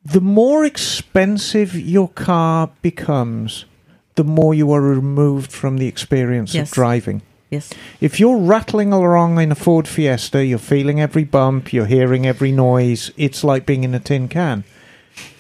the 0.05 0.21
more 0.21 0.65
expensive 0.65 1.75
your 1.79 2.09
car 2.09 2.71
becomes, 2.81 3.67
the 4.15 4.25
more 4.25 4.55
you 4.55 4.73
are 4.73 4.81
removed 4.81 5.53
from 5.53 5.77
the 5.79 5.87
experience 5.87 6.55
Yes. 6.55 6.69
of 6.69 6.75
driving. 6.75 7.23
Yes. 7.51 7.71
If 8.01 8.19
you're 8.19 8.39
rattling 8.39 8.93
along 8.93 9.39
in 9.39 9.53
a 9.53 9.55
Ford 9.55 9.87
Fiesta, 9.87 10.45
you're 10.45 10.59
feeling 10.59 11.01
every 11.01 11.25
bump, 11.25 11.73
you're 11.73 11.87
hearing 11.87 12.27
every 12.27 12.53
noise, 12.53 13.11
it's 13.19 13.45
like 13.45 13.67
being 13.67 13.85
in 13.85 13.95
a 13.95 14.01
tin 14.01 14.29
can. 14.29 14.65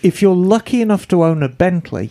If 0.02 0.20
you're 0.20 0.36
lucky 0.36 0.82
enough 0.82 1.08
to 1.08 1.24
own 1.24 1.42
a 1.42 1.48
Bentley, 1.48 2.10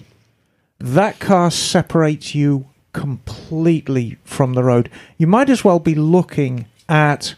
that 0.80 1.20
car 1.20 1.52
separates 1.52 2.34
you 2.34 2.66
completely 2.94 4.18
from 4.24 4.54
the 4.56 4.64
road. 4.64 4.90
You 5.20 5.28
might 5.28 5.50
as 5.52 5.64
well 5.64 5.78
be 5.80 5.94
looking 5.94 6.66
at 6.90 7.36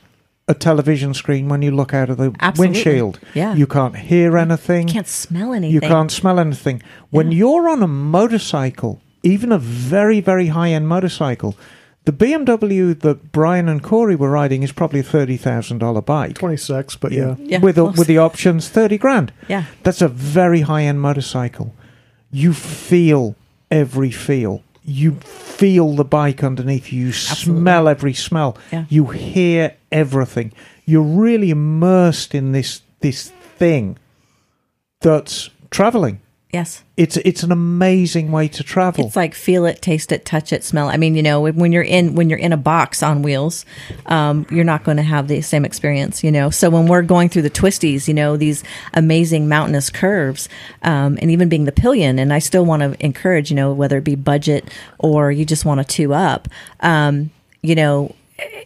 a 0.48 0.54
television 0.54 1.14
screen 1.14 1.48
when 1.48 1.62
you 1.62 1.72
look 1.72 1.94
out 1.94 2.10
of 2.10 2.18
the 2.18 2.34
Absolutely. 2.40 2.74
windshield. 2.76 3.20
Yeah. 3.34 3.56
You 3.56 3.66
can't 3.66 3.96
hear 3.96 4.38
anything. 4.38 4.88
You 4.90 4.94
Can't 4.94 5.08
smell 5.08 5.54
anything. 5.54 5.74
You 5.74 5.82
can't 5.82 6.12
smell 6.12 6.40
anything. 6.40 6.82
When 7.12 7.32
you're 7.32 7.70
on 7.70 7.82
a 7.82 7.88
motorcycle, 7.88 9.02
even 9.24 9.52
a 9.52 9.58
very, 9.58 10.20
very 10.20 10.48
high 10.48 10.70
end 10.72 10.88
motorcycle, 10.90 11.56
the 12.06 12.12
BMW 12.12 13.00
that 13.00 13.32
Brian 13.32 13.70
and 13.70 13.82
Cori 13.82 14.16
were 14.18 14.30
riding 14.30 14.64
is 14.64 14.74
probably 14.74 15.00
a 15.00 15.04
thirty 15.04 15.38
thousand 15.38 15.78
dollar 15.78 16.02
bike. 16.02 16.36
Twenty 16.36 16.58
six, 16.58 16.98
but 16.98 17.14
yeah. 17.14 17.36
Yeah, 17.40 17.60
with 17.60 17.76
the, 17.76 17.86
with 17.86 18.08
the 18.08 18.18
options, 18.18 18.68
thirty 18.68 18.98
grand. 18.98 19.32
Yeah. 19.48 19.64
That's 19.84 20.02
a 20.02 20.10
very 20.10 20.62
high 20.62 20.84
end 20.84 21.00
motorcycle. 21.00 21.74
You 22.32 22.52
feel 22.54 23.36
every 23.72 24.12
feel. 24.12 24.62
You 24.86 25.14
feel 25.14 25.96
the 25.96 26.04
bike 26.04 26.44
underneath 26.44 26.92
you. 26.92 27.08
You 27.08 27.12
smell 27.14 27.88
every 27.88 28.14
smell. 28.14 28.58
Yeah. 28.72 28.86
You 28.90 29.08
hear 29.08 29.76
everything. 29.92 30.52
You're 30.86 31.02
really 31.02 31.52
immersed 31.52 32.36
in 32.36 32.52
this 32.52 32.82
this 33.00 33.30
thing 33.58 33.98
that's 35.02 35.50
traveling. 35.70 36.22
Yes. 36.54 36.84
It's 36.98 37.18
it's 37.18 37.42
an 37.42 37.52
amazing 37.52 38.32
way 38.32 38.48
to 38.50 38.64
travel. 38.64 39.08
It's 39.08 39.16
like 39.16 39.34
feel 39.34 39.66
it, 39.66 39.82
taste 39.82 40.12
it, 40.12 40.24
touch 40.24 40.54
it, 40.54 40.64
smell. 40.64 40.88
it. 40.88 40.94
I 40.94 40.98
mean, 40.98 41.16
you 41.16 41.24
know, 41.24 41.42
when 41.42 41.72
you're 41.72 41.82
in 41.82 42.14
when 42.14 42.30
you're 42.30 42.38
in 42.38 42.54
a 42.54 42.58
box 42.58 43.02
on 43.02 43.24
wheels, 43.24 43.66
um, 44.06 44.46
you're 44.52 44.64
not 44.64 44.84
going 44.84 44.98
to 44.98 45.04
have 45.04 45.28
the 45.28 45.42
same 45.42 45.66
experience. 45.66 46.24
You 46.24 46.32
know, 46.32 46.52
so 46.52 46.70
when 46.70 46.86
we're 46.86 47.02
going 47.02 47.30
through 47.30 47.42
the 47.42 47.50
twisties, 47.50 48.08
you 48.08 48.14
know, 48.14 48.38
these 48.38 48.64
amazing 48.94 49.50
mountainous 49.50 49.90
curves, 49.90 50.48
um, 50.84 51.18
and 51.24 51.32
even 51.32 51.50
being 51.50 51.66
the 51.66 51.72
pillion, 51.72 52.20
and 52.20 52.32
I 52.32 52.38
still 52.38 52.66
want 52.66 52.84
to 52.84 53.04
encourage, 53.04 53.50
you 53.50 53.56
know, 53.56 53.74
whether 53.74 53.98
it 53.98 54.04
be 54.04 54.14
budget 54.14 54.70
or 55.00 55.32
you 55.32 55.46
just 55.46 55.66
want 55.66 55.80
to 55.80 55.84
two 55.84 56.14
up, 56.14 56.48
um, 56.82 57.32
you 57.64 57.74
know, 57.74 58.14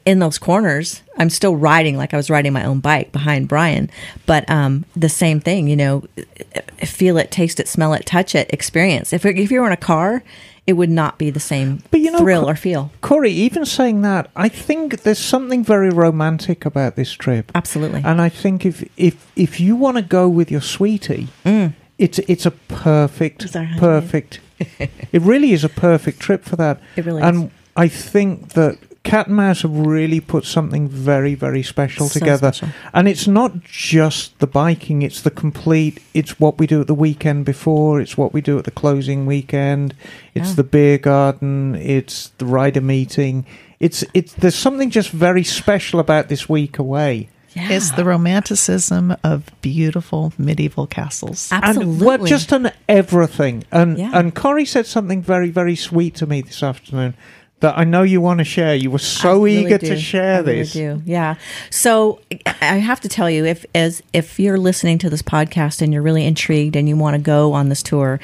in 0.06 0.20
those 0.20 0.38
corners, 0.38 1.02
I'm 1.18 1.30
still 1.30 1.56
riding 1.56 1.98
like 1.98 2.14
I 2.14 2.18
was 2.18 2.30
riding 2.30 2.54
my 2.54 2.64
own 2.64 2.80
bike 2.80 3.12
behind 3.12 3.48
Brian. 3.48 3.90
But 4.26 4.50
um, 4.50 4.86
the 4.96 5.10
same 5.10 5.40
thing, 5.40 5.68
you 5.68 5.76
know, 5.76 6.04
feel 6.86 7.18
it, 7.18 7.32
taste 7.32 7.60
it, 7.60 7.68
smell 7.68 7.94
it, 7.94 8.06
touch 8.06 8.36
it, 8.36 8.52
experience. 8.54 9.14
If 9.14 9.26
if 9.26 9.52
you 9.52 9.62
were 9.62 9.68
in 9.68 9.74
a 9.74 9.78
car, 9.78 10.24
it 10.66 10.74
would 10.74 10.90
not 10.90 11.18
be 11.18 11.30
the 11.30 11.40
same 11.40 11.82
But 11.92 12.02
you 12.02 12.12
know, 12.12 12.20
thrill 12.20 12.44
Co- 12.44 12.50
or 12.50 12.56
feel. 12.56 12.92
Cori, 13.02 13.32
even 13.32 13.66
saying 13.66 14.02
that, 14.02 14.30
I 14.36 14.50
think 14.50 15.04
there's 15.04 15.20
something 15.20 15.64
very 15.64 15.90
romantic 15.90 16.66
about 16.66 16.96
this 16.96 17.12
trip. 17.14 17.52
Absolutely. 17.56 18.02
And 18.04 18.22
I 18.22 18.30
think 18.30 18.66
if 18.66 18.84
if 18.98 19.32
if 19.36 19.60
you 19.60 19.76
want 19.76 19.98
to 19.98 20.04
go 20.04 20.28
with 20.30 20.52
your 20.52 20.62
sweetie, 20.62 21.28
it's 21.98 22.20
it's 22.20 22.46
a 22.46 22.52
perfect 22.52 23.44
It's 23.44 23.56
our 23.56 23.64
honeymoon. 23.64 24.02
perfect. 24.02 24.40
it 25.14 25.22
really 25.22 25.52
is 25.52 25.64
a 25.64 25.70
perfect 25.70 26.20
trip 26.20 26.44
for 26.44 26.56
that. 26.58 26.80
It 26.96 27.06
really 27.06 27.22
and 27.22 27.46
is. 27.46 27.52
I 27.76 27.88
think 27.88 28.54
that 28.54 28.78
Cat 29.08 29.28
and 29.28 29.36
Mouse 29.38 29.62
have 29.62 29.76
really 29.76 30.20
put 30.20 30.44
something 30.46 30.88
very 30.88 31.34
very 31.36 31.64
special 31.64 32.08
So 32.08 32.20
together. 32.20 32.52
special. 32.52 32.76
And 32.94 33.08
it's 33.08 33.28
not 33.28 33.62
just 33.64 34.38
the 34.40 34.48
biking; 34.48 35.02
it's 35.02 35.22
the 35.22 35.32
complete. 35.32 36.00
It's 36.14 36.40
what 36.40 36.60
we 36.60 36.68
do 36.68 36.82
at 36.82 36.88
the 36.88 36.94
weekend 36.94 37.46
before. 37.46 38.02
It's 38.02 38.18
what 38.18 38.34
we 38.34 38.42
do 38.42 38.58
at 38.60 38.66
the 38.66 38.72
closing 38.72 39.26
weekend. 39.26 39.94
It's 40.36 40.50
Yeah. 40.50 40.56
the 40.56 40.64
beer 40.64 40.98
garden. 40.98 41.76
It's 41.76 42.32
the 42.38 42.46
rider 42.46 42.82
meeting. 42.82 43.46
It's 43.80 44.04
it's. 44.14 44.34
There's 44.34 44.56
something 44.56 44.90
just 44.90 45.10
very 45.12 45.44
special 45.44 46.00
about 46.00 46.28
this 46.28 46.50
week 46.50 46.78
away. 46.80 47.30
Yeah. 47.54 47.70
It's 47.72 47.92
the 47.92 48.04
romanticism 48.06 49.16
of 49.24 49.50
beautiful 49.62 50.32
medieval 50.38 50.86
castles. 50.86 51.50
Absolutely. 51.52 51.94
And 51.94 52.02
well, 52.06 52.18
just 52.26 52.54
on 52.54 52.72
everything. 52.88 53.64
And 53.72 53.98
Yeah. 53.98 54.12
and 54.14 54.36
Cori 54.36 54.66
said 54.66 54.86
something 54.86 55.22
very 55.24 55.50
very 55.50 55.76
sweet 55.76 56.14
to 56.16 56.28
me 56.28 56.42
this 56.42 56.62
afternoon 56.62 57.14
that 57.60 57.78
I 57.78 57.84
know 57.84 58.04
you 58.04 58.22
want 58.22 58.38
to 58.40 58.44
share. 58.44 58.76
You 58.76 58.92
were 58.92 59.00
so 59.00 59.44
really 59.44 59.66
eager 59.66 59.78
do. 59.78 59.88
to 59.88 59.98
share 59.98 60.36
I 60.36 60.40
really 60.40 60.60
this. 60.60 60.74
do. 60.74 61.02
Yeah. 61.06 61.36
So 61.70 62.20
I 62.46 62.78
have 62.78 63.02
to 63.02 63.10
tell 63.10 63.30
you, 63.30 63.46
if 63.46 63.66
as 63.74 64.04
if 64.14 64.40
you're 64.40 64.58
listening 64.58 64.98
to 65.00 65.10
this 65.10 65.22
podcast 65.22 65.82
and 65.82 65.92
you're 65.92 66.02
really 66.02 66.26
intrigued 66.26 66.76
and 66.76 66.88
you 66.88 66.96
want 66.96 67.16
to 67.16 67.22
go 67.22 67.54
on 67.54 67.70
this 67.70 67.82
tour, 67.82 68.20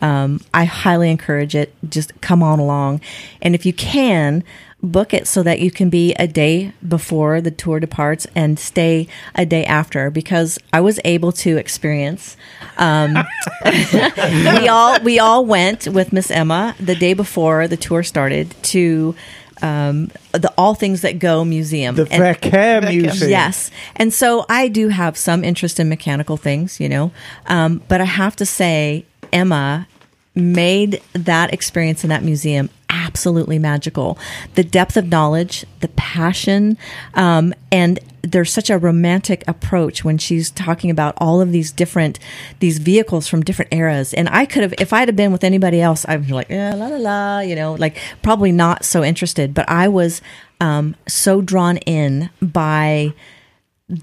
um, 0.00 0.40
I 0.54 0.64
highly 0.64 1.10
encourage 1.10 1.54
it. 1.54 1.74
Just 1.88 2.18
come 2.20 2.42
on 2.42 2.58
along, 2.58 3.00
and 3.42 3.54
if 3.54 3.66
you 3.66 3.72
can. 3.72 4.44
Book 4.80 5.12
it 5.12 5.26
so 5.26 5.42
that 5.42 5.58
you 5.58 5.70
can 5.72 5.90
be 5.90 6.14
a 6.14 6.28
day 6.28 6.72
before 6.86 7.40
the 7.40 7.50
tour 7.50 7.80
departs 7.80 8.28
and 8.36 8.58
stay 8.58 9.08
a 9.34 9.44
day 9.44 9.64
after 9.64 10.08
because 10.08 10.56
I 10.72 10.80
was 10.80 11.00
able 11.04 11.32
to 11.32 11.56
experience 11.56 12.36
um, 12.76 13.16
we 13.64 14.68
all 14.68 15.00
we 15.00 15.18
all 15.18 15.44
went 15.44 15.88
with 15.88 16.12
Miss 16.12 16.30
Emma 16.30 16.76
the 16.78 16.94
day 16.94 17.12
before 17.12 17.66
the 17.66 17.76
tour 17.76 18.04
started 18.04 18.54
to 18.64 19.16
um, 19.62 20.12
the 20.32 20.52
All 20.56 20.74
Things 20.74 21.02
That 21.02 21.18
Go 21.18 21.44
Museum. 21.44 21.96
The 21.96 22.06
And- 22.10 22.84
Museum. 22.84 23.30
Yes. 23.30 23.72
And 23.96 24.14
so 24.14 24.46
I 24.48 24.68
do 24.68 24.88
have 24.88 25.16
some 25.16 25.42
interest 25.42 25.80
in 25.80 25.88
mechanical 25.88 26.36
things, 26.36 26.78
you 26.78 26.88
know, 26.88 27.10
um, 27.46 27.82
but 27.88 28.00
I 28.00 28.04
have 28.04 28.36
to 28.36 28.46
say, 28.46 29.04
Emma 29.32 29.88
made 30.36 31.02
that 31.14 31.52
experience 31.52 32.04
in 32.04 32.10
that 32.10 32.22
museum 32.22 32.70
absolutely 33.08 33.58
magical. 33.58 34.18
The 34.54 34.62
depth 34.62 34.96
of 34.96 35.08
knowledge, 35.08 35.64
the 35.80 35.88
passion, 35.88 36.76
um, 37.14 37.54
and 37.72 37.98
there's 38.22 38.52
such 38.52 38.68
a 38.68 38.76
romantic 38.76 39.42
approach 39.48 40.04
when 40.04 40.18
she's 40.18 40.50
talking 40.50 40.90
about 40.90 41.14
all 41.16 41.40
of 41.40 41.50
these 41.50 41.72
different 41.72 42.18
these 42.58 42.78
vehicles 42.78 43.26
from 43.26 43.42
different 43.42 43.72
eras. 43.72 44.12
And 44.12 44.28
I 44.28 44.44
could 44.44 44.62
have, 44.62 44.74
if 44.78 44.92
I'd 44.92 45.08
have 45.08 45.16
been 45.16 45.32
with 45.32 45.42
anybody 45.42 45.80
else, 45.80 46.04
I'd 46.06 46.26
be 46.26 46.34
like, 46.34 46.50
yeah, 46.50 46.74
la 46.74 46.88
la 46.88 46.96
la, 46.96 47.38
you 47.40 47.54
know, 47.54 47.74
like 47.74 47.96
probably 48.22 48.52
not 48.52 48.84
so 48.84 49.02
interested. 49.02 49.54
But 49.54 49.68
I 49.70 49.88
was 49.88 50.20
um, 50.60 50.94
so 51.06 51.40
drawn 51.40 51.78
in 51.78 52.28
by 52.42 53.14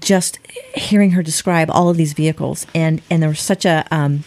just 0.00 0.40
hearing 0.74 1.12
her 1.12 1.22
describe 1.22 1.70
all 1.70 1.88
of 1.88 1.96
these 1.96 2.12
vehicles 2.12 2.66
and 2.74 3.00
and 3.08 3.22
there 3.22 3.28
was 3.28 3.38
such 3.38 3.64
a 3.64 3.86
um 3.92 4.24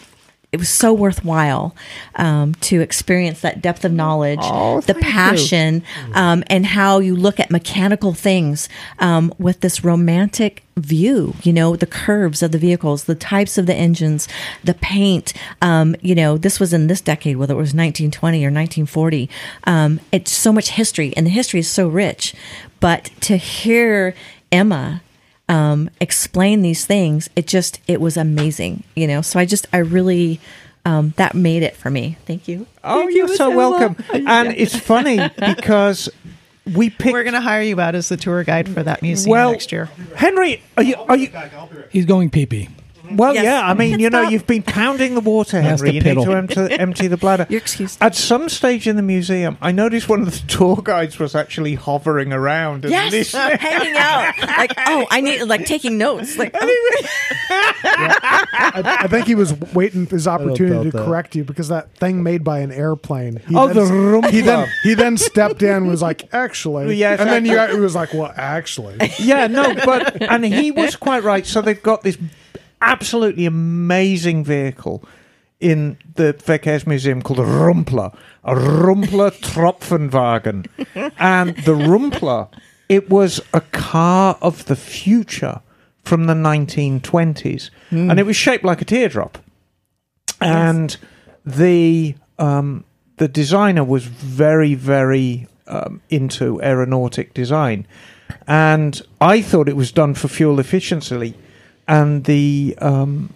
it 0.52 0.58
was 0.58 0.68
so 0.68 0.92
worthwhile 0.92 1.76
um, 2.16 2.54
to 2.56 2.80
experience 2.80 3.40
that 3.40 3.62
depth 3.62 3.84
of 3.84 3.92
knowledge, 3.92 4.40
the 4.86 4.96
passion, 5.00 5.84
um, 6.14 6.42
and 6.48 6.66
how 6.66 6.98
you 6.98 7.14
look 7.14 7.38
at 7.38 7.52
mechanical 7.52 8.14
things 8.14 8.68
um, 8.98 9.32
with 9.38 9.60
this 9.60 9.84
romantic 9.84 10.64
view. 10.76 11.34
You 11.44 11.52
know, 11.52 11.76
the 11.76 11.86
curves 11.86 12.42
of 12.42 12.50
the 12.50 12.58
vehicles, 12.58 13.04
the 13.04 13.14
types 13.14 13.58
of 13.58 13.66
the 13.66 13.74
engines, 13.74 14.26
the 14.64 14.74
paint. 14.74 15.32
Um, 15.62 15.94
you 16.00 16.16
know, 16.16 16.36
this 16.36 16.58
was 16.58 16.72
in 16.72 16.88
this 16.88 17.00
decade, 17.00 17.36
whether 17.36 17.54
it 17.54 17.56
was 17.56 17.68
1920 17.68 18.38
or 18.38 18.50
1940. 18.50 19.30
Um, 19.64 20.00
it's 20.10 20.32
so 20.32 20.52
much 20.52 20.70
history, 20.70 21.14
and 21.16 21.26
the 21.26 21.30
history 21.30 21.60
is 21.60 21.70
so 21.70 21.86
rich. 21.86 22.34
But 22.80 23.10
to 23.20 23.36
hear 23.36 24.14
Emma 24.50 25.02
um, 25.50 25.90
explain 26.00 26.62
these 26.62 26.86
things, 26.86 27.28
it 27.34 27.46
just 27.46 27.80
it 27.86 28.00
was 28.00 28.16
amazing, 28.16 28.84
you 28.94 29.06
know. 29.06 29.20
So 29.20 29.38
I 29.38 29.44
just 29.44 29.66
I 29.72 29.78
really 29.78 30.40
um, 30.84 31.12
that 31.16 31.34
made 31.34 31.62
it 31.62 31.76
for 31.76 31.90
me. 31.90 32.16
Thank 32.24 32.48
you. 32.48 32.66
Oh, 32.84 33.00
Thank 33.00 33.16
you're 33.16 33.28
you, 33.28 33.36
so 33.36 33.50
Emma. 33.50 33.56
welcome. 33.56 33.96
And 34.26 34.54
it's 34.56 34.78
funny 34.78 35.18
because 35.38 36.08
we 36.72 36.88
picked. 36.88 37.12
We're 37.12 37.24
going 37.24 37.34
to 37.34 37.40
hire 37.40 37.62
you 37.62 37.80
out 37.80 37.96
as 37.96 38.08
the 38.08 38.16
tour 38.16 38.44
guide 38.44 38.68
for 38.68 38.82
that 38.84 39.02
museum 39.02 39.32
well, 39.32 39.50
next 39.50 39.72
year. 39.72 39.86
Henry, 40.14 40.62
are 40.76 40.84
you? 40.84 40.94
Are 40.96 41.16
you? 41.16 41.30
He's 41.90 42.06
going 42.06 42.30
pee 42.30 42.46
pee. 42.46 42.68
Well, 43.16 43.34
Yes. 43.34 43.44
yeah. 43.44 43.68
I 43.68 43.74
mean, 43.74 43.98
you 44.00 44.10
know, 44.10 44.22
you've 44.22 44.46
been 44.46 44.62
pounding 44.62 45.14
the 45.14 45.20
water, 45.20 45.60
Henry. 45.60 45.90
to 45.90 45.94
You 45.94 46.00
need 46.02 46.24
to 46.24 46.32
empty, 46.32 46.60
empty 46.78 47.06
the 47.08 47.16
bladder. 47.16 47.46
You're 47.50 47.60
excused. 47.60 47.98
At 48.02 48.14
some 48.14 48.48
stage 48.48 48.86
in 48.86 48.96
the 48.96 49.02
museum, 49.02 49.58
I 49.60 49.72
noticed 49.72 50.08
one 50.08 50.22
of 50.22 50.30
the 50.30 50.46
tour 50.48 50.76
guides 50.82 51.18
was 51.18 51.34
actually 51.34 51.74
hovering 51.74 52.32
around 52.32 52.84
and 52.84 52.92
Yes, 52.92 53.12
listening. 53.12 53.56
hanging 53.60 53.96
out 53.96 54.34
like 54.58 54.72
oh 54.86 55.06
I 55.10 55.20
need 55.20 55.42
like 55.44 55.66
taking 55.66 55.98
notes 55.98 56.36
like 56.38 56.54
oh, 56.54 56.66
I, 57.52 58.98
I 59.02 59.06
think 59.08 59.26
he 59.26 59.34
was 59.34 59.54
waiting 59.74 60.06
for 60.06 60.16
his 60.16 60.26
opportunity 60.28 60.90
to 60.90 60.96
that. 60.96 61.04
correct 61.06 61.34
you 61.34 61.44
because 61.44 61.68
that 61.68 61.94
thing 61.96 62.22
made 62.22 62.44
by 62.44 62.60
an 62.60 62.72
airplane. 62.72 63.40
He 63.48 63.54
Oh, 63.56 63.66
then, 63.68 63.76
the 63.76 63.82
Rumpler. 63.92 64.30
he 64.30 64.40
then 64.40 64.68
he 64.82 64.94
then 64.94 65.16
stepped 65.16 65.62
in 65.62 65.70
and 65.70 65.88
was 65.88 66.02
like, 66.02 66.32
actually, 66.32 66.94
Yes, 66.96 67.20
and 67.20 67.28
then 67.28 67.44
I- 67.48 67.68
you 67.70 67.76
it 67.76 67.80
was 67.80 67.94
like, 67.94 68.12
well, 68.14 68.32
actually, 68.36 68.96
yeah, 69.18 69.46
no, 69.46 69.74
but 69.84 70.20
and 70.22 70.44
he 70.44 70.70
was 70.70 70.96
quite 70.96 71.22
right. 71.24 71.46
So 71.46 71.60
they've 71.60 71.82
got 71.82 72.02
this 72.02 72.16
absolutely 72.80 73.46
amazing 73.46 74.44
vehicle 74.44 75.04
in 75.60 75.98
the 76.14 76.32
Verkehrsmuseum 76.34 77.22
called 77.22 77.38
a 77.38 77.44
Rumpler, 77.44 78.16
a 78.44 78.54
Rumpler 78.54 79.30
Tropfenwagen, 79.40 80.66
and 81.18 81.56
the 81.58 81.74
Rumpler. 81.74 82.48
It 82.88 83.08
was 83.08 83.40
a 83.54 83.60
car 83.60 84.36
of 84.42 84.64
the 84.64 84.74
future 84.74 85.60
from 86.02 86.26
the 86.26 86.34
1920s, 86.34 87.70
and 88.10 88.18
it 88.18 88.24
was 88.24 88.36
shaped 88.36 88.64
like 88.64 88.80
a 88.80 88.84
teardrop. 88.84 89.38
And 90.40 90.96
the 91.44 92.16
um, 92.38 92.84
the 93.18 93.28
designer 93.28 93.84
was 93.84 94.06
very, 94.06 94.74
very 94.74 95.46
um, 95.66 96.00
into 96.08 96.60
aeronautic 96.62 97.34
design, 97.34 97.86
and 98.48 99.00
I 99.20 99.42
thought 99.42 99.68
it 99.68 99.76
was 99.76 99.92
done 99.92 100.14
for 100.14 100.26
fuel 100.28 100.58
efficiency, 100.58 101.36
and 101.98 102.24
the 102.24 102.76
um, 102.80 103.30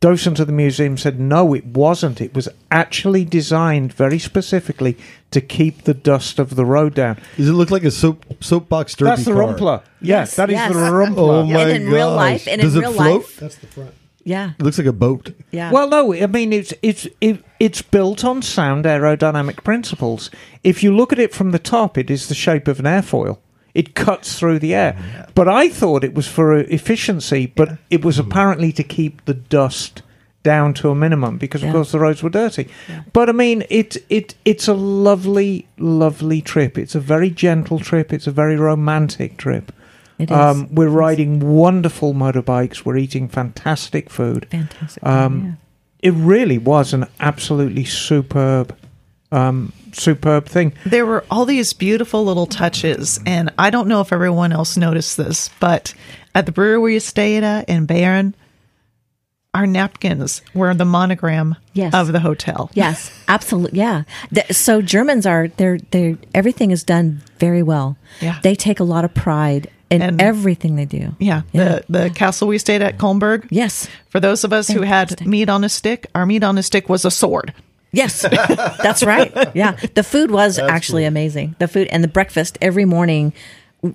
docent 0.00 0.40
of 0.40 0.46
the 0.46 0.52
museum 0.52 0.96
said 0.98 1.20
no, 1.20 1.54
it 1.54 1.66
wasn't. 1.66 2.20
It 2.20 2.34
was 2.34 2.48
actually 2.70 3.24
designed 3.24 3.92
very 3.92 4.18
specifically 4.18 4.96
to 5.30 5.40
keep 5.40 5.82
the 5.84 5.94
dust 5.94 6.38
of 6.38 6.56
the 6.56 6.64
road 6.64 6.94
down. 6.94 7.18
Does 7.36 7.48
it 7.48 7.52
look 7.52 7.70
like 7.70 7.84
a 7.84 7.90
soap 7.90 8.24
soapbox 8.40 8.94
derby 8.96 9.10
That's 9.10 9.24
the 9.24 9.32
car? 9.32 9.40
rumpler. 9.42 9.82
Yes, 10.00 10.30
Yes, 10.30 10.36
that 10.36 10.50
is 10.50 10.54
yes. 10.54 10.72
the 10.72 10.78
rumpler. 10.78 11.34
Oh 11.42 11.46
my 11.46 11.60
and 11.62 11.70
in 11.84 11.88
real 11.90 12.10
life, 12.14 12.48
and 12.48 12.60
Does 12.60 12.74
in 12.74 12.82
it 12.82 12.86
real 12.86 12.92
float? 12.94 13.20
life, 13.22 13.36
That's 13.36 13.56
the 13.56 13.66
front. 13.68 13.94
yeah, 14.24 14.52
It 14.58 14.62
looks 14.62 14.78
like 14.78 14.86
a 14.86 14.92
boat. 14.92 15.32
yeah. 15.52 15.70
Well, 15.70 15.88
no, 15.88 16.12
I 16.14 16.26
mean 16.26 16.52
it's 16.52 16.72
it's 16.82 17.06
it, 17.20 17.44
it's 17.60 17.82
built 17.82 18.24
on 18.24 18.42
sound 18.42 18.84
aerodynamic 18.84 19.62
principles. 19.62 20.30
If 20.64 20.82
you 20.82 20.94
look 20.96 21.12
at 21.12 21.18
it 21.18 21.32
from 21.34 21.50
the 21.52 21.58
top, 21.58 21.96
it 21.98 22.10
is 22.10 22.28
the 22.28 22.34
shape 22.34 22.66
of 22.68 22.78
an 22.80 22.86
airfoil. 22.86 23.38
It 23.74 23.94
cuts 23.94 24.38
through 24.38 24.58
the 24.58 24.74
air. 24.74 24.96
But 25.34 25.48
I 25.48 25.68
thought 25.68 26.04
it 26.04 26.14
was 26.14 26.26
for 26.28 26.54
efficiency, 26.54 27.46
but 27.46 27.78
it 27.90 28.04
was 28.04 28.18
apparently 28.18 28.70
to 28.72 28.82
keep 28.82 29.24
the 29.24 29.34
dust 29.34 30.02
down 30.42 30.74
to 30.74 30.90
a 30.90 30.94
minimum 30.94 31.38
because 31.38 31.62
of 31.62 31.68
Yeah. 31.68 31.72
course 31.72 31.92
the 31.92 32.00
roads 32.00 32.22
were 32.22 32.28
dirty. 32.30 32.66
But 33.12 33.28
I 33.28 33.32
mean 33.32 33.62
it 33.70 33.96
it 34.10 34.34
it's 34.44 34.66
a 34.68 34.74
lovely 34.74 35.66
lovely 35.78 36.40
trip. 36.42 36.76
It's 36.76 36.94
a 36.96 37.00
very 37.00 37.30
gentle 37.30 37.78
trip. 37.78 38.12
It's 38.12 38.26
a 38.26 38.32
very 38.32 38.56
romantic 38.56 39.36
trip. 39.36 39.72
it 40.18 40.30
is 40.30 40.36
Um, 40.36 40.68
we're 40.72 40.88
riding 40.88 41.40
wonderful 41.40 42.12
motorbikes. 42.12 42.84
We're 42.84 42.96
eating 42.98 43.28
fantastic 43.28 44.10
food. 44.10 44.46
fantastic. 44.50 45.04
um, 45.06 45.56
It 46.00 46.12
really 46.14 46.58
was 46.58 46.92
an 46.92 47.06
absolutely 47.20 47.84
superb, 47.84 48.74
um, 49.32 49.72
superb 49.92 50.46
thing. 50.46 50.72
There 50.86 51.06
were 51.06 51.24
all 51.30 51.44
these 51.44 51.72
beautiful 51.72 52.24
little 52.24 52.46
touches, 52.46 53.18
and 53.26 53.50
I 53.58 53.70
don't 53.70 53.88
know 53.88 54.00
if 54.00 54.12
everyone 54.12 54.52
else 54.52 54.76
noticed 54.76 55.16
this, 55.16 55.50
but 55.60 55.94
at 56.34 56.46
the 56.46 56.52
brewery 56.52 56.78
we 56.78 56.98
stayed 56.98 57.42
at 57.42 57.68
in 57.68 57.86
Bayern, 57.86 58.34
our 59.54 59.66
napkins 59.66 60.40
were 60.54 60.72
the 60.72 60.84
monogram 60.86 61.56
Yes. 61.74 61.92
of 61.94 62.12
the 62.12 62.20
hotel. 62.20 62.70
Yes, 62.74 63.10
absolutely. 63.28 63.78
Yeah. 63.78 64.04
Th- 64.34 64.50
so 64.52 64.80
Germans 64.80 65.26
are 65.26 65.48
they're 65.48 65.78
they're 65.90 66.16
everything 66.34 66.70
is 66.70 66.84
done 66.84 67.22
very 67.38 67.62
well. 67.62 67.96
Yeah. 68.20 68.38
They 68.42 68.54
take 68.54 68.80
a 68.80 68.84
lot 68.84 69.04
of 69.04 69.12
pride 69.14 69.68
in 69.90 70.00
And- 70.00 70.22
everything 70.22 70.76
they 70.76 70.86
do. 70.86 71.14
Yeah, 71.18 71.42
Yeah. 71.52 71.80
the 71.88 72.04
the 72.04 72.10
castle 72.10 72.48
we 72.48 72.56
stayed 72.58 72.80
at, 72.80 72.96
Colmberg. 72.98 73.46
Yes. 73.50 73.88
For 74.08 74.20
those 74.20 74.42
of 74.44 74.52
us 74.54 74.68
who 74.68 74.82
had 74.82 75.26
meat 75.26 75.50
on 75.50 75.64
a 75.64 75.68
stick, 75.68 76.06
our 76.14 76.24
meat 76.24 76.42
on 76.44 76.56
a 76.56 76.62
stick 76.62 76.88
was 76.88 77.04
a 77.04 77.10
sword. 77.10 77.52
Yes. 77.92 78.22
That's 78.22 79.02
right. 79.02 79.32
Yeah. 79.54 79.72
The 79.94 80.02
food 80.02 80.30
was 80.30 80.58
actually 80.58 81.04
amazing. 81.04 81.56
The 81.58 81.68
food 81.68 81.88
and 81.88 82.02
the 82.02 82.08
breakfast 82.08 82.58
every 82.60 82.84
morning 82.84 83.32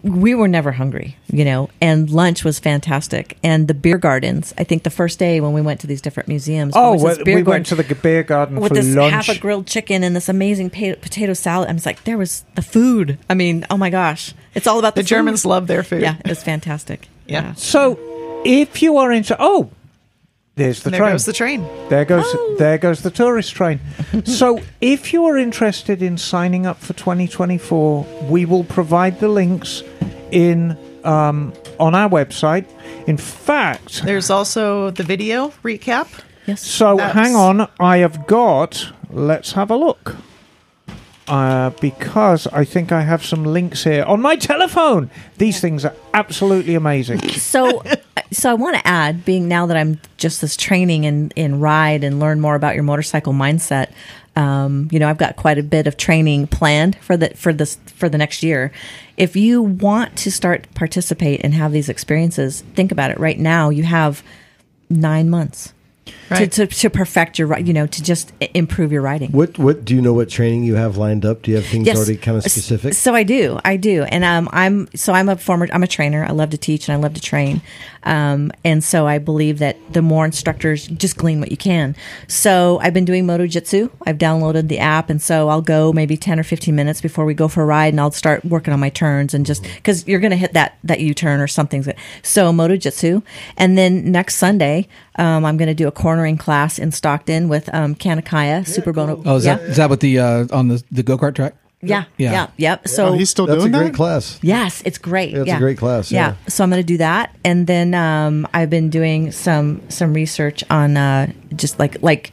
we 0.04 0.36
were 0.36 0.50
never 0.50 0.74
hungry, 0.74 1.16
you 1.32 1.46
know, 1.46 1.70
and 1.80 2.10
lunch 2.10 2.44
was 2.44 2.60
fantastic. 2.60 3.38
And 3.42 3.70
the 3.70 3.74
beer 3.74 3.98
gardens, 3.98 4.54
I 4.58 4.66
think 4.66 4.84
the 4.84 4.90
first 4.90 5.18
day 5.18 5.40
when 5.40 5.54
we 5.54 5.62
went 5.62 5.80
to 5.80 5.88
these 5.88 6.02
different 6.02 6.28
museums, 6.28 6.74
Oh, 6.76 6.94
was 6.94 7.04
this 7.04 7.18
we, 7.20 7.24
beer 7.24 7.36
we 7.38 7.44
went 7.44 7.68
to 7.68 7.76
the 7.76 7.96
beer 7.96 8.24
garden 8.24 8.60
with 8.60 8.70
for 8.70 8.76
this 8.76 8.94
lunch. 8.94 9.14
half 9.14 9.30
a 9.30 9.40
grilled 9.40 9.66
chicken 9.66 10.04
and 10.04 10.14
this 10.14 10.28
amazing 10.28 10.70
potato 10.70 11.34
salad. 11.34 11.70
I 11.70 11.74
was 11.74 11.86
like, 11.86 12.04
there 12.04 12.18
was 12.18 12.44
the 12.56 12.62
food. 12.62 13.18
I 13.30 13.34
mean, 13.34 13.66
oh 13.70 13.78
my 13.78 13.90
gosh, 13.90 14.34
it's 14.54 14.68
all 14.68 14.78
about 14.78 14.96
the, 14.96 15.04
The 15.04 15.08
Germans 15.08 15.46
love 15.46 15.68
their 15.68 15.84
food. 15.84 16.02
Yeah, 16.02 16.18
it's 16.26 16.44
fantastic. 16.44 17.08
Yeah. 17.26 17.54
so, 17.54 17.98
if 18.44 18.82
you 18.82 18.98
are 18.98 19.12
into 19.14 19.38
oh, 19.40 19.72
there's 20.58 20.84
the 20.84 20.90
there 20.90 21.00
train. 21.00 21.12
goes 21.14 21.26
the 21.26 21.34
train. 21.34 21.66
There 21.90 22.04
goes 22.06 22.26
Oh. 22.28 22.56
there 22.60 22.78
goes 22.78 23.02
the 23.02 23.12
tourist 23.12 23.54
train. 23.56 23.80
so 24.26 24.60
if 24.82 25.14
you 25.14 25.24
are 25.26 25.38
interested 25.38 26.02
in 26.02 26.18
signing 26.18 26.66
up 26.66 26.80
for 26.80 26.94
2024, 26.94 28.06
we 28.30 28.44
will 28.46 28.64
provide 28.66 29.20
the 29.20 29.30
links 29.30 29.84
in 30.32 30.76
um, 31.06 31.54
on 31.80 31.96
our 31.96 32.10
website. 32.10 32.66
In 33.08 33.18
fact, 33.18 34.04
There's 34.04 34.30
also 34.30 34.92
the 34.92 35.04
video 35.04 35.54
recap. 35.64 36.08
Yes. 36.46 36.62
so 36.62 36.98
That's- 36.98 37.14
hang 37.16 37.36
on, 37.36 37.68
I 37.80 37.98
have 37.98 38.28
got. 38.28 38.92
Let's 39.10 39.54
have 39.54 39.72
a 39.72 39.78
look. 39.78 40.16
Uh, 41.28 41.72
because 41.82 42.48
I 42.48 42.64
think 42.64 42.94
I 42.94 43.02
have 43.02 43.26
some 43.26 43.44
links 43.44 43.84
here 43.84 44.06
on 44.06 44.22
my 44.22 44.38
telephone. 44.38 45.10
These 45.38 45.60
things 45.60 45.84
are 45.84 45.94
absolutely 46.14 46.76
amazing. 46.76 47.20
So, 47.48 47.82
so 48.32 48.52
I 48.52 48.54
want 48.56 48.76
to 48.76 48.86
add, 48.86 49.24
being 49.24 49.48
now 49.48 49.66
that 49.68 49.78
I'm 49.78 50.00
just 50.18 50.42
this 50.42 50.58
training 50.58 51.06
in 51.06 51.32
in 51.36 51.60
ride 51.60 52.04
and 52.04 52.20
learn 52.20 52.42
more 52.42 52.56
about 52.56 52.76
your 52.76 52.84
motorcycle 52.84 53.34
mindset. 53.34 53.92
Um, 54.36 54.90
you 54.92 55.00
know, 55.00 55.10
I've 55.10 55.18
got 55.18 55.36
quite 55.38 55.58
a 55.58 55.64
bit 55.64 55.88
of 55.88 55.98
training 55.98 56.48
planned 56.48 56.98
for 56.98 57.16
the 57.16 57.30
for 57.30 57.54
this 57.54 57.78
for 57.96 58.10
the 58.10 58.18
next 58.18 58.44
year. 58.44 58.72
If 59.16 59.36
you 59.36 59.62
want 59.62 60.18
to 60.18 60.32
start 60.32 60.68
participate 60.76 61.42
and 61.44 61.54
have 61.54 61.72
these 61.72 61.90
experiences, 61.90 62.62
think 62.76 62.92
about 62.92 63.12
it. 63.12 63.20
Right 63.20 63.40
now, 63.40 63.70
you 63.70 63.84
have 63.84 64.24
nine 64.90 65.30
months 65.30 65.74
Right. 66.30 66.52
to, 66.52 66.68
to 66.68 66.76
to 66.76 66.90
perfect 66.90 67.40
your 67.40 67.58
you 67.60 67.72
know 67.74 67.88
to 67.88 68.04
just 68.04 68.34
improve 68.54 68.92
your 68.92 69.02
writing. 69.02 69.32
What 69.32 69.58
what 69.58 69.86
do 69.86 69.96
you 69.96 70.02
know? 70.02 70.14
What 70.14 70.30
training 70.30 70.64
you 70.64 70.76
have 70.76 70.98
lined 70.98 71.26
up? 71.26 71.42
Do 71.44 71.52
you 71.52 71.58
have 71.58 71.66
things 71.66 71.88
Yes. 71.88 71.96
already 71.96 72.18
kind 72.18 72.38
of 72.38 72.44
specific? 72.44 72.94
So 72.96 73.16
I 73.16 73.24
do, 73.24 73.60
I 73.64 73.78
do, 73.78 74.04
and 74.04 74.24
um, 74.26 74.50
I'm 74.52 74.90
so 74.94 75.14
I'm 75.14 75.30
a 75.30 75.38
former 75.38 75.68
I'm 75.72 75.84
a 75.84 75.88
trainer. 75.88 76.26
I 76.26 76.32
love 76.32 76.50
to 76.50 76.58
teach 76.58 76.90
and 76.90 76.98
I 76.98 77.02
love 77.02 77.14
to 77.14 77.22
train, 77.22 77.62
um, 78.08 78.52
and 78.64 78.84
so 78.84 79.06
I 79.06 79.18
believe 79.18 79.60
that 79.60 79.78
the 79.92 80.02
more 80.02 80.26
instructors 80.26 80.88
just 80.88 81.18
glean 81.18 81.40
what 81.40 81.52
you 81.52 81.58
can. 81.58 81.96
So 82.28 82.80
I've 82.82 82.94
been 82.94 83.06
doing 83.06 83.26
Moto 83.26 83.46
Jitsu. 83.46 83.90
I've 84.06 84.18
downloaded 84.18 84.70
the 84.70 84.80
app, 84.80 85.10
and 85.10 85.22
so 85.22 85.50
I'll 85.50 85.62
go 85.62 85.92
maybe 85.92 86.18
ten 86.18 86.40
or 86.40 86.44
fifteen 86.44 86.76
minutes 86.76 87.02
before 87.02 87.26
we 87.26 87.34
go 87.34 87.48
for 87.48 87.64
a 87.64 87.66
ride, 87.66 87.94
and 87.94 88.00
I'll 88.00 88.12
start 88.12 88.44
working 88.46 88.74
on 88.74 88.80
my 88.80 88.90
turns 88.90 89.34
and 89.34 89.46
just 89.46 89.64
because 89.64 90.08
you're 90.08 90.20
going 90.20 90.32
to 90.32 90.38
hit 90.38 90.54
that 90.54 90.78
that 90.84 91.00
U 91.02 91.14
turn 91.14 91.40
or 91.40 91.48
something's 91.48 91.86
good. 91.86 91.98
So 92.24 92.54
Moto 92.54 92.78
Jitsu, 92.78 93.22
and 93.58 93.78
then 93.78 94.12
next 94.12 94.36
Sunday 94.36 94.88
um, 95.18 95.46
I'm 95.46 95.58
going 95.58 95.68
to 95.68 95.74
do 95.74 95.88
a 95.88 95.92
cornering 95.92 96.38
class 96.38 96.80
in 96.80 96.92
Stockton 96.92 97.50
with 97.50 97.74
um, 97.74 97.96
Kanakaya 97.96 98.66
Super 98.66 98.94
Bono. 98.94 99.22
Oh, 99.26 99.36
is 99.36 99.46
yeah. 99.46 99.56
that 99.56 99.70
is 99.70 99.78
that 99.78 99.90
what 99.90 100.00
the 100.00 100.20
uh, 100.20 100.48
on 100.52 100.70
the 100.70 100.84
the 100.92 101.04
go 101.04 101.18
kart 101.18 101.36
track? 101.36 101.56
Yeah, 101.82 102.06
Yeah. 102.18 102.32
yeah, 102.32 102.48
yep. 102.58 102.88
So 102.88 103.08
oh, 103.08 103.14
he's 103.14 103.30
still 103.30 103.46
That's 103.46 103.64
a 103.64 103.70
doing 103.70 103.72
great 103.72 103.94
class. 103.94 104.40
Yes, 104.42 104.82
it's 104.86 104.98
great. 104.98 105.32
Yeah, 105.32 105.42
it's 105.42 105.52
a 105.52 105.58
great 105.58 105.78
class, 105.78 106.12
yeah. 106.12 106.36
So 106.48 106.64
I'm 106.64 106.70
going 106.70 106.82
to 106.82 106.86
do 106.86 106.98
that, 106.98 107.36
and 107.46 107.68
then 107.68 107.94
um, 107.94 108.48
I've 108.54 108.70
been 108.70 108.90
doing 108.90 109.32
some 109.32 109.82
some 109.90 110.14
research 110.14 110.64
on 110.70 110.98
uh, 110.98 111.32
just 111.56 111.78
like 111.80 112.02
like 112.02 112.32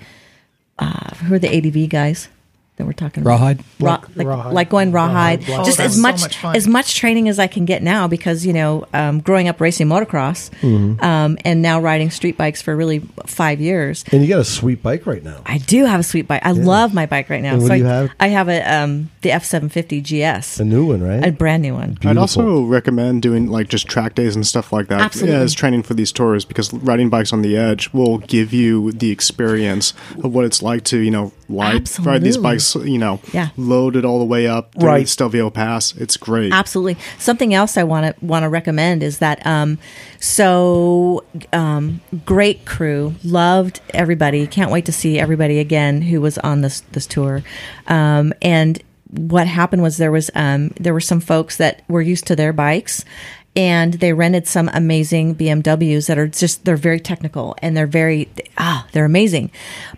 uh, 0.78 1.14
who 1.16 1.34
are 1.34 1.38
the 1.38 1.54
ADV 1.54 1.90
guys 1.90 2.28
that 2.76 2.86
we're 2.86 2.92
talking 2.92 3.22
about? 3.22 3.38
RawHyde? 3.40 3.60
Raw, 3.80 3.90
Like 3.92 4.16
like, 4.16 4.26
RawHyde. 4.26 4.52
like 4.52 4.68
going 4.70 4.90
RawHyde. 4.92 5.42
RawHyde 5.44 5.64
just 5.64 5.78
Oh, 5.80 5.84
as 5.84 5.94
that's 5.94 5.94
so 5.96 6.02
much, 6.02 6.42
much 6.42 6.56
as 6.56 6.66
much 6.66 6.96
training 6.96 7.28
as 7.28 7.38
I 7.38 7.46
can 7.46 7.64
get 7.64 7.82
now 7.82 8.08
because 8.08 8.44
you 8.44 8.52
know 8.52 8.86
um, 8.92 9.20
growing 9.20 9.46
up 9.48 9.60
racing 9.60 9.86
motocross 9.86 10.50
Mm-hmm. 10.60 11.02
um, 11.04 11.38
and 11.44 11.62
now 11.62 11.80
riding 11.80 12.10
street 12.10 12.36
bikes 12.36 12.60
for 12.62 12.74
really 12.76 13.00
five 13.26 13.60
years. 13.60 14.04
And 14.12 14.22
you 14.22 14.28
got 14.28 14.40
a 14.40 14.44
sweet 14.44 14.82
bike 14.82 15.06
right 15.06 15.22
now. 15.22 15.40
I 15.46 15.58
do 15.58 15.84
have 15.84 16.00
a 16.00 16.02
sweet 16.02 16.26
bike. 16.26 16.42
I 16.44 16.50
love 16.52 16.92
my 16.94 17.06
bike 17.06 17.30
right 17.30 17.42
now. 17.42 17.52
And 17.54 17.62
what 17.62 17.68
so 17.68 17.74
do 17.74 17.80
you 17.80 17.86
I, 17.86 17.92
have? 17.92 18.10
I 18.20 18.28
have 18.28 18.48
a 18.48 18.60
um, 18.62 19.10
the 19.22 19.30
F750 19.30 20.02
GS, 20.02 20.60
A 20.60 20.64
new 20.64 20.86
one, 20.86 21.02
right? 21.02 21.24
a 21.26 21.32
brand 21.32 21.62
new 21.62 21.74
one. 21.74 21.96
I'd 22.04 22.16
also 22.16 22.62
recommend 22.64 23.22
doing 23.22 23.46
like 23.48 23.68
just 23.68 23.86
track 23.88 24.14
days 24.14 24.34
and 24.34 24.46
stuff 24.46 24.72
like 24.72 24.88
that 24.88 25.00
Absolutely. 25.00 25.36
as 25.36 25.54
training 25.54 25.82
for 25.84 25.94
these 25.94 26.10
tours 26.12 26.44
because 26.44 26.72
riding 26.74 27.08
bikes 27.08 27.32
on 27.32 27.42
the 27.42 27.56
edge 27.56 27.92
will 27.92 28.18
give 28.18 28.52
you 28.52 28.90
the 28.92 29.10
experience 29.10 29.94
of 30.22 30.34
what 30.34 30.44
it's 30.44 30.62
like 30.62 30.84
to 30.84 30.98
you 30.98 31.10
know 31.10 31.32
ride, 31.48 31.88
ride 32.00 32.22
these 32.22 32.36
Absolutely. 32.36 32.42
Bikes 32.72 32.86
you 32.86 32.98
know 32.98 33.20
Yeah. 33.32 33.48
loaded 33.56 34.04
all 34.04 34.18
the 34.18 34.24
way 34.24 34.46
up 34.46 34.72
through 34.78 34.88
Right. 34.88 35.08
Stelvio 35.08 35.50
Pass. 35.50 35.94
It's 35.96 36.16
great. 36.16 36.52
Absolutely. 36.52 36.96
Something 37.18 37.54
else 37.54 37.76
I 37.76 37.82
want 37.84 38.16
to 38.16 38.24
want 38.24 38.42
to 38.44 38.48
recommend 38.48 39.02
is 39.02 39.18
that 39.18 39.44
um, 39.46 39.78
so 40.20 41.24
um, 41.52 42.00
great 42.24 42.64
crew, 42.64 43.14
loved 43.22 43.80
everybody. 43.90 44.46
Can't 44.46 44.70
wait 44.70 44.84
to 44.86 44.92
see 44.92 45.18
everybody 45.18 45.58
again 45.58 46.02
who 46.02 46.20
was 46.20 46.38
on 46.38 46.60
this 46.62 46.80
this 46.92 47.06
tour. 47.06 47.42
Um, 47.86 48.32
and 48.42 48.82
what 49.10 49.46
happened 49.46 49.82
was 49.82 49.96
there 49.98 50.10
was 50.10 50.30
um, 50.34 50.70
there 50.80 50.92
were 50.92 51.00
some 51.00 51.20
folks 51.20 51.56
that 51.58 51.82
were 51.88 52.02
used 52.02 52.26
to 52.26 52.36
their 52.36 52.52
bikes. 52.52 53.04
And 53.56 53.94
they 53.94 54.12
rented 54.12 54.48
some 54.48 54.68
amazing 54.74 55.36
BMWs 55.36 56.08
that 56.08 56.18
are 56.18 56.26
just, 56.26 56.64
they're 56.64 56.76
very 56.76 56.98
technical 56.98 57.54
and 57.62 57.76
they're 57.76 57.86
very, 57.86 58.28
ah, 58.58 58.86
they're 58.92 59.04
amazing. 59.04 59.50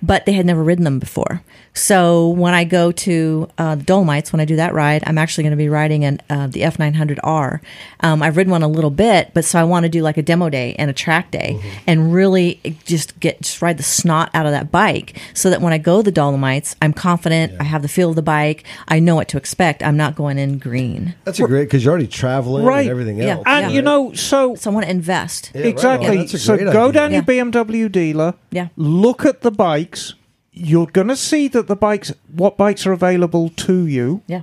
But 0.02 0.26
they 0.26 0.32
had 0.32 0.44
never 0.44 0.62
ridden 0.62 0.84
them 0.84 0.98
before. 0.98 1.42
So 1.72 2.28
when 2.30 2.54
I 2.54 2.64
go 2.64 2.90
to 2.90 3.48
uh, 3.58 3.74
the 3.74 3.82
Dolomites, 3.82 4.32
when 4.32 4.40
I 4.40 4.46
do 4.46 4.56
that 4.56 4.72
ride, 4.72 5.02
I'm 5.06 5.18
actually 5.18 5.44
going 5.44 5.50
to 5.50 5.56
be 5.58 5.68
riding 5.68 6.04
an, 6.06 6.20
uh, 6.30 6.46
the 6.46 6.60
F900R. 6.62 7.60
Um, 8.00 8.22
I've 8.22 8.36
ridden 8.38 8.50
one 8.50 8.62
a 8.62 8.68
little 8.68 8.88
bit, 8.90 9.32
but 9.34 9.44
so 9.44 9.58
I 9.58 9.64
want 9.64 9.84
to 9.84 9.90
do 9.90 10.00
like 10.02 10.16
a 10.16 10.22
demo 10.22 10.48
day 10.48 10.74
and 10.78 10.88
a 10.90 10.94
track 10.94 11.30
day 11.30 11.60
and 11.86 12.14
really 12.14 12.78
just 12.86 13.18
get 13.20 13.42
just 13.42 13.60
ride 13.60 13.76
the 13.76 13.82
snot 13.82 14.30
out 14.32 14.46
of 14.46 14.52
that 14.52 14.72
bike, 14.72 15.20
so 15.34 15.50
that 15.50 15.60
when 15.60 15.74
I 15.74 15.78
go 15.78 15.98
to 15.98 16.02
the 16.02 16.10
Dolomites, 16.12 16.74
I'm 16.80 16.94
confident. 16.94 17.52
I 17.60 17.64
have 17.64 17.82
the 17.82 17.88
feel 17.88 18.08
of 18.10 18.16
the 18.16 18.22
bike. 18.22 18.64
I 18.88 18.98
know 18.98 19.14
what 19.14 19.28
to 19.28 19.36
expect. 19.36 19.82
I'm 19.82 19.98
not 19.98 20.14
going 20.16 20.38
in 20.38 20.56
green. 20.58 21.14
That's 21.24 21.40
a 21.40 21.46
great 21.46 21.64
because 21.64 21.84
you're 21.84 21.92
already 21.92 22.06
traveling 22.06 22.64
Right. 22.64 22.80
and 22.82 22.90
everything 22.90 23.18
Yeah. 23.18 23.42
Else. 23.46 23.64
And 23.64 23.72
you 23.74 23.82
know, 23.82 24.12
so 24.12 24.54
Someone 24.56 24.84
invest. 24.84 25.52
Yeah, 25.54 25.60
right 25.62 25.66
on. 25.66 25.70
exactly. 25.72 26.16
That's 26.18 26.34
a 26.34 26.38
so 26.38 26.56
great 26.56 26.72
go 26.72 26.88
idea. 26.88 26.92
down 26.92 27.12
your 27.12 27.22
BMW 27.22 27.90
dealer. 27.90 28.34
Yeah. 28.50 28.68
Look 28.76 29.24
at 29.24 29.40
the 29.42 29.50
bikes. 29.50 30.14
You're 30.52 30.86
going 30.86 31.08
to 31.08 31.16
see 31.16 31.48
that 31.48 31.66
the 31.68 31.76
bikes, 31.76 32.12
what 32.34 32.56
bikes 32.56 32.86
are 32.86 32.92
available 32.92 33.50
to 33.50 33.86
you 33.86 34.22
Yeah. 34.26 34.42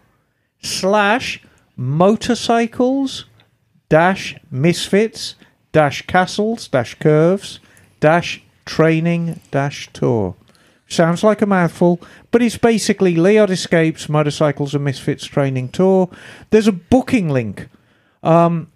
slash 0.62 1.42
motorcycles 1.76 3.26
dash 3.90 4.36
misfits 4.52 5.34
dash 5.72 6.04
castles 6.04 6.68
dash 6.68 6.94
curves 6.96 7.60
dash 8.00 8.44
training 8.66 9.40
dash 9.52 9.90
tour. 9.94 10.36
Sounds 10.88 11.24
like 11.24 11.42
a 11.42 11.46
mouthful, 11.46 12.00
but 12.30 12.42
it's 12.42 12.58
basically 12.58 13.16
Leod 13.16 13.50
Escapes 13.50 14.10
Motorcycles 14.10 14.76
and 14.76 14.84
Misfits 14.84 15.26
Training 15.26 15.70
Tour. 15.70 16.10
There's 16.52 16.68
a 16.68 16.72
booking 16.72 17.30
link, 17.30 17.68
um, 18.22 18.72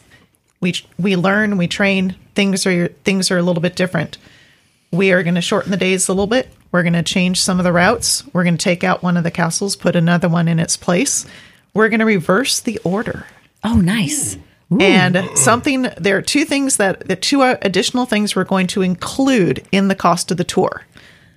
We 0.65 0.73
we 0.97 1.15
learn, 1.15 1.57
we 1.57 1.67
train. 1.67 2.15
Things 2.33 2.65
are 2.65 2.87
things 2.87 3.29
are 3.29 3.37
a 3.37 3.43
little 3.43 3.61
bit 3.61 3.75
different. 3.75 4.17
We 4.91 5.11
are 5.11 5.21
going 5.21 5.35
to 5.35 5.41
shorten 5.41 5.69
the 5.69 5.77
days 5.77 6.07
a 6.07 6.11
little 6.11 6.25
bit. 6.25 6.49
We're 6.71 6.81
going 6.81 6.93
to 6.93 7.03
change 7.03 7.39
some 7.39 7.59
of 7.59 7.65
the 7.65 7.71
routes. 7.71 8.23
We're 8.33 8.41
going 8.41 8.57
to 8.57 8.63
take 8.63 8.83
out 8.83 9.03
one 9.03 9.15
of 9.15 9.23
the 9.23 9.29
castles, 9.29 9.75
put 9.75 9.95
another 9.95 10.27
one 10.27 10.47
in 10.47 10.59
its 10.59 10.75
place. 10.75 11.27
We're 11.75 11.89
going 11.89 11.99
to 11.99 12.05
reverse 12.07 12.59
the 12.59 12.79
order. 12.83 13.27
oh, 13.63 13.75
nice. 13.75 14.39
And 14.79 15.29
something 15.35 15.83
there 15.99 16.17
are 16.17 16.23
two 16.23 16.45
things 16.45 16.77
that 16.77 17.07
the 17.07 17.15
two 17.15 17.43
additional 17.43 18.07
things 18.07 18.35
we're 18.35 18.43
going 18.43 18.65
to 18.67 18.81
include 18.81 19.63
in 19.71 19.87
the 19.87 19.93
cost 19.93 20.31
of 20.31 20.37
the 20.37 20.43
tour. 20.43 20.83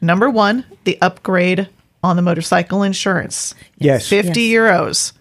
Number 0.00 0.30
one, 0.30 0.64
the 0.84 0.96
upgrade 1.02 1.68
on 2.02 2.16
the 2.16 2.22
motorcycle 2.22 2.82
insurance. 2.82 3.54
Yes. 3.76 4.08
50 4.08 4.48
euros. 4.48 5.12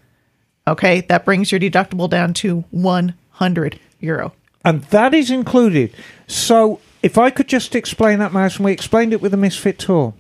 Okay, 0.66 1.01
that 1.01 1.26
brings 1.26 1.51
your 1.51 1.60
deductible 1.60 2.10
down 2.10 2.34
to 2.36 2.64
100 2.72 3.80
euro. 3.99 4.33
and 4.63 4.83
that 4.85 5.13
is 5.13 5.31
included. 5.31 5.93
So, 6.27 6.79
if 7.03 7.17
I 7.17 7.29
could 7.29 7.47
just 7.47 7.75
explain 7.75 8.19
that, 8.19 8.33
Mouse, 8.33 8.57
and 8.57 8.65
we 8.65 8.71
explained 8.71 9.13
it 9.13 9.21
with 9.21 9.31
the 9.31 9.37
Misfit 9.37 9.79
Tour. 9.79 10.13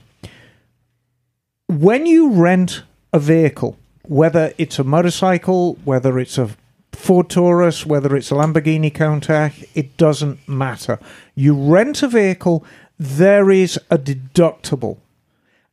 When 1.67 2.05
you 2.05 2.31
rent 2.31 2.83
a 3.11 3.19
vehicle, 3.19 3.77
whether 4.03 4.53
it's 4.57 4.79
a 4.79 4.83
motorcycle, 4.83 5.77
whether 5.83 6.17
it's 6.17 6.37
a 6.37 6.49
Ford 6.93 7.29
Taurus, 7.29 7.85
whether 7.85 8.15
it's 8.15 8.31
a 8.31 8.35
Lamborghini 8.35 8.91
Countach, 8.91 9.67
it 9.75 9.97
doesn't 9.97 10.47
matter. 10.47 10.99
You 11.35 11.53
rent 11.53 12.01
a 12.03 12.07
vehicle, 12.07 12.65
there 12.97 13.51
is 13.51 13.79
a 13.91 13.97
deductible. 13.97 14.97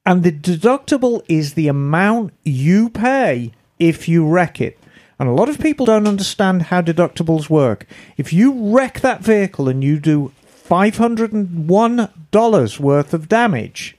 And 0.05 0.23
the 0.23 0.33
deductible 0.33 1.23
is 1.29 1.55
the 1.55 1.69
amount 1.69 2.33
you 2.45 2.91
pay 2.91 3.53
if 3.79 4.09
you 4.09 4.27
wreck 4.27 4.61
it. 4.61 4.79
And 5.19 5.29
a 5.29 5.33
lot 5.33 5.49
of 5.49 5.61
people 5.61 5.87
don't 5.87 6.09
understand 6.09 6.63
how 6.63 6.83
deductibles 6.83 7.49
work. 7.49 7.87
If 8.17 8.33
you 8.33 8.53
wreck 8.75 9.01
that 9.01 9.23
vehicle 9.23 9.69
and 9.69 9.85
you 9.85 10.01
do 10.01 10.33
$501 10.69 12.81
worth 12.81 13.15
of 13.15 13.29
damage, 13.29 13.97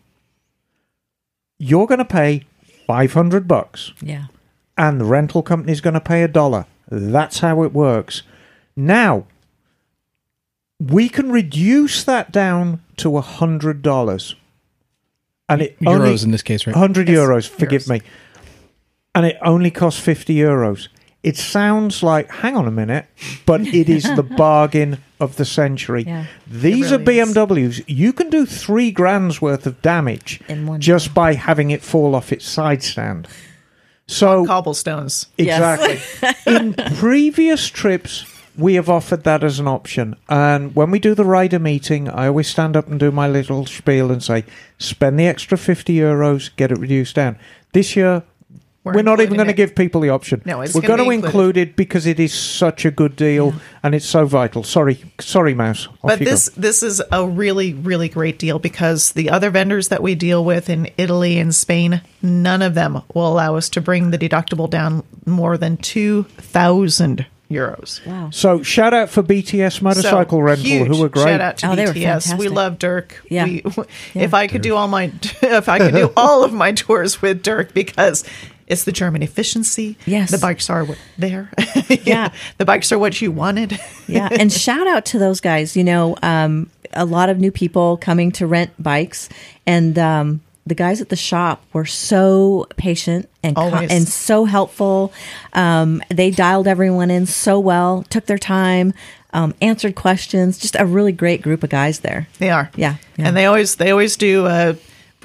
you're 1.58 1.88
going 1.88 2.00
to 2.00 2.06
pay 2.06 2.44
500 2.88 3.48
bucks 3.48 3.94
Yeah. 4.02 4.26
and 4.78 5.00
the 5.00 5.06
rental 5.06 5.42
company's 5.42 5.82
going 5.82 5.94
to 5.94 6.02
pay 6.02 6.24
a 6.24 6.28
dollar. 6.28 6.66
That's 6.90 7.40
how 7.40 7.64
it 7.64 7.74
works. 7.74 8.24
Now, 8.76 9.26
we 10.80 11.08
can 11.08 11.32
reduce 11.32 12.04
that 12.04 12.32
down 12.32 12.82
to 12.98 13.18
a 13.18 13.22
hundred 13.22 13.82
dollars, 13.82 14.36
and 15.48 15.62
it 15.62 15.80
Euros 15.80 16.00
only, 16.00 16.22
in 16.24 16.32
this 16.32 16.42
case, 16.44 16.68
right? 16.68 16.76
Hundred 16.76 17.08
Yes, 17.08 17.18
euros. 17.18 17.48
Forgive 17.48 17.84
euros. 17.84 17.90
me, 17.90 18.02
and 19.16 19.26
it 19.26 19.38
only 19.42 19.72
costs 19.72 20.00
fifty 20.02 20.36
euros. 20.36 20.90
It 21.26 21.38
sounds 21.38 22.04
like, 22.04 22.30
hang 22.30 22.56
on 22.56 22.68
a 22.68 22.72
minute, 22.72 23.08
but 23.48 23.62
it 23.62 23.90
is 23.90 24.04
the 24.16 24.22
bargain 24.38 25.00
of 25.20 25.38
the 25.38 25.46
century. 25.46 26.04
Yeah. 26.06 26.26
These 26.46 26.92
It 26.92 27.02
are 27.02 27.04
really 27.04 27.20
is. 27.20 27.34
BMWs. 27.34 27.84
You 27.88 28.14
can 28.14 28.30
do 28.30 28.46
three 28.46 28.92
grand's 28.92 29.42
worth 29.42 29.66
of 29.66 29.82
damage 29.82 30.40
In 30.48 30.68
one 30.68 30.80
just 30.80 31.16
by 31.16 31.34
having 31.34 31.72
it 31.72 31.82
fall 31.82 32.14
off 32.14 32.32
its 32.32 32.46
side 32.48 32.84
stand. 32.84 33.28
So 34.08 34.46
Cobblestones. 34.46 35.26
Exactly. 35.40 36.00
In 36.46 36.76
previous 36.98 37.70
trips, 37.70 38.24
we 38.56 38.76
have 38.76 38.88
offered 38.88 39.24
that 39.24 39.44
as 39.44 39.60
an 39.60 39.68
option. 39.68 40.16
And 40.30 40.76
when 40.76 40.92
we 40.92 41.00
do 41.00 41.16
the 41.16 41.26
rider 41.26 41.58
meeting, 41.58 42.08
I 42.08 42.28
always 42.28 42.48
stand 42.48 42.78
up 42.78 42.88
and 42.88 43.00
do 43.00 43.10
my 43.12 43.28
little 43.28 43.66
spiel 43.66 44.12
and 44.12 44.22
say, 44.22 44.44
spend 44.78 45.20
the 45.20 45.26
extra 45.26 45.58
50 45.58 45.92
euros, 45.96 46.56
get 46.56 46.72
it 46.72 46.78
reduced 46.78 47.16
down. 47.16 47.40
This 47.74 47.96
year, 47.96 48.22
we're, 48.86 48.94
We're 48.94 49.02
not 49.02 49.20
even 49.20 49.36
going 49.36 49.48
to 49.48 49.54
give 49.54 49.74
people 49.74 50.00
the 50.00 50.10
option. 50.10 50.44
No, 50.46 50.62
it's 50.62 50.76
we're 50.76 50.82
gonna 50.82 51.04
going 51.04 51.20
to 51.20 51.24
be 51.24 51.28
include 51.28 51.58
it 51.58 51.76
because 51.76 52.06
it 52.06 52.20
is 52.20 52.32
such 52.34 52.86
a 52.86 52.92
good 52.92 53.16
deal 53.16 53.56
and 53.82 53.96
it's 53.96 54.06
so 54.06 54.28
vital. 54.28 54.62
Sorry, 54.64 55.04
sorry, 55.20 55.56
Mouse. 55.56 55.88
Off 55.88 55.96
But 56.04 56.20
you 56.20 56.26
go. 56.26 56.32
this 56.32 56.50
this 56.50 56.84
is 56.84 57.02
a 57.12 57.28
really 57.28 57.74
really 57.74 58.10
great 58.10 58.38
deal 58.38 58.60
because 58.60 59.12
the 59.14 59.32
other 59.32 59.50
vendors 59.50 59.88
that 59.88 60.04
we 60.04 60.14
deal 60.14 60.46
with 60.46 60.70
in 60.70 60.88
Italy 60.98 61.40
and 61.40 61.54
Spain, 61.54 62.02
none 62.22 62.62
of 62.62 62.76
them 62.76 63.02
will 63.16 63.28
allow 63.28 63.56
us 63.56 63.70
to 63.70 63.82
bring 63.82 64.12
the 64.12 64.20
deductible 64.20 64.70
down 64.70 65.04
more 65.26 65.58
than 65.58 65.78
two 65.78 66.24
thousand 66.38 67.26
euros. 67.50 68.06
Wow. 68.06 68.30
So 68.32 68.62
shout 68.64 68.94
out 68.94 69.10
for 69.10 69.22
BTS 69.24 69.82
Motorcycle 69.82 70.40
So, 70.40 70.42
Rental, 70.42 70.66
huge 70.66 70.88
who 70.88 71.00
were 71.02 71.10
great. 71.10 71.24
Shout 71.24 71.42
out 71.42 71.58
to 71.58 71.72
Oh, 71.72 71.76
they 71.76 71.86
were 71.86 71.94
BTS. 71.94 72.38
We 72.38 72.48
love 72.50 72.80
Dirk. 72.80 73.22
Yeah. 73.30 73.46
We, 73.46 73.64
Yeah. 74.14 74.24
If 74.24 74.34
I 74.34 74.48
could 74.48 74.62
do 74.62 74.76
all 74.76 74.88
my, 74.88 75.06
if 75.42 75.70
I 75.70 75.78
could 75.78 75.94
do 75.94 76.12
all 76.18 76.44
of 76.44 76.54
my 76.54 76.72
tours 76.72 77.22
with 77.22 77.44
Dirk 77.44 77.74
because 77.74 78.24
it's 78.68 78.84
the 78.84 78.92
German 78.92 79.22
efficiency. 79.24 79.98
Yes. 80.06 80.32
the 80.32 80.38
bikes 80.38 80.70
are 80.70 80.88
there. 81.18 81.50
Yeah. 82.04 82.30
the 82.58 82.66
bikes 82.66 82.92
are 82.92 83.00
what 83.00 83.22
you 83.22 83.32
wanted. 83.32 83.80
yeah 84.08 84.28
and 84.32 84.52
shout 84.66 84.88
out 84.88 85.06
to 85.08 85.20
those 85.20 85.40
guys 85.40 85.76
you 85.78 85.84
know 85.84 86.16
um, 86.24 86.70
a 86.94 87.06
lot 87.06 87.30
of 87.30 87.40
new 87.40 87.52
people 87.52 87.98
coming 87.98 88.32
to 88.34 88.48
rent 88.48 88.72
bikes 88.80 89.30
and 89.68 89.98
um, 90.00 90.42
the 90.66 90.74
guys 90.76 91.00
at 91.02 91.10
the 91.10 91.16
shop 91.16 91.64
were 91.74 91.86
so 91.86 92.66
patient 92.76 93.30
and 93.44 93.56
co- 93.56 93.70
and 93.70 94.08
so 94.08 94.46
helpful. 94.46 95.14
Um, 95.54 96.02
they 96.10 96.32
dialed 96.32 96.68
everyone 96.68 97.12
in 97.12 97.28
so 97.28 97.60
well, 97.60 98.02
took 98.10 98.26
their 98.26 98.40
time, 98.40 98.92
um, 99.32 99.54
answered 99.62 99.94
questions. 99.94 100.58
Just 100.58 100.76
a 100.80 100.84
really 100.86 101.12
great 101.12 101.44
group 101.44 101.64
of 101.64 101.70
guys 101.70 102.00
there. 102.00 102.28
They 102.40 102.50
are. 102.50 102.72
Yeah, 102.76 102.96
yeah. 103.16 103.28
And 103.28 103.38
they 103.38 103.46
always 103.46 103.76
they 103.76 103.92
always 103.92 104.18
do 104.18 104.48
a 104.48 104.76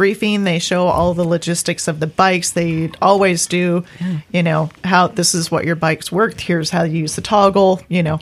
briefing. 0.00 0.44
They 0.44 0.58
show 0.58 0.86
all 0.86 1.12
the 1.12 1.28
logistics 1.28 1.86
of 1.86 2.00
the 2.00 2.06
bikes. 2.06 2.52
They 2.52 2.90
always 3.02 3.46
do, 3.46 3.84
you 4.32 4.42
know, 4.42 4.70
how 4.82 5.08
this 5.08 5.34
is 5.34 5.50
what 5.50 5.66
your 5.66 5.76
bikes 5.76 6.10
worked. 6.10 6.40
Here's 6.40 6.70
how 6.70 6.84
you 6.84 7.00
use 7.00 7.16
the 7.16 7.20
toggle. 7.20 7.82
You 7.88 8.02
know, 8.02 8.20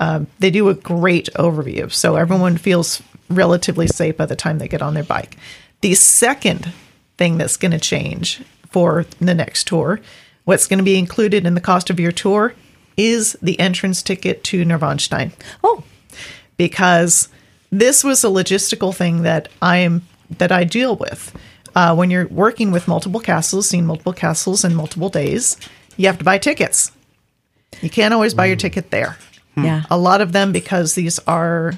um, 0.00 0.26
they 0.40 0.50
do 0.50 0.68
a 0.68 0.74
great 0.74 1.28
overview, 1.36 1.92
so 1.92 2.16
everyone 2.16 2.56
feels 2.56 3.00
relatively 3.30 3.86
safe 3.86 4.16
by 4.16 4.26
the 4.26 4.34
time 4.34 4.58
they 4.58 4.66
get 4.66 4.82
on 4.82 4.94
their 4.94 5.04
bike. 5.04 5.36
The 5.80 5.94
second 5.94 6.72
thing 7.18 7.38
that's 7.38 7.56
going 7.56 7.70
to 7.70 7.78
change 7.78 8.42
for 8.72 9.06
the 9.20 9.34
next 9.34 9.68
tour, 9.68 10.00
what's 10.42 10.66
going 10.66 10.78
to 10.78 10.84
be 10.84 10.98
included 10.98 11.46
in 11.46 11.54
the 11.54 11.60
cost 11.60 11.88
of 11.88 12.00
your 12.00 12.10
tour, 12.10 12.52
is 12.96 13.38
the 13.40 13.60
entrance 13.60 14.02
ticket 14.02 14.42
to 14.42 14.64
Neuschwanstein 14.64 15.30
Oh, 15.62 15.84
because 16.56 17.28
this 17.70 18.02
was 18.02 18.24
a 18.24 18.26
logistical 18.26 18.92
thing 18.92 19.22
that 19.22 19.48
I 19.62 19.76
am 19.78 20.02
that 20.38 20.52
I 20.52 20.64
deal 20.64 20.96
with. 20.96 21.34
Uh, 21.74 21.94
when 21.94 22.10
you're 22.10 22.28
working 22.28 22.70
with 22.70 22.86
multiple 22.86 23.20
castles, 23.20 23.68
seeing 23.68 23.86
multiple 23.86 24.12
castles 24.12 24.64
in 24.64 24.74
multiple 24.74 25.08
days, 25.08 25.56
you 25.96 26.06
have 26.06 26.18
to 26.18 26.24
buy 26.24 26.38
tickets. 26.38 26.92
You 27.80 27.90
can't 27.90 28.12
always 28.12 28.34
buy 28.34 28.46
your 28.46 28.56
ticket 28.56 28.90
there. 28.90 29.16
yeah. 29.56 29.84
A 29.90 29.96
lot 29.96 30.20
of 30.20 30.32
them, 30.32 30.52
because 30.52 30.94
these 30.94 31.18
are 31.20 31.72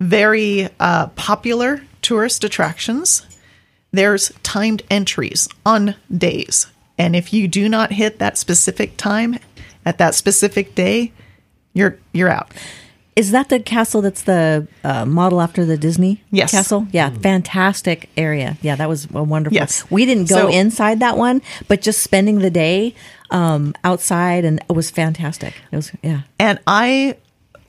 very 0.00 0.68
uh, 0.80 1.08
popular 1.08 1.82
tourist 2.02 2.44
attractions, 2.44 3.26
there's 3.92 4.32
timed 4.42 4.82
entries 4.90 5.48
on 5.66 5.94
days. 6.16 6.66
And 6.96 7.14
if 7.14 7.32
you 7.32 7.48
do 7.48 7.68
not 7.68 7.92
hit 7.92 8.18
that 8.18 8.38
specific 8.38 8.96
time 8.96 9.38
at 9.84 9.98
that 9.98 10.14
specific 10.14 10.74
day, 10.74 11.12
you're 11.72 11.98
you're 12.12 12.28
out. 12.28 12.52
Is 13.20 13.32
that 13.32 13.50
the 13.50 13.60
castle 13.60 14.00
that's 14.00 14.22
the 14.22 14.66
uh, 14.82 15.04
model 15.04 15.42
after 15.42 15.66
the 15.66 15.76
Disney 15.76 16.22
Yes. 16.30 16.52
castle? 16.52 16.86
Yeah, 16.90 17.10
fantastic 17.10 18.08
area. 18.16 18.56
Yeah, 18.62 18.76
that 18.76 18.88
was 18.88 19.06
a 19.12 19.22
wonderful. 19.22 19.54
Yes. 19.54 19.84
We 19.90 20.06
didn't 20.06 20.30
go 20.30 20.36
So- 20.36 20.48
inside 20.48 21.00
that 21.00 21.18
one, 21.18 21.42
but 21.68 21.82
just 21.82 22.00
spending 22.02 22.38
the 22.38 22.50
day 22.50 22.94
um, 23.30 23.74
outside 23.84 24.46
and 24.46 24.58
it 24.70 24.72
was 24.72 24.90
fantastic. 24.90 25.52
It 25.70 25.76
was 25.76 25.92
yeah. 26.02 26.22
and 26.38 26.58
I 26.66 27.16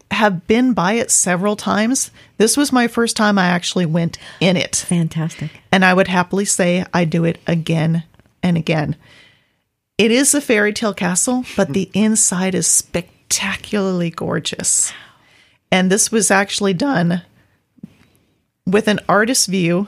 have 0.09 0.47
been 0.47 0.71
by 0.73 0.93
it 0.93 1.11
several 1.11 1.55
times. 1.57 2.11
This 2.37 2.55
was 2.55 2.71
my 2.71 2.87
first 2.87 3.17
time 3.17 3.37
I 3.37 3.47
actually 3.47 3.85
went 3.85 4.17
in 4.39 4.55
it, 4.55 4.75
Fantastic. 4.87 5.51
and 5.71 5.83
I 5.83 5.93
would 5.93 6.07
happily 6.07 6.45
say 6.45 6.85
I 6.93 7.03
do 7.05 7.25
it 7.25 7.39
again 7.45 8.03
and 8.41 8.55
again. 8.57 8.95
It 9.97 10.11
is 10.11 10.33
a 10.33 10.39
fairy 10.41 10.71
tale 10.73 10.93
castle, 10.93 11.43
but 11.57 11.73
the 11.73 11.89
inside 11.93 12.55
is 12.55 12.67
spectacularly 12.67 14.09
gorgeous. 14.09 14.93
And 15.71 15.91
this 15.91 16.11
was 16.11 16.29
actually 16.31 16.73
done 16.73 17.21
with 18.65 18.87
an 18.87 18.99
artist's 19.07 19.47
view, 19.47 19.87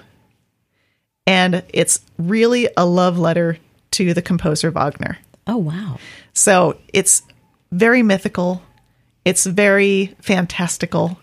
and 1.28 1.64
it's 1.74 2.00
really 2.18 2.70
a 2.78 2.86
love 2.86 3.18
letter 3.18 3.58
to 3.92 4.14
the 4.14 4.22
composer 4.22 4.72
Wagner. 4.72 5.18
Oh 5.46 5.58
wow. 5.58 6.00
So 6.34 6.78
it's 6.94 7.22
very 7.72 8.02
mythical, 8.02 8.62
it's 9.26 9.46
very 9.46 10.16
fantastical, 10.22 11.20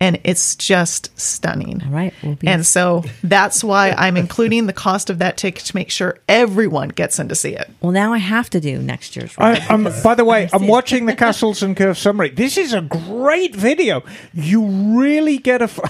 and 0.00 0.18
it's 0.24 0.56
just 0.56 1.18
stunning. 1.20 1.82
All 1.84 1.90
right. 1.90 2.14
We'll 2.22 2.34
be 2.34 2.46
And 2.48 2.64
so 2.64 3.04
that's 3.22 3.62
why 3.62 3.90
I'm 3.98 4.16
including 4.16 4.66
the 4.66 4.72
cost 4.72 5.10
of 5.10 5.18
that 5.18 5.36
ticket 5.36 5.64
to 5.66 5.76
make 5.76 5.90
sure 5.90 6.18
everyone 6.28 6.88
gets 6.88 7.18
in 7.18 7.28
to 7.28 7.34
see 7.34 7.54
it. 7.54 7.70
well 7.82 7.92
now 7.92 8.12
I 8.12 8.18
have 8.18 8.48
to 8.50 8.60
do 8.60 8.78
next 8.80 9.14
year's. 9.14 9.34
I, 9.36 9.58
I'm, 9.68 9.84
by 10.02 10.14
the 10.14 10.24
way, 10.24 10.48
I'm 10.52 10.66
watching 10.66 11.06
the 11.06 11.14
Castles 11.24 11.62
and 11.62 11.76
Curves 11.76 11.98
summary. 12.00 12.30
This 12.30 12.56
is 12.56 12.72
a 12.72 12.80
great 12.80 13.54
video. 13.54 14.02
You 14.32 14.64
really 14.98 15.36
get 15.38 15.60
a. 15.60 15.64
F- 15.64 15.80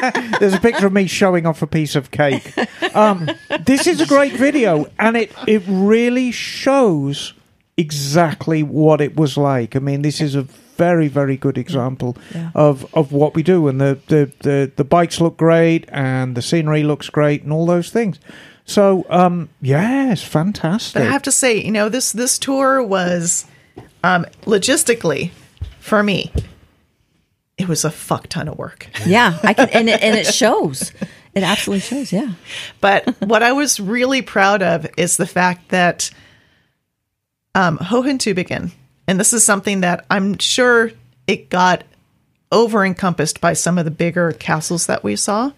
There's 0.40 0.54
a 0.54 0.60
picture 0.60 0.86
of 0.86 0.92
me 0.92 1.06
showing 1.06 1.46
off 1.46 1.60
a 1.62 1.66
piece 1.66 1.94
of 1.94 2.10
cake. 2.10 2.52
Um, 2.94 3.28
this 3.64 3.86
is 3.86 4.00
a 4.00 4.06
great 4.06 4.32
video, 4.32 4.86
and 4.98 5.16
it 5.16 5.32
it 5.46 5.62
really 5.66 6.30
shows 6.32 7.34
exactly 7.76 8.62
what 8.62 9.00
it 9.00 9.16
was 9.16 9.36
like. 9.36 9.76
I 9.76 9.78
mean, 9.78 10.02
this 10.02 10.20
is 10.20 10.34
a 10.34 10.46
very 10.84 11.08
very 11.08 11.36
good 11.36 11.58
example 11.58 12.10
Yeah. 12.34 12.50
of 12.54 12.84
of 12.94 13.12
what 13.12 13.34
we 13.34 13.42
do, 13.42 13.68
and 13.68 13.80
the, 13.80 13.98
the 14.06 14.30
the 14.40 14.70
the 14.76 14.84
bikes 14.84 15.20
look 15.20 15.36
great, 15.36 15.84
and 15.92 16.34
the 16.36 16.42
scenery 16.42 16.82
looks 16.82 17.10
great, 17.10 17.42
and 17.44 17.52
all 17.52 17.66
those 17.66 17.90
things. 17.92 18.18
So, 18.64 19.04
um, 19.10 19.48
yes, 19.60 20.22
fantastic. 20.22 20.94
But 20.94 21.02
I 21.08 21.12
have 21.12 21.22
to 21.22 21.32
say, 21.32 21.56
you 21.64 21.72
know, 21.72 21.88
this 21.90 22.12
this 22.12 22.38
tour 22.38 22.82
was 22.82 23.46
um, 24.04 24.24
logistically 24.46 25.30
for 25.80 26.02
me. 26.02 26.30
It 27.58 27.68
was 27.68 27.84
a 27.84 27.90
fuck 27.90 28.26
ton 28.28 28.48
of 28.48 28.56
work. 28.58 28.86
yeah, 29.06 29.38
I 29.42 29.54
can, 29.54 29.68
and 29.70 29.88
it, 29.88 30.02
and 30.02 30.16
it 30.18 30.26
shows. 30.34 30.92
It 31.34 31.42
absolutely 31.42 31.80
shows. 31.80 32.12
Yeah. 32.12 32.32
But 32.80 33.08
what 33.20 33.42
I 33.42 33.52
was 33.52 33.78
really 33.80 34.22
proud 34.22 34.62
of 34.62 34.86
is 34.96 35.16
the 35.16 35.26
fact 35.26 35.68
that 35.70 36.10
um, 37.54 37.78
Hohentübingen, 37.78 38.70
and 39.12 39.20
this 39.20 39.34
is 39.34 39.44
something 39.44 39.82
that 39.82 40.06
I'm 40.08 40.38
sure 40.38 40.90
it 41.26 41.50
got 41.50 41.84
over 42.50 42.82
encompassed 42.82 43.42
by 43.42 43.52
some 43.52 43.76
of 43.76 43.84
the 43.84 43.90
bigger 43.90 44.32
castles 44.32 44.86
that 44.86 45.04
we 45.04 45.16
saw. 45.16 45.52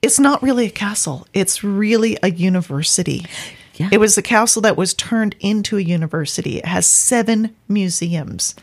It's 0.00 0.18
not 0.18 0.42
really 0.42 0.64
a 0.64 0.70
castle, 0.70 1.26
it's 1.34 1.62
really 1.62 2.16
a 2.22 2.30
university. 2.30 3.26
Yeah. 3.74 3.90
It 3.92 3.98
was 4.00 4.16
a 4.16 4.22
castle 4.22 4.62
that 4.62 4.78
was 4.78 4.94
turned 4.94 5.36
into 5.38 5.76
a 5.76 5.82
university. 5.82 6.56
It 6.56 6.64
has 6.64 6.86
seven 6.86 7.54
museums. 7.68 8.54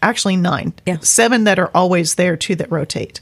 Actually, 0.00 0.36
nine. 0.36 0.74
Yeah. 0.86 0.98
Seven 1.00 1.42
that 1.42 1.58
are 1.58 1.72
always 1.74 2.14
there, 2.14 2.36
two 2.36 2.54
that 2.54 2.70
rotate 2.70 3.20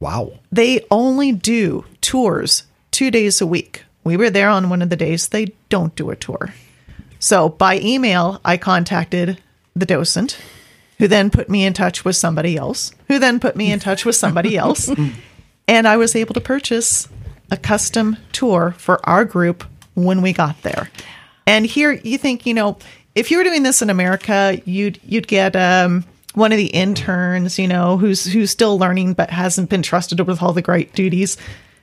Wow. 0.00 0.32
they 0.50 0.86
only 0.90 1.30
do 1.32 1.84
tours 2.00 2.62
two 2.90 3.10
days 3.10 3.42
a 3.42 3.46
week. 3.46 3.84
We 4.02 4.16
were 4.16 4.30
there 4.30 4.48
on 4.48 4.70
one 4.70 4.80
of 4.80 4.88
the 4.88 4.96
days 4.96 5.28
they 5.28 5.52
don't 5.68 5.94
do 5.94 6.08
a 6.08 6.16
tour. 6.16 6.54
So 7.20 7.50
by 7.50 7.78
email, 7.78 8.40
I 8.44 8.56
contacted 8.56 9.40
the 9.76 9.86
docent, 9.86 10.38
who 10.98 11.06
then 11.06 11.30
put 11.30 11.48
me 11.48 11.64
in 11.64 11.74
touch 11.74 12.04
with 12.04 12.16
somebody 12.16 12.56
else, 12.56 12.92
who 13.08 13.18
then 13.18 13.38
put 13.38 13.56
me 13.56 13.70
in 13.70 13.78
touch 13.78 14.04
with 14.04 14.16
somebody 14.16 14.56
else. 14.56 14.90
and 15.68 15.86
I 15.86 15.96
was 15.96 16.16
able 16.16 16.34
to 16.34 16.40
purchase 16.40 17.08
a 17.50 17.56
custom 17.56 18.16
tour 18.32 18.74
for 18.78 19.06
our 19.08 19.24
group 19.24 19.64
when 19.94 20.22
we 20.22 20.32
got 20.32 20.62
there. 20.62 20.90
And 21.46 21.66
here 21.66 21.92
you 21.92 22.16
think, 22.16 22.46
you 22.46 22.54
know, 22.54 22.78
if 23.14 23.30
you 23.30 23.38
were 23.38 23.44
doing 23.44 23.64
this 23.64 23.82
in 23.82 23.90
America, 23.90 24.60
you'd 24.64 25.00
you'd 25.02 25.28
get 25.28 25.56
um, 25.56 26.04
one 26.34 26.52
of 26.52 26.58
the 26.58 26.66
interns, 26.66 27.58
you 27.58 27.68
know, 27.68 27.98
who's 27.98 28.24
who's 28.24 28.50
still 28.50 28.78
learning 28.78 29.14
but 29.14 29.30
hasn't 29.30 29.68
been 29.68 29.82
trusted 29.82 30.20
with 30.20 30.42
all 30.42 30.52
the 30.52 30.62
great 30.62 30.94
duties. 30.94 31.36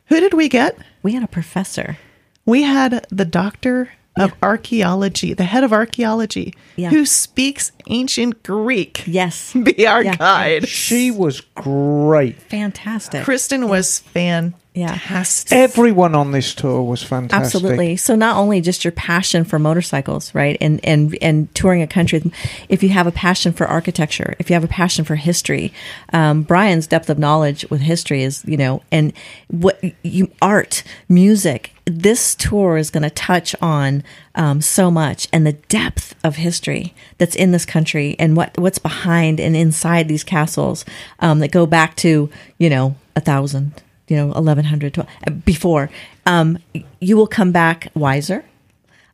Who 0.05 0.19
did 0.19 0.33
we 0.33 0.47
get? 0.49 0.77
We 1.03 1.13
had 1.13 1.23
a 1.23 1.27
professor. 1.27 1.97
We 2.45 2.63
had 2.63 3.05
the 3.09 3.25
doctor 3.25 3.91
of 4.20 4.34
archaeology, 4.41 5.34
the 5.34 5.43
head 5.43 5.63
of 5.63 5.72
archaeology, 5.74 6.53
Yeah. 6.76 6.89
who 6.89 7.05
speaks 7.05 7.72
ancient 7.89 8.43
Greek. 8.43 9.03
Yes. 9.07 9.53
Be 9.63 9.88
our 9.88 10.03
Yeah. 10.03 10.15
guide. 10.15 10.68
She 10.68 11.11
was 11.11 11.41
great. 11.55 12.41
Fantastic. 12.43 13.24
Kristen 13.24 13.68
was 13.70 13.99
fantastic. 13.99 15.57
Everyone 15.57 16.13
on 16.15 16.32
this 16.32 16.53
tour 16.53 16.82
was 16.84 17.01
fantastic. 17.01 17.45
Absolutely. 17.55 17.97
So 17.97 18.15
not 18.15 18.38
only 18.38 18.61
just 18.61 18.84
your 18.86 18.91
passion 18.91 19.43
for 19.43 19.57
motorcycles, 19.59 20.34
right, 20.36 20.57
and 20.61 20.80
and 20.84 21.18
and 21.22 21.53
touring 21.55 21.82
a 21.82 21.88
country, 21.88 22.22
if 22.70 22.84
you 22.84 22.89
have 22.89 23.07
a 23.07 23.11
passion 23.11 23.53
for 23.53 23.65
architecture, 23.65 24.36
if 24.39 24.49
you 24.49 24.53
have 24.53 24.63
a 24.63 24.68
passion 24.68 25.03
for 25.05 25.15
history, 25.15 25.74
um, 26.13 26.43
Brian's 26.43 26.88
depth 26.88 27.09
of 27.09 27.18
knowledge 27.18 27.65
with 27.70 27.82
history 27.82 28.24
is, 28.24 28.43
you 28.45 28.57
know, 28.57 28.82
and 28.91 29.13
what 29.49 29.82
you 30.03 30.30
art, 30.41 30.84
music. 31.09 31.74
This 31.89 32.35
tour 32.35 32.75
is 32.77 32.89
going 32.89 33.03
to 33.03 33.09
touch 33.09 33.55
on 33.61 34.03
um, 34.35 34.61
so 34.61 34.91
much 34.91 35.27
and 35.31 35.47
the 35.47 35.53
depth 35.53 36.13
of 36.23 36.35
history 36.35 36.93
that's 37.17 37.33
in 37.35 37.51
this 37.53 37.65
country 37.65 38.15
and 38.19 38.35
what 38.35 38.57
what's 38.57 38.77
behind 38.79 39.39
and 39.39 39.55
inside 39.55 40.07
these 40.09 40.23
castles 40.23 40.83
um, 41.21 41.39
that 41.39 41.51
go 41.51 41.65
back 41.65 41.95
to 41.97 42.29
you 42.57 42.69
know 42.69 42.95
a 43.15 43.21
thousand 43.21 43.71
you 44.09 44.17
know 44.17 44.27
1100 44.27 44.93
12, 44.95 45.09
uh, 45.27 45.31
before. 45.31 45.89
Um, 46.25 46.57
you 46.99 47.15
will 47.15 47.27
come 47.27 47.51
back 47.53 47.88
wiser 47.95 48.43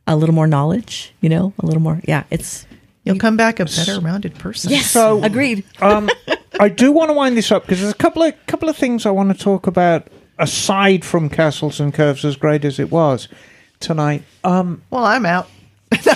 a 0.06 0.16
little 0.16 0.34
more 0.34 0.46
knowledge 0.48 1.12
you 1.20 1.28
know 1.28 1.52
a 1.60 1.66
little 1.66 1.80
more 1.80 2.00
yeah 2.08 2.24
it's 2.30 2.66
You'll 3.04 3.18
come 3.18 3.36
back 3.36 3.60
a 3.60 3.66
better 3.66 4.00
rounded 4.00 4.34
person. 4.38 4.70
yes 4.70 4.90
So- 4.90 5.22
agreed. 5.22 5.62
um, 5.80 6.08
I 6.58 6.68
do 6.70 6.90
want 6.90 7.10
to 7.10 7.14
wind 7.14 7.36
this 7.36 7.52
up 7.52 7.62
because 7.62 7.80
there's 7.80 7.92
a 7.92 7.96
couple 7.96 8.22
of 8.22 8.34
couple 8.46 8.68
of 8.68 8.76
things 8.76 9.06
I 9.06 9.10
want 9.10 9.36
to 9.36 9.42
talk 9.44 9.66
about 9.66 10.08
aside 10.38 11.04
from 11.04 11.28
castles 11.28 11.80
and 11.80 11.92
curves, 11.94 12.24
as 12.24 12.36
great 12.36 12.64
as 12.64 12.78
it 12.78 12.90
was 12.90 13.28
tonight. 13.80 14.22
Um, 14.42 14.82
Well, 14.90 15.04
I'm 15.04 15.26
out. 15.26 15.48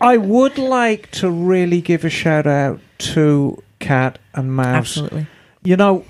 I 0.00 0.18
would 0.20 0.58
like 0.58 1.10
to 1.12 1.30
really 1.30 1.80
give 1.80 2.04
a 2.04 2.10
shout 2.10 2.46
out 2.46 2.80
to 2.98 3.62
Cat 3.78 4.18
and 4.34 4.54
Mouse. 4.54 4.76
absolutely 4.76 5.26
You 5.62 5.76
know, 5.76 6.04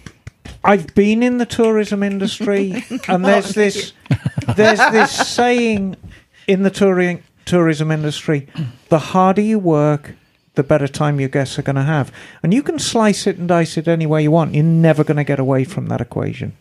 I've 0.65 0.95
been 0.95 1.23
in 1.23 1.39
the 1.39 1.47
tourism 1.47 2.03
industry, 2.03 2.85
and 3.09 3.25
there's 3.25 3.51
this 3.55 3.93
there's 4.57 4.79
this 4.79 5.11
saying 5.29 5.97
in 6.47 6.63
the 6.63 6.71
touring 6.71 7.23
tourism 7.45 7.91
industry: 7.91 8.47
the 8.89 8.99
harder 8.99 9.43
you 9.43 9.59
work, 9.59 10.15
the 10.57 10.65
better 10.65 10.89
time 10.89 11.21
your 11.21 11.29
guests 11.29 11.59
are 11.59 11.63
going 11.63 11.77
to 11.77 11.83
have. 11.83 12.13
And 12.43 12.53
you 12.53 12.63
can 12.63 12.79
slice 12.79 13.27
it 13.27 13.39
and 13.39 13.49
dice 13.49 13.77
it 13.77 13.87
any 13.89 14.07
way 14.07 14.23
you 14.25 14.31
want. 14.33 14.55
You're 14.55 14.65
never 14.65 15.05
going 15.05 15.17
to 15.19 15.25
get 15.25 15.39
away 15.39 15.65
from 15.65 15.87
that 15.87 16.01
equation. 16.01 16.57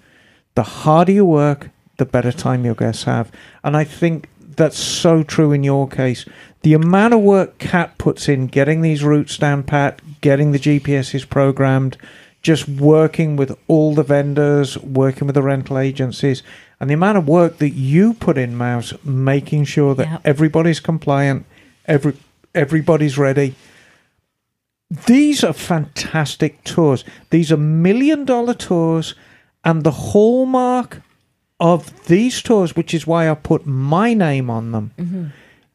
The 0.54 0.64
harder 0.64 1.12
you 1.12 1.26
work, 1.26 1.70
the 1.98 2.06
better 2.06 2.32
time 2.32 2.64
your 2.64 2.76
guests 2.76 3.04
have. 3.06 3.32
And 3.64 3.76
I 3.76 3.84
think 3.84 4.30
that's 4.56 4.78
so 4.80 5.24
true 5.24 5.52
in 5.52 5.64
your 5.64 5.88
case. 5.88 6.26
The 6.62 6.74
amount 6.74 7.14
of 7.14 7.22
work 7.22 7.58
Cat 7.58 7.98
puts 7.98 8.30
in 8.30 8.48
getting 8.48 8.82
these 8.82 9.04
routes 9.04 9.38
down 9.38 9.64
pat, 9.64 10.02
getting 10.22 10.52
the 10.52 10.60
GPSs 10.60 11.30
programmed, 11.30 11.98
just 12.42 12.68
working 12.68 13.36
with 13.36 13.58
all 13.68 13.94
the 13.96 14.04
vendors, 14.04 14.78
working 14.80 15.28
with 15.28 15.36
the 15.36 15.42
rental 15.42 15.78
agencies, 15.78 16.44
and 16.80 16.90
the 16.90 16.94
amount 16.94 17.18
of 17.18 17.28
work 17.28 17.58
that 17.58 17.72
you 17.72 18.14
put 18.14 18.38
in, 18.38 18.56
Mouse, 18.56 18.94
making 19.04 19.66
sure 19.66 19.96
that 19.96 20.08
Yep. 20.10 20.22
everybody's 20.26 20.80
compliant, 20.80 21.46
every 21.88 22.14
everybody's 22.54 23.18
ready. 23.18 23.56
These 25.06 25.44
are 25.44 25.54
fantastic 25.54 26.64
tours. 26.64 27.04
These 27.30 27.52
are 27.52 27.58
million 27.58 28.26
dollar 28.26 28.54
tours, 28.54 29.16
and 29.64 29.84
the 29.84 29.92
hallmark 29.92 31.02
of 31.60 32.06
these 32.06 32.42
tours, 32.42 32.76
which 32.76 32.94
is 32.94 33.08
why 33.08 33.30
I 33.30 33.36
put 33.36 33.66
my 33.66 34.14
name 34.14 34.50
on 34.50 34.72
them. 34.72 34.92
Mm-hmm. 34.98 35.26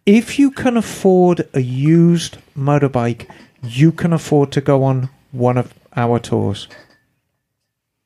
If 0.07 0.39
you 0.39 0.51
can 0.51 0.77
afford 0.77 1.49
a 1.55 1.61
used 1.61 2.39
motorbike, 2.57 3.29
you 3.63 3.93
can 3.93 4.13
afford 4.13 4.53
to 4.53 4.61
go 4.61 4.85
on 4.85 5.11
one 5.33 5.57
of 5.57 5.73
our 5.97 6.19
tours. 6.19 6.69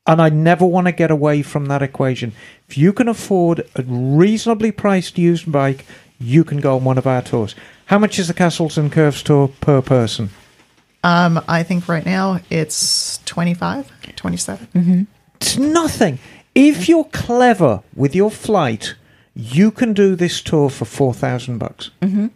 And 0.06 0.20
I 0.20 0.28
never 0.28 0.66
want 0.66 0.86
to 0.86 0.92
get 0.92 1.10
away 1.10 1.42
from 1.42 1.66
that 1.66 1.82
equation. 1.82 2.32
If 2.68 2.76
you 2.76 2.92
can 2.92 3.08
afford 3.08 3.66
a 3.74 3.82
reasonably 3.82 4.70
priced 4.70 5.16
used 5.16 5.50
bike, 5.50 5.86
you 6.18 6.44
can 6.44 6.60
go 6.60 6.76
on 6.76 6.84
one 6.84 6.98
of 6.98 7.06
our 7.06 7.22
tours. 7.22 7.54
How 7.86 7.98
much 7.98 8.18
is 8.18 8.28
the 8.28 8.34
Castles 8.34 8.76
and 8.76 8.92
Curves 8.92 9.22
tour 9.22 9.48
per 9.48 9.80
person? 9.80 10.30
Um, 11.04 11.40
I 11.46 11.62
think 11.62 11.86
right 11.88 12.04
now 12.04 12.40
it's 12.50 13.18
25, 13.26 13.92
27. 14.16 15.06
It's 15.36 15.56
nothing. 15.58 16.18
If 16.54 16.88
you're 16.88 17.04
clever 17.04 17.82
with 17.94 18.14
your 18.14 18.30
flight, 18.30 18.94
you 19.34 19.70
can 19.70 19.92
do 19.92 20.16
this 20.16 20.40
tour 20.40 20.70
for 20.70 20.84
four 20.86 21.12
thousand 21.12 21.58
bucks. 21.58 21.90
Mm-hmm. 22.00 22.28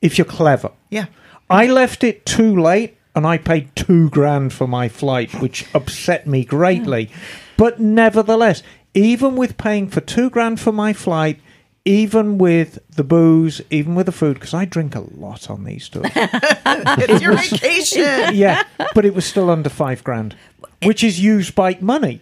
If 0.00 0.18
you're 0.18 0.24
clever, 0.24 0.70
Yeah. 0.90 1.06
I 1.48 1.66
left 1.66 2.02
it 2.02 2.24
too 2.24 2.58
late, 2.60 2.96
and 3.14 3.26
I 3.26 3.36
paid 3.38 3.76
two 3.76 4.08
grand 4.10 4.52
for 4.54 4.66
my 4.66 4.88
flight, 4.88 5.34
which 5.40 5.66
upset 5.74 6.26
me 6.26 6.44
greatly. 6.44 7.10
But 7.58 7.78
nevertheless, 7.78 8.62
even 8.94 9.36
with 9.36 9.58
paying 9.58 9.88
for 9.90 10.00
two 10.00 10.30
grand 10.30 10.58
for 10.60 10.72
my 10.72 10.92
flight, 10.94 11.38
even 11.84 12.38
with 12.38 12.78
the 12.94 13.04
booze, 13.04 13.60
even 13.70 13.94
with 13.94 14.06
the 14.06 14.12
food, 14.12 14.34
because 14.34 14.54
I 14.54 14.64
drink 14.64 14.94
a 14.94 15.00
lot 15.00 15.50
on 15.50 15.64
these 15.64 15.88
tours. 15.88 16.10
It's 16.14 17.22
your 17.22 17.34
vacation. 17.36 18.34
yeah, 18.34 18.62
but 18.94 19.04
it 19.04 19.14
was 19.14 19.24
still 19.24 19.50
under 19.50 19.68
five 19.68 20.02
grand, 20.04 20.36
which 20.82 21.02
is 21.04 21.20
used 21.20 21.54
bike 21.54 21.82
money. 21.82 22.20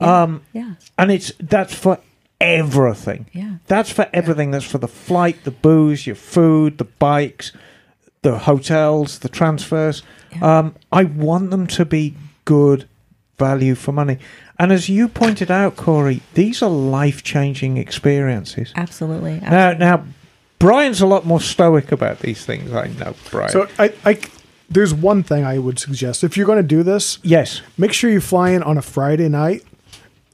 Um, 0.00 0.42
Yeah. 0.52 0.74
and 0.96 1.10
it's 1.10 1.32
that's 1.38 1.74
for 1.74 1.98
everything. 2.40 3.26
Yeah. 3.32 3.56
That's 3.66 3.90
for 3.90 4.08
everything. 4.12 4.50
That's 4.50 4.64
for 4.64 4.78
the 4.78 4.88
flight, 4.88 5.44
the 5.44 5.50
booze, 5.50 6.06
your 6.06 6.16
food, 6.16 6.78
the 6.78 6.84
bikes, 6.84 7.52
the 8.22 8.38
hotels, 8.38 9.18
the 9.18 9.28
transfers. 9.28 10.02
Um, 10.40 10.74
I 10.92 11.04
want 11.04 11.50
them 11.50 11.66
to 11.68 11.84
be 11.84 12.14
good 12.44 12.88
value 13.38 13.74
for 13.74 13.92
money. 13.92 14.18
And 14.60 14.72
as 14.72 14.90
you 14.90 15.08
pointed 15.08 15.50
out, 15.50 15.76
Cori, 15.76 16.20
these 16.34 16.62
are 16.62 16.68
life 16.68 17.22
changing 17.22 17.78
experiences. 17.78 18.74
Absolutely. 18.76 19.40
Now, 19.40 19.72
now, 19.72 20.04
Brian's 20.58 21.00
a 21.00 21.06
lot 21.06 21.24
more 21.24 21.40
stoic 21.40 21.90
about 21.90 22.18
these 22.18 22.44
things. 22.44 22.70
I 22.70 22.88
know, 22.88 23.14
Brian. 23.30 23.48
So 23.48 23.66
I, 23.78 23.94
I, 24.04 24.20
there's 24.68 24.92
one 24.92 25.22
thing 25.22 25.46
I 25.46 25.58
would 25.58 25.78
suggest 25.78 26.22
if 26.22 26.36
you're 26.36 26.46
going 26.46 26.62
to 26.62 26.62
do 26.62 26.82
this, 26.82 27.18
yes, 27.22 27.62
make 27.78 27.94
sure 27.94 28.10
you 28.10 28.20
fly 28.20 28.50
in 28.50 28.62
on 28.62 28.76
a 28.76 28.82
Friday 28.82 29.30
night. 29.30 29.64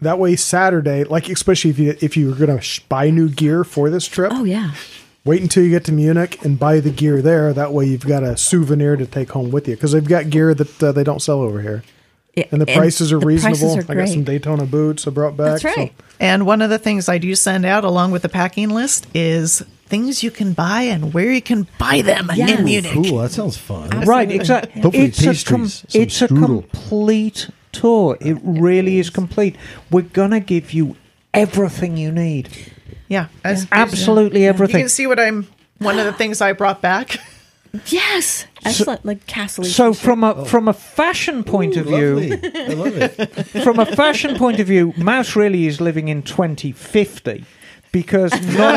That 0.01 0.19
way, 0.19 0.35
Saturday, 0.35 1.05
like 1.05 1.29
especially 1.29 1.71
if 1.71 1.79
you 1.79 1.97
if 2.03 2.17
you 2.17 2.29
were 2.29 2.35
going 2.35 2.55
to 2.55 2.61
sh- 2.61 2.81
buy 2.81 3.11
new 3.11 3.29
gear 3.29 3.63
for 3.63 3.91
this 3.91 4.07
trip, 4.09 4.33
oh 4.35 4.43
yeah. 4.43 4.73
wait 5.25 5.41
until 5.41 5.63
you 5.63 5.71
get 5.71 5.85
to 5.85 5.93
Munich 5.93 6.45
and 6.45 6.59
buy 6.59 6.81
the 6.81 6.91
gear 6.91 7.23
there. 7.23 7.55
That 7.55 7.73
way, 7.73 7.87
you've 7.87 8.05
got 8.07 8.25
a 8.25 8.37
souvenir 8.37 8.97
to 8.97 9.07
take 9.07 9.31
home 9.31 9.53
with 9.53 9.69
you 9.69 9.77
because 9.77 9.93
they've 9.93 10.05
got 10.05 10.29
gear 10.31 10.53
that 10.53 10.83
uh, 10.83 10.93
they 10.93 11.05
don't 11.05 11.23
sell 11.23 11.41
over 11.41 11.63
here, 11.63 11.83
Yeah, 12.37 12.45
and 12.53 12.61
the 12.61 12.67
prices 12.67 13.13
are 13.13 13.19
the 13.19 13.27
reasonable. 13.27 13.59
prices 13.59 13.89
are 13.89 13.93
I 13.93 13.95
got 13.95 14.09
some. 14.09 14.25
Daytona 14.25 14.67
boots 14.67 15.07
I 15.07 15.11
brought 15.11 15.37
back. 15.39 15.63
That's 15.63 15.65
right. 15.77 15.93
And 16.21 16.45
one 16.47 16.61
of 16.63 16.69
the 16.71 16.79
things 16.79 17.09
I 17.09 17.17
do 17.19 17.35
send 17.35 17.65
out 17.65 17.83
along 17.85 18.11
with 18.13 18.21
the 18.23 18.29
packing 18.29 18.69
list 18.69 19.07
is 19.15 19.61
things 19.87 20.23
you 20.23 20.31
can 20.31 20.53
buy 20.53 20.83
and 20.83 21.15
where 21.15 21.33
you 21.33 21.41
can 21.41 21.67
buy 21.79 22.03
them 22.03 22.31
Yes. 22.35 22.59
in 22.59 22.65
Munich. 22.67 22.93
Cool. 22.93 23.19
That 23.19 23.31
sounds 23.33 23.57
fun. 23.57 23.89
Right, 24.03 24.31
exactly. 24.31 24.83
Hopefully 24.83 25.07
it's 25.07 25.23
a, 25.23 25.27
pastries, 25.29 25.85
some 25.91 26.01
it's 26.03 26.21
a 26.23 26.29
complete 26.29 27.49
tour. 27.73 28.15
Uh, 28.21 28.27
it 28.29 28.39
really 28.43 28.99
is 28.99 29.09
complete. 29.11 29.57
We're 29.91 30.03
gonna 30.03 30.41
give 30.41 30.73
you 30.73 30.97
everything 31.33 31.97
you 31.97 32.13
need. 32.13 32.49
Yeah. 33.09 33.29
As, 33.45 33.67
Absolutely 33.73 34.43
You 34.43 34.49
everything. 34.49 34.77
You 34.77 34.83
can 34.85 34.89
see 34.91 35.07
what 35.07 35.21
I'm, 35.21 35.47
one 35.79 35.99
of 35.99 36.05
the 36.05 36.13
things 36.13 36.41
I 36.41 36.53
brought 36.53 36.83
back. 36.83 37.17
Yes. 37.87 38.47
Excellent. 38.65 39.05
like 39.05 39.27
castle. 39.27 39.65
So 39.65 39.95
from 39.95 40.25
a 40.25 40.35
oh. 40.35 40.45
from 40.45 40.69
a 40.69 40.73
fashion 40.73 41.45
point 41.45 41.77
of 41.77 41.87
view, 41.87 42.19
I 42.43 42.75
love 42.75 42.97
it. 42.97 43.11
from 43.65 43.79
a 43.79 43.87
fashion 43.87 44.37
point 44.37 44.61
of 44.61 44.67
view, 44.67 44.93
Mouse 44.97 45.37
really 45.37 45.67
is 45.67 45.81
living 45.81 46.09
in 46.09 46.23
2050 46.23 47.45
because 48.01 48.31
not 48.57 48.75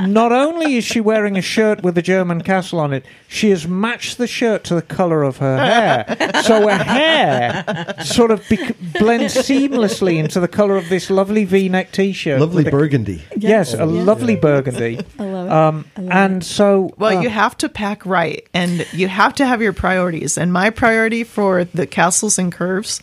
only 0.00 0.12
not 0.12 0.32
only 0.32 0.76
is 0.76 0.84
she 0.84 1.00
wearing 1.00 1.36
a 1.36 1.42
shirt 1.42 1.82
with 1.82 1.98
a 1.98 2.02
German 2.02 2.40
castle 2.40 2.80
on 2.80 2.92
it, 2.94 3.04
she 3.28 3.50
has 3.50 3.68
matched 3.68 4.16
the 4.16 4.26
shirt 4.26 4.64
to 4.64 4.74
the 4.74 4.80
color 4.82 5.22
of 5.22 5.36
her 5.38 5.58
hair. 5.58 6.42
So 6.42 6.68
her 6.68 6.82
hair 6.82 7.94
sort 8.02 8.30
of 8.30 8.42
bec- 8.48 8.76
blends 8.98 9.34
seamlessly 9.34 10.16
into 10.18 10.40
the 10.40 10.48
color 10.48 10.76
of 10.76 10.88
this 10.88 11.10
lovely 11.10 11.44
V-neck 11.44 11.92
T-shirt. 11.92 12.40
Lovely 12.40 12.64
with 12.64 12.68
a- 12.68 12.76
burgundy. 12.78 13.22
Yes, 13.36 13.74
a 13.74 13.84
lovely 13.84 14.36
burgundy. 14.36 15.00
I 15.18 15.24
love 15.24 15.46
it. 15.46 15.52
Um, 15.52 15.84
and 16.10 16.42
so, 16.44 16.94
Well, 16.96 17.18
uh, 17.18 17.20
you 17.20 17.28
have 17.28 17.56
to 17.58 17.68
pack 17.68 18.06
right 18.06 18.46
and 18.54 18.86
you 18.92 19.08
have 19.08 19.34
to 19.34 19.44
have 19.46 19.60
your 19.60 19.72
priorities. 19.74 20.38
And 20.38 20.52
my 20.52 20.70
priority 20.70 21.24
for 21.24 21.64
the 21.64 21.86
castles 21.86 22.38
and 22.38 22.50
curves 22.50 23.02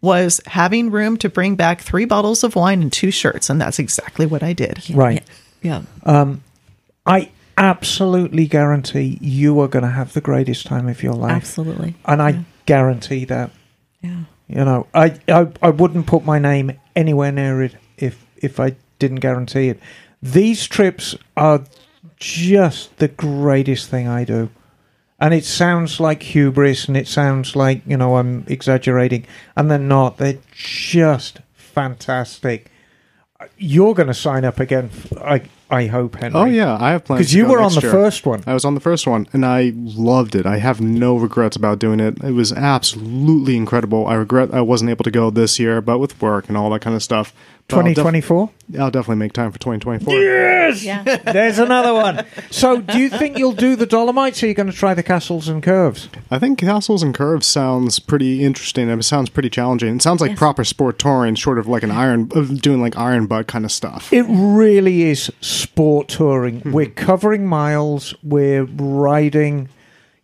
was 0.00 0.40
having 0.46 0.90
room 0.90 1.16
to 1.18 1.28
bring 1.28 1.56
back 1.56 1.80
three 1.80 2.04
bottles 2.04 2.42
of 2.42 2.56
wine 2.56 2.82
and 2.82 2.92
two 2.92 3.10
shirts. 3.10 3.50
And 3.50 3.60
that's 3.60 3.78
exactly 3.78 4.26
what 4.26 4.42
I 4.42 4.52
did. 4.52 4.88
right. 4.90 5.22
Yeah. 5.62 5.82
Um, 6.04 6.42
I 7.04 7.30
absolutely 7.58 8.46
guarantee 8.46 9.18
you 9.20 9.60
are 9.60 9.68
going 9.68 9.82
to 9.84 9.90
have 9.90 10.14
the 10.14 10.20
greatest 10.22 10.66
time 10.66 10.88
of 10.88 11.02
your 11.02 11.12
life. 11.12 11.32
Absolutely. 11.32 11.94
And 12.06 12.22
I 12.22 12.44
guarantee 12.66 13.26
that. 13.26 13.50
Yeah. 14.00 14.22
You 14.48 14.64
know, 14.64 14.86
I, 14.94 15.18
I 15.28 15.46
I 15.62 15.70
wouldn't 15.70 16.06
put 16.06 16.24
my 16.24 16.38
name 16.40 16.72
anywhere 16.96 17.30
near 17.30 17.62
it 17.62 17.76
if 17.96 18.24
if 18.36 18.58
I 18.58 18.74
didn't 18.98 19.20
guarantee 19.20 19.68
it. 19.68 19.78
These 20.22 20.66
trips 20.66 21.14
are 21.36 21.62
just 22.16 22.96
the 22.96 23.08
greatest 23.08 23.88
thing 23.88 24.08
I 24.08 24.24
do. 24.24 24.50
And 25.20 25.34
it 25.34 25.44
sounds 25.44 26.00
like 26.00 26.22
hubris 26.22 26.88
and 26.88 26.96
it 26.96 27.06
sounds 27.06 27.54
like, 27.54 27.82
you 27.86 27.96
know, 27.96 28.16
I'm 28.16 28.44
exaggerating. 28.46 29.26
And 29.54 29.70
they're 29.70 29.78
not. 29.78 30.16
They're 30.16 30.38
just 30.52 31.40
fantastic. 31.52 32.70
You're 33.56 33.94
going 33.94 34.08
to 34.08 34.14
sign 34.14 34.44
up 34.44 34.60
again, 34.60 34.90
I, 35.22 35.42
I 35.70 35.86
hope, 35.86 36.16
Henry. 36.16 36.38
Oh 36.38 36.44
yeah, 36.44 36.76
I 36.80 36.90
have 36.90 37.04
plans. 37.04 37.20
Because 37.20 37.34
you 37.34 37.46
were 37.46 37.60
on 37.60 37.72
the 37.74 37.80
year. 37.80 37.90
first 37.90 38.26
one. 38.26 38.42
I 38.46 38.54
was 38.54 38.64
on 38.64 38.74
the 38.74 38.80
first 38.80 39.06
one, 39.06 39.28
and 39.32 39.46
I 39.46 39.72
loved 39.74 40.34
it. 40.34 40.44
I 40.44 40.58
have 40.58 40.80
no 40.80 41.16
regrets 41.16 41.56
about 41.56 41.78
doing 41.78 42.00
it. 42.00 42.22
It 42.22 42.32
was 42.32 42.52
absolutely 42.52 43.56
incredible. 43.56 44.06
I 44.06 44.14
regret 44.14 44.52
I 44.52 44.62
wasn't 44.62 44.90
able 44.90 45.04
to 45.04 45.10
go 45.10 45.30
this 45.30 45.58
year, 45.58 45.80
but 45.80 45.98
with 45.98 46.20
work 46.20 46.48
and 46.48 46.56
all 46.56 46.70
that 46.70 46.80
kind 46.80 46.96
of 46.96 47.02
stuff. 47.02 47.32
But 47.70 47.76
I'll 47.78 47.94
2024? 47.94 48.50
I'll 48.78 48.90
definitely 48.90 49.16
make 49.16 49.32
time 49.32 49.50
for 49.52 49.58
2024. 49.58 50.14
Yes! 50.14 50.84
Yeah. 50.84 51.02
There's 51.32 51.58
another 51.58 51.92
one. 51.94 52.24
So, 52.50 52.80
do 52.80 52.98
you 52.98 53.08
think 53.10 53.38
you'll 53.38 53.52
do 53.52 53.76
the 53.76 53.86
Dolomites 53.86 54.42
or 54.42 54.46
are 54.46 54.48
you 54.48 54.54
going 54.54 54.70
to 54.70 54.76
try 54.76 54.94
the 54.94 55.02
castles 55.02 55.48
and 55.48 55.62
curves? 55.62 56.08
I 56.30 56.38
think 56.38 56.58
Castles 56.58 57.02
and 57.02 57.14
Curves 57.14 57.46
sounds 57.46 57.98
pretty 57.98 58.44
interesting. 58.44 58.88
It 58.88 59.02
sounds 59.04 59.28
pretty 59.30 59.50
challenging. 59.50 59.96
It 59.96 60.02
sounds 60.02 60.20
like 60.20 60.30
Yes. 60.30 60.38
proper 60.38 60.64
sport 60.64 60.98
touring, 60.98 61.36
sort 61.36 61.58
of 61.58 61.66
like 61.66 61.82
an 61.82 61.90
iron, 61.90 62.26
doing 62.26 62.80
like 62.80 62.96
iron 62.96 63.26
butt 63.26 63.46
kind 63.46 63.64
of 63.64 63.72
stuff. 63.72 64.12
It 64.12 64.26
really 64.28 65.02
is 65.02 65.30
sport 65.40 66.08
touring. 66.08 66.60
Hmm. 66.60 66.72
We're 66.72 66.86
covering 66.86 67.46
miles, 67.46 68.14
we're 68.22 68.64
riding. 68.64 69.68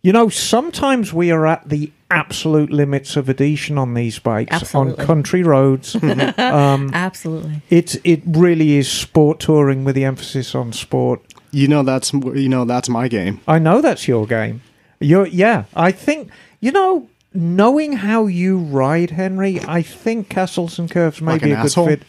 You 0.03 0.13
know, 0.13 0.29
sometimes 0.29 1.11
we 1.13 1.31
are 1.31 1.45
at 1.45 1.67
the 1.67 1.91
absolute 2.09 2.71
limits 2.71 3.15
of 3.17 3.29
adhesion 3.29 3.77
on 3.77 3.93
these 3.93 4.19
bikes 4.19 4.55
Absolutely. 4.55 5.01
on 5.01 5.05
country 5.05 5.43
roads. 5.43 5.95
um, 6.37 6.89
Absolutely. 6.93 7.61
it's 7.69 7.95
it 8.03 8.21
really 8.25 8.77
is 8.77 8.89
sport 8.89 9.39
touring 9.39 9.83
with 9.83 9.95
the 9.95 10.05
emphasis 10.05 10.55
on 10.55 10.71
sport. 10.73 11.21
You 11.51 11.67
know 11.67 11.83
that's 11.83 12.13
you 12.13 12.49
know 12.49 12.65
that's 12.65 12.89
my 12.89 13.07
game. 13.07 13.41
I 13.47 13.59
know 13.59 13.81
that's 13.81 14.07
your 14.07 14.25
game. 14.25 14.61
You're, 14.99 15.27
yeah, 15.27 15.65
I 15.75 15.91
think 15.91 16.29
you 16.59 16.71
know 16.71 17.09
knowing 17.37 17.93
how 17.93 18.25
you 18.25 18.57
ride, 18.57 19.11
Henry, 19.11 19.59
I 19.61 19.83
think 19.83 20.27
castles 20.29 20.79
and 20.79 20.89
curves 20.89 21.21
may 21.21 21.33
Like 21.33 21.43
be 21.43 21.51
an 21.51 21.59
a 21.59 21.61
good 21.61 21.65
asshole? 21.67 21.87
fit. 21.87 22.01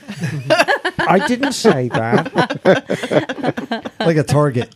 I 1.00 1.24
didn't 1.28 1.52
say 1.52 1.88
that. 1.90 2.32
like 4.00 4.16
a 4.16 4.22
target. 4.22 4.74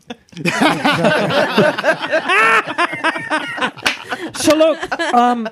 So 4.34 4.54
look, 4.56 5.00
um, 5.14 5.48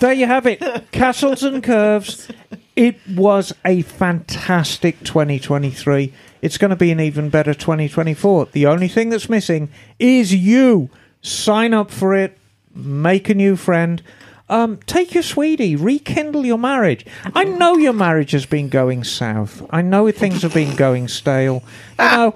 there 0.00 0.12
you 0.12 0.26
have 0.26 0.46
it. 0.46 0.60
Castles 0.92 1.42
and 1.42 1.62
curves. 1.62 2.28
It 2.76 2.96
was 3.14 3.52
a 3.64 3.82
fantastic 3.82 5.00
2023. 5.04 6.12
It's 6.42 6.56
going 6.58 6.70
to 6.70 6.76
be 6.76 6.90
an 6.90 7.00
even 7.00 7.28
better 7.28 7.52
2024. 7.54 8.46
The 8.52 8.66
only 8.66 8.88
thing 8.88 9.10
that's 9.10 9.28
missing 9.28 9.68
is 9.98 10.32
you. 10.34 10.88
Sign 11.22 11.74
up 11.74 11.90
for 11.90 12.14
it. 12.14 12.38
Make 12.74 13.28
a 13.28 13.34
new 13.34 13.56
friend. 13.56 14.02
Um, 14.50 14.78
take 14.86 15.14
your 15.14 15.22
sweetie, 15.22 15.76
rekindle 15.76 16.44
your 16.44 16.58
marriage. 16.58 17.06
I 17.34 17.44
know 17.44 17.76
your 17.76 17.92
marriage 17.92 18.32
has 18.32 18.46
been 18.46 18.68
going 18.68 19.04
south. 19.04 19.64
I 19.70 19.80
know 19.80 20.10
things 20.10 20.42
have 20.42 20.52
been 20.52 20.74
going 20.76 21.06
stale. 21.08 21.62
You 21.98 22.04
know, 22.04 22.34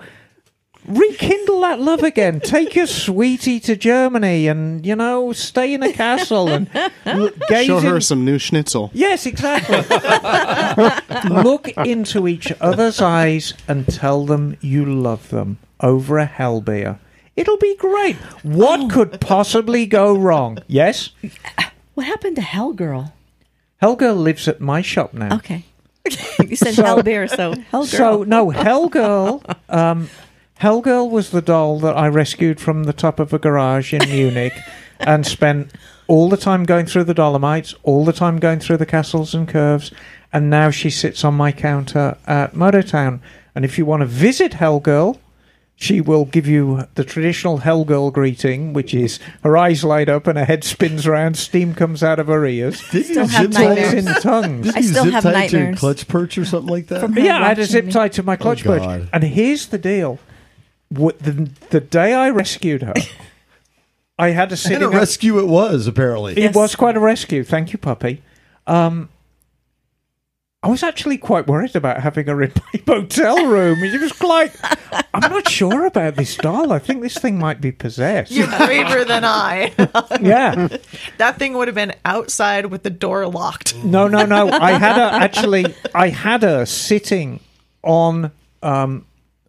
rekindle 0.86 1.60
that 1.62 1.80
love 1.80 2.02
again. 2.04 2.38
Take 2.40 2.76
your 2.76 2.86
sweetie 2.86 3.58
to 3.60 3.74
Germany 3.74 4.46
and, 4.46 4.86
you 4.86 4.94
know, 4.94 5.32
stay 5.32 5.74
in 5.74 5.82
a 5.82 5.92
castle 5.92 6.48
and 6.48 6.70
l- 7.04 7.30
gaze 7.48 7.66
Show 7.66 7.80
her 7.80 7.96
in- 7.96 8.00
some 8.00 8.24
new 8.24 8.38
schnitzel. 8.38 8.90
Yes, 8.94 9.26
exactly. 9.26 9.78
Look 11.42 11.68
into 11.78 12.28
each 12.28 12.52
other's 12.60 13.00
eyes 13.00 13.54
and 13.66 13.88
tell 13.88 14.24
them 14.24 14.56
you 14.60 14.84
love 14.84 15.30
them 15.30 15.58
over 15.80 16.18
a 16.18 16.26
hell 16.26 16.60
beer. 16.60 17.00
It'll 17.34 17.58
be 17.58 17.74
great. 17.76 18.14
What 18.44 18.88
could 18.92 19.20
possibly 19.20 19.86
go 19.86 20.14
wrong? 20.16 20.58
Yes? 20.68 21.10
What 21.94 22.06
happened 22.06 22.36
to 22.36 22.42
Hell 22.42 22.72
Girl? 22.72 23.12
Helga 23.78 24.12
lives 24.12 24.48
at 24.48 24.60
my 24.60 24.82
shop 24.82 25.14
now. 25.14 25.36
Okay. 25.36 25.64
you 26.48 26.56
said 26.56 26.74
Hell 26.74 27.02
Bear, 27.02 27.28
so 27.28 27.54
Hell 27.70 27.86
Girl. 27.86 27.86
So 27.86 28.22
no, 28.24 28.50
Hell 28.50 28.88
Girl. 28.88 29.42
Um, 29.68 30.10
Hell 30.58 30.80
Girl 30.80 31.08
was 31.08 31.30
the 31.30 31.42
doll 31.42 31.78
that 31.80 31.96
I 31.96 32.08
rescued 32.08 32.60
from 32.60 32.84
the 32.84 32.92
top 32.92 33.18
of 33.18 33.32
a 33.32 33.38
garage 33.38 33.92
in 33.92 34.08
Munich, 34.08 34.54
and 35.00 35.26
spent 35.26 35.72
all 36.06 36.28
the 36.28 36.36
time 36.36 36.64
going 36.64 36.86
through 36.86 37.04
the 37.04 37.14
Dolomites, 37.14 37.74
all 37.82 38.04
the 38.04 38.12
time 38.12 38.38
going 38.38 38.60
through 38.60 38.76
the 38.76 38.86
castles 38.86 39.34
and 39.34 39.48
curves, 39.48 39.90
and 40.32 40.50
now 40.50 40.70
she 40.70 40.90
sits 40.90 41.24
on 41.24 41.34
my 41.34 41.52
counter 41.52 42.16
at 42.26 42.54
Motortown. 42.54 43.20
And 43.54 43.64
if 43.64 43.78
you 43.78 43.86
want 43.86 44.00
to 44.00 44.06
visit 44.06 44.54
Hell 44.54 44.80
Girl, 44.80 45.20
she 45.76 46.00
will 46.00 46.24
give 46.24 46.46
you 46.46 46.86
the 46.94 47.04
traditional 47.04 47.58
Hell 47.58 47.84
Girl 47.84 48.10
greeting, 48.10 48.72
which 48.72 48.94
is 48.94 49.18
her 49.42 49.56
eyes 49.56 49.82
light 49.84 50.08
up 50.08 50.26
and 50.26 50.38
her 50.38 50.44
head 50.44 50.62
spins 50.64 51.06
around, 51.06 51.36
steam 51.36 51.74
comes 51.74 52.02
out 52.02 52.18
of 52.18 52.28
her 52.28 52.46
ears, 52.46 52.80
Did 52.90 53.04
Still 53.06 53.24
you 53.24 53.28
have 53.28 53.42
zip 53.42 53.50
tie 53.52 53.64
nightmares. 53.74 54.04
talks 54.04 54.16
in 54.16 54.22
tongues. 54.22 54.66
Did 54.66 54.76
I 54.76 54.78
you 54.78 54.88
still 54.88 55.04
zip 55.04 55.12
have 55.14 55.22
tie 55.24 55.46
to 55.48 55.58
your 55.58 55.74
clutch 55.74 56.06
perch 56.08 56.38
or 56.38 56.44
something 56.44 56.72
like 56.72 56.86
that? 56.88 57.00
From 57.00 57.18
Yeah, 57.18 57.42
I 57.42 57.48
had 57.48 57.58
a 57.58 57.64
zip 57.64 57.90
tie 57.90 58.08
to 58.08 58.22
my 58.22 58.36
clutch 58.36 58.62
perch. 58.64 59.08
And 59.12 59.24
here's 59.24 59.66
the 59.66 59.78
deal: 59.78 60.18
What- 60.90 61.18
the 61.18 61.50
the 61.70 61.80
day 61.80 62.14
I 62.14 62.30
rescued 62.30 62.82
her, 62.82 62.94
I 64.18 64.30
had 64.30 64.50
a 64.50 64.52
and 64.52 64.58
sitting. 64.58 64.82
a 64.84 64.88
up- 64.88 64.94
rescue 64.94 65.38
it 65.40 65.48
was 65.48 65.86
apparently. 65.88 66.32
it 66.34 66.38
Yes. 66.38 66.54
was 66.54 66.76
quite 66.76 66.96
a 66.96 67.00
rescue. 67.00 67.42
Thank 67.42 67.72
you, 67.72 67.78
puppy. 67.78 68.22
Um, 68.66 69.08
I 70.64 70.68
was 70.68 70.82
actually 70.82 71.18
quite 71.18 71.46
worried 71.46 71.76
about 71.76 72.00
having 72.00 72.26
her 72.26 72.40
in 72.42 72.50
my 72.72 72.80
motel 72.86 73.46
room. 73.46 73.84
It 73.84 74.00
was 74.00 74.18
like, 74.22 74.54
I'm 75.12 75.30
not 75.30 75.46
sure 75.46 75.84
about 75.84 76.16
this 76.16 76.38
doll. 76.38 76.72
I 76.72 76.78
think 76.78 77.02
this 77.02 77.18
thing 77.18 77.38
might 77.38 77.60
be 77.60 77.70
possessed. 77.70 78.32
You're 78.32 78.46
braver 78.46 79.04
than 79.04 79.24
I. 79.26 79.72
Yeah. 80.20 80.68
that 81.18 81.38
thing 81.38 81.52
would 81.54 81.68
have 81.68 81.74
been 81.74 81.92
outside 82.06 82.66
with 82.66 82.82
the 82.82 82.88
door 82.88 83.26
locked. 83.26 83.76
No, 83.84 84.08
no, 84.08 84.24
no. 84.24 84.48
I 84.48 84.72
had 84.72 84.96
her 84.96 85.18
actually. 85.22 85.66
I 85.94 86.08
had 86.08 86.42
her 86.42 86.64
sitting 86.64 87.40
on 87.82 88.32
um, 88.62 89.04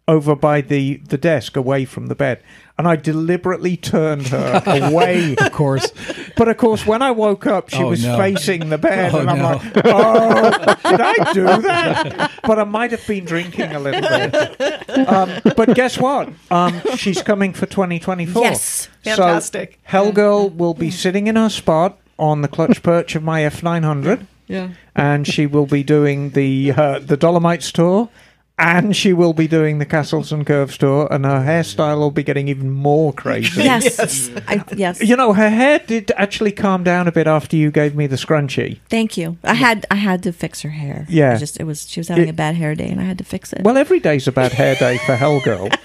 over 0.06 0.36
by 0.36 0.60
the 0.60 0.96
the 0.98 1.16
desk, 1.16 1.56
away 1.56 1.86
from 1.86 2.08
the 2.08 2.14
bed, 2.14 2.42
and 2.78 2.86
I 2.86 2.96
deliberately 2.96 3.76
turned 3.76 4.28
her 4.28 4.62
away. 4.66 5.34
Of 5.38 5.52
course. 5.52 5.92
But 6.36 6.48
of 6.48 6.56
course, 6.58 6.86
when 6.86 7.00
I 7.02 7.10
woke 7.12 7.46
up, 7.46 7.70
she 7.70 7.82
Oh, 7.82 7.88
was 7.88 8.04
no. 8.04 8.16
facing 8.18 8.68
the 8.68 8.76
bed, 8.78 9.14
Oh, 9.14 9.20
and 9.20 9.30
I'm 9.30 9.38
no. 9.38 9.44
like, 9.52 9.62
"Oh, 9.84 10.50
did 10.90 11.00
I 11.00 11.32
do 11.32 11.44
that?" 11.62 12.32
But 12.44 12.58
I 12.58 12.64
might 12.64 12.90
have 12.90 13.06
been 13.06 13.24
drinking 13.24 13.72
a 13.72 13.78
little 13.80 14.00
bit. 14.02 15.08
Um, 15.08 15.30
but 15.56 15.74
guess 15.74 15.98
what? 15.98 16.28
Um, 16.50 16.80
she's 16.96 17.22
coming 17.22 17.52
for 17.54 17.66
2024. 17.66 18.42
Yes. 18.42 18.88
Fantastic. 19.04 19.78
So 19.90 19.98
Hellgirl 20.12 20.54
will 20.56 20.74
be 20.74 20.90
sitting 20.90 21.26
in 21.26 21.36
her 21.36 21.48
spot 21.48 21.98
on 22.18 22.42
the 22.42 22.48
clutch 22.48 22.82
perch 22.82 23.14
of 23.14 23.22
my 23.22 23.40
F900 23.42 24.26
Yeah. 24.48 24.68
and 24.94 25.26
she 25.26 25.46
will 25.46 25.66
be 25.66 25.82
doing 25.82 26.30
the 26.30 26.72
uh, 26.72 26.98
the 26.98 27.16
Dolomites 27.16 27.70
tour, 27.72 28.08
and 28.58 28.96
she 28.96 29.12
will 29.12 29.34
be 29.34 29.46
doing 29.46 29.78
the 29.78 29.84
Castles 29.84 30.32
and 30.32 30.46
Curves 30.46 30.78
tour, 30.78 31.06
and 31.10 31.24
her 31.26 31.40
hairstyle 31.40 31.98
will 31.98 32.10
be 32.10 32.22
getting 32.22 32.48
even 32.48 32.70
more 32.70 33.12
crazy. 33.12 33.62
Yes. 33.62 34.30
I, 34.48 34.64
yes. 34.74 35.02
You 35.02 35.14
know, 35.16 35.32
her 35.34 35.50
hair 35.50 35.78
did 35.80 36.10
actually 36.16 36.52
calm 36.52 36.82
down 36.82 37.06
a 37.06 37.12
bit 37.12 37.26
after 37.26 37.56
you 37.56 37.70
gave 37.70 37.94
me 37.94 38.06
the 38.06 38.16
scrunchie. 38.16 38.78
Thank 38.88 39.16
you. 39.18 39.36
I 39.44 39.54
had 39.54 39.84
I 39.90 39.96
had 39.96 40.22
to 40.22 40.32
fix 40.32 40.62
her 40.62 40.70
hair. 40.70 41.04
Yeah. 41.08 41.34
I 41.34 41.36
just 41.36 41.60
it 41.60 41.64
was 41.64 41.88
she 41.88 42.00
was 42.00 42.08
having 42.08 42.28
It- 42.28 42.30
a 42.30 42.34
bad 42.34 42.54
hair 42.54 42.74
day 42.74 42.88
and 42.88 43.00
I 43.00 43.04
had 43.04 43.18
to 43.18 43.24
fix 43.24 43.52
it. 43.52 43.62
Well, 43.62 43.76
every 43.76 44.00
day's 44.00 44.26
a 44.26 44.32
bad 44.32 44.52
hair 44.52 44.74
day 44.74 44.98
for 44.98 45.14
Hellgirl. 45.16 45.76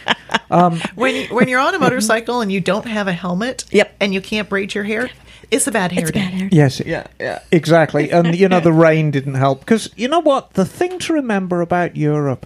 Um, 0.49 0.79
when 0.95 1.15
you, 1.15 1.27
when 1.35 1.47
you're 1.49 1.59
on 1.59 1.75
a 1.75 1.79
motorcycle 1.79 2.39
and 2.41 2.51
you 2.51 2.61
don't 2.61 2.85
have 2.87 3.07
a 3.07 3.13
helmet, 3.13 3.65
Yep. 3.71 3.95
and 3.99 4.13
you 4.13 4.21
can't 4.21 4.47
braid 4.49 4.73
your 4.73 4.83
hair, 4.85 5.09
it's 5.49 5.67
a 5.67 5.71
bad 5.71 5.91
hair 5.91 6.03
it's 6.03 6.11
day. 6.11 6.19
bad 6.21 6.33
hair. 6.33 6.49
Yes, 6.51 6.79
Yeah, 6.79 7.07
yeah. 7.19 7.39
exactly. 7.51 8.11
And 8.11 8.33
you 8.35 8.47
know, 8.47 8.59
the 8.69 8.71
rain 8.71 9.11
didn't 9.11 9.35
help 9.35 9.59
because 9.59 9.89
you 9.97 10.07
know 10.07 10.19
what? 10.21 10.53
The 10.53 10.65
thing 10.65 10.99
to 10.99 11.13
remember 11.13 11.59
about 11.61 11.97
Europe, 11.97 12.45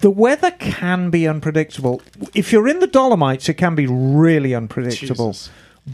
the 0.00 0.10
weather 0.10 0.50
can 0.50 1.10
be 1.10 1.26
unpredictable. 1.26 2.02
If 2.34 2.52
you're 2.52 2.68
in 2.68 2.80
the 2.80 2.86
Dolomites, 2.86 3.48
it 3.48 3.54
can 3.54 3.74
be 3.74 3.86
really 3.86 4.54
unpredictable. 4.54 5.32
Jesus. 5.32 5.50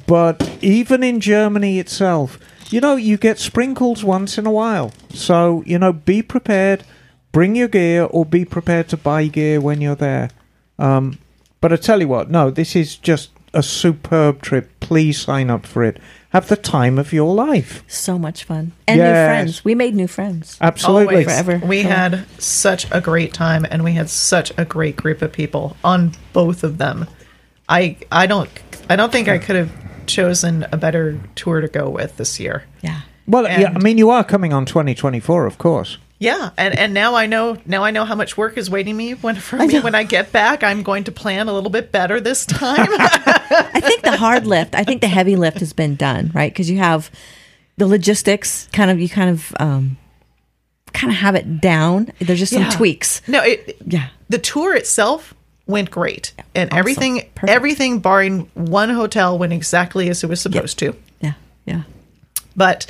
But 0.07 0.59
even 0.63 1.03
in 1.03 1.21
Germany 1.21 1.79
itself, 1.79 2.39
you 2.71 2.81
know, 2.81 2.97
you 2.97 3.17
get 3.17 3.39
sprinkles 3.39 4.03
once 4.03 4.39
in 4.39 4.47
a 4.47 4.51
while. 4.51 4.93
So, 5.11 5.63
you 5.67 5.79
know, 5.79 5.93
be 5.93 6.23
prepared, 6.23 6.85
bring 7.31 7.55
your 7.55 7.69
gear, 7.69 8.05
or 8.05 8.25
be 8.25 8.45
prepared 8.45 8.89
to 8.89 8.97
buy 8.97 9.27
gear 9.27 9.61
when 9.61 9.81
you're 9.81 9.95
there. 9.95 10.31
Um, 10.79 11.19
but 11.61 11.73
I 11.73 11.77
tell 11.77 12.01
you 12.01 12.09
what, 12.09 12.31
no, 12.31 12.51
this 12.51 12.75
is 12.75 12.97
just 12.97 13.31
a 13.55 13.63
superb 13.63 14.43
trip. 14.43 14.71
Please 14.81 15.21
sign 15.21 15.51
up 15.51 15.67
for 15.67 15.85
it. 15.85 16.01
Have 16.33 16.49
the 16.49 16.57
time 16.57 16.99
of 16.99 17.13
your 17.13 17.35
life. 17.35 17.85
So 17.89 18.19
much 18.19 18.45
fun. 18.45 18.73
And 18.89 18.99
new 18.99 19.05
friends. 19.07 19.65
We 19.65 19.75
made 19.75 19.95
new 19.95 20.07
friends. 20.09 20.57
Absolutely. 20.61 21.15
Always. 21.17 21.27
Forever. 21.27 21.61
We 21.67 21.83
Yeah. 21.83 21.89
had 22.09 22.25
such 22.39 22.87
a 22.91 23.01
great 23.01 23.35
time, 23.35 23.67
and 23.71 23.85
we 23.85 23.93
had 23.93 24.09
such 24.09 24.51
a 24.57 24.65
great 24.65 24.97
group 24.97 25.21
of 25.23 25.31
people 25.33 25.77
on 25.85 26.13
both 26.33 26.65
of 26.65 26.79
them. 26.79 27.07
I 27.69 27.97
I 28.11 28.27
don't 28.27 28.49
I 28.89 28.97
don't 28.97 29.13
think 29.13 29.29
I 29.29 29.39
could 29.39 29.57
have 29.57 29.71
chosen 30.07 30.67
a 30.73 30.77
better 30.77 31.19
tour 31.35 31.61
to 31.61 31.69
go 31.69 31.89
with 31.91 32.17
this 32.17 32.41
year. 32.41 32.65
Yeah. 32.83 33.01
Well, 33.27 33.45
yeah, 33.45 33.73
I 33.75 33.79
mean, 33.79 33.99
you 33.99 34.11
are 34.11 34.25
coming 34.25 34.53
on 34.53 34.67
2024, 34.67 35.47
of 35.47 35.57
course. 35.57 35.99
Yeah, 36.23 36.51
and 36.57 36.79
and 36.79 36.95
now 36.95 37.17
I 37.17 37.27
know 37.27 37.57
now 37.67 37.83
I 37.83 37.91
know 37.91 38.05
how 38.05 38.15
much 38.15 38.37
work 38.37 38.57
is 38.57 38.71
waiting 38.71 38.97
me 38.97 39.15
when 39.15 39.35
for 39.35 39.57
me 39.57 39.81
when 39.81 39.95
I 39.97 40.05
get 40.05 40.31
back. 40.31 40.63
I'm 40.63 40.85
going 40.85 41.05
to 41.05 41.13
plan 41.13 41.49
a 41.49 41.53
little 41.53 41.69
bit 41.71 41.91
better 41.91 42.21
this 42.21 42.47
time. 42.47 42.87
I 42.91 43.81
think 43.83 44.03
the 44.03 44.17
hard 44.17 44.47
lift, 44.47 44.75
I 44.77 44.85
think 44.85 45.01
the 45.01 45.09
heavy 45.09 45.35
lift 45.35 45.59
has 45.59 45.73
been 45.73 45.97
done, 45.97 46.31
right? 46.33 46.53
Because 46.53 46.71
you 46.71 46.79
have 46.79 47.11
the 47.77 47.87
logistics 47.89 48.69
kind 48.73 48.89
of, 48.91 49.01
you 49.01 49.09
kind 49.09 49.31
of, 49.31 49.53
um, 49.59 49.97
kind 50.93 51.11
of 51.13 51.19
have 51.19 51.35
it 51.35 51.61
down. 51.61 52.13
There's 52.21 52.39
just 52.39 52.53
some 52.53 52.63
Yeah. 52.63 52.71
tweaks. 52.71 53.21
no, 53.27 53.43
it 53.43 53.77
Yeah. 53.85 54.09
the 54.29 54.39
tour 54.39 54.77
itself 54.77 55.35
went 55.67 55.91
great, 55.91 56.33
and 56.55 56.71
Awesome. 56.71 56.79
everything 56.79 57.15
Perfect. 57.35 57.51
everything 57.51 57.99
barring 57.99 58.49
one 58.55 58.91
hotel 58.91 59.37
went 59.39 59.53
exactly 59.53 60.09
as 60.09 60.23
it 60.23 60.29
was 60.29 60.41
supposed 60.41 60.79
to. 60.79 60.95
Yeah. 61.21 61.33
Yeah. 61.67 61.83
but 62.55 62.87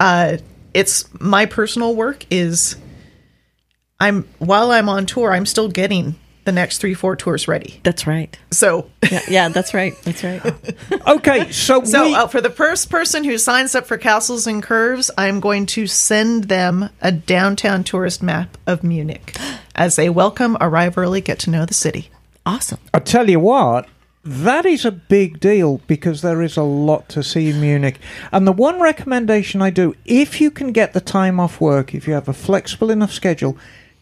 uh 0.00 0.36
it's 0.76 1.04
my 1.20 1.46
personal 1.46 1.94
work 1.94 2.26
is 2.30 2.76
i'm 3.98 4.22
while 4.38 4.70
i'm 4.70 4.88
on 4.88 5.06
tour 5.06 5.32
i'm 5.32 5.46
still 5.46 5.68
getting 5.68 6.14
the 6.44 6.52
next 6.52 6.78
three 6.78 6.94
four 6.94 7.16
tours 7.16 7.48
ready 7.48 7.80
That's 7.82 8.06
right. 8.06 8.38
so 8.52 8.88
Yeah. 9.10 9.20
Yeah. 9.28 9.48
That's 9.48 9.74
right. 9.74 9.94
That's 10.02 10.22
right. 10.22 10.42
Okay, 11.06 11.50
so, 11.50 11.82
so 11.94 12.04
we, 12.06 12.14
uh, 12.14 12.26
for 12.28 12.40
the 12.40 12.50
first 12.50 12.88
person 12.88 13.24
who 13.24 13.36
signs 13.38 13.74
up 13.74 13.86
for 13.86 13.96
castles 13.98 14.46
and 14.46 14.62
curves 14.62 15.10
i'm 15.18 15.40
going 15.40 15.66
to 15.66 15.86
send 15.88 16.44
them 16.44 16.88
a 17.00 17.10
downtown 17.10 17.82
tourist 17.82 18.22
map 18.22 18.56
of 18.66 18.84
munich 18.84 19.36
as 19.74 19.96
they 19.96 20.08
welcome 20.08 20.56
arrive 20.60 20.96
early 20.98 21.20
get 21.20 21.38
to 21.40 21.50
know 21.50 21.64
the 21.66 21.74
city 21.74 22.10
Awesome. 22.46 22.78
I 22.94 23.00
tell 23.00 23.28
you 23.28 23.40
what, 23.40 23.88
that 24.26 24.66
is 24.66 24.84
a 24.84 24.90
big 24.92 25.40
deal 25.40 25.80
because 25.86 26.20
there 26.22 26.42
is 26.42 26.56
a 26.56 26.62
lot 26.62 27.08
to 27.10 27.22
see 27.22 27.48
in 27.50 27.60
Munich. 27.60 27.98
And 28.32 28.46
the 28.46 28.52
one 28.52 28.80
recommendation 28.80 29.62
I 29.62 29.70
do, 29.70 29.94
if 30.04 30.40
you 30.40 30.50
can 30.50 30.72
get 30.72 30.92
the 30.92 31.00
time 31.00 31.38
off 31.40 31.60
work, 31.60 31.94
if 31.94 32.06
you 32.08 32.14
have 32.14 32.28
a 32.28 32.32
flexible 32.32 32.90
enough 32.90 33.12
schedule, 33.12 33.56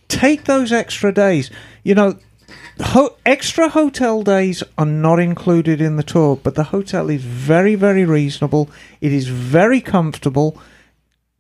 take 0.09 0.45
those 0.45 0.73
extra 0.73 1.13
days. 1.13 1.51
You 1.83 1.95
know, 1.95 2.19
Ho- 2.81 3.15
extra 3.25 3.69
hotel 3.69 4.23
days 4.25 4.63
are 4.77 4.85
not 4.87 5.21
included 5.21 5.81
in 5.81 5.95
the 5.97 6.03
tour, 6.03 6.37
but 6.43 6.57
the 6.57 6.65
hotel 6.65 7.09
is 7.09 7.23
very, 7.23 7.77
very 7.77 8.05
reasonable. 8.05 8.69
It 9.01 9.13
is 9.13 9.29
very 9.29 9.81
comfortable. 9.81 10.61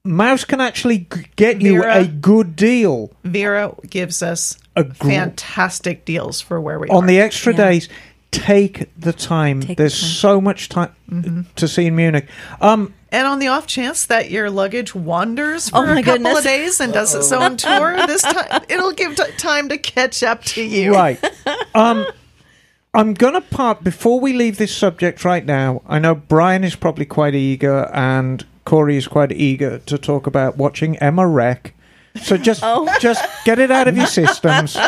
Mouse 0.04 0.44
can 0.44 0.60
actually 0.60 0.98
g- 1.12 1.26
get 1.34 1.60
you 1.60 1.82
a 1.82 2.06
good 2.06 2.54
deal 2.54 3.10
Vera 3.24 3.74
gives 3.90 4.22
us 4.22 4.58
gr- 4.76 4.84
fantastic 5.08 6.04
deals 6.04 6.40
for 6.40 6.60
where 6.60 6.78
we 6.78 6.88
are. 6.88 6.96
on 6.96 7.06
the 7.06 7.18
extra 7.18 7.52
Yeah. 7.52 7.68
days. 7.70 7.88
Take 8.34 8.88
the 8.98 9.12
time. 9.12 9.60
Take 9.60 9.76
the 9.76 9.82
There's 9.84 10.00
time. 10.00 10.10
so 10.10 10.40
much 10.40 10.68
time 10.68 11.46
to 11.56 11.68
see 11.68 11.86
in 11.86 11.96
Munich. 11.96 12.26
Um, 12.60 12.92
and 13.12 13.26
on 13.26 13.38
the 13.38 13.46
off 13.48 13.66
chance 13.66 14.06
that 14.06 14.30
your 14.30 14.50
luggage 14.50 14.94
wanders 14.94 15.68
for 15.70 15.78
Oh 15.78 15.86
my 15.86 16.00
a 16.00 16.02
couple 16.02 16.24
goodness. 16.24 16.38
of 16.38 16.44
days 16.44 16.80
and 16.80 16.92
does 16.92 17.14
its 17.14 17.30
own 17.30 17.56
tour, 17.56 17.96
this 18.06 18.22
time 18.22 18.62
it'll 18.68 18.92
give 18.92 19.14
t- 19.16 19.22
time 19.38 19.68
to 19.68 19.78
catch 19.78 20.22
up 20.22 20.42
to 20.44 20.62
you. 20.62 20.92
Right. 20.92 21.22
um, 21.74 22.06
I'm 22.92 23.14
going 23.14 23.34
to 23.34 23.40
part 23.40 23.84
before 23.84 24.18
we 24.20 24.32
leave 24.32 24.56
this 24.56 24.74
subject 24.76 25.24
right 25.24 25.44
now. 25.44 25.82
I 25.86 25.98
know 25.98 26.14
Brian 26.14 26.64
is 26.64 26.74
probably 26.76 27.04
quite 27.04 27.34
eager 27.34 27.88
and 27.94 28.44
Cori 28.64 28.96
is 28.96 29.06
quite 29.06 29.30
eager 29.32 29.78
to 29.80 29.98
talk 29.98 30.26
about 30.26 30.56
watching 30.56 30.96
Emma 30.98 31.26
Wreck. 31.26 31.73
So 32.22 32.36
just 32.36 32.60
Oh. 32.62 32.88
just 33.00 33.24
get 33.44 33.58
it 33.58 33.70
out 33.70 33.88
of 33.88 33.96
your 33.96 34.06
systems. 34.06 34.76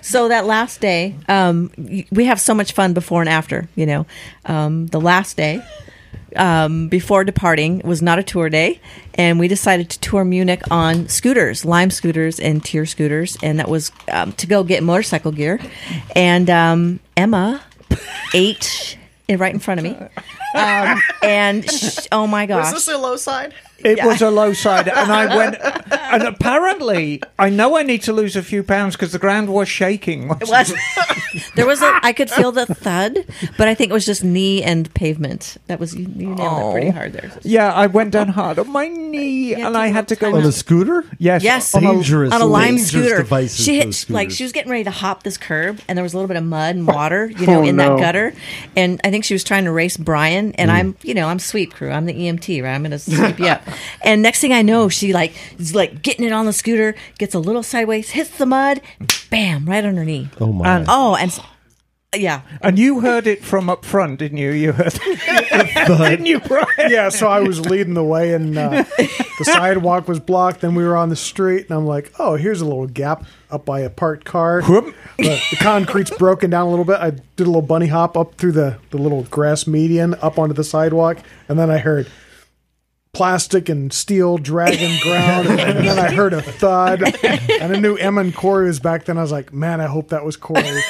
So 0.00 0.28
that 0.28 0.46
last 0.46 0.80
day, 0.80 1.14
um, 1.28 1.70
we 2.10 2.24
have 2.24 2.40
so 2.40 2.54
much 2.54 2.72
fun 2.72 2.94
before 2.94 3.20
and 3.20 3.28
after. 3.28 3.68
You 3.74 3.84
know, 3.86 4.06
um, 4.46 4.86
the 4.86 5.00
last 5.00 5.36
day 5.36 5.62
um, 6.36 6.88
before 6.88 7.24
departing 7.24 7.82
was 7.84 8.00
not 8.00 8.18
a 8.18 8.22
tour 8.22 8.48
day, 8.48 8.80
and 9.14 9.38
we 9.38 9.48
decided 9.48 9.90
to 9.90 10.00
tour 10.00 10.24
Munich 10.24 10.62
on 10.70 11.08
scooters, 11.08 11.64
Lime 11.66 11.90
scooters 11.90 12.40
and 12.40 12.64
Tier 12.64 12.86
scooters, 12.86 13.36
and 13.42 13.58
that 13.58 13.68
was 13.68 13.92
um, 14.10 14.32
to 14.32 14.46
go 14.46 14.64
get 14.64 14.82
motorcycle 14.82 15.32
gear. 15.32 15.60
And 16.16 16.48
um, 16.48 17.00
Emma 17.16 17.60
ate 18.34 18.96
it 19.26 19.38
right 19.38 19.52
in 19.52 19.60
front 19.60 19.80
of 19.80 19.84
me, 19.84 19.94
um, 20.54 21.02
and 21.22 21.70
sh- 21.70 22.06
oh 22.12 22.26
my 22.26 22.46
gosh, 22.46 22.72
Was 22.72 22.86
this 22.86 22.94
a 22.94 22.98
low 22.98 23.16
side? 23.16 23.52
It 23.78 24.04
was 24.04 24.22
a 24.22 24.30
low 24.30 24.52
side, 24.52 24.88
and 24.88 25.12
I 25.12 25.36
went. 25.36 25.56
And 26.10 26.22
apparently, 26.22 27.20
I 27.38 27.50
know 27.50 27.76
I 27.76 27.82
need 27.82 28.00
to 28.04 28.14
lose 28.14 28.34
a 28.34 28.42
few 28.42 28.62
pounds 28.62 28.96
because 28.96 29.12
the 29.12 29.18
ground 29.18 29.50
was 29.50 29.68
shaking. 29.68 30.30
It 30.40 30.48
was. 30.48 30.72
there 31.54 31.66
was 31.66 31.82
a. 31.82 32.00
I 32.02 32.14
could 32.14 32.30
feel 32.30 32.50
the 32.50 32.64
thud, 32.64 33.26
but 33.58 33.68
I 33.68 33.74
think 33.74 33.90
it 33.90 33.92
was 33.92 34.06
just 34.06 34.24
knee 34.24 34.62
and 34.62 34.92
pavement. 34.94 35.58
That 35.66 35.78
was 35.78 35.94
you, 35.94 36.08
you 36.16 36.34
nailed 36.34 36.70
it 36.70 36.72
pretty 36.72 36.88
oh. 36.88 36.92
hard 36.92 37.12
there. 37.12 37.30
Yeah, 37.42 37.74
I 37.74 37.88
went 37.88 38.12
down 38.12 38.28
hard 38.28 38.58
on 38.58 38.70
my 38.70 38.88
knee, 38.88 39.54
and 39.54 39.76
I 39.76 39.88
had 39.88 40.08
to 40.08 40.16
go. 40.16 40.28
On 40.28 40.40
time 40.40 40.46
a 40.46 40.52
scooter? 40.52 41.04
Yes, 41.18 41.42
Yes, 41.42 41.74
on 41.74 41.84
a- 41.84 41.92
Dangerous. 41.92 42.32
on 42.32 42.40
a 42.40 42.46
lime 42.46 42.78
scooter. 42.78 43.18
devices, 43.18 43.64
She 43.64 43.76
hit 43.76 44.06
like 44.08 44.30
she 44.30 44.44
was 44.44 44.52
getting 44.52 44.70
ready 44.70 44.84
to 44.84 44.90
hop 44.90 45.24
this 45.24 45.36
curb, 45.36 45.78
and 45.88 45.98
there 45.98 46.02
was 46.02 46.14
a 46.14 46.16
little 46.16 46.28
bit 46.28 46.38
of 46.38 46.44
mud 46.44 46.76
and 46.76 46.86
water, 46.86 47.26
you 47.26 47.46
know, 47.46 47.60
Oh, 47.60 47.64
in 47.64 47.76
no. 47.76 47.96
that 47.96 48.00
gutter. 48.00 48.32
And 48.76 48.98
I 49.04 49.10
think 49.10 49.24
she 49.24 49.34
was 49.34 49.44
trying 49.44 49.64
to 49.64 49.72
race 49.72 49.98
Brian, 49.98 50.52
and 50.52 50.70
hmm. 50.70 50.76
I'm, 50.76 50.96
you 51.02 51.12
know, 51.12 51.28
I'm 51.28 51.38
sweep 51.38 51.74
crew. 51.74 51.90
I'm 51.90 52.06
the 52.06 52.14
EMT, 52.14 52.62
right? 52.62 52.74
I'm 52.74 52.82
going 52.82 52.92
to 52.92 52.98
sweep 52.98 53.38
you 53.38 53.46
up. 53.46 53.62
And 54.02 54.22
next 54.22 54.40
thing 54.40 54.52
I 54.52 54.62
know, 54.62 54.88
she 54.88 55.12
like 55.12 55.32
is 55.58 55.74
like 55.74 56.02
getting 56.02 56.24
it 56.26 56.32
on 56.32 56.46
the 56.46 56.52
scooter, 56.52 56.94
gets 57.18 57.34
a 57.34 57.38
little 57.38 57.62
sideways, 57.62 58.10
hits 58.10 58.30
the 58.38 58.46
mud, 58.46 58.80
bam, 59.30 59.66
right 59.66 59.84
on 59.84 59.96
her 59.96 60.04
knee. 60.04 60.30
Oh 60.40 60.52
my! 60.52 60.76
And- 60.78 60.86
Oh, 60.88 61.14
and 61.16 61.30
s- 61.30 61.40
yeah, 62.16 62.40
And 62.62 62.78
you 62.78 63.00
heard 63.00 63.26
it 63.26 63.44
from 63.44 63.68
up 63.68 63.84
front, 63.84 64.18
didn't 64.20 64.38
you? 64.38 64.50
You 64.52 64.72
heard, 64.72 64.94
didn't 65.86 66.24
you, 66.24 66.40
Brian? 66.40 66.66
Yeah, 66.90 67.10
so 67.10 67.28
I 67.28 67.40
was 67.40 67.60
leading 67.66 67.92
the 67.92 68.02
way, 68.02 68.32
and 68.32 68.56
uh, 68.56 68.84
the 68.96 69.44
sidewalk 69.44 70.08
was 70.08 70.18
blocked. 70.18 70.62
Then 70.62 70.74
we 70.74 70.84
were 70.84 70.96
on 70.96 71.10
the 71.10 71.16
street, 71.16 71.66
and 71.68 71.72
I'm 71.76 71.84
like, 71.86 72.10
"Oh, 72.18 72.36
here's 72.36 72.62
a 72.62 72.64
little 72.64 72.86
gap 72.86 73.26
up 73.50 73.66
by 73.66 73.80
a 73.80 73.90
parked 73.90 74.24
car. 74.24 74.62
Whoop. 74.62 74.94
the, 75.18 75.38
the 75.50 75.56
concrete's 75.60 76.10
broken 76.16 76.48
down 76.48 76.66
a 76.66 76.70
little 76.70 76.86
bit. 76.86 76.98
I 76.98 77.10
did 77.10 77.40
a 77.40 77.44
little 77.44 77.60
bunny 77.60 77.88
hop 77.88 78.16
up 78.16 78.36
through 78.36 78.52
the 78.52 78.78
the 78.88 78.96
little 78.98 79.24
grass 79.24 79.66
median 79.66 80.14
up 80.22 80.38
onto 80.38 80.54
the 80.54 80.64
sidewalk, 80.64 81.18
and 81.48 81.58
then 81.58 81.70
I 81.70 81.76
heard 81.76 82.08
plastic 83.12 83.68
and 83.68 83.92
steel 83.92 84.38
dragging 84.38 84.98
ground, 85.02 85.48
and, 85.48 85.86
then 85.86 85.98
I 85.98 86.12
heard 86.12 86.32
a 86.32 86.42
thud, 86.42 87.02
and 87.24 87.76
I 87.76 87.78
knew 87.78 87.96
Emma 87.96 88.20
and 88.20 88.34
Cori 88.34 88.66
was 88.66 88.80
back 88.80 89.04
then. 89.06 89.18
I 89.18 89.22
was 89.22 89.32
like, 89.32 89.52
"Man, 89.52 89.80
I 89.80 89.86
hope 89.86 90.10
that 90.10 90.24
was 90.24 90.36
Cori." 90.36 90.62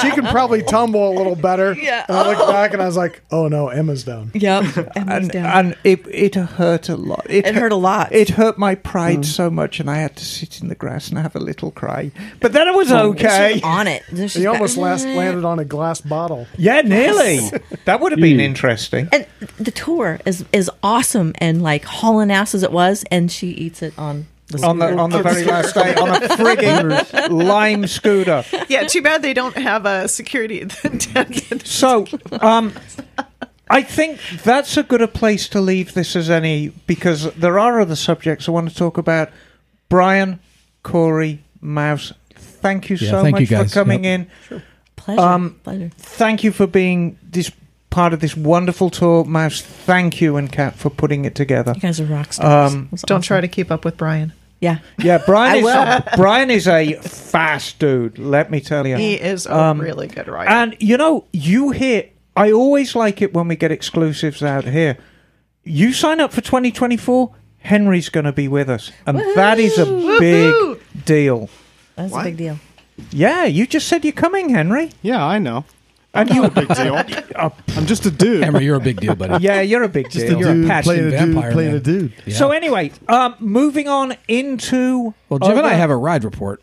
she 0.00 0.10
can 0.10 0.26
probably 0.26 0.62
tumble 0.62 1.10
a 1.10 1.14
little 1.16 1.36
better. 1.36 1.74
Yeah. 1.74 2.04
And 2.08 2.16
I 2.16 2.28
looked 2.28 2.50
back, 2.50 2.72
and 2.72 2.82
I 2.82 2.86
was 2.86 2.96
like, 2.96 3.22
"Oh 3.30 3.48
no, 3.48 3.68
Emma's 3.68 4.04
down." 4.04 4.30
yep, 4.34 4.64
Emma's 4.96 4.96
And, 4.96 5.30
down. 5.30 5.66
and 5.66 5.76
it 5.84 6.06
it 6.08 6.34
hurt 6.34 6.88
a 6.88 6.96
lot. 6.96 7.26
It 7.28 7.54
hurt 7.54 7.72
a 7.72 7.76
lot. 7.76 8.12
It 8.12 8.30
hurt 8.30 8.58
my 8.58 8.74
pride 8.74 9.20
mm. 9.20 9.24
so 9.24 9.50
much, 9.50 9.80
and 9.80 9.90
I 9.90 9.96
had 9.96 10.16
to 10.16 10.24
sit 10.24 10.60
in 10.60 10.68
the 10.68 10.74
grass 10.74 11.08
and 11.08 11.18
have 11.18 11.34
a 11.34 11.40
little 11.40 11.70
cry. 11.70 12.10
But 12.40 12.52
then 12.52 12.68
it 12.68 12.74
was 12.74 12.92
okay. 12.92 13.54
She's 13.54 13.62
on 13.62 13.86
it. 13.86 14.02
She's 14.10 14.34
He 14.34 14.46
almost 14.46 14.76
last 14.76 15.06
landed 15.06 15.44
on 15.44 15.58
a 15.58 15.64
glass 15.64 16.00
bottle. 16.00 16.46
Yeah, 16.56 16.80
nearly. 16.82 17.40
that 17.84 18.00
would 18.00 18.12
have 18.12 18.20
been 18.20 18.40
interesting. 18.40 19.08
And 19.12 19.26
the 19.58 19.70
tour 19.70 20.03
is 20.26 20.44
is 20.52 20.70
awesome 20.82 21.32
and 21.38 21.62
like 21.62 21.84
hauling 21.84 22.30
ass 22.30 22.54
as 22.54 22.62
it 22.62 22.72
was, 22.72 23.04
and 23.10 23.30
she 23.30 23.48
eats 23.48 23.82
it 23.82 23.92
on 23.98 24.26
the 24.48 24.64
On 24.66 24.78
the 24.78 24.96
on 24.98 25.10
the 25.10 25.22
very 25.22 25.44
last 25.44 25.74
day, 25.74 25.94
on 25.94 26.08
a 26.10 26.28
frigging 26.28 27.28
lime 27.48 27.86
scooter. 27.86 28.44
Yeah, 28.68 28.86
too 28.86 29.02
bad 29.02 29.22
they 29.22 29.32
don't 29.34 29.56
have 29.56 29.86
a 29.86 30.06
security 30.08 30.60
attendant. 30.84 31.66
So, 31.66 32.06
um, 32.40 32.72
I 33.70 33.82
think 33.82 34.20
that's 34.44 34.76
a 34.76 34.82
good 34.82 35.00
a 35.02 35.08
place 35.08 35.48
to 35.48 35.60
leave 35.60 35.94
this 35.94 36.14
as 36.14 36.28
any 36.28 36.68
because 36.86 37.32
there 37.34 37.58
are 37.58 37.80
other 37.80 37.96
subjects 37.96 38.46
I 38.48 38.52
want 38.52 38.68
to 38.68 38.74
talk 38.76 38.98
about. 38.98 39.30
Brian, 39.88 40.40
Cori, 40.82 41.42
Mouse, 41.60 42.12
thank 42.34 42.90
you 42.90 42.96
Yeah, 42.96 43.10
so 43.10 43.22
thank 43.22 43.32
much 43.40 43.50
you 43.50 43.56
for 43.56 43.64
coming 43.66 44.04
Yep. 44.04 44.20
in. 44.50 44.62
pleasure. 44.96 45.20
Um, 45.20 45.60
pleasure. 45.64 45.90
Thank 45.96 46.44
you 46.44 46.52
for 46.52 46.66
being 46.66 47.16
this 47.22 47.50
part 47.94 48.12
of 48.12 48.20
this 48.20 48.36
wonderful 48.36 48.90
tour, 48.90 49.24
Mouse. 49.24 49.60
Thank 49.62 50.20
you 50.20 50.36
and 50.36 50.50
Kat 50.50 50.74
for 50.74 50.90
putting 50.90 51.24
it 51.24 51.34
together. 51.34 51.72
You 51.76 51.80
guys 51.80 52.00
are 52.00 52.04
rock 52.06 52.32
stars. 52.32 52.74
Um, 52.74 52.88
Don't 52.90 53.02
awesome. 53.18 53.22
try 53.22 53.40
to 53.40 53.48
keep 53.48 53.70
up 53.70 53.84
with 53.84 53.96
Brian. 53.96 54.32
Yeah. 54.60 54.78
Yeah, 54.98 55.18
Brian 55.26 55.64
is. 55.64 56.02
Brian 56.16 56.50
is 56.50 56.66
a 56.66 56.94
fast 56.94 57.78
dude. 57.78 58.18
Let 58.18 58.50
me 58.50 58.60
tell 58.60 58.86
you. 58.86 58.96
He 58.96 59.14
is 59.14 59.46
a 59.46 59.56
Um, 59.56 59.80
really 59.80 60.08
good 60.08 60.26
writer. 60.28 60.50
And 60.50 60.76
you 60.80 60.96
know, 60.96 61.24
you 61.32 61.70
hear. 61.70 62.06
I 62.36 62.50
always 62.50 62.96
like 62.96 63.22
it 63.22 63.32
when 63.32 63.46
we 63.46 63.54
get 63.56 63.70
exclusives 63.70 64.42
out 64.42 64.64
here. 64.64 64.96
You 65.62 65.92
sign 65.92 66.20
up 66.20 66.32
for 66.32 66.40
2024. 66.40 67.32
Henry's 67.58 68.08
going 68.08 68.24
to 68.26 68.32
be 68.32 68.48
with 68.48 68.68
us, 68.68 68.90
and 69.06 69.18
that 69.36 69.58
is 69.58 69.78
a 69.78 69.86
big 69.86 70.52
Woohoo! 70.52 70.80
deal. 71.06 71.48
That's 71.96 72.12
What? 72.12 72.20
a 72.22 72.24
big 72.24 72.36
deal. 72.36 72.58
Yeah, 73.10 73.44
you 73.44 73.66
just 73.66 73.88
said 73.88 74.04
you're 74.04 74.12
coming, 74.12 74.50
Henry, 74.50 74.90
Yeah, 75.00 75.24
I 75.24 75.38
know. 75.38 75.64
And 76.14 76.30
you 76.30 76.44
a 76.44 76.50
Big 76.50 76.68
deal. 76.68 76.96
I'm 77.76 77.86
just 77.86 78.06
a 78.06 78.10
dude. 78.10 78.42
Hammer, 78.44 78.60
you're 78.60 78.76
a 78.76 78.80
big 78.80 79.00
deal, 79.00 79.14
buddy. 79.14 79.42
yeah, 79.44 79.60
you're 79.60 79.82
a 79.82 79.88
big 79.88 80.08
Just 80.10 80.26
deal. 80.26 80.36
a 80.36 80.40
You're 80.40 80.50
a 80.50 80.54
dude 80.54 80.66
passionate 80.68 80.94
playing 80.94 81.14
a 81.14 81.26
dude 81.26 81.52
playing 81.52 81.68
man. 81.70 81.76
a 81.76 81.80
dude. 81.80 82.12
Yeah. 82.26 82.36
So 82.36 82.50
anyway, 82.52 82.92
um, 83.08 83.34
moving 83.40 83.88
on 83.88 84.16
into. 84.28 85.14
well, 85.28 85.38
Jim 85.40 85.58
and 85.58 85.66
I 85.66 85.74
have 85.74 85.90
a 85.90 85.96
ride 85.96 86.24
report. 86.24 86.62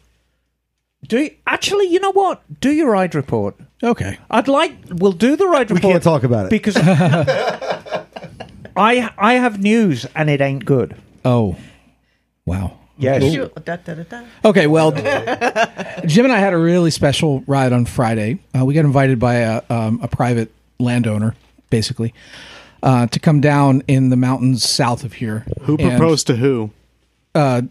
Do 1.08 1.20
you, 1.20 1.32
actually, 1.48 1.88
you 1.88 2.00
know 2.00 2.12
what? 2.12 2.42
Do 2.62 2.72
your 2.72 2.92
ride 2.92 3.16
report. 3.16 3.56
Okay. 3.84 4.20
I'd 4.30 4.48
like. 4.48 4.74
We'll 4.90 5.12
do 5.14 5.36
the 5.36 5.48
ride 5.48 5.72
report. 5.72 5.84
We 5.84 5.92
can't 5.92 6.04
talk 6.04 6.24
about 6.24 6.46
it. 6.46 6.50
because 6.52 6.78
I 8.78 9.12
I 9.18 9.34
have 9.34 9.60
news 9.62 10.06
and 10.16 10.30
it 10.30 10.42
ain't 10.42 10.64
good. 10.66 10.96
Oh, 11.26 11.56
wow. 12.46 12.78
Yes. 13.02 13.24
You- 13.34 13.52
da, 13.66 13.76
da, 13.78 13.94
da, 13.96 14.04
da. 14.04 14.22
Okay, 14.46 14.68
well, 14.68 14.92
Jim 14.92 16.26
and 16.26 16.32
I 16.34 16.40
had 16.40 16.54
a 16.54 16.58
really 16.58 16.92
special 16.92 17.44
ride 17.48 17.74
on 17.74 17.86
Friday. 17.86 18.40
Uh, 18.58 18.66
we 18.66 18.74
got 18.74 18.86
invited 18.86 19.20
by 19.20 19.36
a, 19.36 19.62
um, 19.70 20.00
a 20.02 20.08
private 20.08 20.52
landowner, 20.80 21.36
basically, 21.70 22.14
uh, 22.84 23.08
to 23.08 23.20
come 23.20 23.42
down 23.42 23.84
in 23.88 24.10
the 24.10 24.16
mountains 24.18 24.68
south 24.68 25.04
of 25.04 25.14
here. 25.14 25.46
Who 25.62 25.78
And, 25.78 25.92
proposed 25.98 26.28
to 26.28 26.36
who? 26.36 26.72
Uh, 27.34 27.62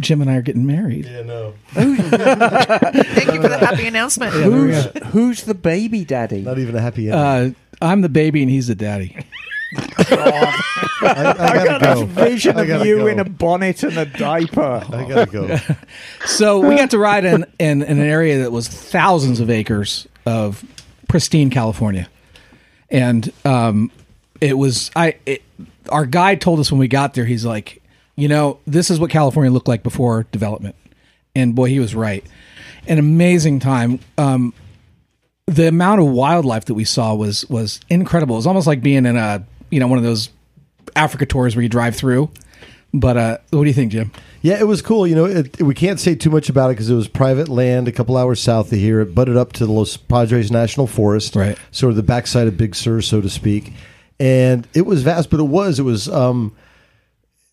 Jim 0.00 0.20
and 0.20 0.30
I 0.30 0.36
are 0.36 0.42
getting 0.42 0.66
married. 0.66 1.06
yeah, 1.06 1.22
no, 1.22 1.54
Thank 1.72 1.86
you 1.98 3.40
for 3.40 3.48
the 3.48 3.56
happy 3.58 3.84
announnount. 3.84 4.30
Who's 4.32 4.84
who's 5.12 5.42
the 5.44 5.54
baby 5.54 6.04
daddy? 6.04 6.42
not 6.42 6.58
even 6.58 6.76
a 6.76 6.80
happy. 6.80 7.10
Uh, 7.10 7.50
I'm 7.80 8.02
the 8.02 8.10
baby 8.10 8.42
and 8.42 8.50
he's 8.50 8.66
the 8.66 8.74
daddy. 8.74 9.16
I, 9.76 11.34
I 11.38 11.64
gotta 11.64 11.84
go. 11.84 12.06
Vision 12.06 12.56
I 12.56 12.62
of 12.62 12.86
you 12.86 12.98
go. 12.98 13.06
in 13.06 13.18
a 13.18 13.24
bonnet 13.24 13.82
and 13.82 13.98
a 13.98 14.06
diaper. 14.06 14.82
I 14.90 15.08
gotta 15.08 15.26
go. 15.30 15.58
So 16.26 16.60
we 16.60 16.76
got 16.76 16.90
to 16.92 16.98
ride 16.98 17.24
in, 17.24 17.44
in, 17.58 17.82
in 17.82 17.98
an 17.98 18.06
area 18.06 18.38
that 18.42 18.52
was 18.52 18.68
thousands 18.68 19.40
of 19.40 19.50
acres 19.50 20.08
of 20.26 20.64
pristine 21.08 21.50
California, 21.50 22.08
and 22.90 23.30
um, 23.44 23.90
it 24.40 24.56
was 24.56 24.90
I. 24.96 25.16
It, 25.26 25.42
our 25.90 26.06
guide 26.06 26.40
told 26.40 26.60
us 26.60 26.70
when 26.70 26.78
we 26.78 26.88
got 26.88 27.14
there, 27.14 27.24
he's 27.24 27.44
like, 27.44 27.82
you 28.16 28.28
know, 28.28 28.60
this 28.66 28.90
is 28.90 28.98
what 29.00 29.10
California 29.10 29.50
looked 29.50 29.68
like 29.68 29.82
before 29.82 30.26
development, 30.32 30.76
and 31.34 31.54
boy, 31.54 31.68
he 31.68 31.80
was 31.80 31.94
right. 31.94 32.24
An 32.86 32.98
amazing 32.98 33.60
time. 33.60 34.00
Um, 34.16 34.54
the 35.46 35.68
amount 35.68 36.00
of 36.00 36.06
wildlife 36.08 36.66
that 36.66 36.74
we 36.74 36.84
saw 36.84 37.14
was 37.14 37.44
was 37.50 37.80
incredible. 37.90 38.36
It 38.36 38.38
was 38.38 38.46
almost 38.46 38.66
like 38.66 38.82
being 38.82 39.04
in 39.04 39.16
a 39.16 39.44
you 39.70 39.80
know 39.80 39.86
one 39.88 39.98
of 39.98 40.04
those 40.04 40.30
Africa 40.96 41.26
tours 41.26 41.54
where 41.56 41.62
you 41.62 41.68
drive 41.68 41.96
through. 41.96 42.30
But 42.94 43.16
uh, 43.18 43.38
what 43.50 43.64
do 43.64 43.68
you 43.68 43.74
think, 43.74 43.92
Jim? 43.92 44.10
Yeah, 44.40 44.58
it 44.58 44.66
was 44.66 44.80
cool. 44.80 45.06
You 45.06 45.14
know, 45.14 45.26
it, 45.26 45.60
we 45.60 45.74
can't 45.74 46.00
say 46.00 46.14
too 46.14 46.30
much 46.30 46.48
about 46.48 46.70
it 46.70 46.74
because 46.74 46.88
it 46.88 46.94
was 46.94 47.06
private 47.06 47.48
land 47.48 47.86
a 47.86 47.92
couple 47.92 48.16
hours 48.16 48.40
south 48.40 48.72
of 48.72 48.78
here. 48.78 49.00
It 49.00 49.14
butted 49.14 49.36
up 49.36 49.52
to 49.54 49.66
the 49.66 49.72
Los 49.72 49.98
Padres 49.98 50.50
National 50.50 50.86
Forest, 50.86 51.36
Right. 51.36 51.58
Sort 51.70 51.90
of 51.90 51.96
the 51.96 52.02
backside 52.02 52.48
of 52.48 52.56
Big 52.56 52.74
Sur, 52.74 53.02
so 53.02 53.20
to 53.20 53.28
speak. 53.28 53.72
And 54.18 54.66
it 54.74 54.86
was 54.86 55.02
vast, 55.02 55.28
but 55.30 55.38
it 55.40 55.44
was 55.44 55.78
it 55.78 55.82
was. 55.82 56.08
um 56.08 56.56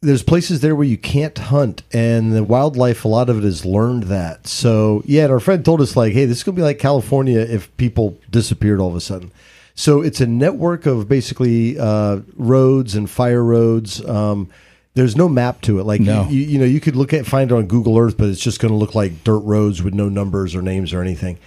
There's 0.02 0.24
places 0.24 0.62
there 0.62 0.76
where 0.76 0.88
you 0.88 0.98
can't 0.98 1.38
hunt, 1.38 1.84
and 1.92 2.34
the 2.34 2.44
wildlife. 2.44 3.04
A 3.04 3.08
lot 3.10 3.30
of 3.30 3.40
it 3.40 3.44
has 3.44 3.66
learned 3.66 4.04
that. 4.04 4.48
So 4.48 5.04
yeah, 5.06 5.24
and 5.24 5.34
our 5.34 5.40
friend 5.42 5.66
told 5.66 5.82
us 5.82 5.98
like, 5.98 6.14
hey, 6.14 6.24
this 6.26 6.38
is 6.38 6.44
gonna 6.44 6.56
be 6.56 6.62
like 6.62 6.80
California 6.80 7.40
if 7.40 7.76
people 7.78 8.18
disappeared 8.30 8.80
all 8.80 8.90
of 8.90 8.96
a 8.96 9.02
sudden. 9.02 9.32
So 9.76 10.02
it's 10.02 10.22
a 10.22 10.26
network 10.28 10.86
of 10.86 11.08
basically 11.10 11.78
uh, 11.78 12.22
roads 12.36 12.96
and 12.96 13.10
fire 13.10 13.44
roads. 13.44 14.04
Um, 14.06 14.50
there's 14.94 15.18
no 15.18 15.28
map 15.28 15.60
to 15.64 15.80
it. 15.80 15.84
Like 15.84 16.00
No. 16.00 16.28
you, 16.30 16.40
you 16.42 16.58
know, 16.60 16.66
you 16.66 16.80
could 16.80 16.96
look 16.96 17.14
at 17.14 17.26
find 17.26 17.52
it 17.52 17.54
on 17.54 17.66
Google 17.68 17.98
Earth, 17.98 18.18
but 18.18 18.30
it's 18.30 18.40
just 18.40 18.60
going 18.62 18.72
to 18.72 18.78
look 18.78 18.96
like 18.96 19.24
dirt 19.26 19.40
roads 19.40 19.84
with 19.84 19.94
no 19.94 20.08
numbers 20.08 20.56
or 20.56 20.62
names 20.62 20.94
or 20.94 21.02
anything. 21.02 21.38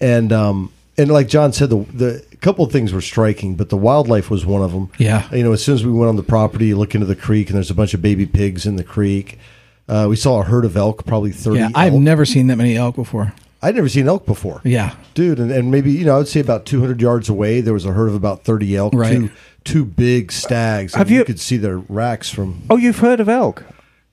And 0.00 0.32
um, 0.32 0.72
and 0.96 1.10
like 1.10 1.28
John 1.28 1.52
said, 1.52 1.68
the 1.68 1.84
the 1.92 2.24
a 2.32 2.36
couple 2.36 2.64
of 2.64 2.72
things 2.72 2.92
were 2.94 3.02
striking, 3.02 3.54
but 3.56 3.68
the 3.68 3.76
wildlife 3.76 4.30
was 4.30 4.46
one 4.46 4.62
of 4.62 4.72
them. 4.72 4.90
Yeah. 4.98 5.28
you 5.34 5.42
know, 5.42 5.52
as 5.52 5.62
soon 5.62 5.74
as 5.74 5.84
we 5.84 5.92
went 5.92 6.08
on 6.08 6.16
the 6.16 6.22
property, 6.22 6.66
you 6.68 6.76
look 6.78 6.94
into 6.94 7.06
the 7.06 7.16
creek, 7.16 7.48
and 7.48 7.56
there's 7.56 7.70
a 7.70 7.74
bunch 7.74 7.92
of 7.92 8.00
baby 8.00 8.24
pigs 8.24 8.64
in 8.64 8.76
the 8.76 8.84
creek. 8.84 9.38
Uh, 9.86 10.06
we 10.08 10.16
saw 10.16 10.40
a 10.40 10.44
herd 10.44 10.64
of 10.64 10.74
elk, 10.76 11.04
probably 11.04 11.30
thirty. 11.32 11.58
Yeah, 11.58 11.68
I've 11.74 11.92
elk. 11.92 12.00
never 12.02 12.24
seen 12.24 12.46
that 12.46 12.56
many 12.56 12.76
elk 12.76 12.96
before. 12.96 13.34
I'd 13.64 13.74
never 13.74 13.88
seen 13.88 14.06
elk 14.08 14.26
before. 14.26 14.60
Yeah. 14.64 14.94
dude, 15.14 15.38
and, 15.40 15.50
and 15.50 15.70
maybe 15.70 15.90
you 15.92 16.04
know, 16.04 16.14
I 16.14 16.18
would 16.18 16.28
say 16.28 16.40
about 16.40 16.66
200 16.66 17.00
yards 17.00 17.28
away, 17.28 17.60
there 17.60 17.72
was 17.74 17.84
a 17.84 17.92
herd 17.92 18.08
of 18.08 18.14
about 18.14 18.44
30 18.44 18.76
elk. 18.76 18.94
Right. 18.94 19.12
Two 19.12 19.30
two 19.64 19.84
big 19.84 20.30
stags. 20.30 20.94
Have 20.94 21.06
and 21.08 21.16
you- 21.16 21.24
could 21.24 21.40
see 21.40 21.56
their 21.56 21.78
racks 21.78 22.28
from 22.30 22.62
Oh, 22.68 22.76
you've 22.76 22.98
heard 22.98 23.18
of 23.20 23.28
elk? 23.28 23.64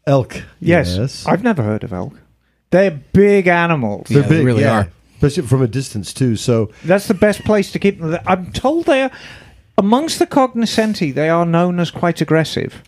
elk. 0.08 0.44
Yes. 0.60 1.26
I've 1.28 1.44
never 1.44 1.62
heard 1.64 1.84
of 1.84 1.92
elk. 1.94 2.14
They're 2.72 2.92
big 2.92 3.48
animals. 3.48 4.10
Yeah, 4.10 4.22
they 4.22 4.44
really 4.44 4.66
are. 4.66 4.88
especially 5.16 5.48
from 5.48 5.62
a 5.62 5.68
distance 5.68 6.14
too. 6.14 6.38
So 6.38 6.72
That's 6.86 7.08
the 7.08 7.14
best 7.14 7.44
place 7.44 7.72
to 7.74 7.80
keep 7.80 8.00
them. 8.00 8.18
I'm 8.26 8.52
told 8.54 8.86
they're 8.86 9.12
amongst 9.78 10.20
the 10.20 10.26
cognoscenti. 10.26 11.12
They 11.12 11.28
are 11.30 11.46
known 11.46 11.80
as 11.82 11.92
quite 11.92 12.22
aggressive. 12.22 12.82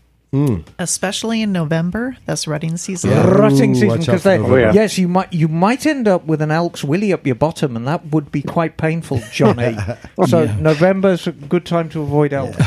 Especially 0.79 1.41
in 1.41 1.51
November. 1.51 2.17
That's 2.25 2.47
rutting 2.47 2.77
season. 2.77 3.11
Yeah. 3.11 3.27
Rutting 3.27 3.75
season 3.75 3.99
because 3.99 4.23
they. 4.23 4.37
Oh, 4.39 4.55
yeah. 4.55 4.73
Yes, 4.73 4.97
you 4.97 5.07
might 5.07 5.31
you 5.31 5.47
might 5.47 5.85
end 5.85 6.07
up 6.07 6.25
with 6.25 6.41
an 6.41 6.51
elk's 6.51 6.83
willy 6.83 7.13
up 7.13 7.25
your 7.25 7.35
bottom, 7.35 7.75
and 7.75 7.87
that 7.87 8.07
would 8.07 8.31
be 8.31 8.41
quite 8.41 8.77
painful, 8.77 9.21
Johnny. 9.31 9.77
so 10.27 10.43
Yeah. 10.43 10.57
November's 10.59 11.27
a 11.27 11.31
good 11.31 11.65
time 11.65 11.89
to 11.89 12.01
avoid 12.01 12.33
elk. 12.33 12.55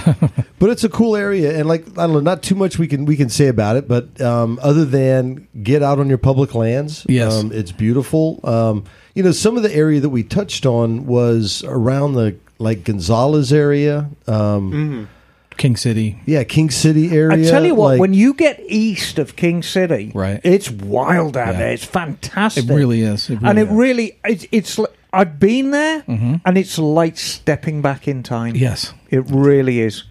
But 0.59 0.71
it's 0.71 0.85
a 0.85 0.89
cool 0.89 1.17
area, 1.17 1.59
and 1.59 1.69
like 1.69 1.87
I 1.99 2.07
don't 2.07 2.15
know, 2.15 2.21
not 2.21 2.43
too 2.43 2.55
much 2.55 2.79
we 2.79 2.87
can 2.87 3.05
we 3.05 3.15
can 3.15 3.29
say 3.29 3.49
about 3.49 3.77
it, 3.77 3.87
but 3.87 4.19
um, 4.23 4.59
other 4.63 4.87
than 4.87 5.47
get 5.63 5.83
out 5.83 5.99
on 5.99 6.09
your 6.09 6.17
public 6.17 6.55
lands, 6.55 7.05
Yes. 7.11 7.35
um, 7.35 7.53
it's 7.53 7.73
beautiful. 7.73 8.41
Um, 8.43 8.85
you 9.15 9.23
know, 9.23 9.33
some 9.33 9.59
of 9.59 9.63
the 9.63 9.75
area 9.75 10.01
that 10.01 10.09
we 10.09 10.23
touched 10.23 10.65
on 10.65 11.05
was 11.07 11.63
around 11.65 12.15
the 12.15 12.37
like 12.59 12.85
Gonzales 12.85 13.53
area, 13.53 14.09
um, 14.27 15.09
King 15.57 15.77
City. 15.77 16.19
yeah, 16.27 16.45
King 16.45 16.71
City 16.71 17.11
area. 17.11 17.47
I 17.47 17.51
tell 17.51 17.65
you 17.65 17.75
what, 17.75 17.93
like- 17.93 18.01
when 18.01 18.15
you 18.15 18.35
get 18.35 18.61
east 18.67 19.19
of 19.19 19.37
King 19.37 19.63
City, 19.63 20.13
Right. 20.15 20.41
it's 20.45 20.71
wild 20.71 21.37
out 21.37 21.55
Yeah. 21.55 21.59
there. 21.59 21.73
It's 21.73 21.85
fantastic. 21.85 22.65
It 22.69 22.73
really 22.75 23.03
is. 23.03 23.31
It 23.31 23.39
and 23.43 23.45
really 23.45 23.61
it 23.61 23.65
is. 23.65 23.77
really, 23.77 24.17
it's, 24.25 24.47
it's. 24.53 24.81
I've 25.13 25.41
been 25.41 25.71
there, 25.71 26.05
and 26.07 26.59
it's 26.59 26.79
like 26.79 27.17
stepping 27.17 27.81
back 27.81 28.07
in 28.07 28.23
time. 28.23 28.55
Yes. 28.55 28.93
it 29.11 29.25
really 29.31 29.81
is. 29.81 30.05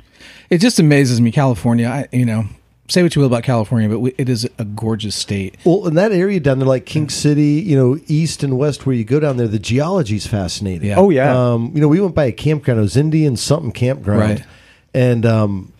It 0.49 0.59
just 0.59 0.79
amazes 0.79 1.21
me, 1.21 1.31
California. 1.31 1.87
I, 1.87 2.07
you 2.15 2.25
know, 2.25 2.45
say 2.87 3.03
what 3.03 3.15
you 3.15 3.19
will 3.21 3.27
about 3.27 3.43
California, 3.43 3.89
but 3.89 3.99
we, 3.99 4.13
it 4.17 4.29
is 4.29 4.47
a 4.57 4.65
gorgeous 4.65 5.15
state. 5.15 5.57
Well, 5.63 5.87
in 5.87 5.93
that 5.95 6.11
area 6.11 6.39
down 6.39 6.59
there, 6.59 6.67
like 6.67 6.85
King 6.85 7.09
City, 7.09 7.61
you 7.65 7.75
know, 7.75 7.97
east 8.07 8.41
and 8.43 8.57
west, 8.57 8.85
where 8.85 8.95
you 8.95 9.03
go 9.03 9.19
down 9.19 9.37
there, 9.37 9.47
the 9.47 9.59
geology 9.59 10.15
is 10.15 10.25
fascinating. 10.27 10.89
Yeah. 10.89 10.95
Oh 10.97 11.09
yeah, 11.11 11.53
Um, 11.53 11.71
you 11.75 11.81
know, 11.81 11.87
we 11.87 11.99
went 11.99 12.15
by 12.15 12.25
a 12.25 12.31
campground. 12.31 12.79
It 12.79 12.83
was 12.83 12.95
Indian 12.97 13.35
something 13.37 13.71
campground, 13.71 14.19
Right. 14.21 14.43
And 14.95 15.25
um, 15.25 15.73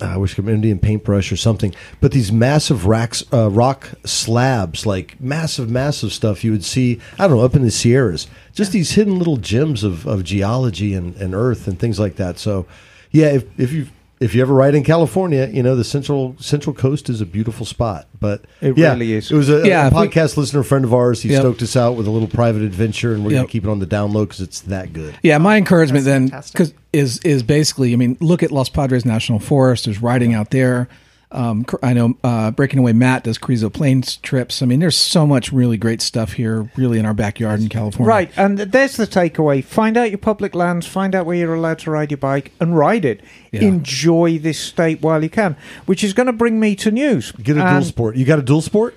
I 0.00 0.16
wish 0.16 0.36
be 0.36 0.52
Indian 0.52 0.78
paintbrush 0.78 1.32
or 1.32 1.36
something. 1.36 1.74
But 2.00 2.12
these 2.12 2.30
massive 2.30 2.86
racks, 2.86 3.24
uh, 3.32 3.50
rock 3.50 3.90
slabs, 4.04 4.86
like 4.86 5.20
massive, 5.20 5.68
massive 5.68 6.12
stuff 6.12 6.44
you 6.44 6.52
would 6.52 6.64
see. 6.64 7.00
I 7.18 7.26
don't 7.26 7.38
know 7.38 7.44
up 7.44 7.56
in 7.56 7.62
the 7.62 7.70
Sierras. 7.72 8.28
Just 8.54 8.70
these 8.70 8.92
hidden 8.92 9.18
little 9.18 9.38
gems 9.38 9.82
of, 9.82 10.06
of 10.06 10.22
geology 10.22 10.94
and, 10.94 11.16
and 11.16 11.34
earth 11.34 11.66
and 11.66 11.78
things 11.80 11.98
like 11.98 12.14
that. 12.16 12.38
So, 12.38 12.66
yeah, 13.10 13.30
if 13.30 13.58
if 13.58 13.72
you 13.72 13.88
if 14.20 14.34
you 14.34 14.42
ever 14.42 14.52
ride 14.54 14.74
in 14.74 14.84
California, 14.84 15.48
you 15.50 15.62
know 15.62 15.74
the 15.74 15.82
central 15.84 16.36
Central 16.38 16.74
Coast 16.74 17.08
is 17.08 17.20
a 17.20 17.26
beautiful 17.26 17.64
spot. 17.66 18.06
But 18.20 18.44
It 18.60 18.76
yeah, 18.76 18.92
really 18.92 19.14
is. 19.14 19.30
It 19.30 19.34
was 19.34 19.48
a, 19.48 19.66
Yeah, 19.66 19.84
a 19.84 19.86
if 19.88 19.94
we- 19.94 19.98
podcast 20.08 20.36
listener 20.36 20.62
friend 20.62 20.84
of 20.84 20.92
ours. 20.92 21.22
He 21.22 21.30
Yep. 21.30 21.40
stoked 21.40 21.62
us 21.62 21.74
out 21.74 21.96
with 21.96 22.06
a 22.06 22.10
little 22.10 22.28
private 22.28 22.60
adventure, 22.62 23.14
and 23.14 23.24
we're 23.24 23.30
going 23.30 23.46
to 23.46 23.50
keep 23.50 23.64
it 23.64 23.70
on 23.70 23.78
the 23.78 23.86
down 23.86 24.12
low 24.12 24.26
because 24.26 24.40
it's 24.42 24.60
that 24.60 24.92
good. 24.92 25.14
Yeah, 25.22 25.38
my 25.38 25.56
encouragement 25.56 26.04
That's 26.04 26.12
then 26.14 26.28
fantastic. 26.28 26.56
'cause 26.58 26.74
is 26.92 27.18
is 27.24 27.42
basically, 27.42 27.92
I 27.92 27.96
mean, 27.96 28.16
look 28.20 28.42
at 28.42 28.50
Los 28.52 28.68
Padres 28.68 29.04
National 29.06 29.38
Forest. 29.38 29.86
There's 29.86 30.02
riding 30.02 30.34
out 30.34 30.50
there. 30.50 30.88
Um, 31.32 31.64
I 31.80 31.92
know 31.92 32.16
uh, 32.24 32.50
Breaking 32.50 32.80
Away 32.80 32.92
Matt 32.92 33.22
does 33.22 33.38
Carrizo 33.38 33.70
Plains 33.70 34.16
trips. 34.16 34.62
I 34.62 34.66
mean, 34.66 34.80
there's 34.80 34.96
so 34.96 35.26
much 35.26 35.52
really 35.52 35.76
great 35.76 36.02
stuff 36.02 36.32
here, 36.32 36.70
really 36.76 36.98
in 36.98 37.06
our 37.06 37.14
backyard 37.14 37.60
in 37.60 37.68
California. 37.68 38.08
right. 38.08 38.30
And 38.36 38.58
there's 38.58 38.96
the 38.96 39.06
takeaway: 39.06 39.62
find 39.62 39.96
out 39.96 40.10
your 40.10 40.18
public 40.18 40.56
lands, 40.56 40.86
find 40.86 41.14
out 41.14 41.26
where 41.26 41.36
you're 41.36 41.54
allowed 41.54 41.78
to 41.80 41.90
ride 41.90 42.10
your 42.10 42.18
bike, 42.18 42.52
and 42.58 42.76
ride 42.76 43.04
it. 43.04 43.20
Yeah. 43.52 43.62
Enjoy 43.62 44.38
this 44.38 44.58
state 44.58 45.02
while 45.02 45.22
you 45.22 45.30
can. 45.30 45.56
Which 45.86 46.02
is 46.02 46.12
going 46.12 46.26
to 46.26 46.32
bring 46.32 46.58
me 46.58 46.74
to 46.76 46.90
news. 46.90 47.30
Get 47.32 47.56
a 47.56 47.60
dual 47.60 47.82
sport. 47.82 48.16
You 48.16 48.24
got 48.24 48.40
a 48.40 48.42
dual 48.42 48.62
sport? 48.62 48.96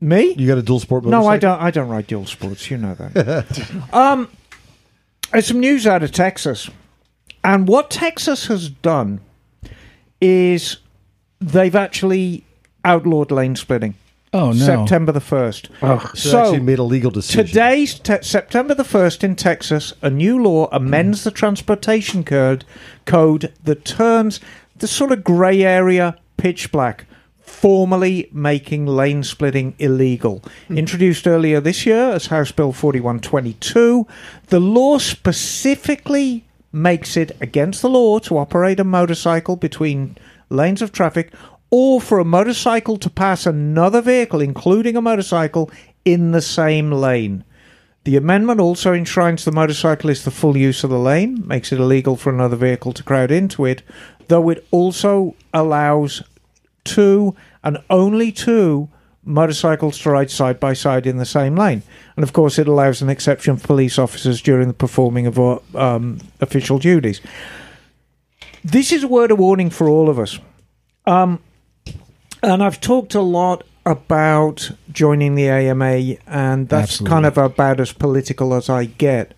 Me? 0.00 0.34
You 0.34 0.46
got 0.46 0.56
a 0.56 0.62
dual 0.62 0.80
sport? 0.80 1.04
No, 1.04 1.26
I 1.26 1.36
don't. 1.36 1.60
I 1.60 1.70
don't 1.70 1.88
ride 1.88 2.06
dual 2.06 2.26
sports. 2.26 2.70
You 2.70 2.78
know 2.78 2.94
that. 2.94 3.88
um, 3.92 4.28
there's 5.32 5.46
some 5.46 5.60
news 5.60 5.86
out 5.86 6.02
of 6.02 6.12
Texas, 6.12 6.70
and 7.42 7.66
what 7.66 7.90
Texas 7.90 8.46
has 8.46 8.68
done 8.70 9.20
is 10.20 10.78
they've 11.40 11.74
actually 11.74 12.44
outlawed 12.84 13.30
lane 13.30 13.56
splitting. 13.56 13.94
Oh 14.32 14.52
no. 14.52 14.64
September 14.64 15.10
the 15.10 15.20
first. 15.20 15.68
So, 15.80 15.98
So 16.14 16.40
actually 16.40 16.60
made 16.60 16.78
a 16.78 16.84
legal 16.84 17.10
decision. 17.10 17.46
Today's 17.46 17.98
te- 17.98 18.22
September 18.22 18.74
the 18.74 18.84
1st 18.84 19.24
in 19.24 19.34
Texas, 19.34 19.92
a 20.02 20.10
new 20.10 20.40
law 20.40 20.68
amends 20.70 21.24
the 21.24 21.32
transportation 21.32 22.22
code, 22.22 22.64
code 23.06 23.52
that 23.64 23.84
turns 23.84 24.38
the 24.78 24.86
sort 24.86 25.10
of 25.10 25.24
grey 25.24 25.64
area 25.64 26.16
pitch 26.36 26.70
black, 26.70 27.06
formally 27.40 28.28
making 28.32 28.86
lane 28.86 29.24
splitting 29.24 29.74
illegal. 29.80 30.44
Hmm. 30.68 30.78
Introduced 30.78 31.26
earlier 31.26 31.60
this 31.60 31.84
year 31.84 32.12
as 32.12 32.26
House 32.26 32.52
Bill 32.52 32.72
4122, 32.72 34.06
the 34.46 34.60
law 34.60 34.98
specifically 34.98 36.44
makes 36.72 37.16
it 37.16 37.36
against 37.40 37.82
the 37.82 37.90
law 37.90 38.20
to 38.20 38.38
operate 38.38 38.78
a 38.78 38.84
motorcycle 38.84 39.56
between 39.56 40.16
lanes 40.50 40.82
of 40.82 40.92
traffic 40.92 41.32
or 41.70 42.00
for 42.00 42.18
a 42.18 42.24
motorcycle 42.24 42.96
to 42.98 43.08
pass 43.08 43.46
another 43.46 44.02
vehicle, 44.02 44.40
including 44.40 44.96
a 44.96 45.00
motorcycle, 45.00 45.70
in 46.04 46.32
the 46.32 46.42
same 46.42 46.90
lane. 46.90 47.44
The 48.04 48.16
amendment 48.16 48.60
also 48.60 48.92
enshrines 48.92 49.44
the 49.44 49.52
motorcyclist 49.52 50.24
the 50.24 50.30
full 50.30 50.56
use 50.56 50.82
of 50.82 50.90
the 50.90 50.98
lane, 50.98 51.46
makes 51.46 51.70
it 51.70 51.78
illegal 51.78 52.16
for 52.16 52.32
another 52.32 52.56
vehicle 52.56 52.92
to 52.94 53.02
crowd 53.02 53.30
into 53.30 53.64
it, 53.66 53.82
though 54.28 54.48
it 54.48 54.66
also 54.70 55.36
allows 55.52 56.22
two 56.84 57.36
and 57.62 57.78
only 57.90 58.32
two 58.32 58.88
motorcycles 59.22 59.98
to 59.98 60.10
ride 60.10 60.30
side 60.30 60.58
by 60.58 60.72
side 60.72 61.06
in 61.06 61.18
the 61.18 61.26
same 61.26 61.56
lane. 61.56 61.82
And 62.16 62.22
of 62.22 62.32
course, 62.32 62.58
it 62.58 62.66
allows 62.66 63.02
an 63.02 63.10
exception 63.10 63.56
for 63.56 63.66
police 63.66 63.98
officers 63.98 64.40
during 64.40 64.68
the 64.68 64.74
performing 64.74 65.26
of 65.26 65.38
uh, 65.38 65.58
um, 65.74 66.18
official 66.40 66.78
duties. 66.78 67.20
This 68.64 68.92
is 68.92 69.04
a 69.04 69.08
word 69.08 69.30
of 69.30 69.38
warning 69.38 69.70
for 69.70 69.88
all 69.88 70.08
of 70.08 70.18
us. 70.18 70.38
Um, 71.06 71.42
and 72.42 72.62
I've 72.62 72.80
talked 72.80 73.14
a 73.14 73.20
lot 73.20 73.64
about 73.86 74.70
joining 74.92 75.34
the 75.34 75.48
AMA, 75.48 76.16
and 76.26 76.68
that's 76.68 76.92
Absolutely. 76.92 77.10
kind 77.10 77.26
of 77.26 77.38
about 77.38 77.80
as 77.80 77.92
political 77.92 78.54
as 78.54 78.68
I 78.68 78.84
get. 78.84 79.34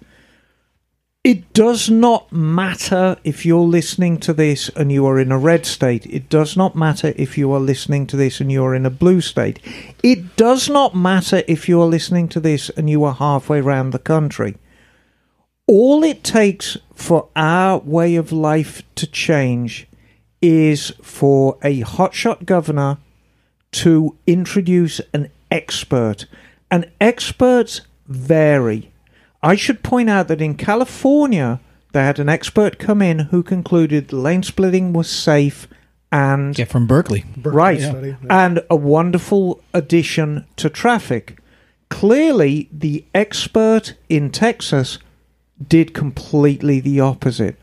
It 1.25 1.53
does 1.53 1.89
not 1.89 2.33
matter 2.33 3.17
if 3.23 3.47
you're 3.47 3.61
listening 3.61 4.19
to 4.19 4.33
this 4.33 4.69
and 4.71 4.91
you 4.91 5.07
are 5.07 5.21
in 5.21 5.31
a 5.31 5.39
red 5.39 5.67
state. 5.67 6.05
It 6.07 6.29
does 6.29 6.57
not 6.57 6.75
matter 6.75 7.13
if 7.15 7.39
you 7.39 7.53
are 7.53 7.61
listening 7.61 8.09
to 8.09 8.17
this 8.17 8.41
and 8.41 8.51
you 8.51 8.65
are 8.65 8.75
in 8.75 8.85
a 8.85 8.91
blue 8.91 9.21
state. 9.21 9.61
It 10.03 10.35
does 10.35 10.69
not 10.69 10.97
matter 10.97 11.45
if 11.47 11.69
you 11.69 11.81
are 11.81 11.87
listening 11.87 12.27
to 12.31 12.41
this 12.41 12.71
and 12.71 12.91
you 12.91 13.05
are 13.05 13.15
halfway 13.15 13.61
around 13.61 13.91
the 13.91 14.01
country. 14.01 14.57
All 15.67 16.03
it 16.03 16.25
takes 16.25 16.77
for 16.95 17.29
our 17.37 17.79
way 17.79 18.17
of 18.17 18.33
life 18.33 18.83
to 18.97 19.07
change 19.07 19.87
is 20.41 20.91
for 21.03 21.57
a 21.63 21.83
hotshot 21.83 22.45
governor 22.45 22.99
to 23.73 24.17
introduce 24.27 25.01
an 25.15 25.31
expert. 25.51 26.27
And 26.71 26.91
experts 27.01 27.83
vary. 28.09 28.91
I 29.43 29.55
should 29.57 29.83
point 29.83 30.11
out 30.11 30.29
that 30.29 30.41
in 30.41 30.57
California, 30.57 31.61
they 31.93 32.03
had 32.03 32.19
an 32.19 32.29
expert 32.29 32.79
come 32.79 33.01
in 33.03 33.19
who 33.31 33.43
concluded 33.43 34.13
lane 34.13 34.43
splitting 34.43 34.93
was 34.93 35.09
safe 35.09 35.69
and 36.11 36.59
Yeah, 36.59 36.65
from 36.67 36.87
Berkeley. 36.87 37.25
right, 37.43 37.81
study, 37.81 38.17
and 38.29 38.63
a 38.69 38.77
wonderful 38.77 39.63
addition 39.73 40.45
to 40.57 40.69
traffic. 40.69 41.39
Clearly, 41.89 42.69
the 42.73 43.05
expert 43.15 43.95
in 44.09 44.31
Texas 44.31 44.99
did 45.69 45.95
completely 45.95 46.81
the 46.81 47.01
opposite. 47.01 47.57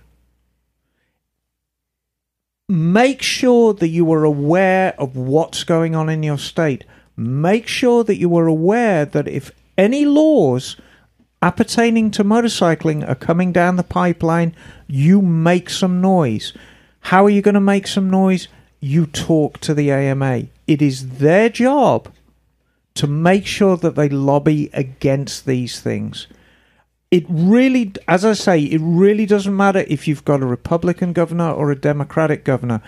Make 2.67 3.21
sure 3.21 3.73
that 3.73 3.87
you 3.87 4.11
are 4.13 4.23
aware 4.23 4.93
of 4.99 5.15
what's 5.15 5.63
going 5.63 5.95
on 5.95 6.07
in 6.07 6.21
your 6.21 6.37
state. 6.37 6.85
Make 7.17 7.67
sure 7.67 8.03
that 8.03 8.17
you 8.17 8.37
are 8.37 8.45
aware 8.45 9.05
that 9.05 9.27
if 9.27 9.51
any 9.77 10.05
laws 10.05 10.75
appertaining 11.41 12.11
to 12.11 12.23
motorcycling 12.23 13.07
are 13.07 13.15
coming 13.15 13.51
down 13.51 13.75
the 13.75 13.83
pipeline, 13.83 14.55
you 14.87 15.21
make 15.21 15.69
some 15.69 15.99
noise. 16.01 16.53
How 17.01 17.25
are 17.25 17.29
you 17.29 17.41
going 17.41 17.55
to 17.55 17.61
make 17.61 17.87
some 17.87 18.09
noise? 18.09 18.47
You 18.79 19.05
talk 19.05 19.59
to 19.61 19.73
the 19.73 19.91
AMA. 19.91 20.43
It 20.67 20.81
is 20.81 21.17
their 21.17 21.49
job 21.49 22.11
to 22.95 23.07
make 23.07 23.45
sure 23.45 23.77
that 23.77 23.95
they 23.95 24.09
lobby 24.09 24.69
against 24.73 25.45
these 25.45 25.79
things. 25.79 26.27
It 27.11 27.25
really, 27.27 27.91
as 28.07 28.23
I 28.23 28.33
say, 28.33 28.59
it 28.61 28.79
really 28.83 29.25
doesn't 29.25 29.55
matter 29.55 29.83
if 29.87 30.07
you've 30.07 30.25
got 30.25 30.41
a 30.41 30.45
Republican 30.45 31.11
governor 31.13 31.51
or 31.51 31.71
a 31.71 31.75
Democratic 31.75 32.43
governor. 32.43 32.81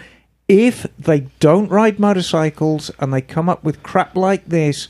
If 0.47 0.85
they 0.99 1.21
don't 1.39 1.69
ride 1.69 1.97
motorcycles 1.97 2.91
and 2.99 3.11
they 3.11 3.21
come 3.21 3.49
up 3.49 3.63
with 3.63 3.81
crap 3.81 4.15
like 4.15 4.47
this, 4.47 4.89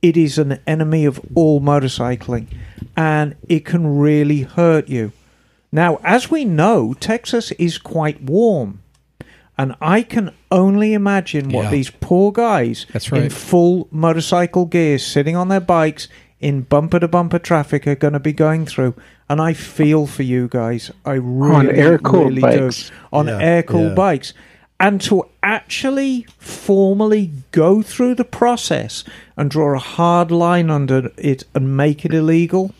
it 0.00 0.16
is 0.16 0.36
an 0.36 0.58
enemy 0.66 1.04
of 1.04 1.20
all 1.34 1.60
motorcycling 1.60 2.46
and 2.96 3.36
it 3.48 3.64
can 3.64 3.98
really 3.98 4.42
hurt 4.42 4.88
you. 4.88 5.12
Now, 5.70 6.00
as 6.02 6.30
we 6.30 6.44
know, 6.44 6.92
Texas 6.94 7.52
is 7.52 7.78
quite 7.78 8.22
warm. 8.22 8.80
And 9.56 9.76
I 9.80 10.02
can 10.02 10.32
only 10.50 10.92
imagine 10.92 11.50
what 11.50 11.64
Yeah. 11.64 11.70
these 11.70 11.90
poor 11.90 12.32
guys 12.32 12.86
That's 12.92 13.08
in 13.12 13.30
full 13.30 13.86
motorcycle 13.92 14.64
gear 14.64 14.98
sitting 14.98 15.36
on 15.36 15.48
their 15.48 15.60
bikes 15.60 16.08
in 16.42 16.62
bumper 16.62 17.00
to 17.00 17.08
bumper 17.08 17.38
traffic 17.38 17.86
are 17.86 17.94
going 17.94 18.12
to 18.12 18.20
be 18.20 18.32
going 18.32 18.66
through. 18.66 18.94
And 19.28 19.40
I 19.40 19.54
feel 19.54 20.06
for 20.06 20.24
you 20.24 20.48
guys. 20.48 20.90
I 21.06 21.12
really, 21.14 21.70
air-cooled 21.70 22.26
really 22.36 22.42
bikes. 22.42 22.90
do. 22.90 22.94
On 23.12 23.28
Yeah, 23.28 23.38
air 23.38 23.62
cooled 23.62 23.90
yeah. 23.90 23.94
bikes. 23.94 24.34
And 24.78 25.00
to 25.02 25.26
actually 25.42 26.26
formally 26.38 27.30
go 27.52 27.82
through 27.82 28.16
the 28.16 28.24
process 28.24 29.04
and 29.36 29.48
draw 29.48 29.76
a 29.76 29.78
hard 29.78 30.32
line 30.32 30.70
under 30.70 31.12
it 31.16 31.44
and 31.54 31.76
make 31.76 32.04
it 32.04 32.12
illegal 32.12 32.74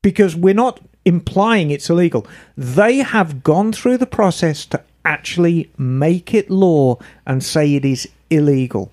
because 0.00 0.36
we're 0.36 0.54
not 0.54 0.80
implying 1.04 1.72
it's 1.72 1.90
illegal. 1.90 2.24
They 2.56 2.98
have 2.98 3.42
gone 3.42 3.72
through 3.72 3.98
the 3.98 4.06
process 4.06 4.64
to 4.66 4.80
actually 5.04 5.70
make 5.76 6.32
it 6.32 6.50
law 6.50 6.98
and 7.26 7.42
say 7.42 7.74
it 7.74 7.84
is 7.84 8.08
illegal. 8.30 8.92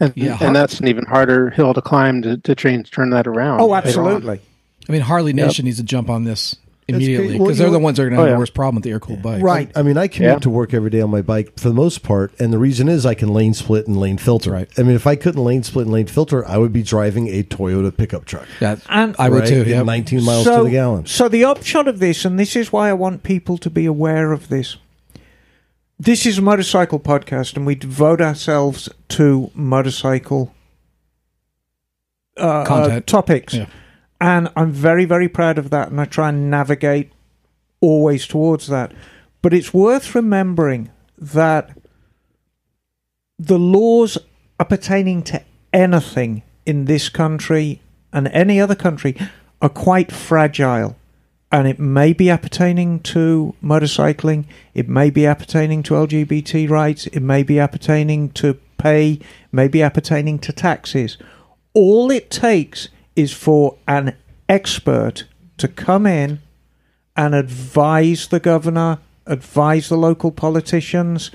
And, 0.00 0.12
Yeah. 0.16 0.38
and 0.40 0.54
that's 0.54 0.80
an 0.80 0.88
even 0.88 1.04
harder 1.06 1.50
hill 1.50 1.74
to 1.74 1.82
climb 1.82 2.22
to, 2.22 2.36
to 2.38 2.54
change, 2.54 2.90
turn 2.90 3.10
that 3.10 3.26
around. 3.26 3.60
Oh, 3.60 3.74
absolutely. 3.74 4.40
I 4.88 4.92
mean, 4.92 5.02
Harley 5.02 5.32
Nation 5.32 5.64
needs 5.64 5.78
to 5.78 5.82
jump 5.82 6.08
on 6.08 6.24
this 6.24 6.56
immediately 6.86 7.32
because 7.36 7.58
you 7.58 7.64
they're 7.64 7.70
the 7.70 7.78
ones 7.78 7.98
that 7.98 8.04
are 8.04 8.08
going 8.08 8.16
to 8.16 8.22
oh, 8.22 8.24
have 8.26 8.30
Oh, 8.32 8.36
the 8.36 8.38
worst 8.38 8.54
problem 8.54 8.76
with 8.76 8.84
the 8.84 8.90
air 8.92 9.00
cooled 9.00 9.20
bike. 9.20 9.42
Right. 9.42 9.70
I 9.76 9.82
mean, 9.82 9.98
I 9.98 10.06
commute 10.08 10.32
Yeah. 10.34 10.38
to 10.38 10.48
work 10.50 10.72
every 10.72 10.88
day 10.88 11.02
on 11.02 11.10
my 11.10 11.20
bike 11.20 11.52
for 11.58 11.68
the 11.68 11.74
most 11.74 12.02
part, 12.02 12.32
and 12.40 12.50
the 12.52 12.58
reason 12.58 12.88
is 12.88 13.04
I 13.04 13.12
can 13.12 13.28
lane 13.28 13.52
split 13.52 13.86
and 13.86 13.98
lane 13.98 14.16
filter. 14.16 14.52
Right. 14.52 14.70
I 14.78 14.82
mean, 14.82 14.96
if 14.96 15.06
I 15.06 15.14
couldn't 15.16 15.42
lane 15.44 15.62
split 15.64 15.84
and 15.84 15.92
lane 15.92 16.06
filter, 16.06 16.46
I 16.48 16.56
would 16.56 16.72
be 16.72 16.82
driving 16.82 17.28
a 17.28 17.42
Toyota 17.42 17.94
pickup 17.94 18.24
truck. 18.24 18.46
Yeah, 18.60 18.76
And- 18.88 19.14
I 19.18 19.28
would 19.28 19.40
right? 19.40 19.48
too. 19.48 19.64
Yeah. 19.64 19.82
19 19.82 20.24
miles 20.24 20.44
so, 20.44 20.58
to 20.58 20.64
the 20.64 20.70
gallon. 20.70 21.04
So 21.06 21.28
the 21.28 21.44
upshot 21.44 21.88
of 21.88 21.98
this, 21.98 22.24
and 22.24 22.38
this 22.38 22.56
is 22.56 22.72
why 22.72 22.88
I 22.88 22.94
want 22.94 23.22
people 23.24 23.58
to 23.58 23.68
be 23.68 23.84
aware 23.84 24.32
of 24.32 24.48
this. 24.48 24.76
This 26.00 26.26
is 26.26 26.38
a 26.38 26.42
motorcycle 26.42 27.00
podcast, 27.00 27.56
and 27.56 27.66
we 27.66 27.74
devote 27.74 28.20
ourselves 28.20 28.88
to 29.08 29.50
motorcycle 29.54 30.54
uh, 32.36 32.62
uh, 32.62 33.00
topics. 33.00 33.54
Yeah. 33.54 33.66
And 34.20 34.48
I'm 34.54 34.70
very, 34.70 35.04
very 35.04 35.28
proud 35.28 35.58
of 35.58 35.70
that, 35.70 35.90
and 35.90 36.00
I 36.00 36.04
try 36.04 36.28
and 36.28 36.50
navigate 36.50 37.10
always 37.80 38.26
towards 38.26 38.68
that. 38.68 38.92
But 39.42 39.52
it's 39.54 39.74
worth 39.74 40.14
remembering 40.14 40.90
that 41.16 41.76
the 43.38 43.58
laws 43.58 44.18
pertaining 44.64 45.22
to 45.24 45.42
anything 45.72 46.42
in 46.66 46.84
this 46.84 47.08
country 47.08 47.80
and 48.12 48.28
any 48.28 48.60
other 48.60 48.74
country 48.74 49.16
are 49.62 49.68
quite 49.68 50.12
fragile. 50.12 50.97
And 51.50 51.66
it 51.66 51.78
may 51.78 52.12
be 52.12 52.26
appertaining 52.26 53.00
to 53.04 53.54
motorcycling, 53.64 54.44
it 54.74 54.88
may 54.88 55.08
be 55.08 55.22
appertaining 55.22 55.82
to 55.84 55.94
LGBT 55.94 56.68
rights, 56.68 57.06
it 57.06 57.20
may 57.20 57.42
be 57.42 57.58
appertaining 57.58 58.30
to 58.34 58.58
pay, 58.76 59.20
may 59.50 59.66
be 59.66 59.82
appertaining 59.82 60.38
to 60.40 60.52
taxes. 60.52 61.16
All 61.72 62.10
it 62.10 62.30
takes 62.30 62.88
is 63.16 63.32
for 63.32 63.78
an 63.86 64.14
expert 64.48 65.24
to 65.56 65.68
come 65.68 66.06
in 66.06 66.40
and 67.16 67.34
advise 67.34 68.28
the 68.28 68.40
governor, 68.40 68.98
advise 69.26 69.88
the 69.88 69.96
local 69.96 70.30
politicians, 70.30 71.30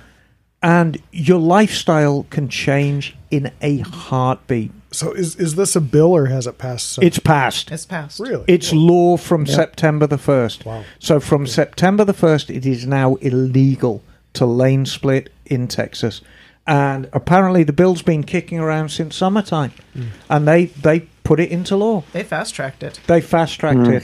and 0.61 1.01
your 1.11 1.39
lifestyle 1.39 2.25
can 2.29 2.47
change 2.47 3.17
in 3.29 3.51
a 3.61 3.79
heartbeat. 3.79 4.71
So 4.93 5.11
is 5.11 5.35
is 5.35 5.55
this 5.55 5.75
a 5.75 5.81
bill 5.81 6.11
or 6.11 6.27
has 6.27 6.47
it 6.47 6.57
passed? 6.57 6.91
So- 6.91 7.01
It's 7.01 7.19
passed. 7.19 7.71
It's 7.71 7.85
passed. 7.85 8.19
really 8.19 8.45
It's 8.47 8.71
law 8.71 9.17
from 9.17 9.45
September 9.45 10.07
the 10.07 10.17
1st. 10.17 10.65
Wow. 10.65 10.83
So 10.99 11.19
from 11.19 11.47
September 11.47 12.05
the 12.05 12.13
1st, 12.13 12.55
it 12.55 12.65
is 12.65 12.85
now 12.85 13.15
illegal 13.15 14.03
to 14.33 14.45
lane 14.45 14.85
split 14.85 15.31
in 15.45 15.67
Texas. 15.67 16.21
And 16.65 17.09
apparently 17.11 17.63
the 17.63 17.73
bill's 17.73 18.01
been 18.01 18.23
kicking 18.23 18.59
around 18.59 18.89
since 18.89 19.15
summertime. 19.15 19.71
Hmm. 19.93 20.03
And 20.29 20.47
they, 20.47 20.65
they 20.65 21.01
put 21.23 21.39
it 21.39 21.49
into 21.49 21.75
law. 21.75 22.03
They 22.13 22.23
fast 22.23 22.55
tracked 22.55 22.83
it. 22.83 22.99
They 23.07 23.21
fast 23.21 23.59
tracked 23.59 23.87
hmm. 23.87 23.93
it. 23.93 24.03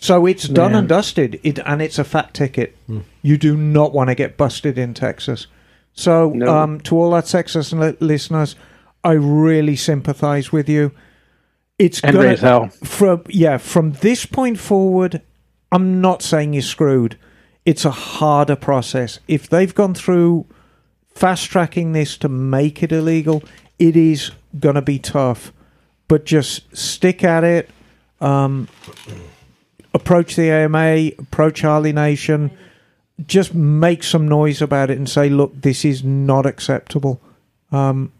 So 0.00 0.26
it's 0.26 0.48
done 0.48 0.72
Man. 0.72 0.80
and 0.80 0.88
dusted. 0.88 1.40
It 1.42 1.58
and 1.66 1.82
it's 1.82 1.98
a 1.98 2.04
fat 2.04 2.32
ticket. 2.32 2.76
Hmm. 2.86 3.00
You 3.22 3.36
do 3.36 3.56
not 3.56 3.92
want 3.92 4.08
to 4.08 4.14
get 4.14 4.36
busted 4.36 4.78
in 4.78 4.94
Texas. 4.94 5.48
So 5.92 6.30
No. 6.30 6.56
um, 6.56 6.80
to 6.82 6.96
all 6.96 7.12
our 7.14 7.22
Texas 7.22 7.72
li- 7.72 7.96
listeners, 7.98 8.54
I 9.04 9.12
really 9.12 9.76
sympathise 9.76 10.52
with 10.52 10.68
you. 10.68 10.92
It's 11.78 12.00
gonna, 12.00 12.24
as 12.24 12.40
hell. 12.40 12.68
from 12.68 13.22
yeah 13.28 13.58
from 13.58 13.92
this 13.92 14.26
point 14.26 14.58
forward. 14.58 15.22
I'm 15.70 16.00
not 16.00 16.22
saying 16.22 16.54
you're 16.54 16.62
screwed. 16.62 17.18
It's 17.64 17.84
a 17.84 17.90
harder 17.90 18.56
process. 18.56 19.20
If 19.28 19.48
they've 19.48 19.74
gone 19.74 19.94
through 19.94 20.46
fast 21.10 21.50
tracking 21.50 21.92
this 21.92 22.16
to 22.18 22.28
make 22.28 22.82
it 22.82 22.92
illegal, 22.92 23.42
it 23.78 23.96
is 23.96 24.30
going 24.58 24.76
to 24.76 24.82
be 24.82 24.98
tough. 24.98 25.52
But 26.08 26.24
just 26.24 26.74
stick 26.74 27.22
at 27.22 27.44
it. 27.44 27.68
Um, 28.20 28.68
approach 29.92 30.36
the 30.36 30.50
AMA, 30.50 31.10
approach 31.18 31.60
Harley 31.60 31.92
Nation. 31.92 32.50
Just 33.26 33.54
make 33.54 34.02
some 34.02 34.26
noise 34.26 34.62
about 34.62 34.90
it 34.90 34.96
and 34.96 35.08
say, 35.08 35.28
look, 35.28 35.60
this 35.60 35.84
is 35.84 36.02
not 36.02 36.46
acceptable. 36.46 37.20
Um, 37.70 38.12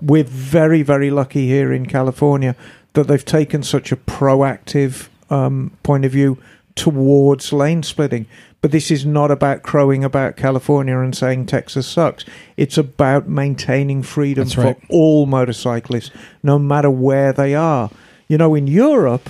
we're 0.00 0.24
very, 0.24 0.82
very 0.82 1.10
lucky 1.10 1.46
here 1.46 1.72
in 1.72 1.86
California 1.86 2.54
that 2.92 3.08
they've 3.08 3.24
taken 3.24 3.62
such 3.62 3.92
a 3.92 3.96
proactive 3.96 5.08
um, 5.30 5.76
point 5.82 6.04
of 6.04 6.12
view 6.12 6.38
towards 6.74 7.52
lane 7.52 7.82
splitting. 7.82 8.26
But 8.62 8.72
this 8.72 8.90
is 8.90 9.06
not 9.06 9.30
about 9.30 9.62
crowing 9.62 10.02
about 10.02 10.36
California 10.36 10.98
and 10.98 11.16
saying 11.16 11.46
Texas 11.46 11.86
sucks. 11.86 12.24
It's 12.56 12.78
about 12.78 13.28
maintaining 13.28 14.02
freedom 14.02 14.44
That's 14.44 14.54
for 14.54 14.62
right. 14.62 14.84
all 14.88 15.26
motorcyclists, 15.26 16.10
no 16.42 16.58
matter 16.58 16.90
where 16.90 17.32
they 17.32 17.54
are. 17.54 17.90
You 18.28 18.38
know, 18.38 18.54
in 18.54 18.66
Europe, 18.66 19.28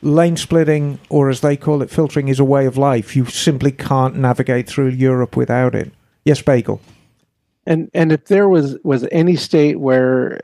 lane 0.00 0.36
splitting, 0.36 1.00
or 1.08 1.28
as 1.28 1.40
they 1.40 1.56
call 1.56 1.82
it, 1.82 1.90
filtering, 1.90 2.28
is 2.28 2.38
a 2.38 2.44
way 2.44 2.66
of 2.66 2.76
life. 2.76 3.16
You 3.16 3.24
simply 3.24 3.72
can't 3.72 4.16
navigate 4.16 4.68
through 4.68 4.88
Europe 4.88 5.36
without 5.36 5.74
it. 5.74 5.90
Yes, 6.24 6.40
Bagel. 6.40 6.80
And 7.66 7.90
and 7.94 8.12
if 8.12 8.26
there 8.26 8.48
was 8.48 8.76
was 8.84 9.06
any 9.12 9.36
state 9.36 9.78
where 9.80 10.40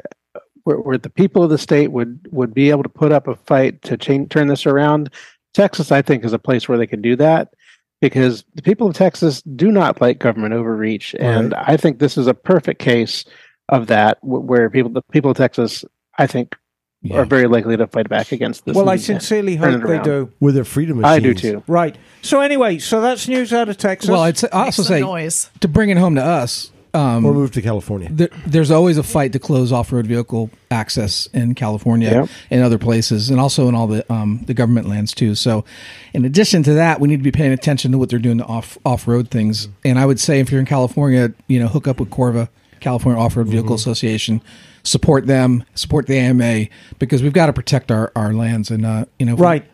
where, 0.65 0.79
where 0.79 0.99
the 0.99 1.11
people 1.11 1.43
of 1.43 1.51
the 1.51 1.59
state 1.59 1.89
would 1.93 2.29
would 2.31 2.55
be 2.55 2.71
able 2.71 2.83
to 2.83 2.89
put 2.89 3.13
up 3.13 3.27
a 3.27 3.35
fight 3.37 3.83
to 3.83 3.97
change 3.97 4.29
turn 4.31 4.47
this 4.49 4.67
around, 4.67 5.11
Texas 5.55 5.91
I 5.91 6.03
think 6.03 6.25
is 6.25 6.33
a 6.33 6.39
place 6.39 6.69
where 6.69 6.79
they 6.79 6.87
could 6.87 7.03
do 7.03 7.17
that 7.17 7.55
because 8.01 8.45
the 8.55 8.63
people 8.63 8.87
of 8.89 8.95
Texas 8.95 9.43
do 9.43 9.73
not 9.73 10.01
like 10.01 10.21
government 10.21 10.55
overreach, 10.55 11.15
and 11.19 11.55
I 11.55 11.77
think 11.77 11.99
this 11.99 12.17
is 12.17 12.27
a 12.29 12.35
perfect 12.35 12.81
case 12.81 13.25
of 13.69 13.89
that 13.89 14.19
where 14.23 14.71
people 14.71 14.91
the 14.93 15.03
people 15.11 15.31
of 15.33 15.37
Texas 15.37 15.85
I 16.19 16.27
think 16.29 16.55
Yeah. 17.03 17.19
are 17.19 17.25
very 17.25 17.47
likely 17.49 17.77
to 17.77 17.87
fight 17.87 18.09
back 18.09 18.31
against 18.33 18.65
this. 18.65 18.75
Well, 18.77 18.89
I 18.89 18.97
sincerely 18.97 19.57
hope 19.57 19.83
they 19.85 19.99
do. 20.01 20.33
With 20.41 20.55
their 20.55 20.65
freedom 20.65 21.01
machines. 21.01 21.17
I 21.17 21.21
do 21.21 21.35
too. 21.35 21.63
Right. 21.69 21.97
So 22.23 22.41
anyway, 22.41 22.79
so 22.79 23.01
that's 23.01 23.27
news 23.29 23.53
out 23.53 23.69
of 23.69 23.77
Texas. 23.77 24.11
Well, 24.11 24.21
I'd 24.23 24.37
say, 24.39 24.49
I 24.53 24.65
Makes 24.65 24.79
also 24.81 24.83
say 24.95 25.01
noise. 25.01 25.51
to 25.61 25.69
bring 25.69 25.91
it 25.91 25.97
home 25.97 26.15
to 26.17 26.25
us, 26.25 26.73
um, 26.99 27.25
or 27.25 27.33
move 27.33 27.53
to 27.53 27.63
California. 27.63 28.09
there, 28.11 28.29
there's 28.47 28.71
always 28.71 28.99
a 28.99 29.03
fight 29.03 29.33
to 29.33 29.39
close 29.39 29.73
off-road 29.73 30.07
vehicle 30.07 30.51
access 30.71 31.27
in 31.33 31.55
California 31.55 32.11
Yep. 32.11 32.29
and 32.51 32.63
other 32.63 32.79
places, 32.79 33.31
and 33.31 33.39
also 33.41 33.69
in 33.69 33.75
all 33.75 33.87
the 33.87 34.11
um, 34.13 34.43
the 34.47 34.55
government 34.55 34.89
lands 34.89 35.13
too. 35.15 35.35
So, 35.35 35.65
in 36.13 36.25
addition 36.25 36.63
to 36.65 36.75
that, 36.75 37.01
we 37.01 37.09
need 37.09 37.19
to 37.19 37.23
be 37.23 37.33
paying 37.33 37.53
attention 37.53 37.93
to 37.93 37.99
what 37.99 38.09
they're 38.11 38.19
doing 38.19 38.39
to 38.39 38.45
off 38.45 38.77
off-road 38.85 39.31
things. 39.31 39.69
And 39.85 39.99
I 39.99 40.07
would 40.07 40.21
say, 40.21 40.41
if 40.41 40.51
you're 40.51 40.61
in 40.61 40.67
California, 40.67 41.33
you 41.47 41.61
know, 41.61 41.69
hook 41.69 41.87
up 41.89 42.01
with 42.01 42.11
Corva, 42.11 42.49
California 42.81 43.21
Off-Road 43.21 43.49
Vehicle 43.49 43.75
Association, 43.75 44.41
support 44.83 45.27
them, 45.27 45.65
support 45.75 46.07
the 46.07 46.17
AMA 46.19 46.67
because 46.99 47.23
we've 47.23 47.33
got 47.33 47.47
to 47.47 47.53
protect 47.53 47.91
our 47.91 48.13
our 48.17 48.33
lands. 48.33 48.71
And 48.71 48.85
uh, 48.87 49.05
you 49.19 49.27
know, 49.27 49.33
if 49.35 49.39
we- 49.39 49.45
Right. 49.45 49.65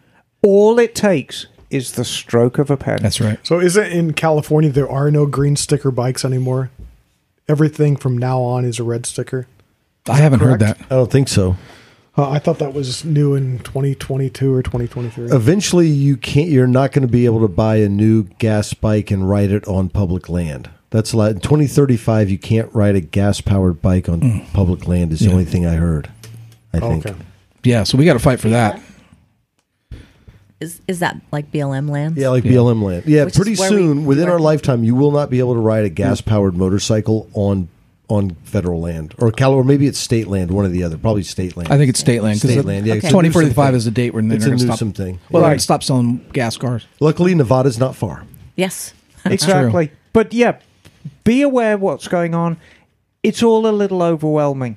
All 0.42 0.78
it 0.78 0.94
takes 0.94 1.46
is 1.70 1.92
the 1.92 2.04
stroke 2.04 2.58
of 2.58 2.70
a 2.70 2.76
pen. 2.76 2.98
that's 3.02 3.18
right. 3.20 3.38
So 3.42 3.58
is 3.58 3.76
it 3.78 3.90
in 3.92 4.12
California 4.12 4.70
there 4.70 4.88
are 4.88 5.10
no 5.10 5.24
green 5.26 5.56
sticker 5.56 5.90
bikes 5.90 6.22
anymore? 6.24 6.70
Everything 7.48 7.96
from 7.96 8.16
now 8.16 8.40
on 8.40 8.64
is 8.64 8.78
a 8.78 8.84
red 8.84 9.04
sticker. 9.06 9.46
I 10.08 10.16
haven't 10.16 10.40
heard 10.40 10.60
that. 10.60 10.78
I 10.82 10.94
don't 10.96 11.10
think 11.10 11.28
so. 11.28 11.56
Uh, 12.16 12.30
I 12.30 12.38
thought 12.38 12.58
that 12.60 12.72
was 12.74 13.04
new 13.04 13.34
in 13.34 13.58
2022 13.60 14.54
or 14.54 14.62
2023. 14.62 15.30
Eventually, 15.30 15.88
you 15.88 16.16
can't. 16.16 16.48
You're 16.48 16.66
not 16.66 16.92
going 16.92 17.02
to 17.06 17.10
be 17.10 17.24
able 17.26 17.40
to 17.40 17.48
buy 17.48 17.76
a 17.76 17.88
new 17.88 18.22
gas 18.38 18.72
bike 18.72 19.10
and 19.10 19.28
ride 19.28 19.50
it 19.50 19.66
on 19.66 19.88
public 19.88 20.28
land. 20.28 20.70
That's 20.90 21.12
a 21.12 21.16
lot. 21.16 21.32
In 21.32 21.40
2035, 21.40 22.30
you 22.30 22.38
can't 22.38 22.72
ride 22.72 22.94
a 22.94 23.00
gas 23.00 23.40
powered 23.40 23.82
bike 23.82 24.08
on 24.08 24.46
public 24.52 24.86
land. 24.86 25.12
Is 25.12 25.18
the 25.20 25.26
Yeah. 25.26 25.32
only 25.32 25.44
thing 25.44 25.66
I 25.66 25.74
heard. 25.74 26.08
I 26.72 26.78
think. 26.80 27.04
okay. 27.06 27.16
Yeah, 27.64 27.82
so 27.82 27.98
we 27.98 28.04
got 28.04 28.12
to 28.12 28.18
fight 28.20 28.38
for 28.40 28.50
that. 28.50 28.80
Is 30.64 30.80
is 30.88 30.98
that 31.00 31.20
like 31.30 31.52
BLM 31.52 31.88
land? 31.90 32.16
Yeah, 32.16 32.28
like 32.30 32.44
BLM 32.44 32.82
land. 32.82 33.04
Yeah, 33.06 33.24
Which 33.24 33.34
pretty 33.36 33.54
where 33.56 33.70
we- 33.70 33.76
soon, 33.76 34.04
within 34.06 34.28
our 34.28 34.38
lifetime, 34.38 34.82
you 34.84 34.94
will 34.94 35.10
not 35.10 35.28
be 35.30 35.38
able 35.38 35.54
to 35.54 35.60
ride 35.60 35.84
a 35.84 35.88
gas 35.90 36.20
powered 36.20 36.56
motorcycle 36.56 37.28
on 37.34 37.68
on 38.08 38.36
federal 38.44 38.80
land 38.80 39.14
or 39.18 39.30
Cal 39.32 39.52
or 39.52 39.64
maybe 39.64 39.86
it's 39.86 39.98
state 39.98 40.26
land, 40.28 40.50
one 40.50 40.64
or 40.64 40.68
the 40.68 40.82
other. 40.84 40.98
Probably 40.98 41.22
state 41.22 41.56
land. 41.56 41.70
I 41.72 41.78
think 41.78 41.88
it's 41.88 41.98
state 42.00 42.22
land. 42.22 42.40
'cause 42.40 42.50
State 42.50 42.60
the- 42.60 42.66
land, 42.66 42.86
yeah, 42.86 42.94
it's 42.94 43.06
a 43.06 43.08
2045 43.08 43.74
is 43.74 43.84
the 43.86 43.90
date 43.90 44.12
when 44.14 44.28
they're 44.28 44.36
It's 44.36 44.44
going 44.44 44.58
to 44.58 44.64
stop. 44.64 44.74
Newsom 44.74 44.92
thing. 44.92 45.18
Well, 45.30 45.42
Yeah. 45.42 45.48
they're 45.50 45.58
stop 45.58 45.82
selling 45.82 46.20
gas 46.34 46.56
cars. 46.58 46.86
Luckily, 47.00 47.34
Nevada's 47.34 47.78
not 47.78 47.94
far. 47.96 48.24
Yes. 48.56 48.92
exactly. 49.24 49.90
But 50.12 50.32
yeah, 50.34 50.56
be 51.24 51.40
aware 51.42 51.78
what's 51.78 52.08
going 52.08 52.34
on. 52.34 52.56
It's 53.22 53.42
all 53.42 53.66
a 53.66 53.72
little 53.72 54.02
overwhelming, 54.02 54.76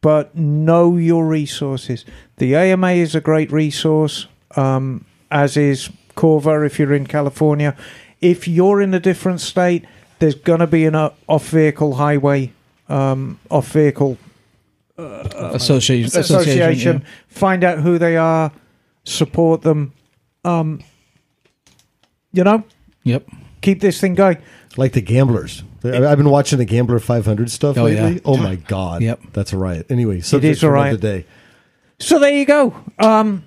but 0.00 0.36
know 0.36 0.96
your 0.96 1.24
resources. 1.26 2.04
The 2.38 2.56
AMA 2.56 2.90
is 2.94 3.14
a 3.14 3.20
great 3.20 3.52
resource, 3.52 4.26
um, 4.56 5.04
as 5.30 5.56
is 5.56 5.90
Corva 6.16 6.64
if 6.66 6.78
you're 6.78 6.94
in 6.94 7.06
California. 7.06 7.76
If 8.20 8.48
you're 8.48 8.80
in 8.80 8.94
a 8.94 9.00
different 9.00 9.40
state, 9.40 9.84
there's 10.18 10.34
going 10.34 10.60
to 10.60 10.66
be 10.66 10.84
an 10.86 10.94
uh, 10.94 11.10
off 11.28 11.48
vehicle 11.50 11.94
highway, 11.96 12.52
um, 12.88 13.38
off 13.50 13.68
vehicle 13.72 14.16
Association. 14.98 16.18
association. 16.18 16.98
yeah. 17.02 17.08
Find 17.28 17.62
out 17.64 17.80
who 17.80 17.98
they 17.98 18.16
are, 18.16 18.50
support 19.04 19.62
them. 19.62 19.92
Um, 20.44 20.80
you 22.32 22.44
know, 22.44 22.64
Yep. 23.04 23.28
keep 23.60 23.80
this 23.80 24.00
thing 24.00 24.14
going. 24.14 24.38
Like 24.76 24.92
the 24.92 25.00
gamblers. 25.02 25.62
I- 25.84 26.06
I've 26.06 26.18
been 26.18 26.30
watching 26.30 26.58
the 26.58 26.64
Gambler 26.64 26.98
500 26.98 27.50
stuff 27.50 27.76
Oh, 27.78 27.84
lately. 27.84 28.14
yeah. 28.14 28.20
Oh 28.24 28.36
my 28.36 28.56
god. 28.56 29.02
Yep. 29.02 29.20
That's 29.32 29.52
a 29.52 29.58
riot. 29.58 29.86
Anyway, 29.90 30.20
subject 30.20 30.52
is 30.52 30.58
a 30.58 30.60
for 30.66 30.72
riot. 30.72 30.94
another 30.94 31.18
day. 31.20 31.26
So 31.98 32.18
there 32.18 32.32
you 32.36 32.44
go. 32.44 32.74
Um, 32.98 33.44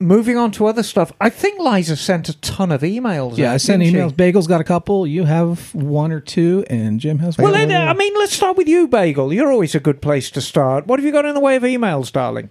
moving 0.00 0.36
on 0.36 0.50
to 0.52 0.66
other 0.66 0.82
stuff. 0.82 1.12
I 1.20 1.30
think 1.30 1.60
Liza 1.60 1.96
sent 1.96 2.28
a 2.28 2.40
ton 2.40 2.72
of 2.72 2.80
emails. 2.80 3.36
Yeah, 3.36 3.50
out, 3.50 3.54
I 3.54 3.56
sent 3.58 3.82
didn't 3.82 3.94
she? 3.94 3.98
emails. 4.00 4.16
Bagel's 4.16 4.46
got 4.46 4.60
a 4.60 4.64
couple. 4.64 5.06
You 5.06 5.24
have 5.24 5.74
one 5.74 6.10
or 6.10 6.20
two, 6.20 6.64
and 6.68 6.98
Jim 6.98 7.18
has 7.18 7.38
one. 7.38 7.44
Well, 7.44 7.52
then, 7.52 7.70
uh, 7.70 7.90
I 7.90 7.94
mean, 7.94 8.12
let's 8.14 8.32
start 8.32 8.56
with 8.56 8.66
you, 8.66 8.88
Bagel. 8.88 9.32
You're 9.32 9.52
always 9.52 9.74
a 9.74 9.80
good 9.80 10.02
place 10.02 10.30
to 10.32 10.40
start. 10.40 10.86
What 10.86 10.98
have 10.98 11.06
you 11.06 11.12
got 11.12 11.26
in 11.26 11.34
the 11.34 11.40
way 11.40 11.56
of 11.56 11.62
emails, 11.62 12.10
darling? 12.10 12.50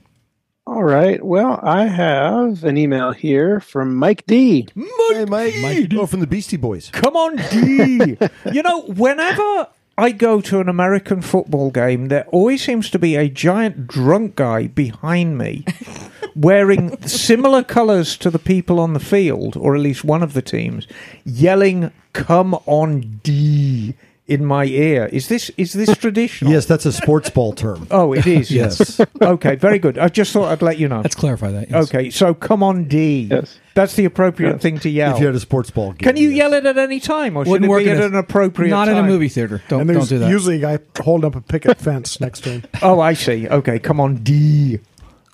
All 0.68 0.84
right. 0.84 1.24
Well, 1.26 1.60
I 1.64 1.88
have 1.88 2.64
an 2.64 2.78
email 2.78 3.12
here 3.12 3.60
from 3.60 3.96
Mike 3.96 4.24
D. 4.28 4.68
Hey, 4.76 5.26
Mike. 5.26 5.56
Mike. 5.62 5.90
Oh, 5.96 6.06
from 6.06 6.20
the 6.20 6.28
Beastie 6.28 6.58
Boys. 6.58 6.92
Come 6.92 7.16
on, 7.16 7.38
D. 7.50 8.18
you 8.54 8.62
know, 8.62 8.82
whenever 8.84 9.68
I 10.00 10.12
go 10.12 10.40
to 10.40 10.62
an 10.62 10.70
American 10.70 11.22
football 11.22 11.72
game, 11.72 12.08
there 12.08 12.26
always 12.28 12.64
seems 12.64 12.90
to 12.92 12.98
be 12.98 13.18
a 13.18 13.28
giant 13.28 13.86
drunk 13.86 14.38
guy 14.38 14.68
behind 14.68 15.38
me 15.38 15.66
wearing 16.38 16.98
similar 17.02 17.66
colours 17.66 18.16
to 18.20 18.30
the 18.30 18.40
people 18.40 18.80
on 18.80 18.94
the 18.94 19.02
field, 19.02 19.58
or 19.58 19.76
at 19.76 19.82
least 19.82 20.06
one 20.06 20.24
of 20.24 20.32
the 20.32 20.42
teams, 20.42 20.88
yelling, 21.26 21.92
Come 22.14 22.54
on, 22.66 23.20
D. 23.24 23.94
In 24.30 24.46
my 24.46 24.66
ear, 24.66 25.08
is 25.08 25.28
this 25.28 25.50
is 25.58 25.74
this 25.74 25.98
traditional? 26.04 26.52
Yes, 26.54 26.66
that's 26.68 26.86
a 26.86 26.92
sports 26.92 27.30
ball 27.32 27.52
term. 27.54 27.88
Oh, 27.92 28.14
it 28.14 28.28
is. 28.28 28.52
Yes. 28.52 29.02
okay, 29.22 29.56
very 29.56 29.80
good. 29.80 29.98
I 29.98 30.08
just 30.10 30.32
thought 30.32 30.52
I'd 30.52 30.62
let 30.62 30.78
you 30.78 30.88
know. 30.88 31.02
Let's 31.02 31.16
clarify 31.16 31.50
that. 31.52 31.72
yes. 31.72 31.84
Okay, 31.90 32.12
so 32.12 32.36
come 32.36 32.62
on, 32.62 32.84
D. 32.88 33.22
Yes. 33.32 33.58
That's 33.74 33.96
the 33.96 34.06
appropriate 34.06 34.62
thing 34.62 34.78
to 34.80 34.90
yell. 34.90 35.16
If 35.16 35.20
you 35.20 35.26
had 35.26 35.36
a 35.36 35.40
sports 35.40 35.72
ball 35.72 35.94
game. 35.94 35.98
Can 36.08 36.16
you 36.18 36.30
yes. 36.30 36.38
yell 36.38 36.54
it 36.54 36.66
at 36.68 36.78
any 36.78 37.00
time, 37.00 37.36
or 37.36 37.44
should 37.44 37.52
Wouldn't 37.52 37.66
it 37.66 37.70
work 37.70 37.84
be 37.84 37.90
at 37.90 37.98
a- 37.98 38.06
an 38.06 38.16
appropriate 38.16 38.70
Not 38.70 38.86
time? 38.86 38.98
in 38.98 39.06
a 39.06 39.08
movie 39.08 39.30
theater. 39.30 39.64
Don't 39.68 39.82
and 39.82 39.90
don't 39.94 40.08
do 40.08 40.20
that. 40.20 40.30
usually 40.30 40.64
I 40.64 40.78
hold 41.02 41.26
up 41.26 41.36
a 41.36 41.42
picket 41.42 41.78
fence 41.80 42.20
next 42.22 42.42
to 42.42 42.50
him. 42.52 42.64
Oh, 42.84 43.00
I 43.00 43.14
see. 43.14 43.48
Okay, 43.48 43.80
come 43.80 44.00
on, 44.00 44.18
D. 44.18 44.80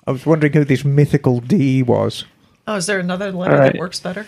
I 0.06 0.12
was 0.12 0.24
wondering 0.24 0.52
who 0.54 0.64
this 0.64 0.84
mythical 0.84 1.40
D 1.40 1.82
was. 1.82 2.24
Oh, 2.66 2.76
is 2.76 2.86
there 2.86 2.98
another 2.98 3.30
letter 3.30 3.52
All 3.54 3.58
right. 3.60 3.72
that 3.74 3.78
works 3.78 4.00
better? 4.00 4.26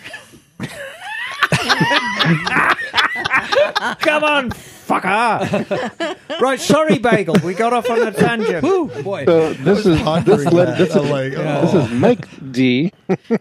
Come 3.99 4.23
on, 4.23 4.49
fucker. 4.49 6.17
right, 6.41 6.59
sorry, 6.59 6.99
Bagel. 6.99 7.35
We 7.43 7.53
got 7.53 7.73
off 7.73 7.89
on 7.89 8.07
a 8.07 8.11
tangent. 8.11 8.61
boy. 8.61 9.25
So 9.25 9.53
this 9.53 9.85
is 9.85 9.99
this, 10.25 10.45
letter, 10.51 10.75
this, 10.75 10.95
is, 10.95 11.09
like, 11.09 11.33
this 11.33 11.73
is 11.73 11.91
Mike 11.91 12.27
D. 12.51 12.91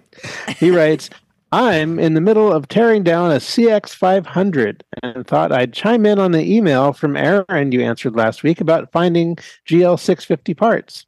he 0.59 0.71
writes, 0.71 1.11
I'm 1.51 1.99
in 1.99 2.15
the 2.15 2.21
middle 2.21 2.53
of 2.53 2.69
tearing 2.69 3.03
down 3.03 3.33
a 3.33 3.37
CX500 3.37 4.83
and 5.03 5.27
thought 5.27 5.51
I'd 5.51 5.73
chime 5.73 6.05
in 6.05 6.19
on 6.19 6.33
the 6.33 6.43
email 6.43 6.93
from 6.93 7.17
Aaron 7.17 7.73
you 7.73 7.83
answered 7.83 8.15
last 8.15 8.43
week 8.43 8.61
about 8.61 8.93
finding 8.93 9.37
GL650 9.67 10.57
parts. 10.57 11.07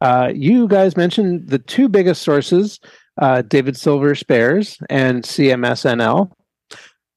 Uh, 0.00 0.32
you 0.34 0.66
guys 0.68 0.96
mentioned 0.96 1.48
the 1.48 1.58
two 1.58 1.88
biggest 1.88 2.22
sources, 2.22 2.80
uh, 3.18 3.42
David 3.42 3.76
Silver 3.76 4.14
Spares 4.14 4.78
and 4.90 5.22
CMSNL. 5.24 6.30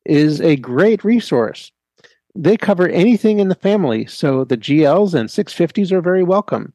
is 0.07 0.41
a 0.41 0.57
great 0.57 1.05
resource. 1.05 1.71
They 2.35 2.57
cover 2.57 2.89
anything 2.89 3.39
in 3.39 3.49
the 3.49 3.55
family, 3.55 4.07
so 4.07 4.45
the 4.45 4.57
GLs 4.57 5.15
and 5.15 5.29
650s 5.29 5.93
are 5.93 6.01
very 6.01 6.25
welcome. 6.25 6.73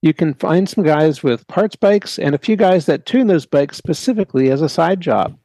You 0.00 0.14
can 0.14 0.34
find 0.34 0.68
some 0.68 0.84
guys 0.84 1.22
with 1.22 1.46
parts 1.48 1.74
bikes 1.74 2.18
and 2.18 2.34
a 2.34 2.38
few 2.38 2.56
guys 2.56 2.86
that 2.86 3.06
tune 3.06 3.26
those 3.26 3.46
bikes 3.46 3.76
specifically 3.76 4.50
as 4.50 4.62
a 4.62 4.68
side 4.68 5.00
job. 5.00 5.36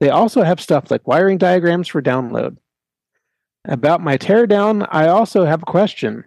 They 0.00 0.08
also 0.08 0.42
have 0.42 0.60
stuff 0.60 0.90
like 0.90 1.06
wiring 1.06 1.38
diagrams 1.38 1.88
for 1.88 2.00
download. 2.00 2.56
About 3.66 4.00
my 4.00 4.16
teardown, 4.16 4.86
I 4.90 5.08
also 5.08 5.44
have 5.44 5.62
a 5.62 5.66
question. 5.66 6.24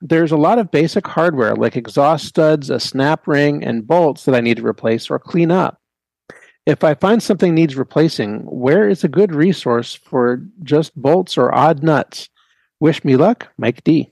There's 0.00 0.32
a 0.32 0.36
lot 0.36 0.58
of 0.58 0.70
basic 0.70 1.06
hardware 1.06 1.54
like 1.54 1.76
exhaust 1.76 2.26
studs, 2.26 2.70
a 2.70 2.80
snap 2.80 3.26
ring, 3.26 3.64
and 3.64 3.86
bolts 3.86 4.24
that 4.24 4.34
I 4.34 4.40
need 4.40 4.58
to 4.58 4.66
replace 4.66 5.10
or 5.10 5.18
clean 5.18 5.50
up. 5.50 5.80
If 6.64 6.84
I 6.84 6.94
find 6.94 7.22
something 7.22 7.54
needs 7.54 7.76
replacing, 7.76 8.40
where 8.42 8.88
is 8.88 9.02
a 9.02 9.08
good 9.08 9.34
resource 9.34 9.94
for 9.94 10.40
just 10.62 10.94
bolts 10.94 11.36
or 11.36 11.52
odd 11.52 11.82
nuts? 11.82 12.28
Wish 12.78 13.04
me 13.04 13.16
luck, 13.16 13.48
Mike 13.58 13.82
D. 13.82 14.11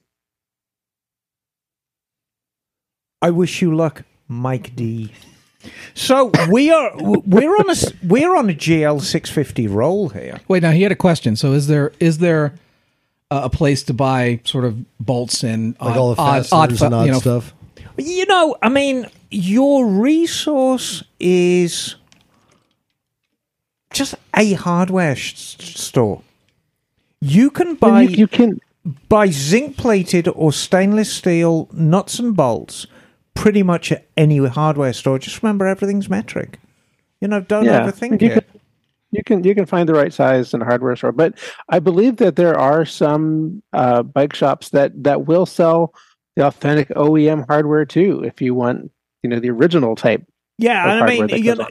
I 3.23 3.31
wish 3.31 3.61
you 3.63 3.75
luck, 3.75 4.03
Mike 4.29 4.75
D. 4.77 5.13
So 5.95 6.33
we 6.51 6.71
are 6.71 6.91
we're 6.97 7.55
on 7.57 7.69
a 7.69 7.73
s- 7.73 7.93
we're 8.03 8.35
on 8.35 8.49
a 8.49 8.55
GL 8.55 9.01
six 9.03 9.29
fifty 9.29 9.67
roll 9.67 10.09
here. 10.09 10.41
Wait, 10.49 10.63
now 10.63 10.71
he 10.71 10.83
had 10.83 10.93
a 10.93 10.97
question. 10.97 11.37
So 11.37 11.53
is 11.53 11.67
there 11.67 11.93
is 12.01 12.19
there 12.19 12.55
uh, 13.31 13.43
a 13.45 13.51
place 13.51 13.83
to 13.85 13.95
buy 13.95 14.41
sort 14.45 14.65
of 14.65 14.79
bolts 14.99 15.45
and 15.45 15.77
Like 15.81 15.91
odd, 15.91 15.97
all 15.99 16.15
the 16.15 16.21
odd, 16.23 16.47
fasteners 16.47 16.83
odd, 16.83 16.87
and 16.87 16.95
odd 16.95 17.07
you 17.07 17.13
know, 17.13 17.19
stuff. 17.21 17.55
You 17.99 18.25
know, 18.27 18.57
I 18.63 18.71
mean, 18.71 19.07
your 19.31 19.87
resource 19.87 21.05
is 21.19 21.97
just 23.93 24.15
a 24.37 24.53
hardware 24.55 25.17
sh- 25.17 25.57
store. 25.59 26.23
You 27.21 27.51
can 27.51 27.75
buy 27.75 28.03
you, 28.03 28.17
you 28.17 28.27
can 28.29 28.61
buy 29.09 29.29
zinc 29.31 29.77
plated 29.77 30.27
or 30.35 30.53
stainless 30.53 31.13
steel 31.13 31.69
nuts 31.73 32.19
and 32.19 32.35
bolts 32.35 32.87
pretty 33.41 33.63
much 33.63 33.91
at 33.91 34.07
any 34.19 34.37
hardware 34.37 34.93
store. 34.93 35.19
Just 35.19 35.43
remember 35.43 35.67
everything's 35.67 36.11
metric. 36.11 36.59
You 37.23 37.29
know, 37.29 37.41
don't 37.41 37.65
Yeah, 37.65 37.87
overthink 37.87 38.21
you 38.21 38.33
it. 38.33 38.47
you 39.13 39.23
can 39.25 39.43
you 39.45 39.55
can 39.55 39.65
find 39.65 39.89
the 39.89 39.95
right 39.95 40.13
size 40.13 40.53
in 40.53 40.61
a 40.61 40.65
hardware 40.67 40.95
store. 40.95 41.13
But 41.13 41.39
I 41.71 41.79
believe 41.79 42.19
that 42.19 42.37
there 42.37 42.59
are 42.59 42.85
some 42.85 43.63
uh, 43.73 44.03
bike 44.03 44.35
shops 44.35 44.69
that 44.71 45.03
that 45.05 45.27
will 45.27 45.47
sell 45.47 45.95
the 46.37 46.47
authentic 46.47 46.91
OEM 46.91 47.47
hardware 47.47 47.87
too. 47.87 48.23
If 48.25 48.43
you 48.43 48.55
want, 48.55 48.93
you 49.23 49.31
know, 49.31 49.41
the 49.41 49.51
original 49.51 49.97
type. 49.97 50.23
Yeah, 50.59 50.85
I 50.85 51.09
mean, 51.09 51.31
you 51.31 51.55
know, 51.55 51.67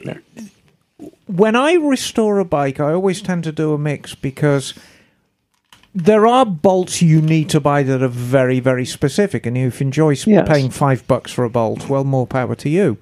when 1.28 1.54
I 1.54 1.74
restore 1.74 2.40
a 2.40 2.44
bike, 2.44 2.80
I 2.80 2.92
always 2.92 3.22
tend 3.22 3.44
to 3.44 3.52
do 3.52 3.72
a 3.72 3.78
mix 3.78 4.16
because 4.16 4.74
there 5.94 6.26
are 6.26 6.46
bolts 6.46 7.02
you 7.02 7.20
need 7.20 7.48
to 7.50 7.60
buy 7.60 7.82
that 7.82 8.02
are 8.02 8.08
very, 8.08 8.60
very 8.60 8.84
specific. 8.84 9.44
And 9.46 9.56
if 9.58 9.80
you 9.80 9.86
enjoy 9.86 10.10
Yes. 10.26 10.48
paying 10.48 10.70
five 10.70 11.06
bucks 11.06 11.32
for 11.32 11.44
a 11.44 11.50
bolt, 11.50 11.88
well, 11.88 12.04
more 12.04 12.26
power 12.26 12.54
to 12.56 12.68
you. 12.68 12.98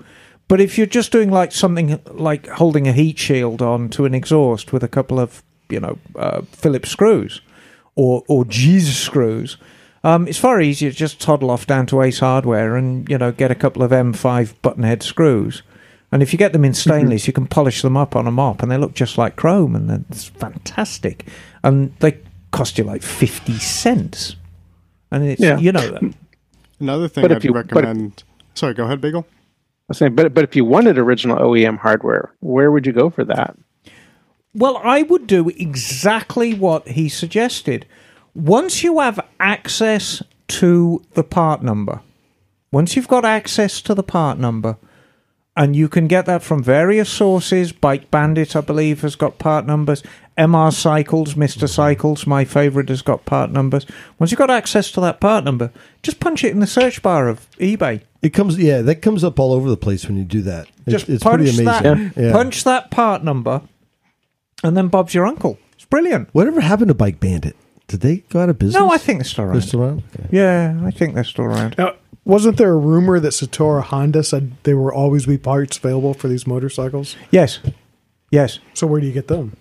But 0.48 0.60
if 0.60 0.78
you're 0.78 0.86
just 0.86 1.12
doing 1.12 1.31
like 1.31 1.52
something 1.52 2.01
like 2.10 2.47
holding 2.48 2.89
a 2.89 2.93
heat 2.93 3.19
shield 3.19 3.60
on 3.60 3.90
to 3.90 4.06
an 4.06 4.15
exhaust 4.15 4.73
with 4.73 4.82
a 4.82 4.89
couple 4.89 5.20
of, 5.20 5.43
you 5.69 5.81
know, 5.81 5.98
uh, 6.16 6.40
Phillips 6.52 6.90
screws 6.90 7.43
or 7.94 8.23
or 8.28 8.47
Jesus 8.47 8.97
screws, 8.97 9.59
um, 10.02 10.27
it's 10.27 10.39
far 10.39 10.62
easier 10.62 10.90
to 10.90 10.97
just 10.97 11.20
toddle 11.20 11.51
off 11.51 11.66
down 11.66 11.85
to 11.86 12.01
Ace 12.01 12.20
Hardware 12.20 12.77
and 12.77 13.06
you 13.10 13.19
know 13.19 13.31
get 13.32 13.51
a 13.51 13.55
couple 13.55 13.82
of 13.82 13.90
M5 13.90 14.55
buttonhead 14.62 15.02
screws. 15.02 15.62
And 16.10 16.23
if 16.23 16.32
you 16.32 16.39
get 16.39 16.55
them 16.55 16.65
in 16.65 16.73
stainless, 16.73 17.27
you 17.27 17.35
can 17.35 17.47
polish 17.47 17.82
them 17.82 17.94
up 17.98 18.16
on 18.16 18.27
a 18.27 18.31
mop, 18.31 18.62
and 18.62 18.73
they 18.73 18.78
look 18.78 18.94
just 18.94 19.19
like 19.19 19.36
chrome, 19.36 19.77
and 19.77 20.06
it's 20.09 20.24
fantastic. 20.24 21.27
And 21.62 21.93
they 22.01 22.12
cost 22.51 22.79
you 22.79 22.85
like 22.85 23.03
fifty 23.03 23.59
cents. 23.59 24.37
And 25.11 25.25
it's 25.25 25.41
Yeah. 25.41 25.59
you 25.59 25.73
know 25.73 25.99
Another 26.81 27.09
thing 27.09 27.23
But 27.23 27.33
I'd 27.33 27.45
you- 27.45 27.53
but 27.53 27.66
if- 27.66 27.73
recommend. 27.75 28.23
Sorry, 28.55 28.75
go 28.75 28.85
ahead, 28.85 29.01
Bagel. 29.01 29.27
I 29.29 29.35
was 29.89 29.99
saying, 29.99 30.15
but 30.15 30.35
but 30.35 30.45
if 30.45 30.55
you 30.57 30.65
wanted 30.65 30.99
original 30.99 31.39
OEM 31.39 31.79
hardware, 31.79 32.33
where 32.41 32.70
would 32.70 32.87
you 32.87 32.93
go 32.93 33.09
for 33.11 33.25
that? 33.25 33.57
Well, 34.55 34.81
I 34.83 35.03
would 35.03 35.27
do 35.27 35.49
exactly 35.51 36.55
what 36.55 36.89
he 36.89 37.09
suggested. 37.09 37.87
Once 38.35 38.83
you 38.83 38.99
have 39.01 39.20
access 39.41 40.23
to 40.49 41.03
the 41.15 41.25
part 41.25 41.62
number, 41.62 42.01
once 42.73 42.97
you've 42.97 43.09
got 43.09 43.25
access 43.25 43.81
to 43.83 43.95
the 43.95 44.03
part 44.03 44.39
number, 44.39 44.77
and 45.57 45.75
you 45.77 45.89
can 45.89 46.07
get 46.07 46.27
that 46.27 46.43
from 46.43 46.62
various 46.62 47.09
sources, 47.09 47.73
Bike 47.73 48.11
Bandit, 48.11 48.55
I 48.57 48.61
believe, 48.61 49.03
has 49.03 49.16
got 49.16 49.39
part 49.39 49.66
numbers. 49.66 50.03
MR 50.39 50.73
Cycles, 50.73 51.35
Mr. 51.35 51.69
Cycles, 51.69 52.27
my 52.27 52.44
favorite, 52.44 52.89
has 52.89 53.02
got 53.02 53.24
part 53.24 53.51
numbers. 53.51 53.85
Once 54.19 54.31
you've 54.31 54.39
got 54.39 54.51
access 54.51 54.90
to 54.93 55.01
that 55.01 55.20
part 55.20 55.44
number, 55.44 55.73
just 56.02 56.20
punch 56.20 56.44
it 56.44 56.52
in 56.52 56.60
the 56.60 56.66
search 56.66 57.02
bar 57.02 57.28
of 57.28 57.51
eBay. 57.59 58.02
It 58.23 58.31
comes, 58.31 58.56
yeah, 58.59 58.81
that 58.82 59.02
comes 59.02 59.24
up 59.24 59.39
all 59.39 59.52
over 59.52 59.69
the 59.69 59.77
place 59.77 60.06
when 60.06 60.16
you 60.16 60.24
do 60.24 60.43
that. 60.43 60.69
Just 60.89 61.09
it's 61.09 61.23
punch 61.23 61.43
pretty 61.43 61.62
amazing. 61.62 62.12
that, 62.15 62.16
Yeah. 62.16 62.32
punch 62.32 62.65
that 62.65 62.90
part 62.90 63.23
number, 63.24 63.62
and 64.62 64.77
then 64.77 64.89
Bob's 64.89 65.15
your 65.15 65.27
uncle. 65.27 65.59
It's 65.74 65.85
brilliant. 65.85 66.28
Whatever 66.32 66.60
happened 66.60 66.89
to 66.89 66.94
Bike 66.94 67.20
Bandit? 67.20 67.56
Did 67.86 68.01
they 68.01 68.19
go 68.28 68.40
out 68.40 68.48
of 68.48 68.59
business? 68.59 68.74
No, 68.81 68.90
I 68.93 68.98
think 68.98 69.19
they're 69.20 69.24
still 69.24 69.44
they're 69.44 69.52
around. 69.55 69.62
still 69.62 69.82
around. 69.82 70.02
Okay. 70.15 70.28
Yeah, 70.31 70.78
I 70.85 70.90
think 70.90 71.15
they're 71.15 71.24
still 71.24 71.47
around. 71.47 71.74
Now, 71.78 71.94
wasn't 72.24 72.59
there 72.59 72.73
a 72.73 72.77
rumor 72.77 73.19
that 73.20 73.32
Soichiro 73.32 73.82
Honda 73.82 74.23
said 74.23 74.52
there 74.65 74.77
will 74.77 74.90
always 74.90 75.24
be 75.27 75.39
parts 75.39 75.78
available 75.78 76.12
for 76.12 76.28
these 76.28 76.47
motorcycles? 76.47 77.16
Yes, 77.31 77.60
yes. 78.31 78.59
So 78.74 78.86
where 78.86 79.01
do 79.01 79.06
you 79.06 79.12
get 79.12 79.28
them? 79.28 79.56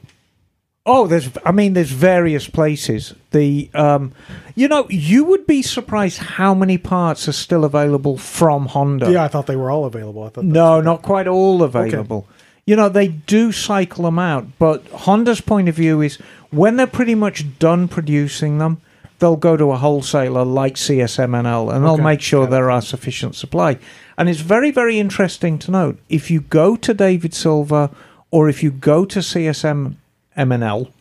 Oh, 0.87 1.05
there's. 1.05 1.29
I 1.45 1.51
mean, 1.51 1.73
there's 1.73 1.91
various 1.91 2.47
places. 2.47 3.13
The, 3.31 3.69
um, 3.73 4.13
you 4.55 4.67
know, 4.69 4.87
you 4.89 5.25
would 5.25 5.45
be 5.45 5.61
surprised 5.61 6.17
how 6.17 6.53
many 6.53 6.77
parts 6.77 7.27
are 7.27 7.33
still 7.33 7.65
available 7.65 8.17
from 8.17 8.67
Honda. 8.67 9.11
Yeah, 9.11 9.25
I 9.25 9.27
thought 9.27 9.47
they 9.47 9.57
were 9.57 9.69
all 9.69 9.85
available. 9.85 10.23
I 10.23 10.29
thought 10.29 10.45
No, 10.45 10.79
not 10.81 11.01
quite 11.01 11.27
all 11.27 11.61
available. 11.61 12.25
You 12.65 12.75
know, 12.77 12.89
they 12.89 13.09
do 13.09 13.51
cycle 13.51 14.05
them 14.05 14.17
out, 14.17 14.45
but 14.59 14.85
Honda's 14.87 15.41
point 15.41 15.69
of 15.69 15.75
view 15.75 16.01
is 16.01 16.17
when 16.51 16.77
they're 16.77 16.87
pretty 16.87 17.15
much 17.15 17.59
done 17.59 17.87
producing 17.87 18.57
them, 18.57 18.81
they'll 19.19 19.35
go 19.35 19.57
to 19.57 19.71
a 19.71 19.77
wholesaler 19.77 20.43
like 20.45 20.75
CSMNL 20.75 21.73
and 21.73 21.83
they'll 21.85 21.93
Okay, 21.93 22.03
make 22.03 22.21
sure 22.21 22.45
there 22.47 22.71
are 22.71 22.81
sufficient 22.81 23.35
supply. 23.35 23.77
And 24.17 24.29
it's 24.29 24.41
very, 24.41 24.71
very 24.71 24.99
interesting 24.99 25.59
to 25.59 25.71
note 25.71 25.99
if 26.09 26.29
you 26.31 26.41
go 26.41 26.75
to 26.75 26.93
David 26.93 27.33
Silver 27.33 27.89
or 28.31 28.49
if 28.49 28.61
you 28.63 28.71
go 28.71 29.05
to 29.05 29.19
CSM 29.19 29.95
MNL 30.37 30.91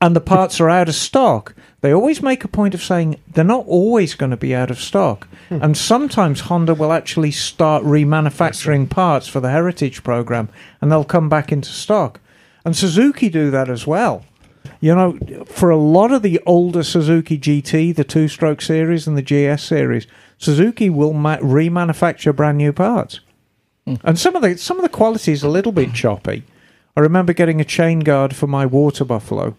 and 0.00 0.14
the 0.14 0.20
parts 0.20 0.60
are 0.60 0.70
out 0.70 0.88
of 0.88 0.94
stock, 0.94 1.54
they 1.80 1.92
always 1.92 2.22
make 2.22 2.44
a 2.44 2.48
point 2.48 2.74
of 2.74 2.82
saying 2.82 3.20
they're 3.32 3.44
not 3.44 3.66
always 3.66 4.14
going 4.14 4.30
to 4.30 4.36
be 4.36 4.54
out 4.54 4.70
of 4.70 4.80
stock. 4.80 5.26
Hmm. 5.48 5.62
And 5.62 5.76
sometimes 5.76 6.40
Honda 6.40 6.74
will 6.74 6.92
actually 6.92 7.32
start 7.32 7.82
remanufacturing 7.82 8.88
parts 8.90 9.26
for 9.26 9.40
the 9.40 9.50
Heritage 9.50 10.04
program 10.04 10.48
and 10.80 10.90
they'll 10.90 11.04
come 11.04 11.28
back 11.28 11.50
into 11.50 11.70
stock. 11.70 12.20
And 12.64 12.76
Suzuki 12.76 13.28
do 13.28 13.50
that 13.50 13.68
as 13.68 13.86
well. 13.86 14.24
You 14.80 14.94
know, 14.94 15.18
for 15.46 15.70
a 15.70 15.76
lot 15.76 16.12
of 16.12 16.22
the 16.22 16.40
older 16.46 16.84
Suzuki 16.84 17.38
GT, 17.38 17.94
the 17.94 18.04
two 18.04 18.28
stroke 18.28 18.60
series 18.60 19.08
and 19.08 19.16
the 19.16 19.22
GS 19.22 19.64
series, 19.64 20.06
Suzuki 20.36 20.90
will 20.90 21.12
ma- 21.12 21.38
remanufacture 21.38 22.34
brand 22.34 22.58
new 22.58 22.72
parts. 22.72 23.20
Hmm. 23.86 23.94
And 24.04 24.18
some 24.18 24.36
of 24.36 24.42
the 24.42 24.56
some 24.58 24.76
of 24.76 24.82
the 24.82 24.88
quality 24.88 25.32
is 25.32 25.42
a 25.42 25.48
little 25.48 25.72
bit 25.72 25.92
choppy. 25.92 26.44
I 26.98 27.00
remember 27.00 27.32
getting 27.32 27.60
a 27.60 27.64
chain 27.64 28.00
guard 28.00 28.34
for 28.34 28.48
my 28.48 28.66
water 28.66 29.04
buffalo, 29.04 29.54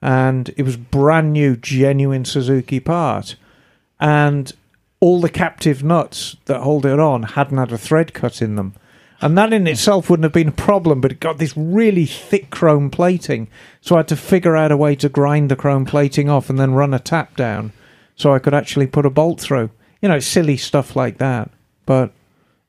and 0.00 0.48
it 0.56 0.62
was 0.62 0.78
brand 0.78 1.34
new, 1.34 1.54
genuine 1.54 2.24
Suzuki 2.24 2.80
part, 2.80 3.36
and 4.00 4.50
all 4.98 5.20
the 5.20 5.28
captive 5.28 5.84
nuts 5.84 6.38
that 6.46 6.62
hold 6.62 6.86
it 6.86 6.98
on 6.98 7.24
hadn't 7.24 7.58
had 7.58 7.72
a 7.72 7.76
thread 7.76 8.14
cut 8.14 8.40
in 8.40 8.56
them. 8.56 8.72
And 9.20 9.36
that 9.36 9.52
in 9.52 9.66
itself 9.66 10.08
wouldn't 10.08 10.24
have 10.24 10.32
been 10.32 10.48
a 10.48 10.52
problem, 10.52 11.02
but 11.02 11.12
it 11.12 11.20
got 11.20 11.36
this 11.36 11.54
really 11.58 12.06
thick 12.06 12.48
chrome 12.48 12.88
plating. 12.88 13.48
So 13.82 13.96
I 13.96 13.98
had 13.98 14.08
to 14.08 14.16
figure 14.16 14.56
out 14.56 14.72
a 14.72 14.76
way 14.78 14.96
to 14.96 15.10
grind 15.10 15.50
the 15.50 15.56
chrome 15.56 15.84
plating 15.84 16.30
off 16.30 16.48
and 16.48 16.58
then 16.58 16.72
run 16.72 16.94
a 16.94 16.98
tap 16.98 17.36
down 17.36 17.72
so 18.16 18.32
I 18.32 18.38
could 18.38 18.54
actually 18.54 18.86
put 18.86 19.04
a 19.04 19.10
bolt 19.10 19.42
through. 19.42 19.68
You 20.00 20.08
know, 20.08 20.20
silly 20.20 20.56
stuff 20.56 20.96
like 20.96 21.18
that. 21.18 21.50
But 21.84 22.12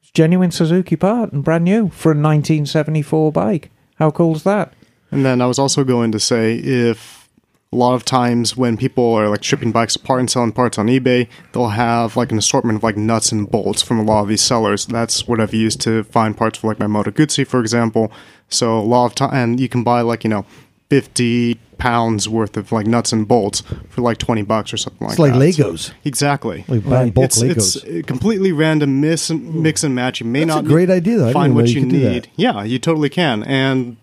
it's 0.02 0.12
genuine 0.12 0.52
Suzuki 0.52 0.98
part 0.98 1.32
and 1.32 1.42
brand 1.42 1.64
new 1.64 1.88
for 1.88 2.12
a 2.12 2.20
1974 2.20 3.32
bike. 3.32 3.72
How 4.00 4.12
cool 4.12 4.36
is 4.36 4.44
that? 4.44 4.74
And 5.12 5.26
then 5.26 5.42
I 5.42 5.46
was 5.46 5.60
also 5.60 5.84
going 5.84 6.12
to 6.14 6.20
say 6.20 6.56
if 6.56 7.30
a 7.72 7.76
lot 7.76 7.94
of 7.94 8.04
times 8.04 8.58
when 8.58 8.78
people 8.78 9.14
are 9.14 9.30
like 9.30 9.44
shipping 9.44 9.72
bikes 9.72 9.96
apart 9.96 10.22
and 10.22 10.30
selling 10.30 10.52
parts 10.52 10.78
on 10.80 10.88
eBay, 10.88 11.28
they'll 11.52 11.68
have 11.70 12.16
like 12.16 12.32
an 12.32 12.38
assortment 12.38 12.78
of 12.78 12.84
like 12.84 12.98
nuts 12.98 13.32
and 13.32 13.50
bolts 13.50 13.82
from 13.82 14.00
a 14.00 14.04
lot 14.04 14.22
of 14.22 14.28
these 14.28 14.42
sellers. 14.42 14.88
That's 14.88 15.28
what 15.28 15.40
I've 15.40 15.54
used 15.54 15.82
to 15.82 16.04
find 16.06 16.36
parts 16.36 16.60
for 16.60 16.68
like 16.68 16.80
my 16.80 16.88
Moto 16.88 17.12
Guzzi, 17.12 17.46
for 17.46 17.60
example. 17.60 18.12
So 18.48 18.80
a 18.80 18.82
lot 18.82 19.06
of 19.06 19.16
time, 19.16 19.34
and 19.34 19.60
you 19.60 19.70
can 19.70 19.84
buy 19.84 20.02
like 20.02 20.24
you 20.24 20.30
know, 20.30 20.46
fifty 20.90 21.60
pounds 21.78 22.28
worth 22.28 22.58
of 22.58 22.72
like 22.74 22.86
nuts 22.86 23.14
and 23.14 23.28
bolts 23.28 23.62
for 23.90 24.02
like 24.02 24.18
twenty 24.18 24.42
bucks 24.42 24.74
or 24.74 24.78
something 24.78 25.08
like 25.08 25.18
that. 25.18 25.24
It's 25.24 25.38
like 25.38 25.40
that. 25.40 25.54
So- 25.54 25.72
Legos. 25.74 25.92
exactly. 26.04 26.66
Like 26.68 26.88
buying 26.88 27.12
bulk 27.12 27.26
it's, 27.26 27.42
Legos. 27.42 27.84
it's 27.86 28.08
completely 28.08 28.52
random 28.52 29.00
miss, 29.02 29.30
mix 29.30 29.84
and 29.84 29.96
match. 29.96 30.20
You 30.20 30.26
may 30.26 30.44
That's 30.44 30.60
a 30.60 30.62
not 30.62 30.66
great 30.66 30.90
idea, 30.90 31.18
though. 31.18 31.32
Find 31.32 31.56
what 31.56 31.68
you 31.68 31.76
you 31.76 31.82
could 31.82 31.90
do 31.92 32.00
that. 32.02 32.10
need. 32.12 32.30
Yeah, 32.36 32.64
you 32.64 32.80
totally 32.80 33.10
can, 33.10 33.44
and 33.44 33.98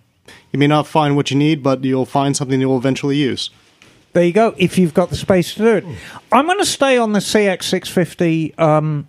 you 0.52 0.58
may 0.58 0.66
not 0.66 0.86
find 0.86 1.16
what 1.16 1.30
you 1.30 1.36
need, 1.36 1.62
but 1.62 1.84
you'll 1.84 2.06
find 2.06 2.36
something 2.36 2.60
you'll 2.60 2.78
eventually 2.78 3.16
use. 3.16 3.50
There 4.14 4.24
you 4.24 4.32
go. 4.32 4.54
If 4.56 4.78
you've 4.78 4.94
got 4.94 5.10
the 5.10 5.16
space 5.16 5.52
to 5.54 5.58
do 5.58 5.68
it, 5.76 5.84
I'm 6.32 6.46
going 6.46 6.58
to 6.58 6.64
stay 6.64 6.96
on 6.96 7.12
the 7.12 7.18
CX650 7.18 8.58
um, 8.58 9.08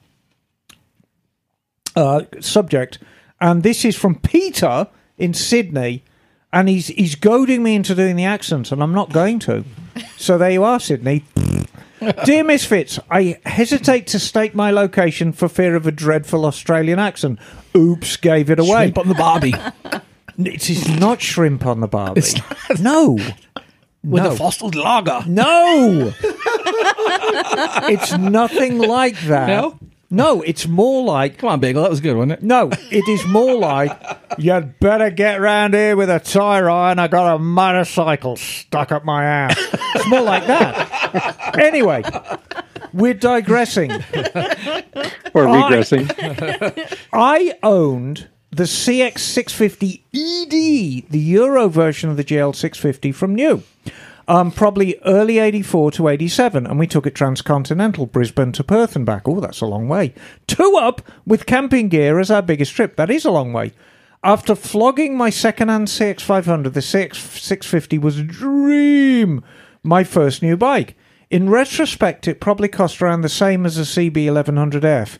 uh, 1.95 2.23
subject, 2.41 2.99
and 3.39 3.63
this 3.63 3.85
is 3.85 3.95
from 3.95 4.15
Peter 4.15 4.87
in 5.17 5.33
Sydney, 5.33 6.03
and 6.53 6.69
he's 6.69 6.87
he's 6.87 7.15
goading 7.15 7.63
me 7.63 7.75
into 7.75 7.93
doing 7.95 8.15
the 8.15 8.25
accent, 8.25 8.71
and 8.71 8.81
I'm 8.81 8.93
not 8.93 9.11
going 9.11 9.39
to. 9.39 9.63
So 10.17 10.37
there 10.37 10.51
you 10.51 10.63
are, 10.63 10.79
Sydney. 10.79 11.23
Dear 12.25 12.43
Misfits, 12.43 12.99
I 13.09 13.39
hesitate 13.45 14.05
to 14.07 14.19
state 14.19 14.53
my 14.53 14.69
location 14.69 15.31
for 15.33 15.47
fear 15.49 15.75
of 15.75 15.87
a 15.87 15.91
dreadful 15.91 16.45
Australian 16.45 16.99
accent. 16.99 17.39
Oops, 17.75 18.17
gave 18.17 18.49
it 18.51 18.59
away. 18.59 18.83
Shrimp 18.91 18.97
on 18.99 19.07
the 19.07 19.15
barbie 19.15 19.53
It 20.37 20.69
is 20.69 20.87
not 20.99 21.19
shrimp 21.21 21.65
on 21.65 21.79
the 21.79 21.87
barbie. 21.87 22.19
It's 22.19 22.35
not. 22.37 22.79
No. 22.79 23.13
with 24.03 24.23
No. 24.23 24.31
a 24.31 24.35
Foster's 24.35 24.75
lager. 24.75 25.23
No, 25.27 26.13
it's 27.89 28.15
nothing 28.17 28.77
like 28.77 29.19
that. 29.21 29.47
No? 29.47 29.79
No, 30.09 30.41
it's 30.41 30.67
more 30.67 31.03
like 31.03 31.37
Come 31.37 31.49
on, 31.49 31.59
Bagel. 31.59 31.81
That 31.83 31.89
was 31.91 31.99
good, 32.01 32.15
wasn't 32.15 32.33
it? 32.33 32.43
no. 32.43 32.69
It 32.91 33.07
is 33.09 33.25
more 33.25 33.55
like 33.55 33.91
you'd 34.37 34.79
better 34.79 35.09
get 35.09 35.41
round 35.41 35.73
here 35.73 35.95
with 35.95 36.09
a 36.09 36.19
tie 36.19 36.59
iron. 36.59 36.99
I 36.99 37.07
got 37.07 37.35
a 37.35 37.39
motorcycle 37.39 38.35
stuck 38.37 38.91
up 38.91 39.03
my 39.05 39.23
ass. 39.25 39.57
It's 39.95 40.07
more 40.07 40.21
like 40.21 40.47
that. 40.47 41.57
Anyway, 41.59 42.03
we're 42.93 43.13
digressing. 43.13 43.91
Or 43.91 45.47
I- 45.47 45.61
regressing. 45.71 46.97
I 47.13 47.57
owned 47.63 48.27
the 48.51 48.63
CX650 48.63 50.01
ED, 50.13 50.53
E 50.53 51.05
the 51.09 51.19
Euro 51.19 51.67
version 51.67 52.09
of 52.09 52.17
the 52.17 52.23
GL650 52.23 53.13
from 53.13 53.35
New. 53.35 53.63
Um, 54.29 54.51
probably 54.51 54.99
early 55.05 55.39
84 55.39 55.91
to 55.91 56.09
87, 56.09 56.67
and 56.67 56.77
we 56.77 56.85
took 56.85 57.07
it 57.07 57.15
transcontinental, 57.15 58.05
Brisbane 58.05 58.51
to 58.53 58.63
Perth 58.63 58.95
and 58.95 59.05
back. 59.05 59.25
Oh, 59.25 59.39
that's 59.39 59.61
a 59.61 59.65
long 59.65 59.87
way. 59.87 60.13
Two 60.47 60.75
up 60.75 61.01
with 61.25 61.45
camping 61.45 61.87
gear 61.87 62.19
as 62.19 62.29
our 62.29 62.41
biggest 62.41 62.73
trip. 62.73 62.97
That 62.97 63.09
is 63.09 63.23
a 63.23 63.31
long 63.31 63.53
way. 63.53 63.71
after 64.23 64.55
flogging 64.55 65.15
my 65.15 65.29
second-hand 65.29 65.87
CX500, 65.87 66.73
the 66.73 66.81
CX650 66.81 68.01
was 68.01 68.17
a 68.19 68.23
dream. 68.23 69.43
My 69.83 70.03
first 70.03 70.41
new 70.41 70.57
bike. 70.57 70.97
In 71.29 71.49
retrospect, 71.49 72.27
it 72.27 72.41
probably 72.41 72.67
cost 72.67 73.01
around 73.01 73.21
the 73.21 73.29
same 73.29 73.65
as 73.65 73.77
a 73.77 73.81
CB1100F. 73.81 75.17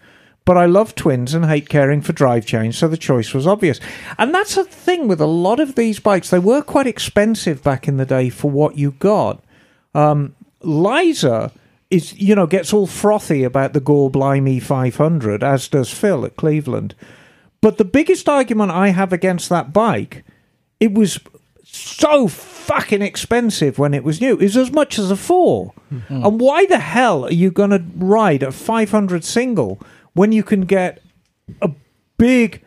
But 0.48 0.58
I 0.58 0.66
love 0.66 0.96
twins 0.96 1.34
and 1.34 1.46
hate 1.46 1.68
caring 1.68 2.02
for 2.02 2.14
drive 2.14 2.46
change, 2.46 2.78
so 2.78 2.88
the 2.88 2.96
choice 2.96 3.34
was 3.34 3.46
obvious. 3.46 3.82
And 4.18 4.34
that's 4.34 4.56
a 4.56 4.64
thing 4.64 5.10
with 5.10 5.20
a 5.20 5.26
lot 5.26 5.60
of 5.60 5.76
these 5.76 6.00
bikes. 6.00 6.30
They 6.30 6.40
were 6.40 6.62
quite 6.62 6.88
expensive 6.88 7.62
back 7.62 7.86
in 7.86 7.98
the 7.98 8.06
day 8.06 8.30
for 8.30 8.50
what 8.50 8.78
you 8.78 8.92
got. 8.92 9.44
Um, 9.94 10.36
Liza 10.62 11.52
is, 11.90 12.18
you 12.18 12.34
know, 12.34 12.48
gets 12.48 12.72
all 12.72 12.88
frothy 12.88 13.44
about 13.44 13.74
the 13.74 13.82
Gore 13.82 14.10
Blimey 14.10 14.62
500, 14.62 15.44
as 15.44 15.68
does 15.68 15.92
Phil 15.92 16.26
at 16.26 16.38
Cleveland. 16.38 16.96
But 17.60 17.78
the 17.78 17.84
biggest 17.84 18.30
argument 18.30 18.72
I 18.72 18.90
have 18.90 19.12
against 19.12 19.50
that 19.50 19.74
bike, 19.74 20.24
it 20.80 20.94
was 20.94 21.20
so 21.66 22.30
fucking 22.30 23.02
expensive 23.02 23.78
when 23.78 23.94
it 23.94 24.06
was 24.06 24.22
new, 24.22 24.38
is 24.40 24.56
as 24.56 24.72
much 24.72 24.98
as 24.98 25.12
a 25.12 25.18
4 25.18 25.74
And 26.08 26.40
why 26.40 26.66
the 26.68 26.80
hell 26.80 27.26
are 27.26 27.34
you 27.34 27.52
going 27.52 27.72
to 27.72 27.84
ride 27.98 28.44
a 28.44 28.54
500 28.54 29.26
single 29.26 29.82
when 30.18 30.32
you 30.32 30.44
can 30.44 30.62
get 30.62 31.02
a 31.62 31.70
big, 32.18 32.64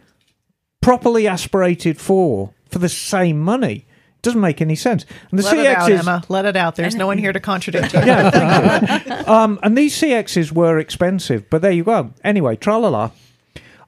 properly 0.81 1.27
aspirated 1.27 2.01
4 2.01 2.55
for 2.69 2.79
the 2.79 2.89
same 2.89 3.41
money? 3.41 3.87
It 4.17 4.23
doesn't 4.23 4.41
make 4.41 4.61
any 4.61 4.77
sense. 4.77 5.05
And 5.31 5.39
the 5.39 5.43
Let 5.43 5.59
it 5.59 5.67
out, 5.67 5.91
is, 5.91 6.01
Emma. 6.01 6.23
Let 6.29 6.47
it 6.47 6.57
out. 6.57 6.77
There's 6.77 6.95
no 6.95 7.07
one 7.07 7.19
here 7.19 7.33
to 7.33 7.41
contradict 7.41 7.93
you. 7.93 8.01
yeah, 8.05 8.31
thank 8.31 9.07
you. 9.07 9.33
Um, 9.33 9.59
and 9.63 9.77
these 9.77 10.01
CXs 10.01 10.53
were 10.53 10.79
expensive, 10.79 11.51
but 11.51 11.63
there 11.63 11.73
you 11.73 11.85
go. 11.85 12.13
Anyway, 12.23 12.57
tralala. 12.57 13.13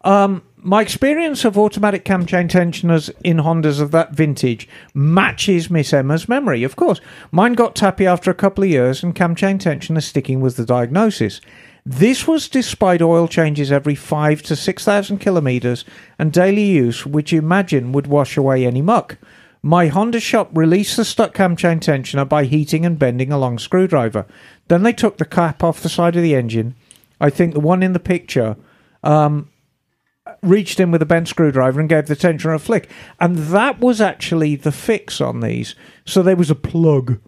Um, 0.04 0.42
my 0.56 0.80
experience 0.80 1.44
of 1.44 1.58
automatic 1.58 2.04
cam 2.04 2.26
chain 2.26 2.48
tensioners 2.48 3.10
in 3.22 3.38
Hondas 3.38 3.80
of 3.80 3.90
that 3.92 4.12
vintage 4.12 4.68
matches 4.94 5.70
Miss 5.70 5.92
Emma's 5.92 6.28
memory, 6.28 6.64
of 6.64 6.76
course. 6.76 7.00
Mine 7.30 7.52
got 7.54 7.76
tappy 7.76 8.06
after 8.06 8.30
a 8.30 8.34
couple 8.34 8.64
of 8.64 8.70
years, 8.70 9.02
and 9.02 9.14
cam 9.14 9.34
chain 9.34 9.58
tensioner 9.58 10.02
sticking 10.02 10.40
was 10.40 10.56
the 10.56 10.64
diagnosis. 10.64 11.40
This 11.84 12.28
was 12.28 12.48
despite 12.48 13.02
oil 13.02 13.26
changes 13.26 13.72
every 13.72 13.96
five 13.96 14.42
to 14.42 14.54
six 14.54 14.84
thousand 14.84 15.18
kilometers 15.18 15.84
and 16.18 16.32
daily 16.32 16.64
use, 16.64 17.04
which 17.04 17.32
you 17.32 17.40
imagine 17.40 17.92
would 17.92 18.06
wash 18.06 18.36
away 18.36 18.64
any 18.64 18.82
muck. 18.82 19.18
My 19.64 19.88
Honda 19.88 20.20
shop 20.20 20.50
released 20.52 20.96
the 20.96 21.04
stuck 21.04 21.34
cam 21.34 21.56
chain 21.56 21.80
tensioner 21.80 22.28
by 22.28 22.44
heating 22.44 22.86
and 22.86 22.98
bending 22.98 23.32
a 23.32 23.38
long 23.38 23.58
screwdriver. 23.58 24.26
Then 24.68 24.82
they 24.82 24.92
took 24.92 25.18
the 25.18 25.24
cap 25.24 25.62
off 25.62 25.82
the 25.82 25.88
side 25.88 26.16
of 26.16 26.22
the 26.22 26.34
engine. 26.34 26.74
I 27.20 27.30
think 27.30 27.54
the 27.54 27.60
one 27.60 27.82
in 27.82 27.92
the 27.92 28.00
picture 28.00 28.56
um, 29.04 29.50
reached 30.42 30.80
in 30.80 30.90
with 30.90 31.02
a 31.02 31.06
bent 31.06 31.28
screwdriver 31.28 31.78
and 31.78 31.88
gave 31.88 32.06
the 32.06 32.16
tensioner 32.16 32.54
a 32.54 32.58
flick. 32.58 32.90
And 33.20 33.36
that 33.36 33.78
was 33.80 34.00
actually 34.00 34.56
the 34.56 34.72
fix 34.72 35.20
on 35.20 35.40
these. 35.40 35.76
So 36.04 36.22
there 36.22 36.36
was 36.36 36.50
a 36.50 36.56
plug 36.56 37.20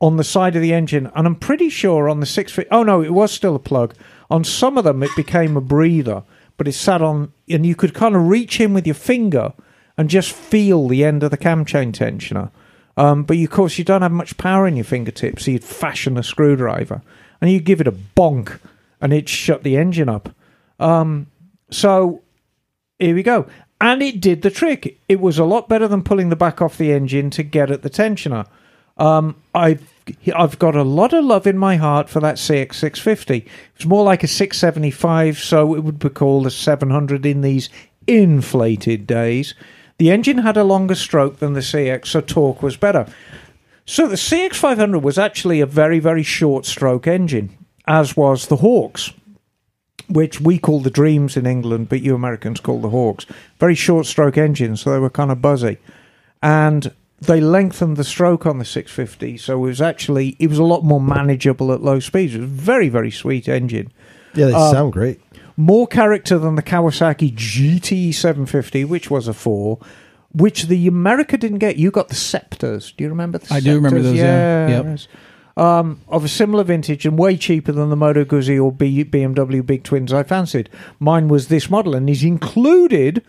on 0.00 0.16
the 0.16 0.24
side 0.24 0.56
of 0.56 0.62
the 0.62 0.72
engine, 0.72 1.10
and 1.14 1.26
I'm 1.26 1.36
pretty 1.36 1.68
sure 1.68 2.08
on 2.08 2.20
the 2.20 2.26
six 2.26 2.52
feet. 2.52 2.68
Oh 2.70 2.82
no, 2.82 3.02
it 3.02 3.12
was 3.12 3.32
still 3.32 3.54
a 3.54 3.60
plug. 3.60 3.94
On 4.30 4.44
some 4.44 4.78
of 4.78 4.84
them, 4.84 5.02
it 5.02 5.10
became 5.16 5.56
a 5.56 5.60
breather, 5.60 6.22
but 6.56 6.68
it 6.68 6.72
sat 6.72 7.02
on, 7.02 7.32
and 7.48 7.66
you 7.66 7.74
could 7.74 7.94
kind 7.94 8.16
of 8.16 8.28
reach 8.28 8.60
in 8.60 8.72
with 8.72 8.86
your 8.86 8.94
finger 8.94 9.52
and 9.98 10.08
just 10.08 10.32
feel 10.32 10.88
the 10.88 11.04
end 11.04 11.22
of 11.22 11.30
the 11.30 11.36
cam 11.36 11.64
chain 11.64 11.92
tensioner. 11.92 12.50
Um, 12.96 13.24
but 13.24 13.36
you, 13.36 13.44
of 13.44 13.50
course, 13.50 13.78
you 13.78 13.84
don't 13.84 14.02
have 14.02 14.12
much 14.12 14.36
power 14.36 14.66
in 14.66 14.76
your 14.76 14.84
fingertips, 14.84 15.44
so 15.44 15.50
you'd 15.50 15.64
fashion 15.64 16.16
a 16.16 16.22
screwdriver 16.22 17.02
and 17.40 17.50
you 17.50 17.60
give 17.60 17.80
it 17.80 17.86
a 17.86 17.92
bonk, 17.92 18.58
and 19.00 19.12
it 19.12 19.28
shut 19.28 19.62
the 19.62 19.76
engine 19.76 20.08
up. 20.08 20.34
Um, 20.78 21.26
so 21.70 22.22
here 22.98 23.14
we 23.14 23.22
go. 23.22 23.46
And 23.80 24.02
it 24.02 24.20
did 24.20 24.42
the 24.42 24.50
trick. 24.50 24.98
It 25.08 25.20
was 25.20 25.38
a 25.38 25.44
lot 25.44 25.68
better 25.68 25.88
than 25.88 26.02
pulling 26.02 26.28
the 26.28 26.36
back 26.36 26.60
off 26.60 26.76
the 26.76 26.92
engine 26.92 27.30
to 27.30 27.42
get 27.42 27.70
at 27.70 27.80
the 27.82 27.88
tensioner. 27.88 28.46
Um, 28.98 29.36
I've 29.54 29.89
I've 30.34 30.58
got 30.58 30.74
a 30.74 30.82
lot 30.82 31.12
of 31.12 31.24
love 31.24 31.46
in 31.46 31.58
my 31.58 31.76
heart 31.76 32.08
for 32.08 32.20
that 32.20 32.36
CX650. 32.36 33.46
It's 33.76 33.86
more 33.86 34.04
like 34.04 34.22
a 34.22 34.28
675, 34.28 35.38
so 35.38 35.74
it 35.74 35.80
would 35.80 35.98
be 35.98 36.08
called 36.08 36.46
a 36.46 36.50
700 36.50 37.24
in 37.26 37.40
these 37.42 37.68
inflated 38.06 39.06
days. 39.06 39.54
The 39.98 40.10
engine 40.10 40.38
had 40.38 40.56
a 40.56 40.64
longer 40.64 40.94
stroke 40.94 41.38
than 41.38 41.52
the 41.52 41.60
CX, 41.60 42.06
so 42.06 42.20
torque 42.20 42.62
was 42.62 42.76
better. 42.76 43.06
So 43.84 44.06
the 44.06 44.16
CX500 44.16 45.02
was 45.02 45.18
actually 45.18 45.60
a 45.60 45.66
very, 45.66 45.98
very 45.98 46.22
short 46.22 46.64
stroke 46.64 47.06
engine, 47.06 47.56
as 47.86 48.16
was 48.16 48.46
the 48.46 48.56
Hawks 48.56 49.12
which 50.10 50.40
we 50.40 50.58
call 50.58 50.80
the 50.80 50.90
Dreams 50.90 51.36
in 51.36 51.46
England, 51.46 51.88
but 51.88 52.02
you 52.02 52.14
Americans 52.14 52.60
call 52.60 52.80
the 52.80 52.90
Hawks. 52.90 53.26
Very 53.58 53.76
short 53.76 54.06
stroke 54.06 54.36
engines, 54.36 54.80
so 54.80 54.90
they 54.90 54.98
were 54.98 55.08
kind 55.08 55.30
of 55.30 55.40
buzzy. 55.40 55.78
And 56.42 56.92
they 57.20 57.40
lengthened 57.40 57.96
the 57.96 58.04
stroke 58.04 58.46
on 58.46 58.58
the 58.58 58.64
650, 58.64 59.36
so 59.36 59.54
it 59.56 59.60
was 59.68 59.80
actually 59.80 60.36
it 60.38 60.48
was 60.48 60.58
a 60.58 60.64
lot 60.64 60.84
more 60.84 61.00
manageable 61.00 61.72
at 61.72 61.82
low 61.82 62.00
speeds. 62.00 62.34
It 62.34 62.40
was 62.40 62.44
a 62.50 62.52
very, 62.52 62.88
very 62.88 63.10
sweet 63.10 63.48
engine. 63.48 63.92
Yeah, 64.34 64.46
they 64.46 64.52
Um, 64.54 64.72
sound 64.72 64.92
great. 64.92 65.20
More 65.56 65.86
character 65.86 66.38
than 66.38 66.54
the 66.54 66.62
Kawasaki 66.62 67.34
GT 67.34 68.12
750, 68.14 68.84
which 68.86 69.10
was 69.10 69.28
a 69.28 69.34
four, 69.34 69.78
which 70.32 70.66
the 70.68 70.86
America 70.86 71.36
didn't 71.36 71.58
get. 71.58 71.76
You 71.76 71.90
got 71.90 72.08
the 72.08 72.14
Scepters. 72.14 72.92
Do 72.96 73.04
you 73.04 73.10
remember 73.10 73.38
the 73.38 73.52
I 73.52 73.60
do 73.60 73.74
remember 73.74 73.98
Scepters? 73.98 74.12
those, 74.12 74.18
yeah. 74.18 74.82
Yep. 74.82 74.98
Um, 75.56 76.00
of 76.08 76.24
a 76.24 76.28
similar 76.28 76.64
vintage 76.64 77.04
and 77.04 77.18
way 77.18 77.36
cheaper 77.36 77.72
than 77.72 77.90
the 77.90 77.96
Moto 77.96 78.24
Guzzi 78.24 78.58
or 78.62 78.72
B- 78.72 79.04
BMW 79.04 79.66
Big 79.66 79.82
Twins 79.82 80.10
I 80.12 80.22
fancied. 80.22 80.70
Mine 81.00 81.28
was 81.28 81.48
this 81.48 81.68
model, 81.68 81.94
and 81.94 82.08
he's 82.08 82.24
included 82.24 83.22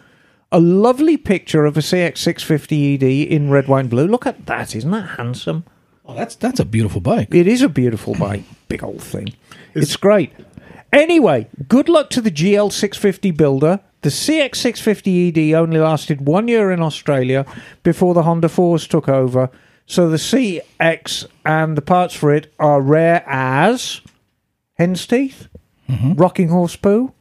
a 0.51 0.59
lovely 0.59 1.17
picture 1.17 1.65
of 1.65 1.77
a 1.77 1.81
CX650 1.81 2.95
ED 2.95 3.03
E 3.03 3.23
in 3.23 3.49
red, 3.49 3.67
wine, 3.67 3.87
blue. 3.87 4.07
Look 4.07 4.25
at 4.25 4.45
that! 4.45 4.75
Isn't 4.75 4.91
that 4.91 5.17
handsome? 5.17 5.63
Oh, 6.05 6.15
that's 6.15 6.35
that's 6.35 6.59
a 6.59 6.65
beautiful 6.65 7.01
bike. 7.01 7.33
It 7.33 7.47
is 7.47 7.61
a 7.61 7.69
beautiful 7.69 8.15
bike. 8.15 8.43
Big 8.67 8.83
old 8.83 9.01
thing. 9.01 9.33
It's 9.73 9.95
great. 9.95 10.33
Anyway, 10.91 11.47
good 11.69 11.87
luck 11.87 12.09
to 12.09 12.21
the 12.21 12.31
GL650 12.31 13.35
builder. 13.37 13.79
The 14.01 14.09
CX650 14.09 15.29
ED 15.29 15.37
E 15.37 15.55
only 15.55 15.79
lasted 15.79 16.25
one 16.25 16.47
year 16.47 16.71
in 16.71 16.81
Australia 16.81 17.45
before 17.83 18.13
the 18.13 18.23
Honda 18.23 18.47
4s 18.47 18.87
took 18.87 19.07
over. 19.07 19.49
So 19.85 20.09
the 20.09 20.17
CX 20.17 21.27
and 21.45 21.77
the 21.77 21.81
parts 21.81 22.13
for 22.13 22.33
it 22.33 22.53
are 22.59 22.81
rare 22.81 23.23
as 23.27 24.01
hen's 24.73 25.05
teeth, 25.05 25.47
mm-hmm. 25.87 26.13
rocking 26.13 26.49
horse 26.49 26.75
poo. 26.75 27.13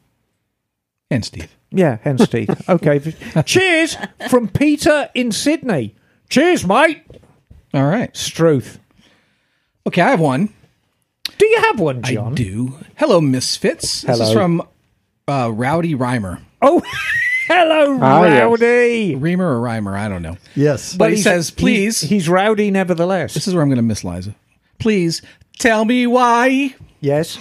And 1.11 1.25
Steve. 1.25 1.55
Yeah, 1.71 1.99
hen's 2.03 2.29
teeth. 2.29 2.51
Okay. 2.69 2.99
Cheers 3.45 3.97
from 4.29 4.49
Peter 4.49 5.09
in 5.15 5.31
Sydney. 5.33 5.95
Cheers, 6.29 6.67
mate. 6.67 7.03
All 7.75 7.85
right. 7.87 8.15
Struth. 8.17 8.79
Okay, 9.87 10.03
I 10.03 10.11
have 10.11 10.21
one. 10.21 10.53
Do 11.39 11.47
you 11.47 11.61
have 11.63 11.81
one, 11.81 12.03
John? 12.03 12.33
I 12.33 12.35
do. 12.35 12.79
Hello, 12.97 13.21
Misfits. 13.21 14.03
This 14.03 14.19
is 14.21 14.29
Hello. 14.29 14.33
from 14.35 14.63
uh, 15.29 15.51
Rowdy 15.53 15.95
Reimer. 15.95 16.41
Oh, 16.61 16.83
hello, 17.47 17.99
Ah, 18.03 18.25
yes. 18.25 18.43
Rowdy. 18.43 19.15
Reamer 19.15 19.59
or 19.59 19.63
Reimer, 19.65 19.97
I 19.97 20.09
don't 20.09 20.23
know. 20.23 20.37
Yes. 20.55 20.95
But 20.95 21.11
he 21.11 21.17
he's- 21.17 21.25
says, 21.25 21.49
he- 21.51 21.55
please. 21.57 22.01
He's, 22.01 22.29
rowdy 22.29 22.71
nevertheless. 22.71 23.33
This 23.35 23.47
is 23.49 23.55
where 23.55 23.63
I'm 23.63 23.69
going 23.69 23.77
to 23.77 23.83
miss 23.83 24.05
Liza. 24.05 24.35
Please 24.79 25.23
tell 25.59 25.85
me 25.85 26.07
why. 26.07 26.75
Yes. 27.01 27.39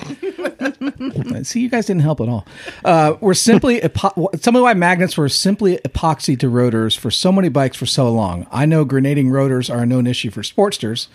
See, 1.43 1.61
you 1.61 1.69
guys 1.69 1.85
didn't 1.85 2.01
help 2.01 2.21
at 2.21 2.29
all. 2.29 2.45
Uh, 2.83 3.15
we're 3.21 3.33
simply 3.33 3.79
epo- 3.81 4.39
tell 4.41 4.53
me 4.53 4.59
why 4.61 4.73
magnets 4.73 5.17
were 5.17 5.29
simply 5.29 5.77
epoxy 5.77 6.37
to 6.39 6.49
rotors 6.49 6.95
for 6.95 7.11
so 7.11 7.31
many 7.31 7.49
bikes 7.49 7.77
for 7.77 7.85
so 7.85 8.11
long. 8.11 8.47
I 8.51 8.65
know 8.65 8.85
grenading 8.85 9.29
rotors 9.29 9.69
are 9.69 9.79
a 9.79 9.85
known 9.85 10.07
issue 10.07 10.31
for 10.31 10.41
Sportsters. 10.41 11.07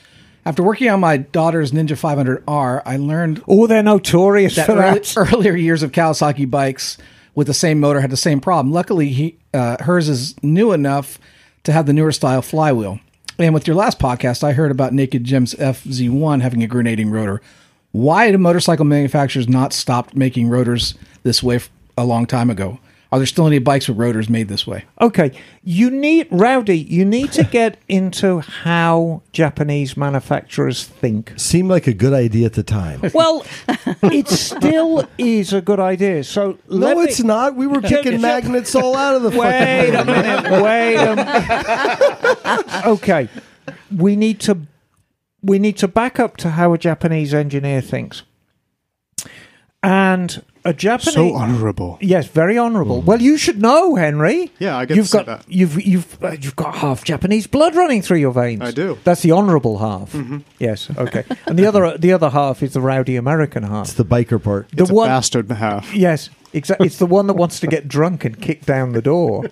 After 0.47 0.63
working 0.63 0.91
on 0.91 1.01
my 1.01 1.17
daughter's 1.17 1.73
Ninja 1.73 1.97
500R, 1.99 2.83
I 2.85 2.97
learned 2.99 3.43
Oh, 3.49 3.67
they're 3.67 3.83
notorious 3.83 4.57
that 4.57 4.67
for 4.67 4.73
early, 4.73 4.99
that. 4.99 5.17
earlier 5.33 5.55
years 5.57 5.83
of 5.83 5.93
Kawasaki 5.93 6.49
bikes 6.51 6.99
with 7.35 7.47
the 7.47 7.55
same 7.55 7.81
motor 7.81 8.01
had 8.01 8.11
the 8.11 8.17
same 8.17 8.41
problem. 8.41 8.73
Luckily, 8.73 9.09
he, 9.09 9.39
uh, 9.55 9.83
hers 9.83 10.09
is 10.09 10.35
new 10.43 10.73
enough 10.73 11.19
to 11.65 11.73
have 11.73 11.87
the 11.87 11.93
newer 11.93 12.13
style 12.13 12.43
flywheel. 12.43 13.01
And 13.39 13.53
with 13.55 13.67
your 13.67 13.75
last 13.75 13.99
podcast, 13.99 14.45
I 14.45 14.53
heard 14.53 14.71
about 14.71 14.93
Naked 14.93 15.25
Jim's 15.25 15.55
FZ1 15.55 16.43
having 16.43 16.63
a 16.63 16.67
grenading 16.69 17.11
rotor. 17.11 17.41
Why 17.95 18.33
do 18.33 18.39
motorcycle 18.39 18.85
manufacturers 18.85 19.49
not 19.49 19.73
stopped 19.73 20.17
making 20.17 20.49
rotors 20.49 20.95
this 21.23 21.45
way 21.45 21.61
a 21.97 22.05
long 22.05 22.27
time 22.27 22.51
ago? 22.51 22.81
Are 23.13 23.19
there 23.19 23.27
still 23.27 23.47
any 23.47 23.61
bikes 23.61 23.87
with 23.87 23.97
rotors 23.97 24.29
made 24.29 24.49
this 24.49 24.67
way? 24.67 24.85
Okay, 25.01 25.31
you 25.63 25.89
need 25.93 26.27
rowdy. 26.33 26.77
You 26.77 27.05
need 27.05 27.31
to 27.35 27.45
get 27.45 27.79
into 27.89 28.41
how 28.41 29.23
Japanese 29.31 29.97
manufacturers 29.97 30.83
think. 30.83 31.33
Seemed 31.37 31.69
like 31.69 31.87
a 31.87 31.93
good 31.95 32.13
idea 32.13 32.47
at 32.47 32.55
the 32.55 32.65
time. 32.65 33.01
Well, 33.15 33.47
it 34.03 34.27
still 34.27 35.09
is 35.17 35.53
a 35.53 35.61
good 35.61 35.79
idea. 35.79 36.25
So 36.25 36.59
no, 36.69 36.97
me- 36.97 37.05
it's 37.05 37.23
not. 37.23 37.55
We 37.55 37.69
were 37.69 37.81
kicking 37.81 38.21
magnets 38.21 38.75
all 38.75 38.97
out 38.97 39.15
of 39.15 39.23
the 39.23 39.31
Wait 39.39 39.93
fucking 39.93 39.95
a 39.95 40.05
minute. 40.05 40.63
Wait 40.65 40.97
a 40.97 41.15
minute. 41.15 42.87
Okay, 42.87 43.29
we 43.97 44.17
need 44.17 44.41
to 44.41 44.59
we 45.45 45.59
need 45.59 45.77
to 45.79 45.89
back 45.89 46.19
up 46.19 46.37
to 46.39 46.51
how 46.51 46.73
a 46.73 46.79
Japanese 46.79 47.35
engineer 47.35 47.81
thinks. 47.81 48.23
and 49.83 50.43
a 50.65 50.73
Japanese. 50.73 51.13
So 51.15 51.35
honorable. 51.35 51.99
Yes, 52.01 52.27
very 52.27 52.59
honourable. 52.59 53.03
Well, 53.03 53.21
you 53.21 53.37
should 53.37 53.61
know, 53.61 53.97
Henry. 53.97 54.51
Yeah, 54.59 54.79
I 54.79 54.87
get 54.87 54.97
you've 54.97 55.07
to 55.07 55.11
say 55.11 55.19
got 55.19 55.27
that. 55.27 55.45
you've 55.47 55.85
you've 55.87 56.25
uh, 56.25 56.31
you've 56.41 56.57
got 56.57 56.77
half 56.77 57.05
Japanese 57.05 57.47
blood 57.47 57.75
running 57.75 58.01
through 58.01 58.17
your 58.17 58.33
veins. 58.33 58.63
I 58.63 58.71
do. 58.71 58.95
Mm-hmm. 58.95 59.03
That's 59.05 59.21
the 59.21 59.33
honourable 59.33 59.79
half. 59.79 60.17
Yes, 60.59 60.89
okay. 60.99 61.25
and 61.47 61.59
the 61.59 61.67
other 61.67 61.99
the 61.99 62.13
other 62.13 62.31
half 62.31 62.63
is 62.63 62.73
the 62.73 62.81
rowdy 62.81 63.17
American 63.17 63.63
half. 63.63 63.89
It's 63.89 63.95
the 63.95 64.07
biker 64.07 64.43
part. 64.43 64.71
the 64.71 64.83
It's 64.85 64.91
a 64.91 64.95
one, 64.95 65.09
bastard 65.09 65.51
and 65.51 65.59
half. 65.59 65.93
yes, 65.95 66.31
exactly. 66.55 66.87
It's 66.87 66.99
the 66.99 67.05
one 67.07 67.27
that 67.27 67.35
wants 67.35 67.61
to 67.61 67.67
get 67.75 67.87
drunk 67.87 68.25
and 68.25 68.41
kick 68.41 68.65
down 68.65 68.93
the 68.93 69.03
door. 69.03 69.45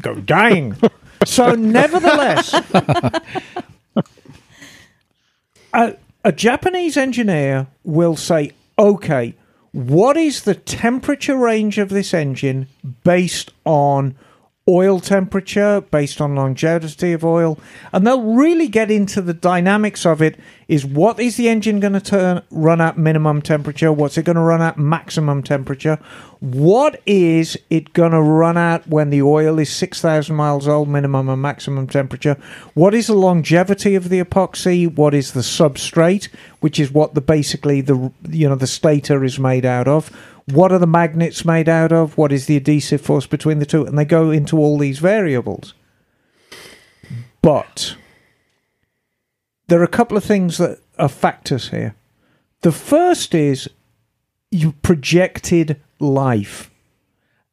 go 0.00 0.16
gang. 0.16 0.76
So, 1.24 1.54
nevertheless, 1.54 2.52
a, 5.72 5.96
a 6.24 6.32
Japanese 6.32 6.96
engineer 6.96 7.66
will 7.84 8.16
say, 8.16 8.52
okay, 8.78 9.34
what 9.72 10.16
is 10.16 10.42
the 10.42 10.54
temperature 10.54 11.36
range 11.36 11.78
of 11.78 11.88
this 11.88 12.12
engine 12.12 12.68
based 13.04 13.50
on 13.64 14.14
oil 14.68 15.00
temperature, 15.00 15.80
based 15.80 16.20
on 16.20 16.34
longevity 16.34 17.12
of 17.12 17.24
oil? 17.24 17.58
And 17.92 18.06
they'll 18.06 18.22
really 18.22 18.68
get 18.68 18.90
into 18.90 19.20
the 19.20 19.34
dynamics 19.34 20.06
of 20.06 20.22
it 20.22 20.38
is 20.68 20.86
what 20.86 21.20
is 21.20 21.36
the 21.36 21.48
engine 21.48 21.80
going 21.80 21.92
to 21.92 22.00
turn 22.00 22.42
run 22.50 22.80
at 22.80 22.96
minimum 22.96 23.42
temperature? 23.42 23.92
What's 23.92 24.16
it 24.16 24.24
going 24.24 24.36
to 24.36 24.42
run 24.42 24.62
at 24.62 24.78
maximum 24.78 25.42
temperature? 25.42 25.98
What 26.40 27.00
is 27.04 27.58
it 27.68 27.92
going 27.92 28.12
to 28.12 28.22
run 28.22 28.56
at 28.56 28.88
when 28.88 29.10
the 29.10 29.22
oil 29.22 29.58
is 29.58 29.70
6,000 29.70 30.34
miles 30.34 30.66
old, 30.66 30.88
minimum 30.88 31.28
and 31.28 31.42
maximum 31.42 31.86
temperature? 31.86 32.38
What 32.74 32.94
is 32.94 33.08
the 33.08 33.14
longevity 33.14 33.94
of 33.94 34.08
the 34.08 34.22
epoxy? 34.22 34.92
What 34.92 35.12
is 35.12 35.32
the 35.32 35.40
substrate, 35.40 36.28
which 36.60 36.80
is 36.80 36.90
what 36.90 37.14
the 37.14 37.20
basically 37.20 37.80
the 37.80 38.10
you 38.28 38.48
know 38.48 38.56
the 38.56 38.66
stator 38.66 39.22
is 39.24 39.38
made 39.38 39.66
out 39.66 39.88
of? 39.88 40.10
What 40.46 40.72
are 40.72 40.78
the 40.78 40.86
magnets 40.86 41.44
made 41.44 41.68
out 41.68 41.92
of? 41.92 42.18
What 42.18 42.32
is 42.32 42.46
the 42.46 42.56
adhesive 42.56 43.00
force 43.00 43.26
between 43.26 43.58
the 43.58 43.66
two? 43.66 43.84
And 43.84 43.96
they 43.96 44.04
go 44.04 44.30
into 44.30 44.58
all 44.58 44.78
these 44.78 44.98
variables. 44.98 45.74
But 47.42 47.96
there 49.68 49.80
are 49.80 49.84
a 49.84 49.88
couple 49.88 50.16
of 50.16 50.24
things 50.24 50.58
that 50.58 50.80
are 50.98 51.08
factors 51.08 51.70
here. 51.70 51.94
The 52.62 52.72
first 52.72 53.34
is 53.34 53.68
you 54.50 54.72
projected 54.82 55.80
life. 55.98 56.70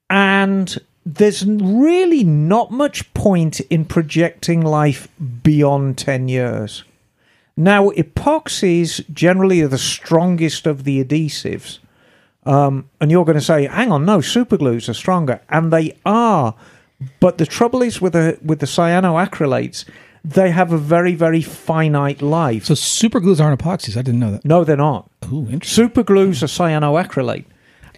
And 0.10 0.78
there's 1.06 1.46
really 1.46 2.24
not 2.24 2.72
much 2.72 3.12
point 3.14 3.60
in 3.62 3.86
projecting 3.86 4.62
life 4.62 5.08
beyond 5.44 5.98
10 5.98 6.28
years. 6.28 6.84
Now, 7.56 7.90
epoxies 7.92 9.04
generally 9.12 9.62
are 9.62 9.68
the 9.68 9.78
strongest 9.78 10.68
of 10.68 10.84
the 10.84 11.04
adhesives. 11.04 11.80
Um, 12.46 12.90
and 13.02 13.12
you're 13.12 13.26
going 13.26 13.38
to 13.38 13.44
say, 13.44 13.66
hang 13.68 13.92
on, 13.92 14.06
no, 14.06 14.20
superglues 14.20 14.90
are 14.90 14.94
stronger. 14.94 15.42
And 15.50 15.72
they 15.74 15.98
are. 16.06 16.56
But 17.20 17.38
the 17.38 17.46
trouble 17.46 17.82
is 17.82 18.02
with 18.02 18.14
the, 18.14 18.38
with 18.44 18.60
the 18.60 18.66
cyanoacrylates, 18.66 19.86
they 20.24 20.52
have 20.52 20.72
a 20.74 20.78
very, 20.78 21.16
very 21.16 21.42
finite 21.42 22.22
life. 22.22 22.66
So 22.66 22.74
super 22.76 23.20
glues 23.20 23.40
aren't 23.40 23.60
epoxies. 23.62 23.96
I 23.98 24.02
didn't 24.02 24.20
know 24.20 24.32
that. 24.32 24.46
no, 24.46 24.64
they're 24.64 24.76
not. 24.78 25.10
Ooh, 25.32 25.48
interesting. 25.50 25.62
Super 25.86 26.04
glues 26.04 26.44
are 26.44 26.48
cyanoacrylate, 26.48 27.46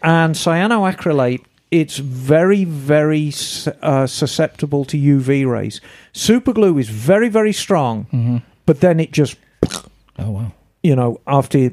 and 0.03 0.35
cyanoacrylate 0.35 1.43
it's 1.71 1.97
very 1.97 2.63
very 2.65 3.29
uh, 3.81 4.05
susceptible 4.05 4.83
to 4.85 4.97
UV 4.97 5.49
rays. 5.49 5.79
Super 6.13 6.51
glue 6.53 6.77
is 6.77 6.89
very 6.89 7.29
very 7.29 7.53
strong, 7.53 8.43
but 8.65 8.81
then 8.81 8.99
it 8.99 9.11
just 9.13 9.37
Oh 10.19 10.29
wow. 10.31 10.51
you 10.83 10.95
know 10.95 11.21
after 11.25 11.71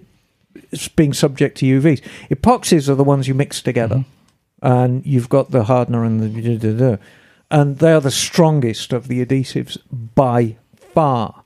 being 0.97 1.13
subject 1.13 1.59
to 1.59 1.81
UVs. 1.81 2.03
Epoxies 2.31 2.89
are 2.89 2.95
the 2.95 3.05
ones 3.05 3.29
you 3.29 3.35
mix 3.35 3.63
together, 3.63 3.97
mm-hmm. 3.97 4.67
and 4.67 5.07
you've 5.07 5.29
got 5.29 5.51
the 5.51 5.65
hardener 5.65 6.05
and 6.05 6.21
the 6.21 6.29
da, 6.29 6.57
da, 6.59 6.79
da, 6.79 7.03
and 7.51 7.79
they 7.79 7.93
are 7.93 8.01
the 8.01 8.11
strongest 8.11 8.93
of 8.93 9.09
the 9.09 9.25
adhesives 9.25 9.79
by 10.15 10.57
far. 10.75 11.45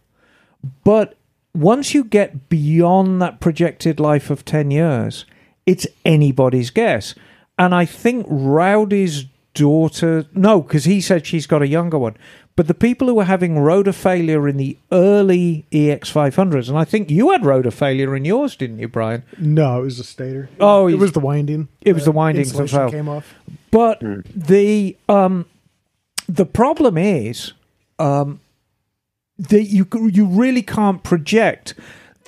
But 0.85 1.17
once 1.55 1.95
you 1.95 2.05
get 2.05 2.49
beyond 2.49 3.21
that 3.21 3.41
projected 3.41 4.01
life 4.01 4.31
of 4.31 4.45
10 4.45 4.71
years, 4.71 5.25
it's 5.67 5.87
anybody's 6.05 6.71
guess. 6.71 7.15
And 7.59 7.75
I 7.75 7.85
think 7.85 8.27
Rowdy's 8.29 9.27
daughter, 9.55 10.27
no, 10.33 10.63
because 10.63 10.85
he 10.85 11.01
said 11.01 11.27
she's 11.27 11.47
got 11.47 11.63
a 11.63 11.69
younger 11.69 11.99
one. 11.99 12.17
But 12.55 12.66
the 12.69 12.74
people 12.74 13.09
who 13.09 13.15
were 13.15 13.24
having 13.24 13.59
rotor 13.59 13.93
failure 13.93 14.47
in 14.47 14.59
the 14.59 14.77
early 14.93 15.65
EX500s, 15.73 16.69
and 16.69 16.77
I 16.77 16.85
think 16.85 17.11
you 17.11 17.31
had 17.31 17.47
rotor 17.47 17.70
failure 17.70 18.15
in 18.15 18.27
yours, 18.27 18.57
didn't 18.57 18.79
you, 18.79 18.89
Brian? 18.89 19.23
No, 19.39 19.81
it 19.81 19.85
was 19.85 19.99
a 19.99 20.05
stator. 20.05 20.51
Oh, 20.61 20.87
it 20.87 20.99
was 20.99 21.12
the 21.12 21.20
winding. 21.20 21.69
It 21.81 21.95
was 21.95 22.05
the 22.05 22.11
Uh, 22.11 22.15
windings 22.15 22.49
insulation 22.49 22.79
themselves. 22.79 22.95
came 22.95 23.09
off. 23.09 23.35
But 23.70 24.01
the 24.37 24.97
um, 25.09 25.47
the 26.29 26.45
problem 26.45 26.99
is 26.99 27.53
um, 27.99 28.41
that 29.39 29.65
you 29.65 29.87
you 30.12 30.27
really 30.27 30.62
can't 30.62 31.03
project. 31.03 31.73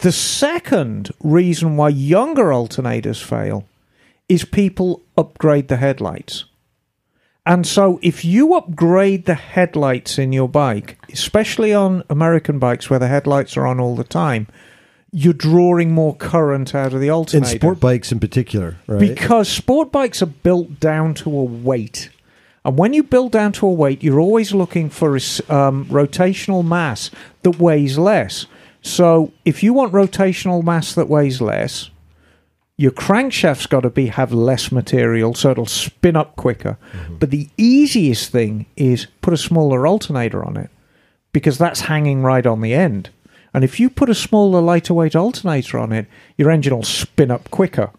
The 0.01 0.10
second 0.12 1.10
reason 1.22 1.76
why 1.76 1.90
younger 1.90 2.44
alternators 2.46 3.22
fail 3.22 3.66
is 4.28 4.44
people 4.46 5.02
upgrade 5.18 5.68
the 5.68 5.76
headlights. 5.76 6.46
And 7.46 7.66
so, 7.66 7.98
if 8.02 8.24
you 8.24 8.54
upgrade 8.54 9.26
the 9.26 9.34
headlights 9.34 10.18
in 10.18 10.32
your 10.32 10.48
bike, 10.48 10.98
especially 11.12 11.74
on 11.74 12.02
American 12.08 12.58
bikes 12.58 12.88
where 12.88 12.98
the 12.98 13.08
headlights 13.08 13.56
are 13.58 13.66
on 13.66 13.78
all 13.78 13.94
the 13.96 14.04
time, 14.04 14.46
you're 15.12 15.34
drawing 15.34 15.92
more 15.92 16.16
current 16.16 16.74
out 16.74 16.94
of 16.94 17.00
the 17.00 17.10
alternator. 17.10 17.52
In 17.52 17.58
sport 17.60 17.80
bikes 17.80 18.10
in 18.10 18.18
particular, 18.18 18.76
right? 18.86 18.98
because 18.98 19.48
sport 19.48 19.92
bikes 19.92 20.22
are 20.22 20.26
built 20.26 20.80
down 20.80 21.14
to 21.14 21.30
a 21.30 21.44
weight. 21.44 22.10
And 22.64 22.78
when 22.78 22.94
you 22.94 23.02
build 23.02 23.30
down 23.32 23.52
to 23.52 23.66
a 23.66 23.72
weight, 23.72 24.02
you're 24.02 24.20
always 24.20 24.54
looking 24.54 24.88
for 24.88 25.10
um, 25.14 25.84
rotational 25.86 26.64
mass 26.64 27.10
that 27.42 27.58
weighs 27.58 27.98
less. 27.98 28.46
So 28.80 29.32
if 29.44 29.62
you 29.62 29.74
want 29.74 29.92
rotational 29.92 30.64
mass 30.64 30.94
that 30.94 31.08
weighs 31.08 31.40
less, 31.40 31.90
your 32.76 32.90
crankshaft's 32.90 33.66
got 33.66 33.80
to 33.80 33.90
be 33.90 34.09
have 34.09 34.32
less 34.32 34.72
material 34.72 35.34
so 35.34 35.51
it'll 35.51 35.66
spin 35.66 36.16
up 36.16 36.36
quicker. 36.36 36.76
Mm-hmm. 36.92 37.16
But 37.16 37.30
the 37.30 37.48
easiest 37.56 38.30
thing 38.30 38.66
is 38.76 39.06
put 39.22 39.34
a 39.34 39.38
smaller 39.38 39.86
alternator 39.86 40.44
on 40.44 40.56
it 40.56 40.70
because 41.32 41.59
that's 41.59 41.82
hanging 41.82 42.22
right 42.22 42.44
on 42.46 42.60
the 42.60 42.74
end. 42.74 43.10
And 43.52 43.62
if 43.62 43.78
you 43.78 43.88
put 43.88 44.10
a 44.10 44.14
smaller, 44.14 44.60
lighter 44.60 44.94
weight 44.94 45.14
alternator 45.14 45.78
on 45.78 45.92
it, 45.92 46.06
your 46.36 46.51
engine 46.51 46.74
will 46.74 46.82
spin 46.82 47.30
up 47.30 47.51
quicker. 47.51 47.90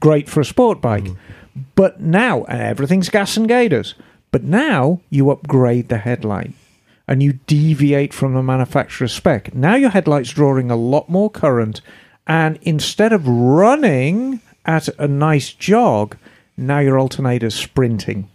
Great 0.00 0.28
for 0.28 0.40
a 0.40 0.44
sport 0.44 0.80
bike. 0.80 1.04
Mm-hmm. 1.04 1.60
But 1.76 2.00
now, 2.00 2.44
and 2.44 2.60
everything's 2.60 3.10
gas 3.10 3.36
and 3.36 3.46
gators, 3.46 3.94
but 4.32 4.42
now 4.42 5.00
you 5.10 5.30
upgrade 5.30 5.88
the 5.88 5.98
headlight 5.98 6.52
and 7.06 7.22
you 7.22 7.34
deviate 7.46 8.14
from 8.14 8.34
the 8.34 8.42
manufacturer's 8.42 9.12
spec. 9.12 9.54
Now 9.54 9.74
your 9.74 9.90
headlight's 9.90 10.30
drawing 10.30 10.70
a 10.70 10.76
lot 10.76 11.08
more 11.08 11.30
current, 11.30 11.82
and 12.26 12.58
instead 12.62 13.12
of 13.12 13.26
running 13.26 14.40
at 14.64 14.88
a 14.98 15.08
nice 15.08 15.52
jog, 15.52 16.16
now 16.56 16.78
your 16.78 16.98
alternator's 16.98 17.54
sprinting. 17.54 18.28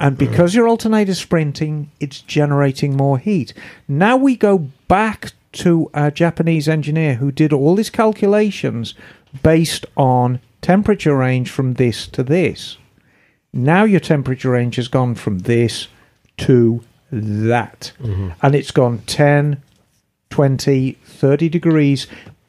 And 0.00 0.16
mm. 0.16 0.18
because 0.18 0.54
your 0.54 0.68
alternator's 0.68 1.18
sprinting, 1.18 1.90
it's 2.00 2.20
generating 2.20 2.96
more 2.96 3.18
heat. 3.18 3.52
Now 3.86 4.16
we 4.16 4.36
go 4.36 4.58
back 4.88 5.32
to 5.52 5.90
a 5.94 6.10
Japanese 6.10 6.68
engineer 6.68 7.14
who 7.14 7.30
did 7.30 7.52
all 7.52 7.76
his 7.76 7.90
calculations 7.90 8.94
based 9.42 9.86
on 9.96 10.40
temperature 10.62 11.16
range 11.16 11.50
from 11.50 11.74
this 11.74 12.06
to 12.08 12.22
this. 12.22 12.76
Now 13.52 13.84
your 13.84 14.00
temperature 14.00 14.50
range 14.50 14.76
has 14.76 14.88
gone 14.88 15.14
from 15.14 15.40
this 15.40 15.88
to 16.38 16.82
that. 17.12 17.92
Mm-hmm. 18.00 18.30
And 18.42 18.54
it's 18.54 18.72
gone 18.72 18.98
10, 19.06 19.62
20, 20.30 20.92
30 21.04 21.48
degrees 21.48 22.06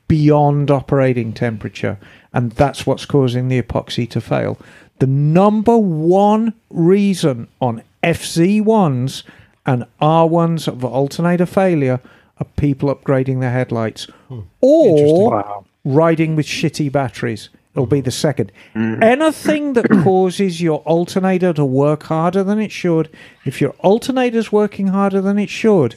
beyond 0.07 0.71
operating 0.71 1.33
temperature. 1.33 1.97
And 2.33 2.51
that's 2.51 2.85
what's 2.85 3.05
causing 3.05 3.47
the 3.47 3.61
epoxy 3.61 4.09
to 4.09 4.21
fail. 4.21 4.57
The 4.99 5.07
number 5.07 5.77
one 5.77 6.53
reason 6.69 7.47
on 7.59 7.83
FZ1s 8.03 9.23
and 9.65 9.85
R1s 10.01 10.67
of 10.67 10.85
alternator 10.85 11.45
failure 11.45 11.99
are 12.39 12.47
people 12.57 12.93
upgrading 12.93 13.39
their 13.39 13.51
headlights 13.51 14.05
hmm. 14.27 14.41
or 14.61 15.63
riding 15.83 16.35
with 16.35 16.45
shitty 16.45 16.91
batteries. 16.91 17.49
It'll 17.73 17.85
be 17.85 17.99
hmm. 17.99 18.05
the 18.05 18.11
second. 18.11 18.51
Mm. 18.73 19.03
Anything 19.03 19.73
that 19.73 19.89
causes 20.03 20.61
your 20.61 20.79
alternator 20.79 21.51
to 21.53 21.65
work 21.65 22.03
harder 22.03 22.43
than 22.43 22.59
it 22.59 22.71
should, 22.71 23.09
if 23.43 23.59
your 23.59 23.71
alternator's 23.79 24.51
working 24.51 24.87
harder 24.87 25.19
than 25.19 25.37
it 25.37 25.49
should, 25.49 25.95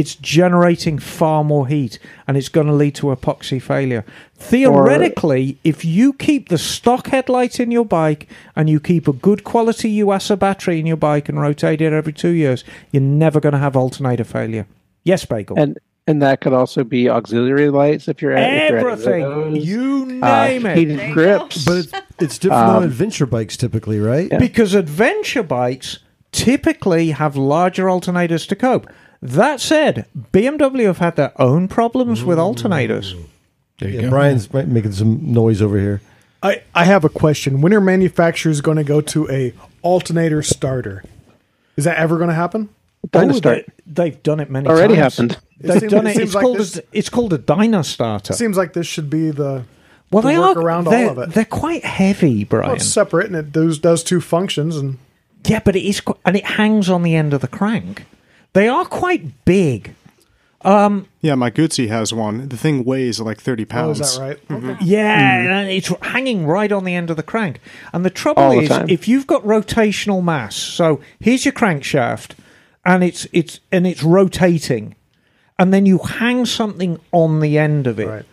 it's 0.00 0.14
generating 0.14 0.96
far 0.98 1.42
more 1.52 1.66
heat 1.66 1.98
and 2.26 2.36
it's 2.36 2.48
going 2.56 2.68
to 2.68 2.72
lead 2.82 2.94
to 2.94 3.06
epoxy 3.06 3.60
failure. 3.60 4.04
Theoretically, 4.36 5.58
if 5.64 5.84
you 5.84 6.12
keep 6.12 6.48
the 6.48 6.58
stock 6.58 7.08
headlight 7.08 7.58
in 7.58 7.70
your 7.70 7.84
bike 7.84 8.28
and 8.54 8.68
you 8.70 8.80
keep 8.80 9.08
a 9.08 9.12
good 9.12 9.42
quality 9.44 9.90
Yuasa 9.98 10.38
battery 10.38 10.78
in 10.78 10.86
your 10.86 10.96
bike 10.96 11.28
and 11.28 11.40
rotate 11.40 11.80
it 11.80 11.92
every 11.92 12.12
two 12.12 12.30
years, 12.30 12.64
you're 12.92 13.02
never 13.02 13.40
going 13.40 13.54
to 13.54 13.58
have 13.58 13.76
alternator 13.76 14.24
failure. 14.24 14.66
Yes, 15.04 15.24
Bagel. 15.24 15.58
And 15.58 15.78
and 16.06 16.22
that 16.22 16.40
could 16.40 16.52
also 16.54 16.84
be 16.84 17.08
auxiliary 17.10 17.68
lights 17.68 18.08
if 18.08 18.22
you're 18.22 18.32
at 18.32 18.38
if 18.64 18.70
you're 18.70 18.78
adding 18.90 18.92
Everything. 18.92 19.22
those. 19.54 19.66
You 19.66 20.20
Uh, 20.22 20.46
name 20.46 20.66
it. 20.66 20.78
heated 20.78 21.12
grips. 21.12 21.64
But 21.64 21.76
it's, 21.78 21.92
it's 22.18 22.38
different 22.38 22.62
on 22.64 22.76
Um, 22.76 22.84
adventure 22.84 23.26
bikes 23.26 23.56
typically, 23.56 24.00
right? 24.00 24.28
Yeah. 24.30 24.38
Because 24.38 24.74
adventure 24.74 25.42
bikes 25.42 25.98
typically 26.32 27.10
have 27.10 27.36
larger 27.36 27.86
alternators 27.86 28.46
to 28.48 28.56
cope. 28.56 28.86
That 29.20 29.60
said, 29.60 30.06
BMW 30.32 30.84
have 30.86 30.98
had 30.98 31.16
their 31.16 31.32
own 31.40 31.66
problems 31.68 32.22
with 32.22 32.38
alternators. 32.38 33.14
There 33.78 33.88
you 33.88 33.96
Yeah, 33.96 34.02
go. 34.02 34.10
Brian's 34.10 34.52
ma- 34.52 34.62
making 34.62 34.92
some 34.92 35.32
noise 35.32 35.60
over 35.60 35.78
here. 35.78 36.00
I, 36.42 36.62
I 36.74 36.84
have 36.84 37.04
a 37.04 37.08
question. 37.08 37.60
When 37.60 37.74
are 37.74 37.80
manufacturers 37.80 38.60
going 38.60 38.76
to 38.76 38.84
go 38.84 39.00
to 39.00 39.28
a 39.28 39.52
alternator 39.82 40.40
starter? 40.42 41.02
Is 41.76 41.84
that 41.84 41.96
ever 41.96 42.16
going 42.16 42.28
to 42.28 42.34
happen? 42.34 42.68
Dyna 43.10 43.32
Oh, 43.32 43.36
start 43.36 43.64
they, 43.86 44.10
have 44.10 44.22
done 44.22 44.38
it 44.40 44.50
many 44.50 44.68
already 44.68 44.94
times. 44.96 45.16
happened. 45.16 45.38
They've 45.60 45.80
seems- 45.80 45.92
done 45.92 46.06
it 46.06 46.10
it. 46.10 46.16
seems 46.16 46.24
It's 46.28 46.34
like 46.34 46.42
called 46.44 46.58
this- 46.58 46.76
a, 46.78 46.82
it's 46.92 47.08
called 47.08 47.32
a 47.32 47.38
Dyna 47.38 47.82
starter. 47.84 48.34
Seems 48.34 48.56
like 48.56 48.72
this 48.72 48.86
should 48.86 49.10
be 49.10 49.30
the 49.30 49.64
well, 50.10 50.22
to 50.22 50.28
they 50.28 50.38
work 50.38 50.56
are 50.56 50.60
around 50.60 50.86
all 50.86 50.92
they're, 50.92 51.10
of 51.10 51.18
it. 51.18 51.30
They're 51.34 51.44
quite 51.44 51.84
heavy, 51.84 52.44
Brian. 52.44 52.66
well, 52.68 52.76
it's 52.76 52.86
separate 52.86 53.26
and 53.26 53.36
it 53.36 53.52
does 53.52 53.78
does 53.78 54.02
two 54.04 54.20
functions 54.20 54.76
and 54.76 54.98
yeah, 55.46 55.60
but 55.64 55.76
it 55.76 55.82
is, 55.86 56.00
qu- 56.00 56.16
and 56.24 56.36
it 56.36 56.44
hangs 56.44 56.88
on 56.90 57.02
the 57.02 57.14
end 57.14 57.32
of 57.34 57.40
the 57.40 57.48
crank. 57.48 58.04
They 58.52 58.68
are 58.68 58.84
quite 58.84 59.44
big. 59.44 59.94
Um, 60.62 61.06
yeah, 61.20 61.36
my 61.36 61.50
Guzzi 61.50 61.88
has 61.88 62.12
one. 62.12 62.48
The 62.48 62.56
thing 62.56 62.84
weighs 62.84 63.20
like 63.20 63.40
30 63.40 63.62
oh, 63.62 63.66
pounds. 63.66 64.00
is 64.00 64.16
that 64.16 64.20
right? 64.20 64.48
Mm-hmm. 64.48 64.70
Okay. 64.70 64.84
Yeah, 64.84 65.38
mm-hmm. 65.38 65.52
and 65.52 65.70
it's 65.70 65.88
hanging 66.02 66.46
right 66.46 66.72
on 66.72 66.84
the 66.84 66.94
end 66.94 67.10
of 67.10 67.16
the 67.16 67.22
crank. 67.22 67.60
And 67.92 68.04
the 68.04 68.10
trouble 68.10 68.42
All 68.42 68.58
is, 68.58 68.68
time. 68.68 68.88
if 68.88 69.06
you've 69.06 69.26
got 69.26 69.42
rotational 69.44 70.22
mass, 70.22 70.56
so 70.56 71.00
here's 71.20 71.44
your 71.44 71.52
crankshaft, 71.52 72.32
and 72.84 73.04
it's 73.04 73.26
it's 73.32 73.60
and 73.70 73.86
it's 73.86 74.02
rotating, 74.02 74.96
and 75.58 75.72
then 75.72 75.86
you 75.86 75.98
hang 75.98 76.44
something 76.44 76.98
on 77.12 77.40
the 77.40 77.56
end 77.56 77.86
of 77.86 78.00
it. 78.00 78.08
Right. 78.08 78.24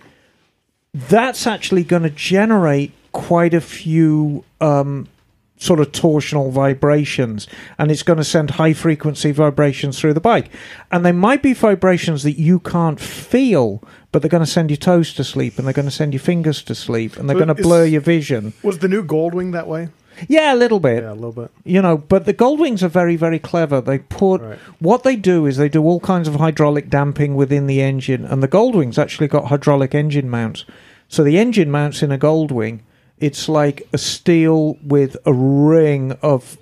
That's 0.94 1.46
actually 1.46 1.84
going 1.84 2.04
to 2.04 2.10
generate 2.10 2.92
quite 3.12 3.54
a 3.54 3.62
few 3.62 4.44
um, 4.62 5.08
sort 5.58 5.80
of 5.80 5.92
torsional 5.92 6.52
vibrations, 6.52 7.48
and 7.78 7.90
it's 7.92 8.04
going 8.04 8.18
to 8.18 8.24
send 8.24 8.52
high 8.52 8.74
frequency 8.74 9.32
vibrations 9.32 10.00
through 10.00 10.14
the 10.14 10.20
bike. 10.20 10.50
And 10.92 11.06
they 11.06 11.12
might 11.14 11.42
be 11.42 11.54
vibrations 11.54 12.24
that 12.24 12.38
you 12.40 12.60
can't 12.60 13.00
feel, 13.00 13.82
but 14.12 14.22
they're 14.22 14.30
going 14.30 14.44
to 14.44 14.50
send 14.50 14.70
your 14.70 14.78
toes 14.78 15.14
to 15.14 15.24
sleep, 15.24 15.58
and 15.58 15.66
they're 15.66 15.74
going 15.74 15.88
to 15.88 15.92
send 15.92 16.14
your 16.14 16.20
fingers 16.20 16.62
to 16.64 16.76
sleep, 16.76 17.18
and 17.18 17.30
they're 17.30 17.36
So 17.38 17.46
going 17.46 17.56
to 17.56 17.64
blur 17.64 17.86
your 17.86 18.02
vision. 18.02 18.54
Was 18.64 18.80
the 18.80 18.88
new 18.90 19.04
Goldwing 19.04 19.54
that 19.54 19.68
way? 19.68 19.90
Yeah, 20.30 20.54
a 20.54 20.56
little 20.56 20.80
bit 20.80 21.04
Yeah, 21.04 21.12
a 21.12 21.14
little 21.14 21.34
bit. 21.34 21.52
you 21.66 21.82
know 21.82 21.98
but 21.98 22.24
the 22.26 22.34
goldwings 22.34 22.82
are 22.82 22.88
very 22.88 23.18
very 23.18 23.38
clever 23.38 23.82
they 23.82 24.00
put 24.00 24.40
Right. 24.42 24.58
what 24.80 25.04
they 25.04 25.18
do 25.18 25.46
is 25.46 25.58
they 25.58 25.68
do 25.68 25.84
all 25.84 26.00
kinds 26.00 26.30
of 26.30 26.36
hydraulic 26.36 26.90
damping 26.90 27.36
within 27.36 27.68
the 27.68 27.82
engine 27.82 28.24
and 28.24 28.42
the 28.42 28.48
goldwings 28.48 28.98
actually 28.98 29.28
got 29.28 29.48
hydraulic 29.48 29.94
engine 29.94 30.30
mounts 30.30 30.64
so 31.10 31.22
the 31.22 31.38
engine 31.38 31.70
mounts 31.70 32.02
in 32.02 32.14
a 32.14 32.18
goldwing 32.18 32.80
it's 33.26 33.48
like 33.50 33.78
a 33.94 33.98
steel 33.98 34.78
with 34.96 35.16
a 35.26 35.34
ring 35.34 36.04
of 36.22 36.58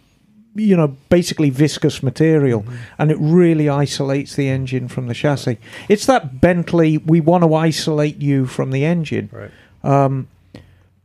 you 0.56 0.76
know 0.78 0.90
basically 1.10 1.50
viscous 1.50 2.04
material 2.04 2.62
and 3.00 3.10
it 3.12 3.18
really 3.20 3.68
isolates 3.86 4.36
the 4.36 4.48
engine 4.58 4.88
from 4.88 5.08
the 5.08 5.14
chassis 5.22 5.58
it's 5.90 6.06
that 6.06 6.24
bentley 6.40 6.98
we 7.14 7.20
want 7.30 7.44
to 7.44 7.52
isolate 7.70 8.18
you 8.30 8.46
from 8.46 8.72
the 8.72 8.84
engine 8.86 9.28
Right. 9.32 9.52
um, 9.84 10.28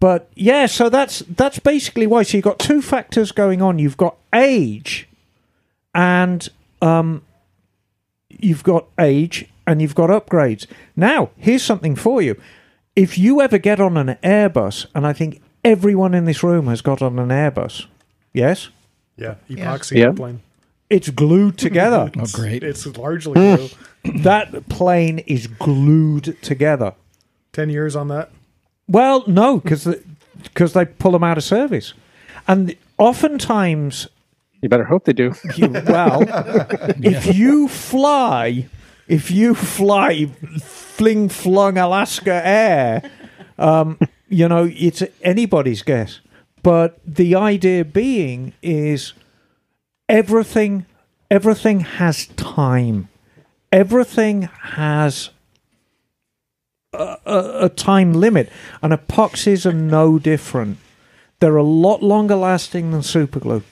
but 0.01 0.21
yeah, 0.37 0.67
so 0.67 0.89
that's 0.89 1.25
that's 1.37 1.59
basically 1.59 2.07
why. 2.07 2.23
So 2.23 2.37
you've 2.37 2.45
got 2.45 2.61
two 2.61 2.81
factors 2.81 3.33
going 3.33 3.61
on. 3.61 3.81
You've 3.81 3.97
got 3.97 4.15
age, 4.33 5.09
and 5.93 6.49
um, 6.81 7.23
you've 8.29 8.63
got 8.63 8.87
age, 8.97 9.47
and 9.67 9.83
you've 9.83 9.97
got 9.97 10.09
upgrades. 10.11 10.67
Now, 10.95 11.31
here's 11.37 11.65
something 11.65 11.97
for 11.97 12.23
you. 12.23 12.41
If 12.95 13.19
you 13.19 13.41
ever 13.41 13.59
get 13.59 13.81
on 13.81 13.97
an 13.97 14.17
Airbus, 14.23 14.87
and 14.95 15.05
I 15.05 15.13
think 15.13 15.43
everyone 15.71 16.15
in 16.15 16.25
this 16.25 16.43
room 16.43 16.67
has 16.67 16.81
got 16.83 17.03
on 17.03 17.19
an 17.19 17.29
Airbus, 17.29 17.87
yes, 18.33 18.69
Yeah, 19.17 19.35
Yeah. 19.49 19.65
epoxy 19.77 19.97
Yeah. 19.99 20.05
airplane. 20.07 20.41
it's 20.91 21.11
glued 21.11 21.59
together. 21.59 22.11
Oh, 22.19 22.25
great. 22.33 22.63
It's 22.63 22.87
largely 22.97 23.35
glue. 23.35 23.69
that 24.23 24.69
plane 24.69 25.19
is 25.27 25.47
glued 25.47 26.37
together. 26.43 26.95
Ten 27.53 27.69
years 27.71 27.95
on 27.97 28.09
that. 28.09 28.31
Well, 28.87 29.25
no, 29.27 29.59
because 29.59 29.87
because 30.45 30.73
they 30.73 30.85
pull 30.87 31.13
them 31.13 31.25
out 31.25 31.37
of 31.37 31.45
service, 31.45 31.95
and 32.47 32.75
oftentimes, 32.97 34.09
You 34.63 34.69
better 34.69 34.85
hope 34.85 35.05
they 35.05 35.13
do. 35.13 35.35
you, 35.57 35.69
well, 35.87 36.23
if 37.03 37.35
you 37.35 37.69
fly, 37.69 38.67
if 39.09 39.31
you 39.31 39.55
fly 39.55 40.27
fling 40.61 41.29
flung 41.29 41.77
Alaska 41.79 42.41
Air, 42.47 43.03
um, 43.59 43.99
you 44.29 44.49
know 44.49 44.71
it's 44.73 45.03
anybody's 45.23 45.83
guess. 45.83 46.21
But 46.63 46.99
the 47.07 47.35
idea 47.35 47.85
being 47.85 48.53
is 48.63 49.13
everything 50.09 50.87
everything 51.31 51.81
has 51.81 52.27
time. 52.29 53.09
Everything 53.71 54.43
has 54.43 55.31
a, 56.93 57.17
a, 57.27 57.65
a 57.65 57.69
time 57.69 58.15
limit, 58.15 58.51
and 58.83 58.93
epoxies 58.93 59.67
are 59.67 59.75
no 59.75 60.19
different. 60.19 60.79
They're 61.41 61.57
a 61.57 61.63
lot 61.63 62.03
longer 62.03 62.35
lasting 62.35 62.91
than 62.91 63.03
superglue. 63.03 63.63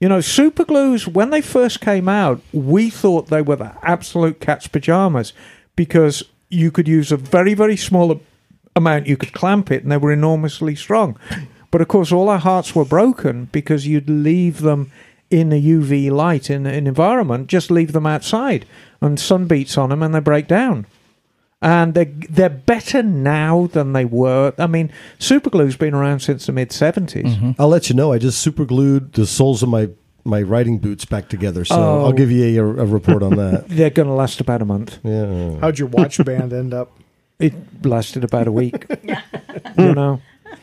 You 0.00 0.08
know, 0.08 0.18
superglues, 0.18 1.06
when 1.06 1.30
they 1.30 1.40
first 1.40 1.80
came 1.80 2.08
out, 2.08 2.40
we 2.52 2.90
thought 2.90 3.28
they 3.28 3.40
were 3.40 3.56
the 3.56 3.72
absolute 3.82 4.40
cat's 4.40 4.66
pajamas 4.66 5.32
because 5.76 6.22
you 6.50 6.70
could 6.70 6.88
use 6.88 7.10
a 7.10 7.16
very, 7.16 7.54
very 7.54 7.76
small 7.76 8.20
amount, 8.76 9.06
you 9.06 9.16
could 9.16 9.32
clamp 9.32 9.70
it, 9.70 9.82
and 9.82 9.92
they 9.92 9.96
were 9.96 10.12
enormously 10.12 10.74
strong. 10.74 11.18
But 11.70 11.80
of 11.80 11.88
course, 11.88 12.12
all 12.12 12.28
our 12.28 12.38
hearts 12.38 12.74
were 12.74 12.84
broken 12.84 13.48
because 13.52 13.86
you'd 13.86 14.08
leave 14.08 14.60
them 14.60 14.90
in 15.30 15.52
a 15.52 15.60
UV 15.60 16.10
light 16.12 16.50
in 16.50 16.66
an 16.66 16.86
environment, 16.86 17.48
just 17.48 17.70
leave 17.70 17.92
them 17.92 18.06
outside, 18.06 18.64
and 19.00 19.18
sun 19.18 19.46
beats 19.46 19.76
on 19.76 19.88
them 19.90 20.02
and 20.02 20.14
they 20.14 20.20
break 20.20 20.46
down. 20.46 20.86
And 21.60 21.94
they're, 21.94 22.12
they're 22.28 22.50
better 22.50 23.02
now 23.02 23.68
than 23.72 23.94
they 23.94 24.04
were. 24.04 24.52
I 24.58 24.66
mean, 24.66 24.92
superglue's 25.18 25.76
been 25.76 25.94
around 25.94 26.20
since 26.20 26.44
the 26.46 26.52
mid 26.52 26.70
70s. 26.70 27.22
Mm-hmm. 27.24 27.50
I'll 27.58 27.68
let 27.68 27.88
you 27.88 27.96
know. 27.96 28.12
I 28.12 28.18
just 28.18 28.38
super 28.40 28.64
glued 28.66 29.14
the 29.14 29.26
soles 29.26 29.62
of 29.62 29.68
my 29.68 29.88
my 30.26 30.40
riding 30.40 30.78
boots 30.78 31.04
back 31.04 31.28
together, 31.28 31.66
so 31.66 31.74
Oh. 31.76 32.04
I'll 32.06 32.12
give 32.12 32.30
you 32.30 32.62
a, 32.62 32.82
a 32.82 32.86
report 32.86 33.22
on 33.22 33.36
that. 33.36 33.64
They're 33.68 33.90
going 33.90 34.08
to 34.08 34.14
last 34.14 34.40
about 34.40 34.62
a 34.62 34.64
month. 34.64 34.98
Yeah. 35.04 35.58
How'd 35.60 35.78
your 35.78 35.88
watch 35.88 36.22
band 36.24 36.52
end 36.54 36.72
up? 36.72 36.92
It 37.44 37.54
lasted 37.84 38.24
about 38.24 38.46
a 38.46 38.52
week. 38.52 38.86
you 39.78 39.94
know. 39.94 40.20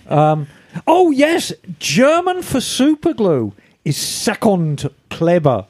Um, 0.09 0.47
oh 0.87 1.11
yes, 1.11 1.53
German 1.79 2.41
for 2.41 2.59
superglue 2.59 3.53
is 3.85 3.97
Sekund 3.97 4.89
Kleber. 5.09 5.67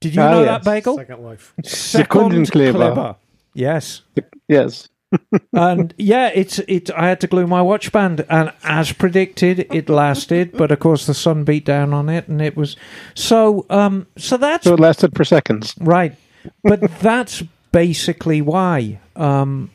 Did 0.00 0.14
you 0.16 0.22
Ah, 0.22 0.30
know 0.30 0.44
yes. 0.44 0.64
that 0.64 0.64
bagel? 0.70 0.96
Second 0.96 1.22
life. 1.24 1.54
Second 1.64 2.32
Sekundenkleber. 2.46 3.16
Yes. 3.54 4.02
Yes. 4.48 4.88
and 5.52 5.94
yeah, 5.96 6.30
it's 6.34 6.58
it. 6.66 6.90
I 6.90 7.08
had 7.08 7.20
to 7.20 7.28
glue 7.28 7.46
my 7.46 7.62
watch 7.62 7.92
band, 7.92 8.24
and 8.28 8.52
as 8.64 8.92
predicted, 8.92 9.60
it 9.72 9.88
lasted. 9.88 10.50
But 10.52 10.72
of 10.72 10.80
course, 10.80 11.06
the 11.06 11.14
sun 11.14 11.44
beat 11.44 11.64
down 11.64 11.92
on 11.94 12.08
it, 12.08 12.26
and 12.26 12.42
it 12.42 12.56
was 12.56 12.76
so. 13.14 13.64
Um, 13.70 14.06
so 14.18 14.36
that's 14.36 14.64
So 14.64 14.74
it 14.74 14.80
lasted 14.80 15.14
for 15.16 15.24
seconds. 15.24 15.74
Right, 15.80 16.16
but 16.64 16.80
that's 17.00 17.44
basically 17.70 18.42
why. 18.42 18.98
Um, 19.14 19.70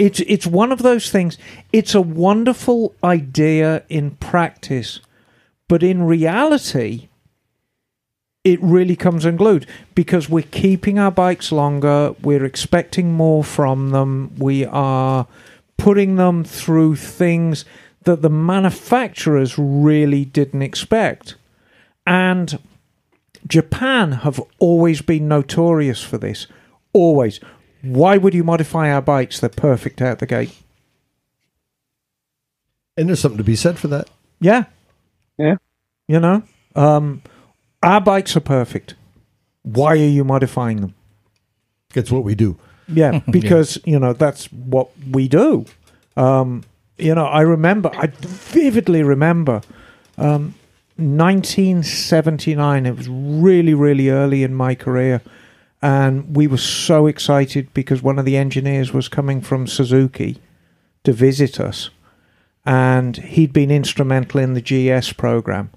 it's 0.00 0.20
it's 0.20 0.46
one 0.46 0.72
of 0.72 0.82
those 0.82 1.10
things. 1.10 1.36
It's 1.74 1.94
a 1.94 2.00
wonderful 2.00 2.94
idea 3.04 3.84
in 3.90 4.12
practice, 4.12 5.00
but 5.68 5.82
in 5.82 6.02
reality, 6.02 7.08
it 8.42 8.58
really 8.62 8.96
comes 8.96 9.26
unglued 9.26 9.66
because 9.94 10.30
we're 10.30 10.44
keeping 10.50 10.98
our 10.98 11.10
bikes 11.10 11.52
longer. 11.52 12.14
We're 12.22 12.46
expecting 12.46 13.12
more 13.12 13.44
from 13.44 13.90
them. 13.90 14.34
We 14.38 14.64
are 14.64 15.26
putting 15.76 16.16
them 16.16 16.44
through 16.44 16.96
things 16.96 17.66
that 18.04 18.22
the 18.22 18.30
manufacturers 18.30 19.58
really 19.58 20.24
didn't 20.24 20.62
expect, 20.62 21.34
and 22.06 22.58
Japan 23.46 24.12
have 24.12 24.40
always 24.58 25.02
been 25.02 25.28
notorious 25.28 26.02
for 26.02 26.16
this. 26.16 26.46
Always. 26.94 27.38
Why 27.82 28.16
would 28.16 28.34
you 28.34 28.44
modify 28.44 28.90
our 28.92 29.02
bikes? 29.02 29.40
They're 29.40 29.48
perfect 29.48 30.02
out 30.02 30.18
the 30.18 30.26
gate. 30.26 30.54
And 32.96 33.08
there's 33.08 33.20
something 33.20 33.38
to 33.38 33.44
be 33.44 33.56
said 33.56 33.78
for 33.78 33.88
that. 33.88 34.10
Yeah. 34.40 34.64
Yeah. 35.38 35.56
You 36.08 36.20
know? 36.20 36.42
Um, 36.74 37.22
our 37.82 38.00
bikes 38.00 38.36
are 38.36 38.40
perfect. 38.40 38.94
Why 39.62 39.92
are 39.92 39.96
you 39.96 40.24
modifying 40.24 40.80
them? 40.80 40.94
It's 41.94 42.10
what 42.10 42.24
we 42.24 42.34
do. 42.34 42.56
Yeah, 42.88 43.20
because, 43.30 43.78
you 43.84 43.98
know, 43.98 44.12
that's 44.12 44.46
what 44.52 44.90
we 45.10 45.28
do. 45.28 45.64
Um, 46.16 46.64
you 46.98 47.14
know, 47.14 47.26
I 47.26 47.40
remember, 47.40 47.90
I 47.94 48.08
vividly 48.08 49.02
remember 49.02 49.62
um, 50.18 50.54
1979. 50.96 52.86
It 52.86 52.96
was 52.96 53.08
really, 53.08 53.74
really 53.74 54.10
early 54.10 54.42
in 54.42 54.54
my 54.54 54.74
career. 54.74 55.22
And 55.82 56.36
we 56.36 56.46
were 56.46 56.58
so 56.58 57.06
excited 57.06 57.72
because 57.72 58.02
one 58.02 58.18
of 58.18 58.24
the 58.24 58.36
engineers 58.36 58.92
was 58.92 59.08
coming 59.08 59.40
from 59.40 59.66
Suzuki 59.66 60.38
to 61.04 61.12
visit 61.12 61.58
us, 61.58 61.90
and 62.66 63.16
he'd 63.16 63.52
been 63.52 63.70
instrumental 63.70 64.40
in 64.40 64.54
the 64.54 64.60
GS 64.60 65.12
program. 65.14 65.70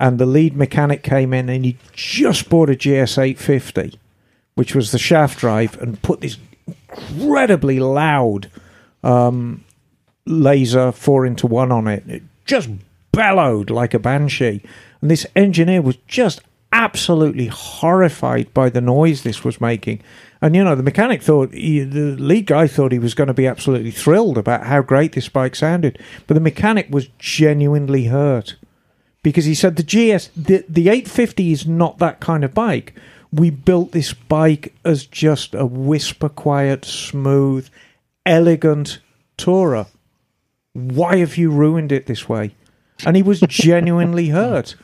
And 0.00 0.18
the 0.18 0.26
lead 0.26 0.56
mechanic 0.56 1.02
came 1.02 1.32
in, 1.32 1.48
and 1.48 1.64
he 1.64 1.76
just 1.92 2.48
bought 2.48 2.70
a 2.70 2.74
GS 2.74 3.18
850, 3.18 3.98
which 4.54 4.74
was 4.74 4.90
the 4.90 4.98
shaft 4.98 5.38
drive, 5.38 5.80
and 5.80 6.00
put 6.02 6.20
this 6.20 6.38
incredibly 6.66 7.78
loud 7.78 8.50
um, 9.02 9.64
laser 10.26 10.90
four 10.90 11.26
into 11.26 11.46
one 11.46 11.70
on 11.70 11.86
it. 11.86 12.02
It 12.08 12.22
just 12.44 12.70
bellowed 13.12 13.70
like 13.70 13.94
a 13.94 13.98
banshee. 13.98 14.62
And 15.00 15.10
this 15.10 15.26
engineer 15.36 15.82
was 15.82 15.96
just 16.08 16.40
absolutely 16.74 17.46
horrified 17.46 18.52
by 18.52 18.68
the 18.68 18.80
noise 18.80 19.22
this 19.22 19.44
was 19.44 19.60
making. 19.60 20.02
And, 20.42 20.56
you 20.56 20.64
know, 20.64 20.74
the 20.74 20.82
mechanic 20.82 21.22
thought, 21.22 21.54
he, 21.54 21.80
the 21.84 22.16
lead 22.16 22.46
guy 22.46 22.66
thought 22.66 22.92
he 22.92 22.98
was 22.98 23.14
going 23.14 23.28
to 23.28 23.34
be 23.34 23.46
absolutely 23.46 23.92
thrilled 23.92 24.36
about 24.36 24.66
how 24.66 24.82
great 24.82 25.12
this 25.12 25.28
bike 25.28 25.54
sounded. 25.54 25.98
But 26.26 26.34
the 26.34 26.40
mechanic 26.40 26.88
was 26.90 27.08
genuinely 27.18 28.06
hurt 28.06 28.56
because 29.22 29.44
he 29.44 29.54
said 29.54 29.76
the 29.76 29.82
GS, 29.84 30.28
the, 30.36 30.64
the 30.68 30.88
850 30.88 31.52
is 31.52 31.66
not 31.66 31.98
that 31.98 32.20
kind 32.20 32.44
of 32.44 32.52
bike. 32.52 32.92
We 33.32 33.50
built 33.50 33.92
this 33.92 34.12
bike 34.12 34.74
as 34.84 35.06
just 35.06 35.54
a 35.54 35.64
whisper 35.64 36.28
quiet, 36.28 36.84
smooth, 36.84 37.68
elegant 38.26 38.98
tourer. 39.38 39.86
Why 40.72 41.18
have 41.18 41.36
you 41.36 41.50
ruined 41.50 41.92
it 41.92 42.06
this 42.06 42.28
way? 42.28 42.54
And 43.06 43.14
he 43.16 43.22
was 43.22 43.40
genuinely 43.48 44.28
hurt 44.28 44.74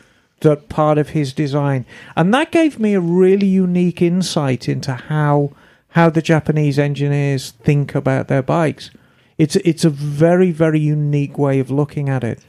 that 0.41 0.69
part 0.69 0.99
of 0.99 1.11
his 1.11 1.33
design. 1.33 1.85
And 2.17 2.33
that 2.35 2.51
gave 2.51 2.79
me 2.79 2.95
a 2.95 3.01
really 3.01 3.47
unique 3.47 4.03
insight 4.03 4.69
into 4.69 4.95
how 4.95 5.53
how 5.95 6.09
the 6.09 6.23
Japanese 6.23 6.79
engineers 6.79 7.51
think 7.51 7.95
about 7.95 8.29
their 8.29 8.43
bikes. 8.43 8.91
It's 9.39 9.57
it's 9.57 9.85
a 9.85 9.91
very, 9.91 10.51
very 10.51 10.81
unique 10.81 11.39
way 11.39 11.59
of 11.61 11.71
looking 11.71 12.09
at 12.09 12.25
it. 12.25 12.41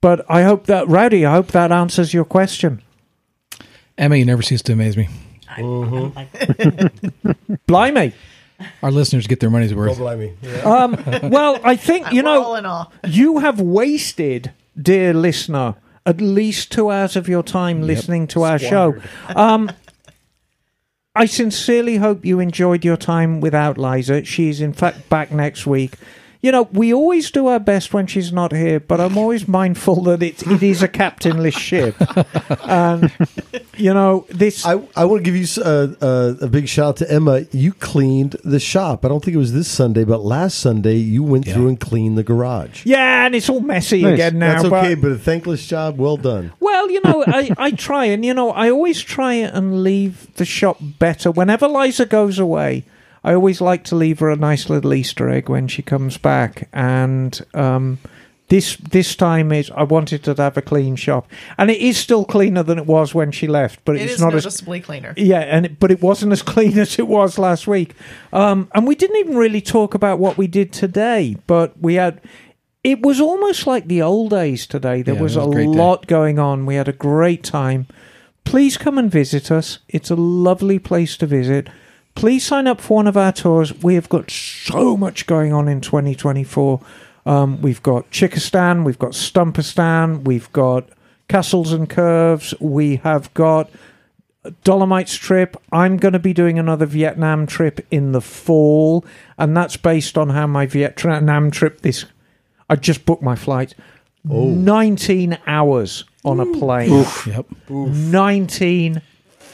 But 0.00 0.24
I 0.30 0.42
hope 0.42 0.66
that 0.66 0.88
Rowdy, 0.88 1.26
I 1.26 1.32
hope 1.32 1.48
that 1.48 1.72
answers 1.72 2.14
your 2.14 2.24
question. 2.24 2.82
Emma, 3.96 4.16
you 4.16 4.24
never 4.24 4.42
cease 4.42 4.62
to 4.62 4.72
amaze 4.72 4.96
me. 4.96 5.08
Blimey. 7.66 8.12
Our 8.82 8.90
listeners 8.90 9.26
get 9.26 9.40
their 9.40 9.50
money's 9.50 9.74
worth. 9.74 9.98
blame 9.98 10.18
me. 10.18 10.32
Yeah. 10.42 10.60
Um, 10.62 11.30
well, 11.30 11.60
I 11.64 11.76
think 11.76 12.08
you 12.12 12.22
know 12.22 12.42
all 12.42 12.56
in 12.56 12.66
awe. 12.66 12.86
you 13.06 13.38
have 13.38 13.60
wasted, 13.60 14.52
dear 14.80 15.14
listener, 15.14 15.76
at 16.08 16.22
least 16.22 16.72
two 16.72 16.90
hours 16.90 17.16
of 17.16 17.28
your 17.28 17.42
time 17.42 17.82
listening 17.82 18.26
to 18.28 18.42
our 18.42 18.58
show. 18.58 18.96
Um, 19.36 19.70
I 21.14 21.26
sincerely 21.26 21.96
hope 21.96 22.24
you 22.24 22.40
enjoyed 22.40 22.84
your 22.84 22.96
time 22.96 23.40
without 23.40 23.76
Liza. 23.76 24.24
She's 24.24 24.60
in 24.60 24.72
fact 24.72 25.08
back 25.08 25.32
next 25.32 25.66
week. 25.66 25.94
You 26.40 26.52
know, 26.52 26.68
we 26.72 26.94
always 26.94 27.32
do 27.32 27.48
our 27.48 27.58
best 27.58 27.92
when 27.92 28.06
she's 28.06 28.32
not 28.32 28.52
here, 28.52 28.78
but 28.78 29.00
I'm 29.00 29.18
always 29.18 29.48
mindful 29.48 30.02
that 30.04 30.22
it, 30.22 30.46
it 30.46 30.62
is 30.62 30.84
a 30.84 30.88
captainless 30.88 31.54
ship. 31.56 31.96
And, 32.68 33.10
you 33.78 33.94
know, 33.94 34.26
this. 34.28 34.64
I, 34.66 34.72
I 34.94 35.04
want 35.06 35.20
to 35.20 35.24
give 35.24 35.34
you 35.34 35.44
s- 35.44 35.56
uh, 35.58 35.94
uh, 36.02 36.34
a 36.44 36.48
big 36.48 36.68
shout 36.68 36.86
out 36.88 36.96
to 36.98 37.10
Emma. 37.10 37.46
You 37.50 37.72
cleaned 37.72 38.36
the 38.44 38.60
shop. 38.60 39.04
I 39.04 39.08
don't 39.08 39.24
think 39.24 39.34
it 39.34 39.38
was 39.38 39.52
this 39.54 39.68
Sunday, 39.68 40.04
but 40.04 40.20
last 40.20 40.58
Sunday 40.58 40.96
you 40.96 41.22
went 41.22 41.46
Yeah. 41.46 41.54
through 41.54 41.68
and 41.68 41.80
cleaned 41.80 42.18
the 42.18 42.22
garage. 42.22 42.84
yeah, 42.84 43.24
and 43.26 43.34
it's 43.34 43.48
all 43.48 43.60
messy 43.60 44.02
Nice. 44.02 44.14
again 44.14 44.38
now. 44.38 44.56
That's 44.58 44.68
but- 44.68 44.84
okay, 44.84 44.94
but 44.94 45.12
a 45.12 45.18
thankless 45.18 45.66
job. 45.66 45.98
Well 45.98 46.18
done. 46.18 46.52
Well, 46.60 46.90
you 46.90 47.00
know, 47.02 47.24
I, 47.26 47.50
I 47.56 47.70
try, 47.70 48.04
and 48.06 48.24
you 48.24 48.34
know, 48.34 48.50
I 48.52 48.70
always 48.70 49.00
try 49.00 49.32
and 49.34 49.82
leave 49.82 50.32
the 50.34 50.44
shop 50.44 50.76
better. 50.80 51.30
Whenever 51.30 51.66
Liza 51.68 52.04
goes 52.06 52.38
away, 52.38 52.84
I 53.28 53.34
always 53.34 53.60
like 53.60 53.84
to 53.84 53.96
leave 53.96 54.18
her 54.20 54.30
a 54.30 54.36
nice 54.36 54.70
little 54.70 54.94
Easter 54.94 55.28
egg 55.28 55.48
when 55.48 55.68
she 55.68 55.82
comes 55.82 56.16
back. 56.18 56.68
And 56.72 57.38
um, 57.54 57.98
this 58.48 58.76
this 58.76 59.14
time 59.14 59.52
is 59.52 59.70
I 59.70 59.82
wanted 59.82 60.22
to 60.24 60.34
have 60.42 60.56
a 60.56 60.62
clean 60.62 60.96
shop, 60.96 61.26
and 61.58 61.70
it 61.70 61.78
is 61.80 61.96
still 61.98 62.24
cleaner 62.24 62.62
than 62.62 62.78
it 62.78 62.86
was 62.86 63.14
when 63.14 63.30
she 63.30 63.46
left, 63.46 63.80
but 63.84 63.96
It 63.96 64.02
it's 64.02 64.14
is 64.14 64.20
not 64.20 64.34
as 64.34 64.44
noticeably 64.44 64.80
cleaner. 64.80 65.12
yeah, 65.16 65.40
and 65.40 65.66
it, 65.66 65.78
but 65.78 65.90
it 65.90 66.00
wasn't 66.00 66.32
as 66.32 66.42
clean 66.54 66.78
as 66.78 66.98
it 66.98 67.06
was 67.06 67.38
last 67.38 67.66
week. 67.66 67.94
Um, 68.32 68.68
and 68.74 68.86
we 68.88 68.94
didn't 68.94 69.18
even 69.18 69.36
really 69.36 69.60
talk 69.60 69.94
about 69.94 70.18
what 70.18 70.38
we 70.38 70.46
did 70.46 70.72
today, 70.72 71.36
but 71.46 71.78
we 71.80 71.94
had. 71.96 72.20
It 72.84 73.02
was 73.02 73.20
almost 73.20 73.66
like 73.66 73.88
the 73.88 74.00
old 74.02 74.30
days 74.30 74.66
today. 74.66 75.02
There 75.02 75.16
Yeah, 75.16 75.20
was, 75.22 75.36
was 75.36 75.44
a 75.46 75.48
a 75.50 75.52
great 75.52 75.72
day. 75.72 75.78
lot 75.78 76.06
going 76.06 76.38
on. 76.38 76.64
We 76.64 76.76
had 76.76 76.88
a 76.88 76.92
great 77.10 77.42
time. 77.44 77.86
Please 78.44 78.78
come 78.78 78.96
and 78.96 79.10
visit 79.10 79.50
us. 79.50 79.80
It's 79.88 80.10
a 80.10 80.16
lovely 80.16 80.78
place 80.78 81.16
to 81.18 81.26
visit. 81.26 81.68
Please 82.18 82.44
sign 82.44 82.66
up 82.66 82.80
for 82.80 82.96
one 82.96 83.06
of 83.06 83.16
our 83.16 83.30
tours. 83.30 83.72
We 83.80 83.94
have 83.94 84.08
got 84.08 84.28
so 84.28 84.96
much 84.96 85.24
going 85.26 85.52
on 85.52 85.68
in 85.68 85.80
2024. 85.80 86.80
Um, 87.24 87.62
we've 87.62 87.80
got 87.80 88.10
Chickistan, 88.10 88.82
we've 88.82 88.98
got 88.98 89.12
Stumperstan, 89.12 90.24
we've 90.24 90.50
got 90.50 90.88
Castles 91.28 91.72
and 91.72 91.88
Curves, 91.88 92.54
we 92.58 92.96
have 92.96 93.32
got 93.34 93.70
Dolomites 94.64 95.14
trip. 95.14 95.56
I'm 95.70 95.96
going 95.96 96.12
to 96.12 96.18
be 96.18 96.32
doing 96.32 96.58
another 96.58 96.86
Vietnam 96.86 97.46
trip 97.46 97.86
in 97.92 98.10
the 98.10 98.20
fall, 98.20 99.04
and 99.38 99.56
that's 99.56 99.76
based 99.76 100.18
on 100.18 100.30
how 100.30 100.48
my 100.48 100.66
Vietnam 100.66 101.52
trip 101.52 101.82
this. 101.82 102.04
I 102.68 102.74
just 102.74 103.06
booked 103.06 103.22
my 103.22 103.36
flight. 103.36 103.76
Oh. 104.28 104.46
19 104.46 105.38
hours 105.46 106.02
on 106.24 106.40
a 106.40 106.46
plane. 106.58 107.06
Yep. 107.28 107.46
19 107.70 109.02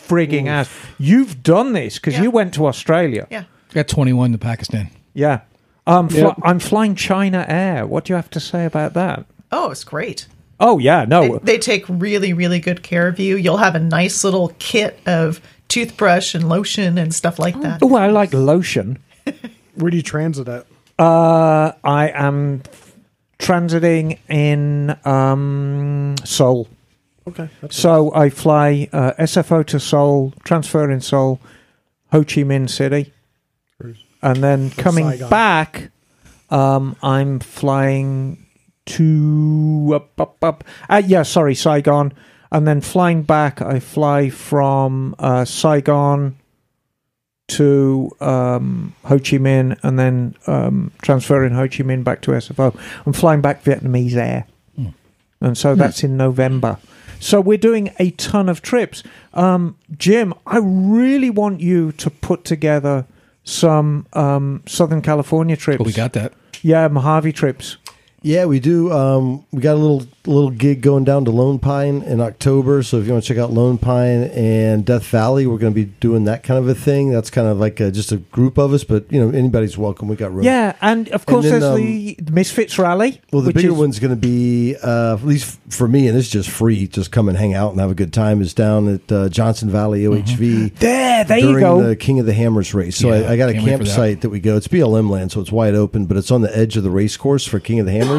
frigging 0.08 0.48
hours. 0.48 0.68
You've 0.98 1.42
done 1.42 1.72
this 1.72 1.94
because 1.98 2.14
Yeah. 2.14 2.22
you 2.22 2.30
went 2.30 2.54
to 2.54 2.66
Australia. 2.66 3.26
Yeah. 3.30 3.44
Got 3.72 3.88
21 3.88 4.32
to 4.32 4.38
Pakistan. 4.38 4.90
Yeah. 5.14 5.40
Um, 5.86 6.08
fl- 6.08 6.16
Yep. 6.18 6.34
I'm 6.42 6.58
flying 6.58 6.94
China 6.94 7.44
Air. 7.48 7.86
What 7.86 8.04
do 8.04 8.12
you 8.12 8.16
have 8.16 8.30
to 8.30 8.40
say 8.40 8.64
about 8.64 8.94
that? 8.94 9.26
Oh, 9.52 9.70
it's 9.70 9.84
great. 9.84 10.26
Oh, 10.60 10.78
yeah. 10.78 11.04
They, 11.04 11.28
No. 11.28 11.38
they 11.42 11.58
take 11.58 11.84
really, 11.88 12.32
really 12.32 12.60
good 12.60 12.82
care 12.82 13.08
of 13.08 13.18
you. 13.18 13.36
You'll 13.36 13.58
have 13.58 13.74
a 13.74 13.80
nice 13.80 14.24
little 14.24 14.52
kit 14.58 14.98
of 15.06 15.40
toothbrush 15.68 16.34
and 16.34 16.48
lotion 16.48 16.96
and 16.98 17.12
stuff 17.14 17.38
like 17.38 17.60
that. 17.62 17.80
Oh, 17.82 17.94
I 17.96 18.08
like 18.08 18.32
lotion. 18.32 18.98
Where 19.74 19.90
do 19.90 19.96
you 19.96 20.02
transit 20.02 20.48
at? 20.48 20.66
Uh, 20.98 21.72
I 21.82 22.10
am 22.14 22.62
transiting 23.38 24.18
in 24.28 24.96
um, 25.04 26.14
Seoul. 26.24 26.68
Okay. 27.26 27.48
That's 27.60 27.76
So 27.76 28.14
I 28.14 28.28
fly 28.30 28.88
uh, 28.92 29.12
SFO 29.18 29.64
to 29.66 29.80
Seoul, 29.80 30.34
transfer 30.44 30.90
in 30.90 31.00
Seoul, 31.00 31.40
Ho 32.12 32.20
Chi 32.20 32.42
Minh 32.42 32.68
City, 32.68 33.12
and 34.22 34.42
then 34.42 34.70
coming 34.70 35.08
Saigon. 35.10 35.30
back, 35.30 35.90
um, 36.50 36.96
I'm 37.02 37.40
flying 37.40 38.46
to 38.86 39.92
up 39.94 40.20
up 40.20 40.42
up. 40.44 40.64
Uh, 40.88 41.02
yeah, 41.04 41.22
sorry, 41.22 41.54
Saigon, 41.54 42.12
and 42.52 42.68
then 42.68 42.80
flying 42.80 43.22
back, 43.22 43.62
I 43.62 43.80
fly 43.80 44.28
from 44.28 45.16
uh, 45.18 45.44
Saigon 45.46 46.36
to 47.46 48.10
um, 48.20 48.94
Ho 49.04 49.18
Chi 49.18 49.38
Minh, 49.38 49.78
and 49.82 49.98
then 49.98 50.34
um, 50.46 50.92
transferring 51.02 51.54
Ho 51.54 51.62
Chi 51.62 51.82
Minh 51.84 52.04
back 52.04 52.20
to 52.22 52.32
SFO. 52.32 52.78
I'm 53.06 53.14
flying 53.14 53.40
back 53.40 53.64
Vietnamese 53.64 54.14
Air, 54.14 54.46
and 55.40 55.56
so 55.56 55.74
that's 55.74 56.04
in 56.04 56.18
November. 56.18 56.78
So 57.24 57.40
we're 57.40 57.56
doing 57.56 57.90
a 57.98 58.10
ton 58.10 58.50
of 58.50 58.60
trips. 58.60 59.02
Um, 59.32 59.78
Jim, 59.96 60.34
I 60.46 60.58
really 60.58 61.30
want 61.30 61.62
you 61.62 61.90
to 61.92 62.10
put 62.10 62.44
together 62.44 63.06
some 63.44 64.06
um, 64.12 64.62
Southern 64.66 65.00
California 65.00 65.56
trips. 65.56 65.82
We 65.82 65.94
got 65.94 66.12
that. 66.12 66.34
yeah, 66.60 66.86
Mojave 66.88 67.32
trips. 67.32 67.78
Yeah, 68.26 68.46
we 68.46 68.58
do. 68.58 68.90
Um, 68.90 69.44
we 69.52 69.60
got 69.60 69.74
a 69.74 69.78
little 69.78 70.06
little 70.26 70.48
gig 70.50 70.80
going 70.80 71.04
down 71.04 71.26
to 71.26 71.30
Lone 71.30 71.58
Pine 71.58 72.00
in 72.00 72.22
October. 72.22 72.82
So 72.82 72.96
if 72.98 73.04
you 73.06 73.12
want 73.12 73.22
to 73.22 73.28
check 73.28 73.36
out 73.36 73.52
Lone 73.52 73.76
Pine 73.76 74.22
and 74.32 74.82
Death 74.82 75.04
Valley, 75.08 75.46
we're 75.46 75.58
going 75.58 75.74
to 75.74 75.84
be 75.84 75.84
doing 76.00 76.24
that 76.24 76.42
kind 76.42 76.58
of 76.58 76.66
a 76.66 76.74
thing. 76.74 77.10
That's 77.10 77.28
kind 77.28 77.46
of 77.46 77.58
like 77.58 77.80
a, 77.80 77.90
just 77.90 78.12
a 78.12 78.16
group 78.16 78.56
of 78.56 78.72
us, 78.72 78.82
but 78.82 79.04
you 79.12 79.20
know 79.22 79.36
anybody's 79.36 79.76
welcome. 79.76 80.08
We 80.08 80.16
got 80.16 80.32
room. 80.32 80.42
Yeah, 80.44 80.74
and 80.80 81.10
of 81.10 81.26
course 81.26 81.44
then, 81.44 81.60
there's 81.60 81.64
um, 81.64 81.76
the 81.76 82.16
Misfits 82.32 82.78
Rally. 82.78 83.20
Well, 83.30 83.42
the 83.42 83.48
which 83.48 83.56
bigger 83.56 83.72
is- 83.72 83.78
one's 83.78 83.98
going 83.98 84.14
to 84.14 84.16
be, 84.20 84.74
uh, 84.82 85.16
at 85.16 85.24
least 85.26 85.60
for 85.68 85.86
me, 85.86 86.08
and 86.08 86.16
it's 86.16 86.30
just 86.30 86.48
free. 86.48 86.86
Just 86.86 87.12
come 87.12 87.28
and 87.28 87.36
hang 87.36 87.52
out 87.52 87.72
and 87.72 87.80
have 87.80 87.90
a 87.90 87.94
good 87.94 88.14
time. 88.14 88.40
Is 88.40 88.54
down 88.54 88.88
at 88.94 89.12
uh, 89.12 89.28
Johnson 89.28 89.68
Valley 89.68 90.04
OHV. 90.04 90.76
There, 90.78 91.24
there 91.24 91.38
you 91.38 91.60
go. 91.60 91.82
the 91.88 91.94
King 91.94 92.20
of 92.20 92.24
the 92.24 92.32
Hammers 92.32 92.72
race. 92.72 92.96
So 92.96 93.08
Yeah, 93.12 93.28
I, 93.28 93.32
I 93.32 93.36
got 93.36 93.50
a 93.50 93.52
for 93.52 93.60
that. 93.60 93.68
campsite 93.68 94.20
that. 94.22 94.30
we 94.30 94.40
go. 94.40 94.56
It's 94.56 94.68
BLM 94.68 95.10
land, 95.10 95.30
so 95.32 95.42
it's 95.42 95.52
wide 95.52 95.74
open, 95.74 96.06
but 96.06 96.16
it's 96.16 96.30
on 96.30 96.40
the 96.40 96.56
edge 96.56 96.78
of 96.78 96.84
the 96.84 96.90
race 96.90 97.18
course 97.18 97.44
for 97.44 97.60
King 97.60 97.80
of 97.80 97.84
the 97.84 97.92
Hammers. 97.92 98.13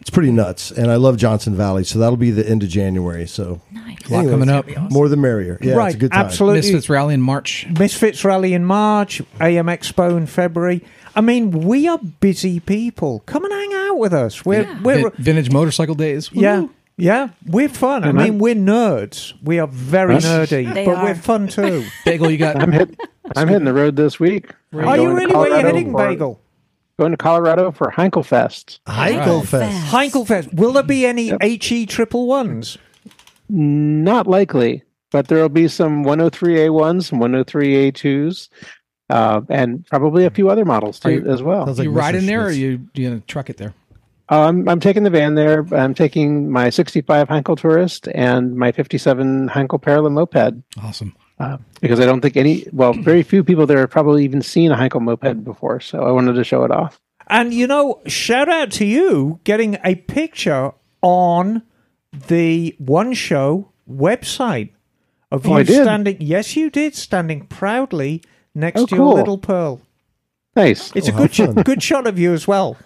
It's 0.00 0.08
pretty 0.08 0.32
nuts, 0.32 0.70
and 0.70 0.90
I 0.90 0.96
love 0.96 1.18
Johnson 1.18 1.54
Valley, 1.54 1.84
so 1.84 1.98
that'll 1.98 2.16
be 2.16 2.30
the 2.30 2.48
end 2.48 2.62
of 2.62 2.70
January. 2.70 3.26
So 3.26 3.60
A 3.76 4.12
lot 4.12 4.24
coming 4.30 4.48
up. 4.48 4.66
more 4.90 5.10
the 5.10 5.16
merrier. 5.18 5.58
Yeah, 5.60 5.74
right, 5.74 5.88
it's 5.88 5.96
a 5.96 5.98
good 5.98 6.12
time. 6.12 6.24
absolutely. 6.24 6.60
Misfits 6.60 6.88
rally 6.88 7.12
in 7.12 7.20
March. 7.20 7.66
Misfits 7.78 8.24
Rally 8.24 8.54
in 8.54 8.64
March, 8.64 9.20
AIMExpo 9.40 10.16
in 10.16 10.26
February. 10.26 10.82
I 11.14 11.20
mean, 11.20 11.50
we 11.50 11.86
are 11.86 11.98
busy 11.98 12.60
people. 12.60 13.20
Come 13.26 13.44
and 13.44 13.52
hang 13.52 13.74
out 13.90 13.98
with 13.98 14.14
us. 14.14 14.42
We're, 14.44 14.66
we're 14.82 15.10
Vin- 15.10 15.12
vintage 15.18 15.50
motorcycle 15.52 15.94
days. 15.96 16.32
Woo. 16.32 16.40
yeah, 16.40 16.66
Yeah, 16.96 17.28
we're 17.46 17.68
fun. 17.68 18.02
I 18.04 18.08
And 18.08 18.16
mean, 18.18 18.38
we're 18.38 18.54
nerds. 18.54 19.34
We 19.42 19.58
are 19.58 19.66
very 19.66 20.14
Yes. 20.14 20.24
nerdy, 20.24 20.72
They 20.72 20.86
but 20.86 20.94
are. 20.96 21.04
we're 21.04 21.14
fun 21.14 21.46
too. 21.48 21.84
Bagel, 22.06 22.30
you 22.30 22.38
got 22.38 22.56
I'm 22.56 22.72
hit. 22.72 22.98
I'm 23.36 23.48
hitting 23.48 23.64
the 23.66 23.74
road 23.74 23.96
this 23.96 24.18
week. 24.18 24.50
I'm 24.72 24.88
are 24.88 24.96
you 24.96 25.02
going 25.10 25.28
to 25.28 25.34
really? 25.34 25.34
Where 25.50 25.60
you 25.60 25.66
heading, 25.66 25.92
for- 25.92 26.08
Bagel? 26.08 26.40
Going 27.00 27.12
to 27.12 27.16
Colorado 27.16 27.70
for 27.70 27.90
Heinkelfest. 27.90 28.80
Heikelfest. 28.86 29.70
Heinkelfest. 29.88 30.52
Will 30.52 30.72
there 30.74 30.82
be 30.82 31.06
any 31.06 31.32
HE 31.40 31.86
triple 31.86 32.26
ones? 32.26 32.76
Not 33.48 34.26
likely, 34.26 34.82
but 35.10 35.28
there 35.28 35.38
will 35.38 35.48
be 35.48 35.66
some 35.66 36.04
103A1s, 36.04 37.04
some 37.04 37.18
103A2s, 37.20 38.50
uh, 39.08 39.40
and 39.48 39.86
probably 39.86 40.26
a 40.26 40.30
few 40.30 40.50
other 40.50 40.66
models 40.66 41.00
too 41.00 41.10
you- 41.10 41.26
as 41.30 41.42
well. 41.42 41.64
Sounds 41.64 41.78
like 41.78 41.86
you 41.86 41.90
ride 41.90 42.16
in 42.16 42.26
there, 42.26 42.44
or 42.48 42.50
you 42.50 42.86
you 42.92 43.08
gonna 43.08 43.20
truck 43.20 43.48
it 43.48 43.56
there? 43.56 43.72
Uh, 44.30 44.42
I'm, 44.42 44.68
I'm 44.68 44.78
taking 44.78 45.02
the 45.02 45.08
van 45.08 45.36
there. 45.36 45.66
I'm 45.72 45.94
taking 45.94 46.52
my 46.52 46.68
65 46.68 47.28
Heinkel 47.28 47.58
Tourist 47.58 48.08
and 48.14 48.56
my 48.56 48.72
57 48.72 49.48
Heinkel 49.48 49.80
Perle 49.80 50.10
Moped 50.12 50.62
Awesome. 50.82 51.16
Uh, 51.40 51.56
because 51.80 51.98
I 51.98 52.04
don't 52.06 52.20
think 52.20 52.36
any, 52.36 52.66
well, 52.72 52.92
very 52.92 53.22
few 53.22 53.42
people 53.42 53.66
there 53.66 53.78
have 53.78 53.90
probably 53.90 54.22
even 54.24 54.42
seen 54.42 54.70
a 54.70 54.76
Heinkel 54.76 55.00
Moped 55.00 55.42
before. 55.42 55.80
So 55.80 56.04
I 56.04 56.10
wanted 56.12 56.34
to 56.34 56.44
show 56.44 56.62
it 56.64 56.70
off. 56.70 57.00
And 57.26 57.52
you 57.54 57.66
know, 57.66 58.00
shout 58.06 58.48
out 58.48 58.70
to 58.72 58.84
you 58.84 59.40
getting 59.44 59.78
a 59.84 59.94
picture 59.94 60.72
on 61.02 61.62
the 62.28 62.74
One 62.78 63.12
Show 63.14 63.70
website 63.90 64.70
of 65.30 65.46
Oh, 65.46 65.50
you 65.50 65.56
I 65.56 65.62
did? 65.62 65.82
standing. 65.84 66.16
Yes, 66.20 66.56
you 66.56 66.70
did, 66.70 66.94
standing 66.94 67.46
proudly 67.46 68.22
next 68.54 68.80
Oh, 68.82 68.86
to 68.86 68.96
your 68.96 69.14
little 69.14 69.38
pearl. 69.38 69.80
Nice. 70.56 70.90
It's 70.96 71.08
a 71.08 71.14
Oh, 71.14 71.18
good, 71.18 71.36
how 71.36 71.52
sh- 71.52 71.64
good 71.64 71.82
shot 71.82 72.06
of 72.08 72.18
you 72.18 72.32
as 72.34 72.48
well. 72.48 72.76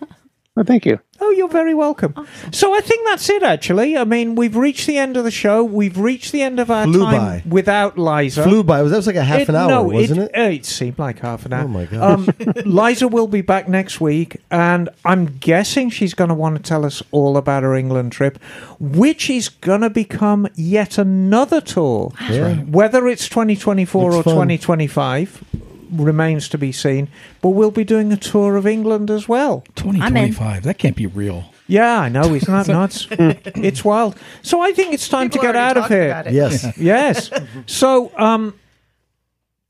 Well, 0.57 0.65
thank 0.65 0.87
you. 0.87 1.01
Oh, 1.21 1.31
you're 1.33 1.49
very 1.49 1.75
welcome. 1.75 2.15
So 2.53 2.73
I 2.77 2.81
think 2.81 3.05
that's 3.07 3.29
it. 3.29 3.43
Actually, 3.43 3.97
I 3.97 4.05
mean, 4.05 4.37
we've 4.37 4.55
reached 4.55 4.87
the 4.87 4.97
end 4.99 5.17
of 5.17 5.25
the 5.25 5.31
show. 5.33 5.65
We've 5.65 5.99
reached 5.99 6.31
the 6.31 6.43
end 6.43 6.61
of 6.61 6.71
our 6.71 6.85
Flew 6.85 7.03
time 7.03 7.17
by. 7.17 7.43
without 7.49 7.99
Liza. 7.99 8.45
Flew 8.45 8.63
by. 8.63 8.81
Was 8.83 8.93
that 8.93 8.99
was 8.99 9.07
like 9.09 9.17
a 9.17 9.25
half 9.25 9.41
It- 9.41 9.49
an 9.49 9.57
hour, 9.57 9.69
no, 9.69 9.83
wasn't 9.83 10.21
it? 10.21 10.31
uh, 10.39 10.43
it 10.43 10.65
seemed 10.65 10.97
like 10.97 11.19
half 11.19 11.45
an 11.45 11.55
hour. 11.55 11.65
Oh, 11.65 11.69
my 11.69 11.87
God. 11.87 12.03
Um, 12.03 12.29
Liza 12.65 13.09
will 13.09 13.27
be 13.27 13.41
back 13.41 13.69
next 13.69 14.01
week, 14.01 14.37
and 14.49 14.89
I'm 15.05 15.39
guessing 15.39 15.91
she's 15.91 16.15
going 16.15 16.29
to 16.29 16.35
want 16.35 16.57
to 16.57 16.63
tell 16.63 16.85
us 16.85 17.03
all 17.11 17.37
about 17.37 17.65
her 17.65 17.75
England 17.75 18.13
trip, 18.13 18.41
which 18.79 19.29
is 19.29 19.49
going 19.49 19.81
to 19.81 19.91
become 19.91 20.47
yet 20.55 20.99
another 20.99 21.61
tour. 21.61 22.13
Yeah. 22.31 22.55
Whether 22.59 23.09
it's 23.09 23.29
2024 23.29 24.03
Looks 24.05 24.17
or 24.19 24.23
fun. 24.23 24.35
2025 24.35 25.45
remains 25.90 26.48
to 26.51 26.59
be 26.59 26.73
seen. 26.73 27.09
But 27.43 27.51
we'll 27.51 27.70
be 27.70 27.85
doing 27.85 28.12
a 28.12 28.16
tour 28.16 28.56
of 28.56 28.66
England 28.66 29.11
as 29.11 29.28
well. 29.28 29.65
Twenty 29.74 29.98
twenty 30.01 30.31
five. 30.32 30.62
That 30.65 30.78
can't 30.78 30.97
be 30.97 31.06
real. 31.06 31.47
Yeah, 31.66 31.98
I 32.01 32.09
know. 32.11 32.35
Isn't 32.35 32.52
that 32.52 32.69
nuts? 32.73 33.06
it's 33.11 33.85
wild. 33.85 34.16
So 34.43 34.61
I 34.61 34.73
think 34.73 34.93
it's 34.93 35.09
time 35.09 35.28
People 35.31 35.40
to 35.43 35.47
get 35.48 35.56
out 35.56 35.77
of 35.78 35.89
here. 35.89 36.06
about 36.06 36.27
it. 36.27 36.35
Yes. 36.35 36.77
Yes. 36.78 37.31
so, 37.66 38.12
um, 38.19 38.55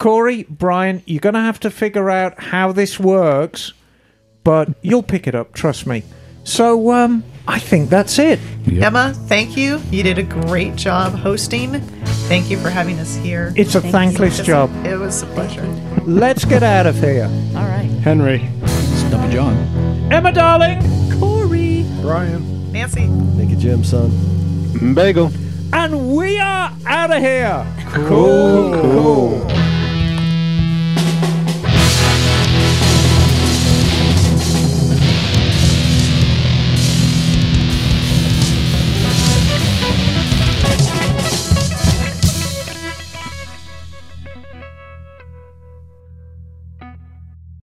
Cori, 0.00 0.42
Brian, 0.50 1.02
you're 1.06 1.20
going 1.20 1.34
to 1.34 1.40
have 1.40 1.60
to 1.60 1.70
figure 1.70 2.10
out 2.10 2.42
how 2.42 2.72
this 2.72 2.98
works, 2.98 3.72
but 4.42 4.70
you'll 4.82 5.04
pick 5.04 5.26
it 5.28 5.34
up, 5.36 5.52
trust 5.54 5.86
me. 5.86 6.02
So, 6.42 6.90
um, 6.92 7.22
I 7.46 7.58
think 7.60 7.90
that's 7.90 8.18
it. 8.18 8.40
Emma, 8.70 9.14
thank 9.28 9.56
you. 9.56 9.80
You 9.90 10.02
did 10.02 10.18
a 10.18 10.22
great 10.24 10.74
job 10.76 11.12
hosting. 11.14 11.80
Thank 12.28 12.50
you 12.50 12.58
for 12.58 12.70
having 12.70 12.98
us 12.98 13.14
here. 13.16 13.52
It's 13.56 13.74
a 13.76 13.80
Thank 13.80 13.84
you. 13.84 13.92
thankless 13.92 14.36
Just- 14.38 14.46
job. 14.48 14.84
It 14.84 14.96
was 14.98 15.22
a 15.22 15.26
pleasure. 15.26 15.62
Let's 16.06 16.44
get 16.44 16.62
out 16.62 16.86
of 16.86 16.96
here. 17.00 17.24
All 17.56 17.64
right. 17.64 17.88
Henry. 18.02 18.50
Stumpy 18.66 19.32
John. 19.32 19.54
Emma, 20.12 20.32
darling, 20.32 20.80
Cori. 21.18 21.86
Brian. 22.02 22.70
Nancy. 22.72 23.06
Thank 23.36 23.50
you, 23.50 23.56
Jim, 23.56 23.82
son. 23.84 24.10
Bagel. 24.94 25.32
and 25.72 26.14
we 26.14 26.38
are 26.38 26.70
out 26.86 27.10
of 27.10 27.22
here. 27.22 27.66
Cool. 28.06 28.72
cool. 28.82 29.53